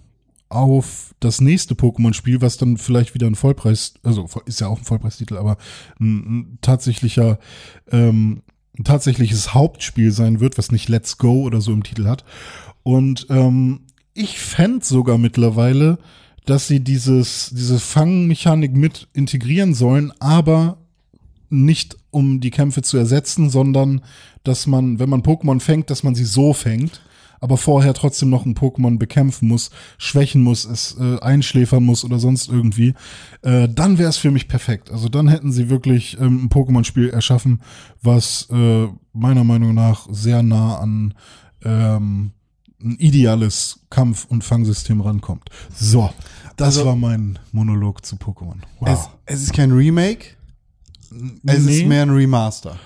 [0.51, 4.85] auf das nächste Pokémon-Spiel, was dann vielleicht wieder ein Vollpreis, also ist ja auch ein
[4.85, 5.57] Vollpreistitel, aber
[5.99, 7.39] ein, ein tatsächlicher,
[7.91, 8.43] ähm,
[8.79, 12.25] ein tatsächliches Hauptspiel sein wird, was nicht Let's Go oder so im Titel hat.
[12.83, 13.83] Und ähm,
[14.13, 15.99] ich fände sogar mittlerweile,
[16.47, 20.79] dass sie dieses, diese Fangmechanik mit integrieren sollen, aber
[21.49, 24.01] nicht um die Kämpfe zu ersetzen, sondern
[24.43, 27.03] dass man, wenn man Pokémon fängt, dass man sie so fängt,
[27.41, 32.19] aber vorher trotzdem noch ein Pokémon bekämpfen muss, schwächen muss, es äh, einschläfern muss oder
[32.19, 32.95] sonst irgendwie,
[33.43, 34.91] äh, dann wäre es für mich perfekt.
[34.91, 37.63] Also dann hätten sie wirklich ähm, ein Pokémon-Spiel erschaffen,
[38.03, 41.15] was äh, meiner Meinung nach sehr nah an
[41.65, 42.33] ähm,
[42.83, 45.51] ein ideales Kampf- und Fangsystem rankommt.
[45.75, 46.11] So,
[46.57, 48.57] das Also- war mein Monolog zu Pokémon.
[48.87, 50.37] Es, es ist kein Remake.
[51.45, 51.81] Es Nee.
[51.81, 52.77] ist mehr ein Remaster.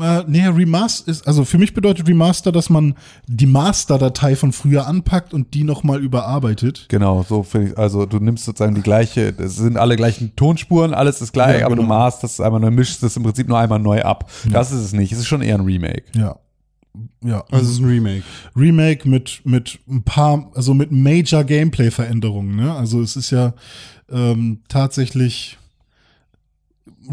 [0.00, 2.94] Äh, nee, Remaster ist, also für mich bedeutet Remaster, dass man
[3.26, 6.86] die Master-Datei von früher anpackt und die nochmal überarbeitet.
[6.88, 7.78] Genau, so finde ich.
[7.78, 11.66] Also du nimmst sozusagen die gleiche, es sind alle gleichen Tonsspuren, alles ist gleich, Ja,
[11.66, 11.94] aber du genau.
[11.94, 14.30] masterst es einmal neu, mischst es im Prinzip nur einmal neu ab.
[14.50, 15.12] Das ist es nicht.
[15.12, 16.04] Es ist schon eher ein Remake.
[16.14, 16.36] Ja.
[17.24, 18.22] Ja, Also es ist ein Remake.
[18.54, 22.72] Remake mit, mit ein paar, also mit Major Gameplay-Veränderungen, ne?
[22.72, 23.54] Also es ist ja
[24.12, 25.58] ähm, tatsächlich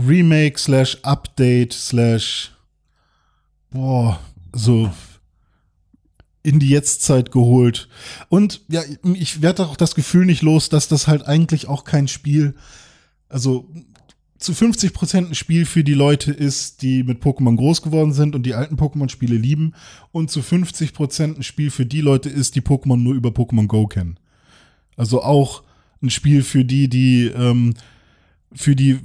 [0.07, 2.50] Remake slash Update slash
[3.71, 4.19] boah,
[4.53, 4.89] so
[6.43, 7.87] in die Jetztzeit geholt.
[8.29, 8.81] Und ja,
[9.13, 12.55] ich werde auch das Gefühl nicht los, dass das halt eigentlich auch kein Spiel,
[13.29, 13.69] also
[14.37, 18.33] zu 50 Prozent ein Spiel für die Leute ist, die mit Pokémon groß geworden sind
[18.33, 19.73] und die alten Pokémon-Spiele lieben
[20.11, 23.67] und zu 50 Prozent ein Spiel für die Leute ist, die Pokémon nur über Pokémon
[23.67, 24.17] Go kennen.
[24.97, 25.61] Also auch
[26.01, 27.75] ein Spiel für die, die ähm,
[28.51, 28.99] für die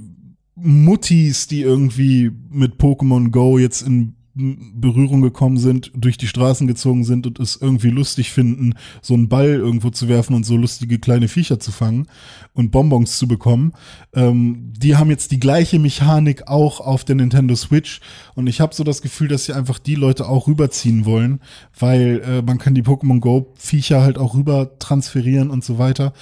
[0.55, 7.03] Muttis, die irgendwie mit Pokémon Go jetzt in Berührung gekommen sind, durch die Straßen gezogen
[7.03, 10.99] sind und es irgendwie lustig finden, so einen Ball irgendwo zu werfen und so lustige
[10.99, 12.07] kleine Viecher zu fangen
[12.53, 13.73] und Bonbons zu bekommen.
[14.13, 17.99] Ähm, die haben jetzt die gleiche Mechanik auch auf der Nintendo Switch
[18.35, 21.39] und ich habe so das Gefühl, dass sie einfach die Leute auch rüberziehen wollen,
[21.77, 26.13] weil äh, man kann die Pokémon Go Viecher halt auch rüber transferieren und so weiter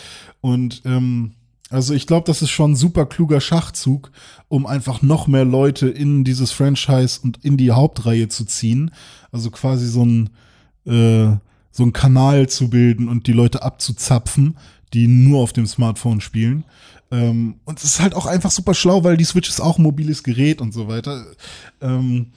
[0.42, 1.32] und ähm,
[1.76, 4.11] also ich glaube, das ist schon ein super kluger Schachzug,
[4.47, 8.91] um einfach noch mehr Leute in dieses Franchise und in die Hauptreihe zu ziehen.
[9.31, 10.30] Also quasi so ein
[10.85, 11.38] äh,
[11.72, 14.57] so ein Kanal zu bilden und die Leute abzuzapfen,
[14.93, 16.64] die nur auf dem Smartphone spielen.
[17.11, 19.84] Ähm, und es ist halt auch einfach super schlau, weil die Switch ist auch ein
[19.84, 21.26] mobiles Gerät und so weiter.
[21.81, 22.27] Ähm,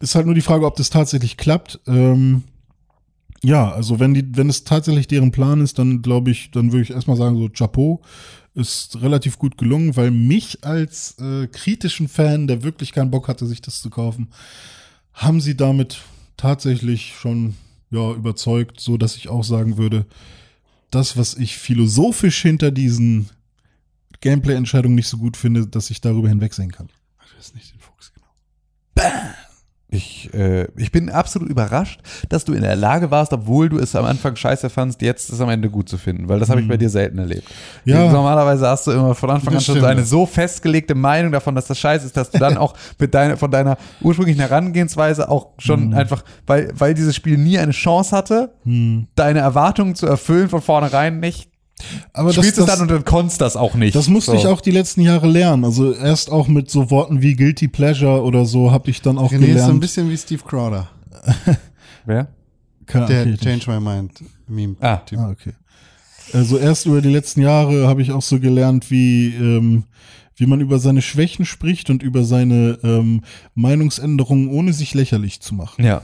[0.00, 1.80] ist halt nur die Frage, ob das tatsächlich klappt.
[1.86, 2.42] Ähm,
[3.42, 6.82] ja, also wenn die, wenn es tatsächlich deren Plan ist, dann glaube ich, dann würde
[6.82, 8.02] ich erstmal sagen, so Chapeau
[8.56, 13.46] ist relativ gut gelungen, weil mich als äh, kritischen Fan, der wirklich keinen Bock hatte,
[13.46, 14.28] sich das zu kaufen,
[15.12, 15.98] haben sie damit
[16.36, 17.54] tatsächlich schon
[17.90, 20.06] ja überzeugt, so dass ich auch sagen würde,
[20.90, 23.28] das, was ich philosophisch hinter diesen
[24.20, 26.86] Gameplay-Entscheidung nicht so gut finde, dass ich darüber hinwegsehen kann.
[26.86, 28.26] Du hast nicht den Fuchs genau.
[29.96, 33.96] Ich, äh, ich bin absolut überrascht, dass du in der Lage warst, obwohl du es
[33.96, 36.68] am Anfang scheiße fandst, jetzt es am Ende gut zu finden, weil das habe ich
[36.68, 37.48] bei dir selten erlebt.
[37.84, 37.92] Mhm.
[37.92, 38.12] Ja.
[38.12, 41.66] Normalerweise hast du immer von Anfang an schon so eine so festgelegte Meinung davon, dass
[41.66, 45.88] das scheiße ist, dass du dann auch mit deiner, von deiner ursprünglichen Herangehensweise auch schon
[45.88, 45.94] Mhm.
[45.94, 48.52] einfach, weil, weil dieses Spiel nie eine Chance hatte,
[49.14, 51.50] deine Erwartungen zu erfüllen, von vornherein nicht,
[52.12, 53.94] Aber das, spielst es das, dann und dann konntest das auch nicht.
[53.94, 54.36] das musste So.
[54.38, 55.64] ich auch die letzten Jahre lernen.
[55.64, 59.30] Also erst auch mit so Worten wie Guilty Pleasure oder so habe ich dann auch
[59.30, 59.80] René ist so ein gelernt.
[59.80, 60.88] bisschen wie Steve Crowder.
[62.06, 62.28] Wer?
[62.86, 64.12] Keine Der Ahnung, okay, Change My Mind
[64.48, 64.76] Meme.
[64.80, 64.96] Ah.
[64.98, 65.18] Typ.
[65.18, 65.52] Ah, okay.
[66.32, 69.84] Also erst über die letzten Jahre habe ich auch so gelernt, wie, ähm,
[70.36, 73.22] wie man über seine Schwächen spricht und über seine ähm,
[73.54, 75.84] Meinungsänderungen, ohne sich lächerlich zu machen.
[75.84, 76.02] Ja.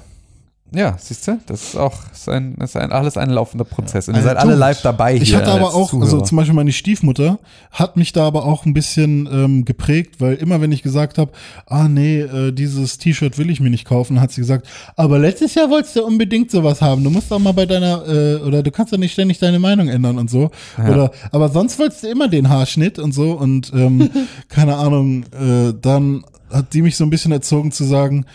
[0.74, 4.08] Ja, siehst du, das ist auch ist ein, ist ein, alles ein laufender Prozess.
[4.08, 5.22] Und ihr Also seid alle live dabei hier.
[5.22, 6.24] Ich hatte aber auch, also Zuhörer.
[6.24, 7.38] zum Beispiel meine Stiefmutter
[7.70, 11.32] hat mich da aber auch ein bisschen ähm, geprägt, weil immer wenn ich gesagt habe,
[11.66, 14.66] ah nee, äh, dieses T-Shirt will ich mir nicht kaufen, hat sie gesagt,
[14.96, 17.04] aber letztes Jahr wolltest du unbedingt sowas haben.
[17.04, 19.88] Du musst doch mal bei deiner, äh, oder du kannst doch nicht ständig deine Meinung
[19.88, 20.50] ändern und so.
[20.78, 24.08] Oder, aber sonst wolltest du immer den Haarschnitt und so und ähm,
[24.48, 28.26] keine Ahnung, äh, dann hat die mich so ein bisschen erzogen zu sagen,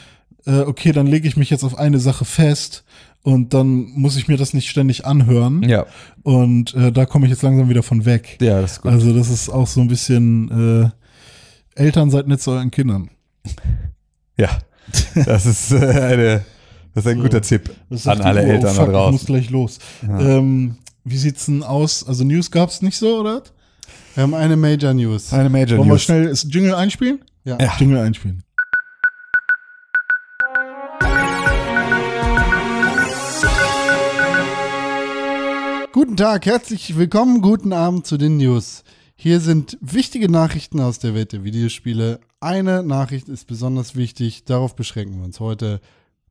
[0.48, 2.84] äh, okay, dann lege ich mich jetzt auf eine Sache fest
[3.24, 5.61] und dann muss ich mir das nicht ständig anhören.
[5.64, 5.86] Ja.
[6.24, 8.38] Und äh, da komme ich jetzt langsam wieder von weg.
[8.41, 8.91] Ja, das ist gut.
[8.91, 10.91] Also das ist auch so ein bisschen
[11.76, 13.10] äh, Eltern seid nett zu euren Kindern.
[14.40, 14.49] Ja,
[15.26, 16.45] das ist äh, eine,
[16.94, 17.72] das ist ein guter Tipp
[18.06, 18.48] an alle Uhr?
[18.48, 19.26] Eltern oh, da fuck, Ich muss draußen.
[19.26, 19.80] gleich los.
[20.03, 22.07] Ähm, wie sieht's denn aus?
[22.07, 23.41] Also News gab's nicht so, oder?
[24.14, 25.34] Wir haben eine Major News.
[25.34, 26.03] Eine Major Wollen wir News.
[26.03, 27.19] schnell das Jingle einspielen?
[27.45, 27.57] Ja.
[27.60, 27.74] Ja.
[27.80, 28.44] Jingle einspielen.
[35.98, 38.84] Guten Tag, herzlich willkommen, guten Abend zu den News.
[39.15, 42.19] Hier sind wichtige Nachrichten aus der Welt der Videospiele.
[42.40, 45.82] Eine Nachricht ist besonders wichtig, darauf beschränken wir uns heute.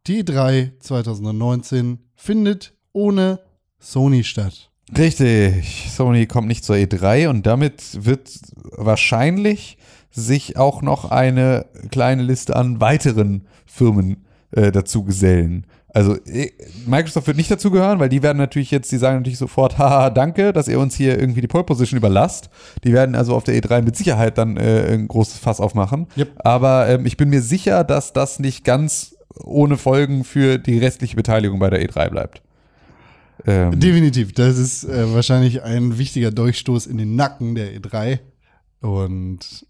[0.07, 3.41] Die 3 2019 findet ohne
[3.81, 4.71] Sony statt.
[4.97, 8.39] Richtig, Sony kommt nicht zur E3 und damit wird
[8.71, 9.79] wahrscheinlich
[10.13, 15.67] sich auch noch eine kleine Liste an weiteren Firmen äh, dazu gesellen.
[15.97, 16.53] Also eh,
[16.85, 20.11] Microsoft wird nicht dazu gehören, weil die werden natürlich jetzt, die sagen natürlich sofort, haha,
[20.11, 22.51] danke, dass ihr uns hier irgendwie die Pole Position überlasst.
[22.85, 26.07] Die werden also auf der E3 mit Sicherheit dann äh, ein großes Fass aufmachen.
[26.19, 26.33] Yep.
[26.45, 31.17] Aber ähm, ich bin mir sicher, dass das nicht ganz ohne Folgen für die restliche
[31.17, 32.43] Beteiligung bei der E3 bleibt.
[33.47, 38.19] Ähm, Definitiv, das ist äh, wahrscheinlich ein wichtiger Durchstoß in den Nacken der E3.
[38.83, 39.67] Und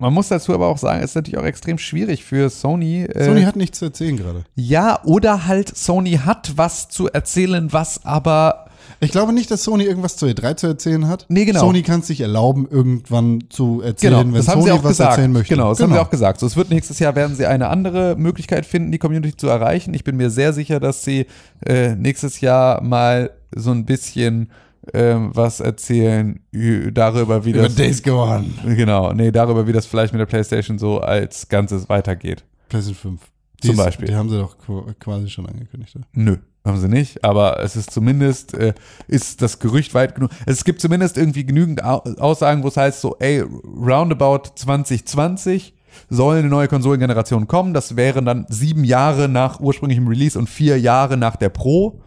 [0.00, 3.02] Man muss dazu aber auch sagen, es ist natürlich auch extrem schwierig für Sony.
[3.02, 4.44] Äh, Sony hat nichts zu erzählen gerade.
[4.54, 8.66] ja, oder halt Sony hat was zu erzählen, was aber
[9.00, 11.26] Ich glaube nicht, dass Sony irgendwas zur E3 zu erzählen hat.
[11.28, 11.60] Nee, genau.
[11.60, 15.10] Sony kann es sich erlauben, irgendwann zu erzählen, genau, wenn Sony was gesagt.
[15.10, 15.54] erzählen möchte.
[15.54, 16.40] Genau, das haben sie auch gesagt.
[16.40, 19.92] So, es wird nächstes Jahr werden sie eine andere Möglichkeit finden, die Community zu erreichen.
[19.92, 21.26] Ich bin mir sehr sicher, dass sie
[21.66, 24.50] äh, nächstes Jahr mal so ein bisschen
[24.94, 26.40] ähm, was erzählen
[26.92, 28.52] darüber, wie Über das Days Go On.
[28.64, 32.44] genau, nee, darüber, wie das vielleicht mit der PlayStation so als Ganzes weitergeht.
[32.68, 33.20] PlayStation 5.
[33.62, 34.06] Die Zum ist- Beispiel.
[34.08, 35.94] Die haben sie doch qu- quasi schon angekündigt.
[35.94, 36.06] oder?
[36.14, 38.72] Nö, haben sie nicht, aber es ist zumindest, äh,
[39.06, 40.30] ist das Gerücht weit genug.
[40.46, 45.74] Es gibt zumindest irgendwie genügend Au Aussagen, wo es heißt so, ey, roundabout 2020
[46.08, 47.74] soll eine neue Konsolengeneration kommen.
[47.74, 52.00] Das wären dann sieben Jahre nach ursprünglichem Release und vier Jahre nach der Pro.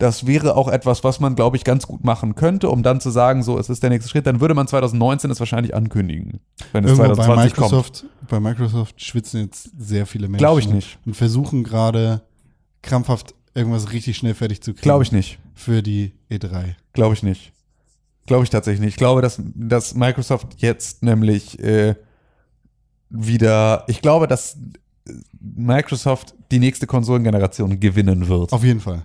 [0.00, 3.10] Das wäre auch etwas, was man, glaube ich, ganz gut machen könnte, um dann zu
[3.10, 4.26] sagen, so, es ist der nächste Schritt.
[4.26, 6.40] Dann würde man 2019 es wahrscheinlich ankündigen,
[6.72, 7.70] wenn es Irgendwo bei 2020 kommt.
[7.70, 10.38] Microsoft, bei Microsoft schwitzen jetzt sehr viele Menschen.
[10.38, 10.98] Glaube ich nicht.
[11.04, 12.22] Und versuchen gerade
[12.80, 14.82] krampfhaft irgendwas richtig schnell fertig zu kriegen.
[14.82, 15.38] Glaube ich nicht.
[15.54, 16.76] Für die E E3.
[16.94, 17.52] Glaube ich nicht.
[18.24, 18.94] Glaube ich tatsächlich nicht.
[18.94, 21.94] Ich glaube, dass, dass Microsoft jetzt nämlich äh,
[23.10, 24.56] wieder, ich glaube, dass
[25.38, 28.52] Microsoft die nächste Konsolengeneration gewinnen wird.
[28.52, 29.04] Auf jeden Fall.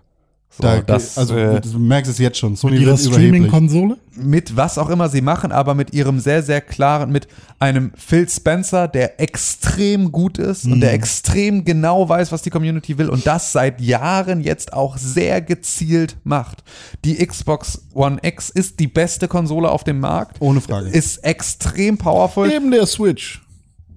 [0.57, 2.56] So, da, das, also äh, du merkst es jetzt schon.
[2.56, 3.14] Sony überheblich.
[3.14, 3.98] Streaming-Konsole?
[4.18, 7.27] mit was auch immer sie machen, aber mit ihrem sehr, sehr klaren, mit
[7.60, 12.98] einem Phil Spencer, der extrem gut ist und der extrem genau weiß, was die Community
[12.98, 16.64] will und das seit Jahren jetzt auch sehr gezielt macht.
[17.03, 20.38] Die Xbox One X ist die beste Konsole auf dem Markt.
[20.40, 20.90] Ohne Frage.
[20.90, 22.48] Ist extrem powerful.
[22.48, 23.44] Neben der Switch.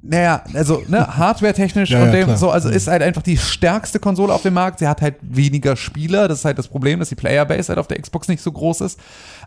[0.08, 2.36] Naja, also ne, hardware-technisch Ja, und ja, dem klar.
[2.36, 4.78] so, also ist halt einfach die stärkste Konsole auf dem Markt.
[4.78, 7.86] Sie hat halt weniger Spieler, das ist halt das Problem, dass die Playerbase halt auf
[7.88, 8.98] der Xbox nicht so groß ist.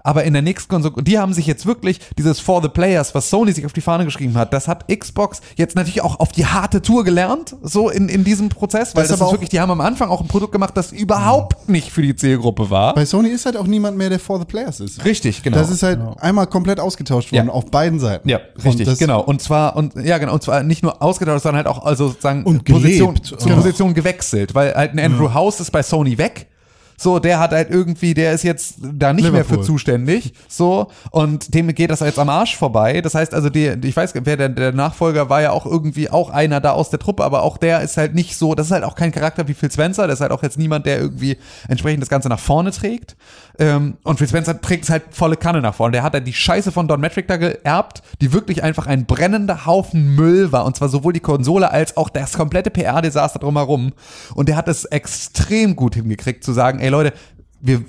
[0.04, 3.14] Aber in der nächsten Konsole, und die haben sich jetzt wirklich dieses For the Players,
[3.16, 6.32] was Sony sich auf die Fahne geschrieben hat, das hat Xbox jetzt natürlich auch auf
[6.32, 9.60] die harte Tour gelernt, so in, in diesem Prozess, weil Das das, ist wirklich, die
[9.60, 12.94] haben am Anfang auch ein Produkt gemacht, das überhaupt nicht für die Zielgruppe war.
[12.96, 15.04] Bei Sony ist halt auch niemand mehr, der for the players ist.
[15.06, 15.58] Richtig, genau.
[15.58, 17.54] Das ist halt einmal komplett ausgetauscht worden Ja.
[17.54, 18.28] auf beiden Seiten.
[18.30, 19.22] Ja, richtig, genau.
[19.22, 22.44] Und zwar, und ja, genau, und zwar nicht nur ausgetauscht, sondern halt auch, also sozusagen
[22.44, 23.38] Und Position, gelebt.
[23.40, 26.48] Position gewechselt, weil halt ein Andrew House ist bei Sony weg.
[27.02, 29.66] So, der hat halt irgendwie, der ist jetzt da nicht mehr für Liverpool.
[29.66, 30.34] zuständig.
[30.48, 33.02] So, und dem geht das jetzt am Arsch vorbei.
[33.02, 36.30] Das heißt also, die, ich weiß, wer der, der Nachfolger war ja auch irgendwie auch
[36.30, 38.84] einer da aus der Truppe, aber auch der ist halt nicht so, das ist halt
[38.84, 41.38] auch kein Charakter wie Phil Spencer, der ist halt auch jetzt niemand, der irgendwie
[41.68, 43.16] entsprechend das Ganze nach vorne trägt.
[43.58, 45.94] Ähm, und Phil Spencer trägt es halt volle Kanne nach vorne.
[45.94, 49.66] Der hat halt die Scheiße von Don Metric da geerbt, die wirklich einfach ein brennender
[49.66, 50.66] Haufen Müll war.
[50.66, 53.94] Und zwar sowohl die Konsole als auch das komplette PR-Desaster drumherum.
[54.36, 57.14] Und der hat es extrem gut hingekriegt zu sagen, ey Leute,
[57.60, 57.84] wir,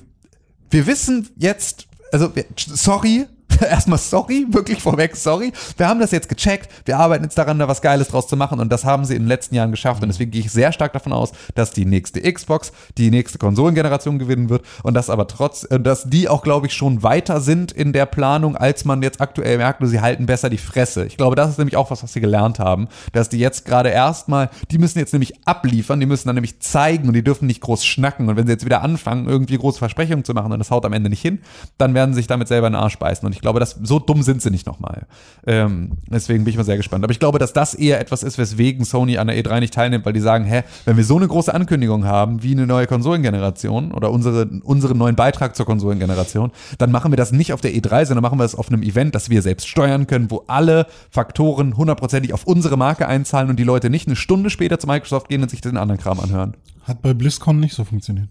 [0.70, 3.26] wir wissen jetzt, also sorry,
[3.70, 5.52] erstmal sorry, wirklich vorweg sorry.
[5.76, 8.60] Wir haben das jetzt gecheckt, wir arbeiten jetzt daran, da was Geiles draus zu machen.
[8.60, 10.02] Und das haben sie in den letzten Jahren geschafft.
[10.02, 14.18] Und deswegen gehe ich sehr stark davon aus, dass die nächste Xbox die nächste Konsolengeneration
[14.18, 14.64] gewinnen wird.
[14.82, 18.06] Und dass aber trotz, äh, dass die auch, glaube ich, schon weiter sind in der
[18.06, 21.04] Planung, als man jetzt aktuell merkt, nur sie halten besser die Fresse.
[21.06, 23.90] Ich glaube, das ist nämlich auch was, was sie gelernt haben, dass die jetzt gerade
[23.90, 27.60] erstmal, die müssen jetzt nämlich abliefern, die müssen dann nämlich zeigen und die dürfen nicht
[27.60, 28.28] groß schnacken.
[28.28, 30.92] Und wenn sie jetzt wieder anfangen, irgendwie große Versprechungen zu machen und das haut am
[30.92, 31.40] Ende nicht hin,
[31.78, 33.26] dann werden sie sich damit selber in den Arsch beißen.
[33.26, 35.06] Und ich glaube, dass so dumm sind sie nicht nochmal.
[35.46, 37.04] Ähm, deswegen bin ich mal sehr gespannt.
[37.04, 40.04] Aber ich glaube, dass das eher etwas ist, weswegen Sony an der E3 nicht teilnimmt,
[40.04, 43.92] weil die sagen, hä, wenn wir so eine große Ankündigung haben, wie eine neue Konsolengeneration
[43.92, 48.06] oder unsere, unseren neuen Beitrag zur Konsolengeneration, dann machen wir das nicht auf der E3,
[48.06, 51.76] sondern machen wir es auf einem Event, das wir selbst steuern können, wo alle Faktoren
[51.76, 55.42] hundertprozentig auf unsere Marke einzahlen und die Leute nicht eine Stunde später zu Microsoft gehen
[55.42, 56.56] und sich den anderen Kram anhören.
[56.84, 58.30] Hat bei BlizzCon nicht so funktioniert.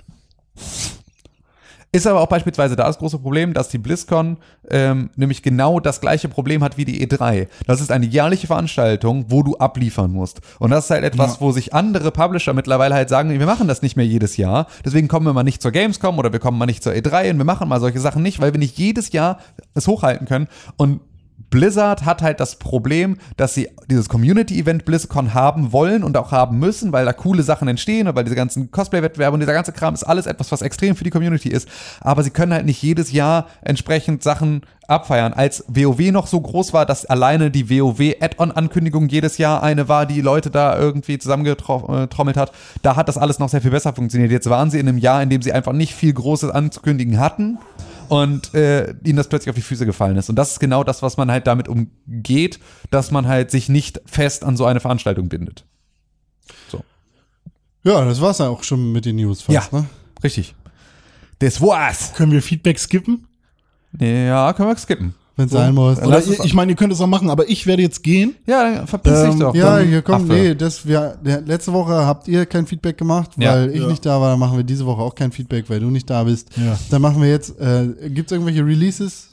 [1.94, 4.38] Ist aber auch beispielsweise da das große Problem, dass die BlizzCon
[4.70, 7.48] ähm, nämlich genau das gleiche Problem hat wie die E3.
[7.68, 10.40] Das ist eine jährliche Veranstaltung, wo du abliefern musst.
[10.60, 13.82] Und das ist halt etwas, wo sich andere Publisher mittlerweile halt sagen, wir machen das
[13.82, 14.68] nicht mehr jedes Jahr.
[14.86, 17.38] Deswegen kommen wir mal nicht zur Gamescom oder wir kommen mal nicht zur E3 und
[17.40, 19.40] wir machen mal solche Sachen nicht, weil wir nicht jedes Jahr
[19.74, 20.48] es hochhalten können.
[20.78, 21.02] Und
[21.52, 26.57] Blizzard hat halt das Problem, dass sie dieses Community-Event BlizzCon haben wollen und auch haben
[26.57, 29.94] müssen, weil da coole Sachen entstehen und weil diese ganzen Cosplay-Wettbewerbe und dieser ganze Kram
[29.94, 31.68] ist alles etwas, was extrem für die Community ist.
[31.99, 35.34] Aber sie können halt nicht jedes Jahr entsprechend Sachen abfeiern.
[35.34, 40.22] Als WoW noch so groß war, dass alleine die WoW-Add-on-Ankündigung jedes Jahr eine war, die
[40.22, 44.32] Leute da irgendwie zusammengetrommelt hat, da hat das alles noch sehr viel besser funktioniert.
[44.32, 47.60] Jetzt waren sie in einem Jahr, in dem sie einfach nicht viel Großes anzukündigen hatten
[48.12, 50.30] und äh, ihnen das plötzlich auf die Füße gefallen ist.
[50.30, 52.60] Und das ist genau das, was man halt damit umgeht,
[52.90, 55.66] dass man halt sich nicht fest an so eine Veranstaltung bindet.
[57.84, 59.86] Ja, das war's ja auch schon mit den News fast, ne?
[60.24, 60.56] richtig.
[61.40, 62.14] Das war's.
[62.14, 63.28] Können wir Feedback skippen?
[63.98, 65.16] Ja, können wir skippen.
[65.42, 66.00] Wenn es sein muss.
[66.02, 68.36] Oder es- ihr, ich meine, ihr könnt es auch machen, aber ich werde jetzt gehen.
[68.46, 69.56] Ja, dann verpiss dich Ähm, doch.
[69.56, 70.40] Ja, hier kommt, Affe.
[70.40, 73.54] nee, das, wir, der, letzte Woche habt ihr kein Feedback gemacht, Ja.
[73.54, 73.88] weil ich Ja.
[73.88, 74.32] nicht da war.
[74.32, 76.50] Dann machen wir diese Woche auch kein Feedback, weil du nicht da bist.
[76.58, 76.78] Ja.
[76.90, 79.30] Dann machen wir jetzt, äh, gibt's irgendwelche Releases?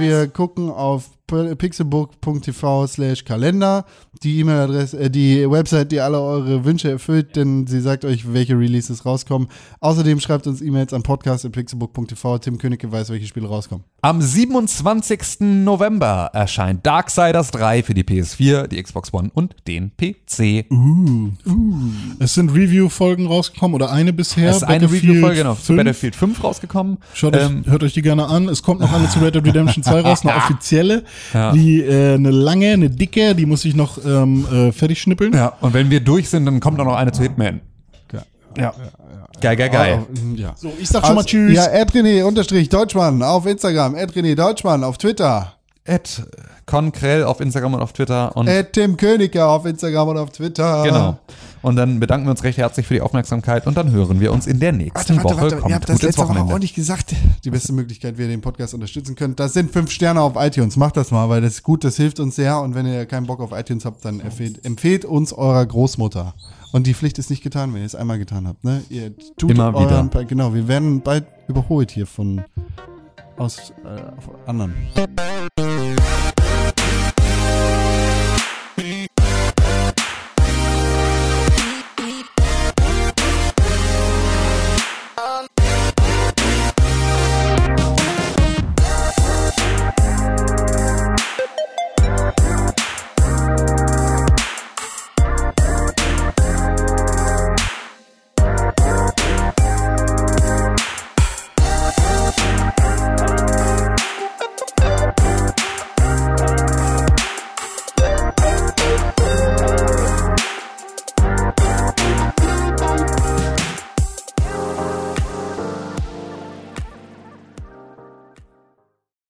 [0.00, 3.84] Wir gucken auf pixelbook.tv slash Kalender,
[4.22, 8.58] die E-Mail-Adresse, äh, die Website, die alle eure Wünsche erfüllt, denn sie sagt euch, welche
[8.58, 9.48] Releases rauskommen.
[9.80, 12.38] Außerdem schreibt uns E-Mails an podcast.pixelbook.tv.
[12.38, 13.84] Tim Königke weiß, welche Spiele rauskommen.
[14.02, 15.40] Am 27.
[15.40, 20.66] November erscheint Darksiders 3 für die PS4, die Xbox One und den PC.
[22.18, 24.50] Es sind Review-Folgen rausgekommen oder eine bisher.
[24.50, 25.76] es ist eine Review-Folge genau, zu 5.
[25.76, 26.98] Battlefield 5 rausgekommen.
[27.14, 28.48] Schaut euch, Ähm, hört euch die gerne an.
[28.48, 31.04] Es kommt noch eine zu Red Dead Redemption 2 raus, eine offizielle.
[31.32, 31.52] Ja.
[31.52, 35.32] Die, äh, eine lange, eine dicke, die muss ich noch ähm, äh, fertig schnippeln.
[35.32, 37.60] ja, und wenn wir durch sind, dann kommt auch noch eine zu Hitman.
[38.56, 38.74] Ja.
[39.40, 40.06] Geil, geil, geil.
[40.36, 40.52] Ja.
[40.56, 41.54] So, ich sag schon mal Also, Tschüss.
[41.54, 46.22] Ja, Edrené unterstrich Deutschmann auf Instagram, Edrené Deutschmann auf Twitter, Ed
[46.66, 50.82] Konkrell auf Instagram und auf Twitter und Ed Tim Königke auf Instagram und auf Twitter.
[50.84, 51.18] genau.
[51.62, 54.46] Und dann bedanken wir uns recht herzlich für die Aufmerksamkeit und dann hören wir uns
[54.46, 55.56] in der nächsten Woche.
[55.58, 57.14] Kommt Ihr habt das letzte Woche ordentlich gesagt.
[57.44, 60.76] Die beste Möglichkeit, wie ihr den Podcast unterstützen könnt, das sind fünf Sterne auf iTunes.
[60.78, 62.58] Macht das mal, weil das ist gut, das hilft uns sehr.
[62.60, 66.34] Und wenn ihr keinen Bock auf iTunes habt, dann empfehlt, empfehlt uns eurer Großmutter.
[66.72, 68.64] Und die Pflicht ist nicht getan, wenn ihr es einmal getan habt.
[68.64, 68.82] Ne?
[68.88, 69.98] Ihr tut Immer wieder.
[70.14, 72.42] euren- Genau, wir werden bald überholt hier von
[73.40, 74.74] aus äh, anderen.